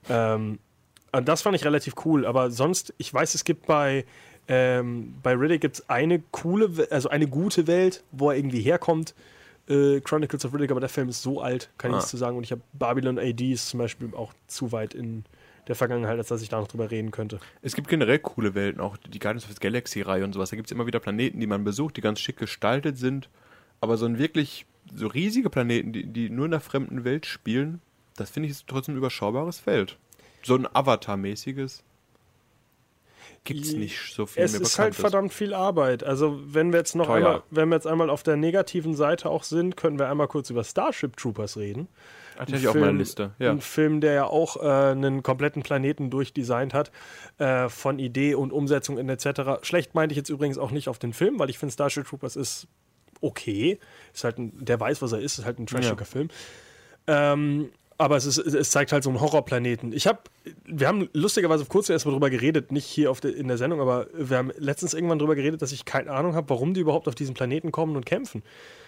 ähm, 0.08 0.58
und 1.12 1.28
das 1.28 1.42
fand 1.42 1.56
ich 1.56 1.64
relativ 1.64 1.94
cool. 2.04 2.26
Aber 2.26 2.50
sonst, 2.50 2.92
ich 2.98 3.12
weiß, 3.12 3.34
es 3.34 3.44
gibt 3.44 3.66
bei, 3.66 4.04
ähm, 4.48 5.14
bei 5.22 5.32
Riddick 5.34 5.60
gibt's 5.60 5.88
eine 5.88 6.20
coole, 6.32 6.88
also 6.90 7.08
eine 7.08 7.26
gute 7.28 7.66
Welt, 7.66 8.02
wo 8.12 8.30
er 8.30 8.36
irgendwie 8.36 8.60
herkommt. 8.60 9.14
Äh, 9.68 10.00
Chronicles 10.00 10.44
of 10.44 10.52
Riddick, 10.52 10.70
aber 10.70 10.80
der 10.80 10.88
Film 10.88 11.08
ist 11.08 11.22
so 11.22 11.40
alt, 11.40 11.70
kann 11.78 11.90
ich 11.90 11.94
Ah. 11.94 11.96
nichts 11.98 12.10
zu 12.10 12.16
sagen. 12.16 12.36
Und 12.36 12.44
ich 12.44 12.50
habe 12.52 12.60
Babylon 12.74 13.18
AD 13.18 13.52
ist 13.52 13.68
zum 13.68 13.78
Beispiel 13.78 14.10
auch 14.14 14.32
zu 14.46 14.72
weit 14.72 14.92
in 14.94 15.24
der 15.68 15.74
Vergangenheit, 15.74 16.18
als 16.18 16.28
dass 16.28 16.42
ich 16.42 16.48
da 16.48 16.60
noch 16.60 16.68
drüber 16.68 16.90
reden 16.90 17.10
könnte. 17.10 17.40
Es 17.62 17.74
gibt 17.74 17.88
generell 17.88 18.18
coole 18.18 18.54
Welten, 18.54 18.80
auch 18.80 18.96
die 18.96 19.18
Guardians 19.18 19.44
of 19.44 19.52
the 19.52 19.60
Galaxy-Reihe 19.60 20.24
und 20.24 20.32
sowas. 20.32 20.50
Da 20.50 20.56
gibt 20.56 20.68
es 20.68 20.72
immer 20.72 20.86
wieder 20.86 21.00
Planeten, 21.00 21.40
die 21.40 21.46
man 21.46 21.64
besucht, 21.64 21.96
die 21.96 22.00
ganz 22.00 22.20
schick 22.20 22.36
gestaltet 22.36 22.98
sind. 22.98 23.28
Aber 23.80 23.96
so 23.96 24.06
ein 24.06 24.18
wirklich, 24.18 24.66
so 24.94 25.06
riesige 25.06 25.50
Planeten, 25.50 25.92
die, 25.92 26.06
die 26.06 26.30
nur 26.30 26.46
in 26.46 26.52
einer 26.52 26.60
fremden 26.60 27.04
Welt 27.04 27.26
spielen, 27.26 27.80
das 28.16 28.30
finde 28.30 28.48
ich 28.48 28.52
ist 28.52 28.66
trotzdem 28.66 28.94
ein 28.94 28.98
überschaubares 28.98 29.58
Feld. 29.58 29.98
So 30.42 30.54
ein 30.54 30.66
Avatar-mäßiges 30.72 31.82
gibt 33.44 33.64
es 33.64 33.72
nicht 33.72 33.98
so 34.12 34.26
viel 34.26 34.42
Es 34.42 34.52
mehr 34.52 34.62
ist 34.62 34.78
halt 34.78 34.94
verdammt 34.94 35.32
viel 35.32 35.54
Arbeit. 35.54 36.02
Also, 36.02 36.40
wenn 36.46 36.72
wir 36.72 36.78
jetzt 36.78 36.94
noch 36.94 37.06
Teuer. 37.06 37.16
einmal, 37.16 37.42
wenn 37.50 37.68
wir 37.68 37.76
jetzt 37.76 37.86
einmal 37.86 38.10
auf 38.10 38.22
der 38.22 38.36
negativen 38.36 38.94
Seite 38.94 39.28
auch 39.28 39.44
sind, 39.44 39.76
können 39.76 39.98
wir 39.98 40.08
einmal 40.08 40.28
kurz 40.28 40.50
über 40.50 40.64
Starship 40.64 41.16
Troopers 41.16 41.56
reden. 41.56 41.88
Ach, 42.38 42.74
meiner 42.74 42.92
Liste. 42.92 43.32
Ja. 43.38 43.50
Ein 43.50 43.60
Film, 43.60 44.00
der 44.00 44.12
ja 44.12 44.24
auch 44.24 44.56
äh, 44.56 44.90
einen 44.92 45.22
kompletten 45.22 45.62
Planeten 45.62 46.10
durchdesignt 46.10 46.74
hat, 46.74 46.90
äh, 47.38 47.68
von 47.68 47.98
Idee 47.98 48.34
und 48.34 48.52
Umsetzung 48.52 48.96
und 48.96 49.08
etc. 49.08 49.62
Schlecht 49.62 49.94
meinte 49.94 50.12
ich 50.12 50.16
jetzt 50.16 50.28
übrigens 50.28 50.58
auch 50.58 50.70
nicht 50.70 50.88
auf 50.88 50.98
den 50.98 51.12
Film, 51.12 51.38
weil 51.38 51.50
ich 51.50 51.58
finde, 51.58 51.72
Starship 51.72 52.06
Troopers 52.06 52.36
ist 52.36 52.66
okay. 53.20 53.78
Ist 54.12 54.24
halt 54.24 54.38
ein, 54.38 54.64
der 54.64 54.78
weiß, 54.78 55.02
was 55.02 55.12
er 55.12 55.20
ist, 55.20 55.38
ist 55.38 55.44
halt 55.44 55.58
ein 55.58 55.66
trashiger 55.66 55.96
Ja. 55.98 56.04
Film. 56.04 56.28
Ähm, 57.06 57.70
aber 57.98 58.16
es, 58.16 58.26
ist, 58.26 58.38
es 58.38 58.70
zeigt 58.70 58.92
halt 58.92 59.04
so 59.04 59.10
einen 59.10 59.20
Horrorplaneten. 59.20 59.92
Ich 59.92 60.06
habe, 60.06 60.18
wir 60.64 60.88
haben 60.88 61.08
lustigerweise 61.12 61.64
kurz 61.66 61.88
erst 61.88 62.06
mal 62.06 62.12
drüber 62.12 62.30
geredet, 62.30 62.72
nicht 62.72 62.86
hier 62.86 63.10
auf 63.10 63.20
der, 63.20 63.34
in 63.36 63.48
der 63.48 63.56
Sendung, 63.58 63.80
aber 63.80 64.06
wir 64.14 64.36
haben 64.36 64.50
letztens 64.58 64.94
irgendwann 64.94 65.18
drüber 65.18 65.34
geredet, 65.34 65.62
dass 65.62 65.72
ich 65.72 65.84
keine 65.84 66.10
Ahnung 66.10 66.34
habe, 66.34 66.48
warum 66.50 66.74
die 66.74 66.80
überhaupt 66.80 67.06
auf 67.08 67.14
diesen 67.14 67.34
Planeten 67.34 67.72
kommen 67.72 67.96
und 67.96 68.04
kämpfen. 68.04 68.42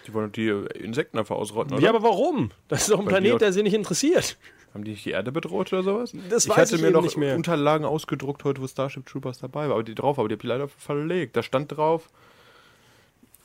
Die 0.07 0.13
wollen 0.13 0.31
die 0.31 0.49
Insekten 0.49 1.17
einfach 1.17 1.35
ausrotten, 1.35 1.73
oder? 1.73 1.83
Ja, 1.83 1.89
aber 1.89 2.03
warum? 2.03 2.51
Das 2.67 2.81
ist 2.81 2.91
doch 2.91 2.99
ein 2.99 3.05
Weil 3.05 3.21
Planet, 3.21 3.41
der 3.41 3.53
sie 3.53 3.63
nicht 3.63 3.73
interessiert. 3.73 4.37
Haben 4.73 4.83
die 4.83 4.91
nicht 4.91 5.05
die 5.05 5.11
Erde 5.11 5.31
bedroht 5.31 5.71
oder 5.71 5.83
sowas? 5.83 6.13
Das 6.29 6.45
ich 6.45 6.49
weiß 6.49 6.57
hatte 6.57 6.75
ich 6.75 6.81
mir 6.81 6.91
noch 6.91 7.01
nicht 7.01 7.17
mehr. 7.17 7.35
Unterlagen 7.35 7.85
ausgedruckt 7.85 8.43
heute, 8.43 8.61
wo 8.61 8.67
Starship 8.67 9.05
Troopers 9.05 9.39
dabei 9.39 9.67
war, 9.69 9.75
aber 9.75 9.83
die 9.83 9.95
drauf, 9.95 10.19
aber 10.19 10.27
die 10.27 10.35
hab 10.35 10.43
ich 10.43 10.47
leider 10.47 10.67
verlegt. 10.67 11.35
Da 11.35 11.43
stand 11.43 11.75
drauf, 11.75 12.09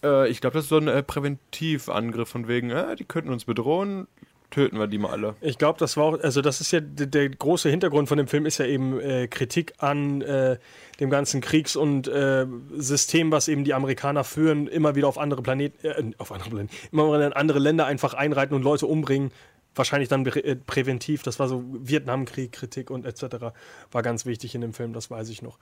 äh, 0.02 0.28
ich 0.28 0.40
glaube, 0.40 0.54
das 0.54 0.64
ist 0.64 0.70
so 0.70 0.76
ein 0.76 0.88
äh, 0.88 1.02
Präventivangriff 1.02 2.28
von 2.28 2.48
wegen, 2.48 2.70
äh, 2.70 2.96
die 2.96 3.04
könnten 3.04 3.30
uns 3.30 3.44
bedrohen, 3.44 4.08
töten 4.52 4.78
wir 4.78 4.86
die 4.86 4.98
mal 4.98 5.10
alle. 5.10 5.34
Ich 5.40 5.58
glaube, 5.58 5.78
das 5.78 5.96
war 5.96 6.04
auch, 6.04 6.20
also 6.20 6.40
das 6.40 6.60
ist 6.60 6.70
ja 6.70 6.80
der 6.80 7.28
große 7.28 7.68
Hintergrund 7.68 8.08
von 8.08 8.18
dem 8.18 8.28
Film 8.28 8.46
ist 8.46 8.58
ja 8.58 8.66
eben 8.66 9.00
äh, 9.00 9.26
Kritik 9.26 9.74
an 9.78 10.22
äh, 10.22 10.58
dem 11.00 11.10
ganzen 11.10 11.40
Kriegs- 11.40 11.74
und 11.74 12.06
äh, 12.06 12.46
System, 12.76 13.32
was 13.32 13.48
eben 13.48 13.64
die 13.64 13.74
Amerikaner 13.74 14.22
führen, 14.22 14.68
immer 14.68 14.94
wieder 14.94 15.08
auf 15.08 15.18
andere 15.18 15.42
Planeten, 15.42 15.86
äh, 15.86 16.12
auf 16.18 16.30
andere 16.30 16.50
Planeten, 16.50 16.76
immer 16.92 17.08
wieder 17.08 17.26
in 17.26 17.32
andere 17.32 17.58
Länder 17.58 17.86
einfach 17.86 18.14
einreiten 18.14 18.54
und 18.54 18.62
Leute 18.62 18.86
umbringen. 18.86 19.32
Wahrscheinlich 19.74 20.10
dann 20.10 20.24
prä 20.24 20.40
äh, 20.40 20.54
präventiv. 20.54 21.22
Das 21.22 21.38
war 21.38 21.48
so 21.48 21.64
Vietnamkrieg, 21.72 22.52
Kritik 22.52 22.90
und 22.90 23.06
etc. 23.06 23.52
War 23.90 24.02
ganz 24.02 24.26
wichtig 24.26 24.54
in 24.54 24.60
dem 24.60 24.74
Film, 24.74 24.92
das 24.92 25.10
weiß 25.10 25.30
ich 25.30 25.42
noch. 25.42 25.58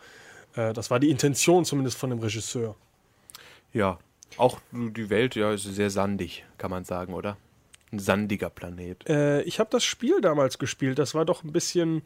Äh, 0.57 0.73
das 0.73 0.91
war 0.91 0.99
die 0.99 1.11
Intention 1.11 1.65
zumindest 1.65 1.97
von 1.97 2.11
dem 2.11 2.19
Regisseur. 2.19 2.75
Ja, 3.73 3.99
auch 4.37 4.59
die 4.73 5.11
Welt, 5.11 5.37
ja, 5.37 5.53
ist 5.53 5.63
sehr 5.63 5.91
sandig, 5.91 6.45
kann 6.59 6.71
man 6.71 6.85
sagen, 6.85 7.15
oder? 7.15 7.37
Ein 7.93 7.99
sandiger 7.99 8.51
Planet. 8.51 9.09
Äh, 9.09 9.43
ich 9.43 9.59
habe 9.59 9.71
das 9.71 9.85
Spiel 9.85 10.21
damals 10.21 10.59
gespielt. 10.59 10.99
Das 10.99 11.15
war 11.15 11.25
doch 11.25 11.43
ein 11.45 11.53
bisschen 11.53 12.03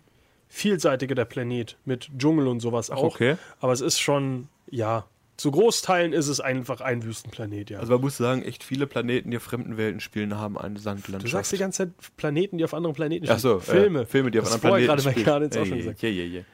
vielseitiger 0.49 1.15
der 1.15 1.25
Planet 1.25 1.77
mit 1.85 2.11
Dschungel 2.17 2.47
und 2.47 2.61
sowas 2.61 2.91
Ach, 2.91 2.97
auch. 2.99 3.15
okay. 3.15 3.37
Aber 3.61 3.73
es 3.73 3.81
ist 3.81 3.99
schon, 4.01 4.49
ja, 4.71 5.05
zu 5.37 5.51
Großteilen 5.51 6.13
ist 6.13 6.29
es 6.29 6.41
einfach 6.41 6.81
ein 6.81 7.03
Wüstenplanet, 7.03 7.71
ja. 7.71 7.81
Also 7.81 7.93
man 7.95 8.03
muss 8.03 8.17
sagen, 8.17 8.43
echt 8.43 8.63
viele 8.63 8.87
Planeten, 8.87 9.31
die 9.31 9.37
auf 9.39 9.43
fremden 9.43 9.77
Welten 9.77 10.01
spielen, 10.01 10.39
haben 10.39 10.57
eine 10.57 10.75
du 10.75 10.81
Sandlandschaft. 10.81 11.33
sagst 11.33 11.53
die 11.53 11.59
ganze 11.59 11.79
Zeit 11.79 12.17
Planeten, 12.17 12.59
die 12.59 12.65
auf 12.65 12.73
anderen 12.73 12.95
Planeten 12.95 13.27
Ach 13.29 13.39
so, 13.39 13.59
Filme. 13.59 14.03
Äh, 14.03 14.07
Filme, 14.07 14.31
die 14.31 14.39
auf 14.39 14.45
Das 14.45 14.55
anderen 14.55 14.71
Planeten 14.71 14.87
gerade 14.87 15.03
bei 15.03 15.11
spielen. 15.11 15.25
Guardians 15.27 15.57
auch 15.57 15.67
schon 15.67 15.79
gesagt. 15.79 16.03
Ja, 16.03 16.09
ja, 16.09 16.25
ja. 16.25 16.41
Ja, 16.41 16.45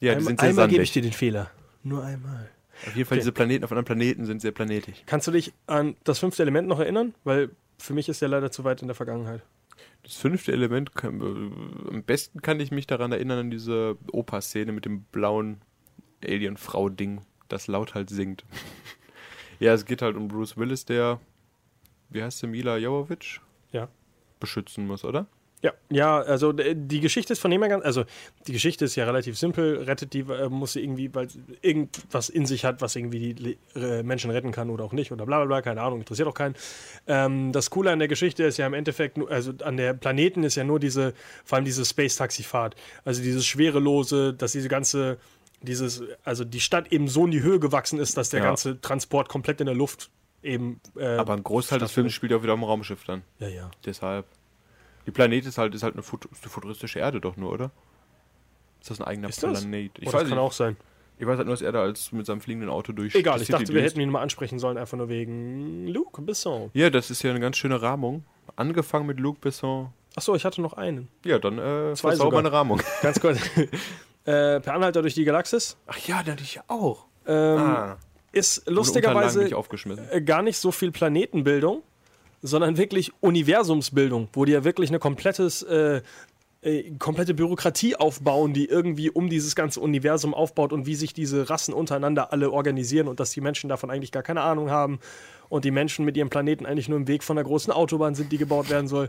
die 0.00 0.08
Einmal, 0.08 0.24
sind 0.24 0.40
sehr 0.40 0.48
einmal 0.48 0.64
gebe 0.68 0.76
sandig. 0.76 0.88
ich 0.88 0.92
dir 0.92 1.02
den 1.02 1.12
Fehler. 1.12 1.50
Nur 1.82 2.04
einmal. 2.04 2.48
Auf 2.86 2.96
jeden 2.96 3.08
Fall, 3.08 3.18
diese 3.18 3.32
Planeten 3.32 3.64
auf 3.64 3.70
anderen 3.72 3.86
Planeten 3.86 4.24
sind 4.26 4.40
sehr 4.42 4.52
planetig. 4.52 5.04
Kannst 5.06 5.26
du 5.26 5.30
dich 5.30 5.52
an 5.66 5.96
das 6.04 6.18
fünfte 6.18 6.42
Element 6.42 6.68
noch 6.68 6.80
erinnern? 6.80 7.14
Weil 7.24 7.50
für 7.78 7.94
mich 7.94 8.08
ist 8.08 8.22
der 8.22 8.28
leider 8.28 8.50
zu 8.50 8.64
weit 8.64 8.82
in 8.82 8.88
der 8.88 8.94
Vergangenheit. 8.94 9.42
Das 10.02 10.14
fünfte 10.14 10.52
Element, 10.52 10.94
kann, 10.94 11.20
am 11.20 12.02
besten 12.04 12.40
kann 12.40 12.60
ich 12.60 12.70
mich 12.70 12.86
daran 12.86 13.12
erinnern, 13.12 13.38
an 13.40 13.50
diese 13.50 13.96
Oper-Szene 14.12 14.72
mit 14.72 14.84
dem 14.84 15.02
blauen 15.04 15.60
Alien-Frau-Ding, 16.24 17.22
das 17.48 17.66
laut 17.66 17.94
halt 17.94 18.10
singt. 18.10 18.44
Ja, 19.58 19.72
es 19.72 19.86
geht 19.86 20.02
halt 20.02 20.16
um 20.16 20.28
Bruce 20.28 20.58
Willis, 20.58 20.84
der, 20.84 21.18
wie 22.10 22.22
heißt 22.22 22.42
der, 22.42 22.50
Mila 22.50 22.76
Jovovich, 22.76 23.40
Ja. 23.72 23.88
beschützen 24.38 24.86
muss, 24.86 25.02
oder? 25.02 25.26
Ja, 25.62 25.72
ja, 25.88 26.18
also 26.20 26.52
d- 26.52 26.74
die 26.76 27.00
Geschichte 27.00 27.32
ist 27.32 27.38
von 27.40 27.50
dem 27.50 27.62
her 27.62 27.70
ganz, 27.70 27.84
also 27.84 28.04
die 28.46 28.52
Geschichte 28.52 28.84
ist 28.84 28.94
ja 28.94 29.04
relativ 29.06 29.38
simpel, 29.38 29.82
rettet 29.84 30.12
die, 30.12 30.20
äh, 30.20 30.48
muss 30.50 30.74
sie 30.74 30.80
irgendwie, 30.82 31.12
weil 31.14 31.28
irgendwas 31.62 32.28
in 32.28 32.44
sich 32.44 32.64
hat, 32.66 32.82
was 32.82 32.94
irgendwie 32.94 33.32
die 33.34 33.58
äh, 33.74 34.02
Menschen 34.02 34.30
retten 34.30 34.52
kann 34.52 34.68
oder 34.68 34.84
auch 34.84 34.92
nicht 34.92 35.12
oder 35.12 35.24
bla 35.24 35.38
bla 35.38 35.46
bla, 35.46 35.62
keine 35.62 35.80
Ahnung, 35.80 36.00
interessiert 36.00 36.28
auch 36.28 36.34
keinen. 36.34 36.54
Ähm, 37.06 37.52
das 37.52 37.70
Coole 37.70 37.90
an 37.90 37.98
der 37.98 38.08
Geschichte 38.08 38.44
ist 38.44 38.58
ja 38.58 38.66
im 38.66 38.74
Endeffekt, 38.74 39.18
also 39.30 39.52
an 39.64 39.78
der 39.78 39.94
Planeten 39.94 40.44
ist 40.44 40.56
ja 40.56 40.62
nur 40.64 40.78
diese, 40.78 41.14
vor 41.44 41.56
allem 41.56 41.64
diese 41.64 41.84
Space-Taxi-Fahrt, 41.86 42.76
also 43.04 43.22
dieses 43.22 43.46
Schwerelose, 43.46 44.34
dass 44.34 44.52
diese 44.52 44.68
ganze, 44.68 45.16
dieses, 45.62 46.02
also 46.22 46.44
die 46.44 46.60
Stadt 46.60 46.92
eben 46.92 47.08
so 47.08 47.24
in 47.24 47.30
die 47.30 47.42
Höhe 47.42 47.58
gewachsen 47.58 47.98
ist, 47.98 48.16
dass 48.18 48.28
der 48.28 48.40
Ja. 48.40 48.46
ganze 48.46 48.78
Transport 48.82 49.30
komplett 49.30 49.60
in 49.60 49.66
der 49.66 49.74
Luft 49.74 50.10
eben. 50.42 50.80
Äh, 50.96 51.06
Aber 51.16 51.32
ein 51.32 51.42
Großteil 51.42 51.78
des 51.78 51.92
Films 51.92 52.12
spielt 52.12 52.30
ja 52.32 52.38
auch 52.38 52.42
wieder 52.42 52.52
am 52.52 52.62
Raumschiff 52.62 53.04
dann. 53.04 53.22
ja, 53.38 53.48
ja. 53.48 53.70
Deshalb. 53.86 54.26
Die 55.06 55.10
Planet 55.12 55.46
ist 55.46 55.58
halt, 55.58 55.74
ist 55.74 55.82
halt 55.82 55.94
eine, 55.94 56.02
fut 56.02 56.24
ist 56.26 56.42
eine 56.42 56.50
futuristische 56.50 56.98
Erde 56.98 57.20
doch 57.20 57.36
nur, 57.36 57.52
oder? 57.52 57.70
Ist 58.80 58.90
das 58.90 59.00
ein 59.00 59.06
eigener 59.06 59.28
Ist 59.28 59.42
das? 59.42 59.60
Planet? 59.62 59.92
Ich 59.98 60.08
Oh, 60.08 60.12
weiß, 60.12 60.12
das 60.12 60.20
kann 60.22 60.30
nicht. 60.30 60.38
auch 60.38 60.52
sein. 60.52 60.76
ich 61.18 61.26
weiß 61.26 61.36
halt 61.38 61.46
nur, 61.46 61.54
dass 61.54 61.62
er 61.62 61.72
da 61.72 61.82
als 61.82 62.12
mit 62.12 62.26
seinem 62.26 62.40
fliegenden 62.40 62.70
Auto 62.70 62.92
durch 62.92 63.14
Egal, 63.14 63.36
ich 63.40 63.46
City 63.46 63.52
dachte, 63.52 63.74
wir 63.74 63.82
hätten 63.82 64.00
ihn 64.00 64.10
mal 64.10 64.20
ansprechen 64.22 64.58
sollen, 64.58 64.76
einfach 64.78 64.96
nur 64.98 65.08
wegen 65.08 65.86
Luke 65.88 66.20
Besson. 66.22 66.70
Ja, 66.74 66.90
das 66.90 67.10
ist 67.10 67.22
ja 67.22 67.30
eine 67.30 67.40
ganz 67.40 67.56
schöne 67.56 67.80
Rahmung. 67.80 68.24
Angefangen 68.56 69.06
mit 69.06 69.18
Luc 69.20 69.40
Besson. 69.40 69.88
Achso, 70.14 70.34
ich 70.34 70.44
hatte 70.44 70.60
noch 70.62 70.72
einen. 70.74 71.08
Ja, 71.24 71.38
dann 71.38 71.58
äh, 71.58 71.94
Zwei 71.94 72.10
versau 72.10 72.24
sogar. 72.24 72.42
meine 72.42 72.52
Rahmung. 72.52 72.80
Ganz 73.02 73.20
kurz. 73.20 73.38
äh, 74.24 74.60
per 74.60 74.72
Anhalter 74.74 75.02
durch 75.02 75.14
die 75.14 75.24
Galaxis. 75.24 75.76
Ach 75.86 75.98
ja, 76.06 76.22
da 76.22 76.32
hatte 76.32 76.42
ich 76.42 76.58
auch. 76.68 77.06
Ähm, 77.26 77.58
Ah, 77.58 77.96
Ist 78.32 78.68
lustigerweise 78.68 79.42
nicht 79.42 79.52
aufgeschmissen. 79.54 80.24
gar 80.24 80.40
nicht 80.42 80.56
so 80.58 80.70
viel 80.72 80.90
Planetenbildung, 80.90 81.82
sondern 82.42 82.76
wirklich 82.76 83.12
Universumsbildung, 83.20 84.28
wo 84.32 84.44
die 84.44 84.52
ja 84.52 84.64
wirklich 84.64 84.90
eine 84.90 84.98
komplettes, 84.98 85.62
äh, 85.62 86.02
äh, 86.62 86.92
komplette 86.98 87.34
Bürokratie 87.34 87.96
aufbauen, 87.96 88.52
die 88.52 88.66
irgendwie 88.66 89.10
um 89.10 89.28
dieses 89.28 89.54
ganze 89.54 89.80
Universum 89.80 90.34
aufbaut 90.34 90.72
und 90.72 90.86
wie 90.86 90.94
sich 90.94 91.12
diese 91.12 91.50
Rassen 91.50 91.74
untereinander 91.74 92.32
alle 92.32 92.50
organisieren 92.50 93.08
und 93.08 93.20
dass 93.20 93.30
die 93.30 93.40
Menschen 93.40 93.68
davon 93.68 93.90
eigentlich 93.90 94.12
gar 94.12 94.22
keine 94.22 94.42
Ahnung 94.42 94.70
haben 94.70 94.98
und 95.48 95.64
die 95.64 95.70
Menschen 95.70 96.04
mit 96.04 96.16
ihrem 96.16 96.30
Planeten 96.30 96.66
eigentlich 96.66 96.88
nur 96.88 96.98
im 96.98 97.08
Weg 97.08 97.22
von 97.22 97.36
der 97.36 97.44
großen 97.44 97.72
Autobahn 97.72 98.14
sind, 98.14 98.32
die 98.32 98.38
gebaut 98.38 98.70
werden 98.70 98.88
soll. 98.88 99.08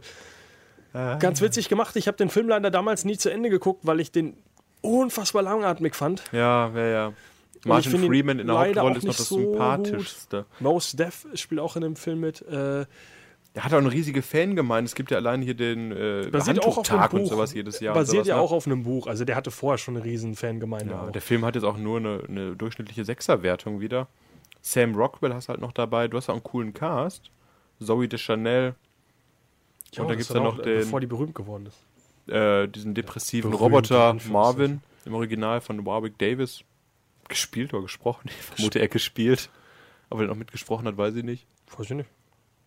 Ganz 0.93 1.41
witzig 1.41 1.69
gemacht. 1.69 1.95
Ich 1.95 2.07
habe 2.07 2.17
den 2.17 2.29
Film 2.29 2.47
leider 2.49 2.71
damals 2.71 3.05
nie 3.05 3.17
zu 3.17 3.29
Ende 3.29 3.49
geguckt, 3.49 3.81
weil 3.83 3.99
ich 3.99 4.11
den 4.11 4.35
unfassbar 4.81 5.43
langatmig 5.43 5.93
fand. 5.93 6.23
Ja, 6.31 6.71
ja, 6.75 6.87
ja. 6.87 7.13
Martin 7.67 7.99
Freeman 8.07 8.39
in 8.39 8.47
der 8.47 8.57
Hauptrolle 8.59 8.97
ist 8.97 9.03
noch 9.05 9.15
das 9.15 9.27
so 9.27 9.35
gut. 9.37 9.45
sympathischste. 9.53 10.45
Mos 10.59 10.91
Def 10.93 11.27
spielt 11.35 11.61
auch 11.61 11.75
in 11.75 11.81
dem 11.83 11.95
Film 11.95 12.19
mit. 12.21 12.41
Äh, 12.43 12.85
Er 13.53 13.63
hat 13.63 13.73
auch 13.73 13.77
eine 13.79 13.91
riesige 13.91 14.21
Fangemeinde. 14.21 14.85
Es 14.87 14.93
gibt 14.95 15.09
ja 15.11 15.17
allein 15.17 15.41
hier 15.41 15.55
den 15.55 15.91
äh, 15.91 16.29
Handtuchtag 16.31 17.13
und 17.13 17.25
sowas 17.25 17.53
jedes 17.53 17.79
Jahr. 17.79 17.93
Basiert 17.95 18.25
sowas, 18.25 18.27
ja 18.27 18.35
ne? 18.35 18.41
auch 18.41 18.51
auf 18.51 18.67
einem 18.67 18.83
Buch. 18.83 19.07
Also 19.07 19.25
der 19.25 19.35
hatte 19.35 19.49
vorher 19.51 19.77
schon 19.79 19.95
eine 19.95 20.05
riesen 20.05 20.35
Fangemeinde. 20.35 20.91
Ja, 20.93 21.09
der 21.09 21.21
Film 21.21 21.43
hat 21.43 21.55
jetzt 21.55 21.63
auch 21.63 21.77
nur 21.77 21.97
eine, 21.97 22.21
eine 22.27 22.55
durchschnittliche 22.55 23.03
Sechserwertung 23.03 23.79
wieder. 23.79 24.07
Sam 24.61 24.93
Rockwell 24.95 25.33
hast 25.33 25.47
du 25.47 25.49
halt 25.53 25.61
noch 25.61 25.71
dabei. 25.71 26.07
Du 26.07 26.17
hast 26.17 26.29
auch 26.29 26.33
einen 26.35 26.43
coolen 26.43 26.73
Cast. 26.73 27.31
Zoe 27.79 28.07
de 28.07 28.17
Chanel, 28.19 28.75
Ja, 29.93 30.03
und 30.03 30.09
da 30.09 30.33
dann 30.33 30.45
auch, 30.45 30.57
noch 30.57 30.59
äh, 30.59 30.63
den- 30.63 30.79
Bevor 30.79 30.99
die 30.99 31.07
berühmt 31.07 31.33
geworden 31.35 31.67
ist. 31.67 32.31
äh, 32.33 32.67
diesen 32.67 32.93
depressiven 32.93 33.51
Berühmt, 33.51 33.61
Roboter 33.73 34.11
in 34.23 34.31
Marvin 34.31 34.81
im 35.05 35.13
Original 35.13 35.61
von 35.61 35.85
Warwick 35.85 36.17
Davis. 36.17 36.61
Gespielt 37.27 37.73
oder 37.73 37.83
gesprochen? 37.83 38.29
Ich 38.29 38.35
vermute, 38.35 38.79
er 38.79 38.87
gespielt. 38.87 39.49
Aber 40.09 40.21
er 40.21 40.27
noch 40.27 40.35
mitgesprochen 40.35 40.87
hat, 40.87 40.97
weiß 40.97 41.15
ich 41.15 41.23
nicht. 41.23 41.45
Weiß 41.75 41.85
ich 41.89 41.95
nicht. 41.97 42.09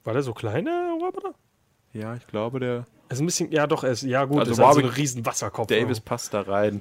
War 0.05 0.13
der 0.13 0.23
so 0.23 0.33
klein, 0.35 0.65
der 0.67 0.91
Roboter? 1.01 1.35
Ja, 1.93 2.15
ich 2.15 2.27
glaube, 2.27 2.61
der 2.61 2.87
Er 3.09 3.13
ist 3.13 3.21
ein 3.21 3.27
bisschen, 3.27 3.51
ja 3.53 3.67
doch, 3.67 3.83
er 3.85 3.91
ist, 3.93 4.03
ja 4.03 4.25
gut, 4.25 4.41
Also 4.41 4.53
ist 4.53 4.59
halt 4.59 4.75
so 4.75 4.81
ein 4.81 4.87
riesen 4.87 5.27
Wasserkopf. 5.27 5.69
Davis 5.69 6.01
passt 6.01 6.33
da 6.35 6.43
rein. 6.43 6.81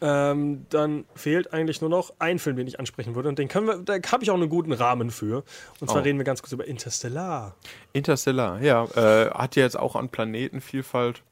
Ähm, 0.00 0.66
dann 0.68 1.06
fehlt 1.14 1.52
eigentlich 1.54 1.80
nur 1.80 1.88
noch 1.88 2.12
ein 2.18 2.38
Film, 2.38 2.56
den 2.56 2.66
ich 2.66 2.78
ansprechen 2.78 3.14
würde. 3.14 3.28
Und 3.30 3.38
den 3.38 3.48
können 3.48 3.66
wir, 3.66 3.78
da 3.78 3.94
habe 4.12 4.22
ich 4.22 4.30
auch 4.30 4.34
einen 4.34 4.50
guten 4.50 4.72
Rahmen 4.72 5.10
für. 5.10 5.42
Und 5.80 5.88
zwar 5.88 6.00
Oh. 6.02 6.04
reden 6.04 6.18
wir 6.18 6.24
ganz 6.24 6.42
kurz 6.42 6.52
über 6.52 6.66
Interstellar. 6.66 7.54
Interstellar, 7.94 8.60
ja. 8.60 8.84
Äh, 8.84 9.30
hat 9.30 9.56
ja 9.56 9.62
jetzt 9.62 9.78
auch 9.78 9.96
an 9.96 10.10
Planetenvielfalt 10.10 11.22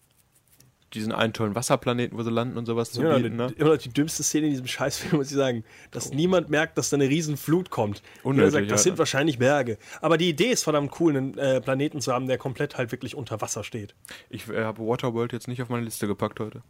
diesen 0.94 1.12
einen 1.12 1.32
tollen 1.32 1.54
Wasserplaneten, 1.54 2.16
wo 2.18 2.22
sie 2.22 2.30
landen 2.30 2.56
und 2.56 2.66
sowas 2.66 2.92
zu 2.92 3.02
Ja, 3.02 3.16
bieten. 3.16 3.30
die, 3.32 3.36
Ne? 3.36 3.52
immer 3.56 3.70
noch 3.70 3.78
die 3.78 3.88
dümmste 3.90 4.22
Szene 4.22 4.46
in 4.46 4.52
diesem 4.52 4.66
Scheißfilm, 4.66 5.16
muss 5.18 5.30
ich 5.30 5.36
sagen. 5.36 5.64
Dass 5.90 6.10
niemand 6.12 6.48
merkt, 6.48 6.78
dass 6.78 6.90
da 6.90 6.96
eine 6.96 7.08
riesen 7.08 7.36
Flut 7.36 7.70
kommt. 7.70 8.02
Unnötig, 8.22 8.46
er 8.46 8.50
sagt, 8.52 8.70
das 8.70 8.80
ja. 8.80 8.90
sind 8.90 8.98
wahrscheinlich 8.98 9.38
Berge. 9.38 9.78
Aber 10.00 10.16
die 10.18 10.28
Idee 10.28 10.50
ist 10.50 10.64
verdammt 10.64 10.92
cool, 11.00 11.16
einen 11.16 11.36
äh, 11.38 11.60
Planeten 11.60 12.00
zu 12.00 12.12
haben, 12.12 12.26
der 12.26 12.38
komplett 12.38 12.76
halt 12.78 12.92
wirklich 12.92 13.14
unter 13.14 13.40
Wasser 13.40 13.64
steht. 13.64 13.94
Ich 14.30 14.48
äh, 14.48 14.64
habe 14.64 14.80
Waterworld 14.86 15.32
jetzt 15.32 15.48
nicht 15.48 15.60
auf 15.62 15.68
meine 15.68 15.84
Liste 15.84 16.06
gepackt 16.06 16.40
heute. 16.40 16.62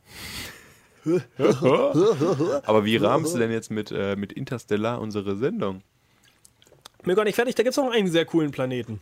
Aber 2.65 2.85
wie 2.85 2.97
rahmst 2.97 3.35
du 3.35 3.39
denn 3.39 3.51
jetzt 3.51 3.71
mit, 3.71 3.91
äh, 3.93 4.17
mit 4.17 4.33
Interstellar 4.33 5.01
unsere 5.01 5.37
Sendung? 5.37 5.83
Mir 7.05 7.15
gar 7.15 7.25
nicht 7.25 7.35
fertig, 7.35 7.55
da 7.55 7.63
gibt 7.63 7.73
es 7.73 7.77
noch 7.77 7.91
einen 7.91 8.09
sehr 8.11 8.25
coolen 8.25 8.51
Planeten. 8.51 9.01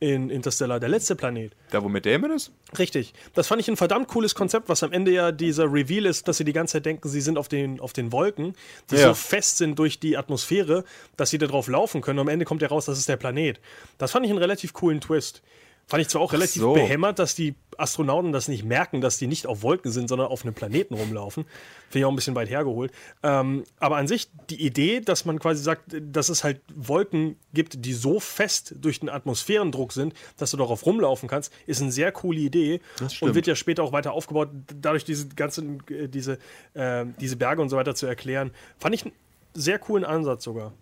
In 0.00 0.30
Interstellar, 0.30 0.78
der 0.78 0.88
letzte 0.88 1.16
Planet. 1.16 1.52
Da, 1.70 1.82
wo 1.82 1.88
Matt 1.88 2.06
Damon 2.06 2.30
ist? 2.30 2.52
Richtig. 2.78 3.14
Das 3.34 3.48
fand 3.48 3.60
ich 3.60 3.66
ein 3.68 3.76
verdammt 3.76 4.06
cooles 4.06 4.36
Konzept, 4.36 4.68
was 4.68 4.84
am 4.84 4.92
Ende 4.92 5.10
ja 5.10 5.32
dieser 5.32 5.64
Reveal 5.64 6.06
ist, 6.06 6.28
dass 6.28 6.36
sie 6.36 6.44
die 6.44 6.52
ganze 6.52 6.74
Zeit 6.74 6.86
denken, 6.86 7.08
sie 7.08 7.20
sind 7.20 7.36
auf 7.36 7.48
den, 7.48 7.80
auf 7.80 7.92
den 7.92 8.12
Wolken, 8.12 8.54
die 8.92 8.94
Ja. 8.94 9.08
so 9.08 9.14
fest 9.14 9.56
sind 9.56 9.76
durch 9.76 9.98
die 9.98 10.16
Atmosphäre, 10.16 10.84
dass 11.16 11.30
sie 11.30 11.38
da 11.38 11.48
drauf 11.48 11.66
laufen 11.66 12.00
können. 12.00 12.20
Und 12.20 12.26
am 12.26 12.32
Ende 12.32 12.44
kommt 12.44 12.62
ja 12.62 12.68
raus, 12.68 12.84
das 12.84 12.96
ist 12.98 13.08
der 13.08 13.16
Planet. 13.16 13.58
Das 13.98 14.12
fand 14.12 14.24
ich 14.24 14.30
einen 14.30 14.38
relativ 14.38 14.72
coolen 14.72 15.00
Twist. 15.00 15.42
Fand 15.88 16.02
ich 16.02 16.08
zwar 16.08 16.20
auch 16.20 16.34
relativ 16.34 16.60
so. 16.60 16.74
behämmert, 16.74 17.18
dass 17.18 17.34
die 17.34 17.54
Astronauten 17.78 18.30
das 18.30 18.46
nicht 18.46 18.62
merken, 18.62 19.00
dass 19.00 19.16
die 19.16 19.26
nicht 19.26 19.46
auf 19.46 19.62
Wolken 19.62 19.90
sind, 19.90 20.08
sondern 20.08 20.26
auf 20.28 20.44
einem 20.44 20.52
Planeten 20.52 20.92
rumlaufen. 20.92 21.44
Finde 21.88 21.98
ich 22.00 22.04
auch 22.04 22.10
ein 22.10 22.16
bisschen 22.16 22.34
weit 22.34 22.50
hergeholt. 22.50 22.92
Ähm, 23.22 23.64
aber 23.78 23.96
an 23.96 24.06
sich 24.06 24.28
die 24.50 24.62
Idee, 24.66 25.00
dass 25.00 25.24
man 25.24 25.38
quasi 25.38 25.62
sagt, 25.62 25.96
dass 25.98 26.28
es 26.28 26.44
halt 26.44 26.60
Wolken 26.74 27.36
gibt, 27.54 27.86
die 27.86 27.94
so 27.94 28.20
fest 28.20 28.74
durch 28.78 29.00
den 29.00 29.08
Atmosphärendruck 29.08 29.92
sind, 29.92 30.12
dass 30.36 30.50
du 30.50 30.58
darauf 30.58 30.84
rumlaufen 30.84 31.26
kannst, 31.26 31.54
ist 31.66 31.80
eine 31.80 31.90
sehr 31.90 32.12
coole 32.12 32.40
Idee. 32.40 32.82
Und 33.22 33.34
wird 33.34 33.46
ja 33.46 33.54
später 33.54 33.82
auch 33.82 33.92
weiter 33.92 34.12
aufgebaut, 34.12 34.50
dadurch 34.78 35.06
diese 35.06 35.28
ganzen, 35.28 35.82
äh, 35.88 36.06
diese, 36.06 36.38
äh, 36.74 37.06
diese 37.18 37.36
Berge 37.36 37.62
und 37.62 37.70
so 37.70 37.78
weiter 37.78 37.94
zu 37.94 38.04
erklären. 38.04 38.50
Fand 38.78 38.94
ich 38.94 39.04
einen 39.06 39.14
sehr 39.54 39.78
coolen 39.78 40.04
Ansatz 40.04 40.44
sogar. 40.44 40.74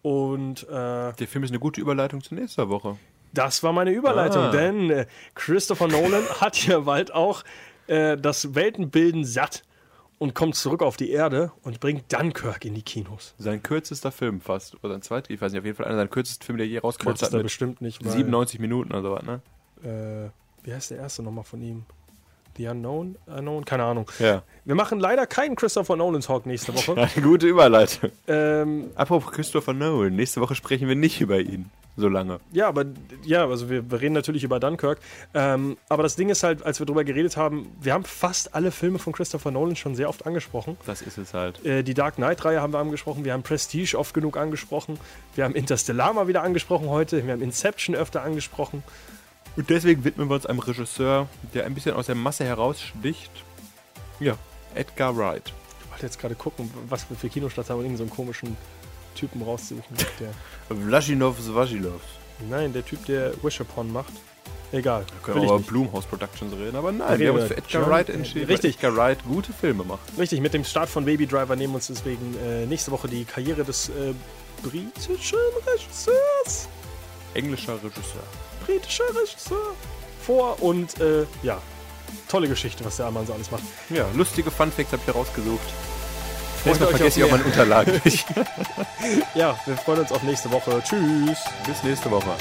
Und 0.00 0.62
äh, 0.62 1.12
Der 1.12 1.28
Film 1.28 1.44
ist 1.44 1.50
eine 1.50 1.58
gute 1.58 1.82
Überleitung 1.82 2.22
zur 2.22 2.38
nächsten 2.38 2.66
Woche. 2.70 2.96
Das 3.32 3.62
war 3.62 3.72
meine 3.72 3.90
Überleitung, 3.90 4.42
Ah. 4.44 4.50
denn 4.50 4.90
äh, 4.90 5.06
Christopher 5.34 5.88
Nolan 5.88 6.22
hat 6.40 6.66
ja 6.66 6.80
bald 6.80 7.12
auch 7.12 7.44
äh, 7.86 8.16
das 8.16 8.54
Weltenbilden 8.54 9.24
satt 9.24 9.62
und 10.18 10.34
kommt 10.34 10.56
zurück 10.56 10.82
auf 10.82 10.96
die 10.96 11.10
Erde 11.10 11.52
und 11.62 11.78
bringt 11.80 12.12
Dunkirk 12.12 12.64
in 12.64 12.74
die 12.74 12.82
Kinos. 12.82 13.34
Sein 13.38 13.62
kürzester 13.62 14.10
Film 14.10 14.40
fast. 14.40 14.74
Oder 14.82 14.94
sein 14.94 15.02
zweiter, 15.02 15.30
ich 15.30 15.40
weiß 15.40 15.52
nicht, 15.52 15.60
auf 15.60 15.64
jeden 15.64 15.76
Fall 15.76 15.86
einer 15.86 15.96
seiner 15.96 16.08
kürzesten 16.08 16.44
Filme, 16.44 16.58
der 16.58 16.66
je 16.66 16.80
hat. 16.80 17.32
Mit 17.32 17.42
bestimmt 17.44 17.80
nicht. 17.80 18.04
weil, 18.04 18.12
97 18.12 18.58
Minuten 18.58 18.90
oder 18.92 19.02
sowas, 19.02 19.22
ne? 19.22 19.40
Äh, 19.84 20.66
wie 20.66 20.74
heißt 20.74 20.90
der 20.90 20.98
erste 20.98 21.22
nochmal 21.22 21.44
von 21.44 21.62
ihm? 21.62 21.84
The 22.56 22.66
Unknown? 22.66 23.14
Unknown? 23.26 23.64
Keine 23.64 23.84
Ahnung. 23.84 24.10
Ja. 24.18 24.42
Wir 24.64 24.74
machen 24.74 24.98
leider 24.98 25.26
keinen 25.28 25.54
Christopher 25.54 25.94
Nolan 25.94 26.20
Talk 26.22 26.44
nächste 26.46 26.74
Woche. 26.74 26.96
Eine 26.96 27.08
gute 27.22 27.46
Überleitung. 27.46 28.10
ähm, 28.26 28.90
Apropos 28.96 29.30
Christopher 29.30 29.72
Nolan, 29.72 30.16
nächste 30.16 30.40
Woche 30.40 30.56
sprechen 30.56 30.88
wir 30.88 30.96
nicht 30.96 31.20
über 31.20 31.38
ihn. 31.38 31.70
So 31.98 32.08
lange. 32.08 32.38
Ja, 32.52 32.68
aber 32.68 32.84
ja, 33.24 33.44
also 33.44 33.68
wir, 33.68 33.90
wir 33.90 34.00
reden 34.00 34.14
natürlich 34.14 34.44
über 34.44 34.60
Dunkirk. 34.60 35.00
Ähm, 35.34 35.76
aber 35.88 36.04
das 36.04 36.14
Ding 36.14 36.28
ist 36.28 36.44
halt, 36.44 36.62
als 36.62 36.78
wir 36.78 36.86
drüber 36.86 37.02
geredet 37.02 37.36
haben, 37.36 37.66
wir 37.80 37.92
haben 37.92 38.04
fast 38.04 38.54
alle 38.54 38.70
Filme 38.70 39.00
von 39.00 39.12
Christopher 39.12 39.50
Nolan 39.50 39.74
schon 39.74 39.96
sehr 39.96 40.08
oft 40.08 40.24
angesprochen. 40.24 40.76
Das 40.86 41.02
ist 41.02 41.18
es 41.18 41.34
halt. 41.34 41.64
Äh, 41.66 41.82
die 41.82 41.94
Dark 41.94 42.14
Knight-Reihe 42.14 42.62
haben 42.62 42.72
wir 42.72 42.78
angesprochen, 42.78 43.24
wir 43.24 43.32
haben 43.32 43.42
Prestige 43.42 43.98
oft 43.98 44.14
genug 44.14 44.36
angesprochen, 44.36 45.00
wir 45.34 45.42
haben 45.42 45.56
Interstellar 45.56 46.12
mal 46.12 46.28
wieder 46.28 46.44
angesprochen 46.44 46.88
heute, 46.88 47.26
wir 47.26 47.32
haben 47.32 47.42
Inception 47.42 47.96
öfter 47.96 48.22
angesprochen. 48.22 48.84
Und 49.56 49.68
deswegen 49.68 50.04
widmen 50.04 50.28
wir 50.30 50.36
uns 50.36 50.46
einem 50.46 50.60
Regisseur, 50.60 51.28
der 51.52 51.66
ein 51.66 51.74
bisschen 51.74 51.96
aus 51.96 52.06
der 52.06 52.14
Masse 52.14 52.44
heraussticht. 52.44 53.32
Ja, 54.20 54.38
Edgar 54.76 55.16
Wright. 55.16 55.52
Ich 55.80 55.90
wollte 55.90 56.06
jetzt 56.06 56.20
gerade 56.20 56.36
gucken, 56.36 56.70
was 56.88 57.10
wir 57.10 57.16
für 57.16 57.28
Kinostarts 57.28 57.70
haben 57.70 57.78
und 57.78 57.86
irgendeinen 57.86 58.08
so 58.08 58.14
einen 58.14 58.16
komischen 58.16 58.56
Typen 59.18 59.42
raussuchen. 59.42 59.82
Der, 60.20 60.76
Vlasinov 60.76 61.38
Svajilov. 61.40 62.00
nein, 62.48 62.72
der 62.72 62.84
Typ, 62.84 63.04
der 63.06 63.32
Wish 63.42 63.60
Upon 63.60 63.92
macht. 63.92 64.12
Egal. 64.70 65.06
Können 65.22 65.36
will 65.36 65.42
wir 65.42 65.48
über 65.48 65.58
nicht. 65.58 65.68
Blumhouse 65.68 66.04
Productions 66.04 66.52
reden, 66.52 66.76
aber 66.76 66.92
nein, 66.92 67.08
Reden 67.08 67.20
wir 67.20 67.28
haben 67.30 67.38
uns 67.38 67.48
für 67.48 67.56
Edgar 67.56 67.82
John- 67.82 67.90
Wright 67.90 68.08
entschieden. 68.10 68.46
Richtig. 68.46 68.74
Edgar 68.76 68.94
Wright 68.96 69.18
gute 69.24 69.50
Filme 69.52 69.82
macht. 69.82 70.00
Richtig, 70.18 70.40
mit 70.42 70.52
dem 70.52 70.62
Start 70.64 70.90
von 70.90 71.04
Baby 71.06 71.26
Driver 71.26 71.56
nehmen 71.56 71.72
wir 71.72 71.76
uns 71.76 71.86
deswegen 71.86 72.36
äh, 72.44 72.66
nächste 72.66 72.90
Woche 72.90 73.08
die 73.08 73.24
Karriere 73.24 73.64
des 73.64 73.88
äh, 73.88 74.12
britischen 74.62 75.38
Regisseurs, 75.66 76.68
Englischer 77.34 77.74
Regisseur. 77.82 78.22
britischer 78.66 79.04
Regisseur 79.20 79.74
vor 80.20 80.62
und 80.62 81.00
äh, 81.00 81.24
ja, 81.42 81.62
tolle 82.28 82.48
Geschichte, 82.48 82.84
was 82.84 82.96
der 82.98 83.10
Mann 83.10 83.26
so 83.26 83.32
alles 83.32 83.50
macht. 83.50 83.62
Ja, 83.88 84.06
lustige 84.14 84.50
Funfacts 84.50 84.92
habe 84.92 85.00
ich 85.00 85.06
herausgesucht. 85.14 85.60
Nächstes 85.62 85.87
Mal 86.64 86.72
euch 86.72 86.78
vergesse 86.78 87.20
ich 87.20 87.24
auch 87.26 87.30
meine 87.30 87.44
Unterlagen 87.44 88.00
nicht. 88.04 88.26
Ja, 89.34 89.56
wir 89.64 89.76
freuen 89.76 90.00
uns 90.00 90.12
auf 90.12 90.22
nächste 90.22 90.50
Woche. 90.50 90.82
Tschüss. 90.82 91.38
Bis 91.66 91.82
nächste 91.82 92.10
Woche. 92.10 92.36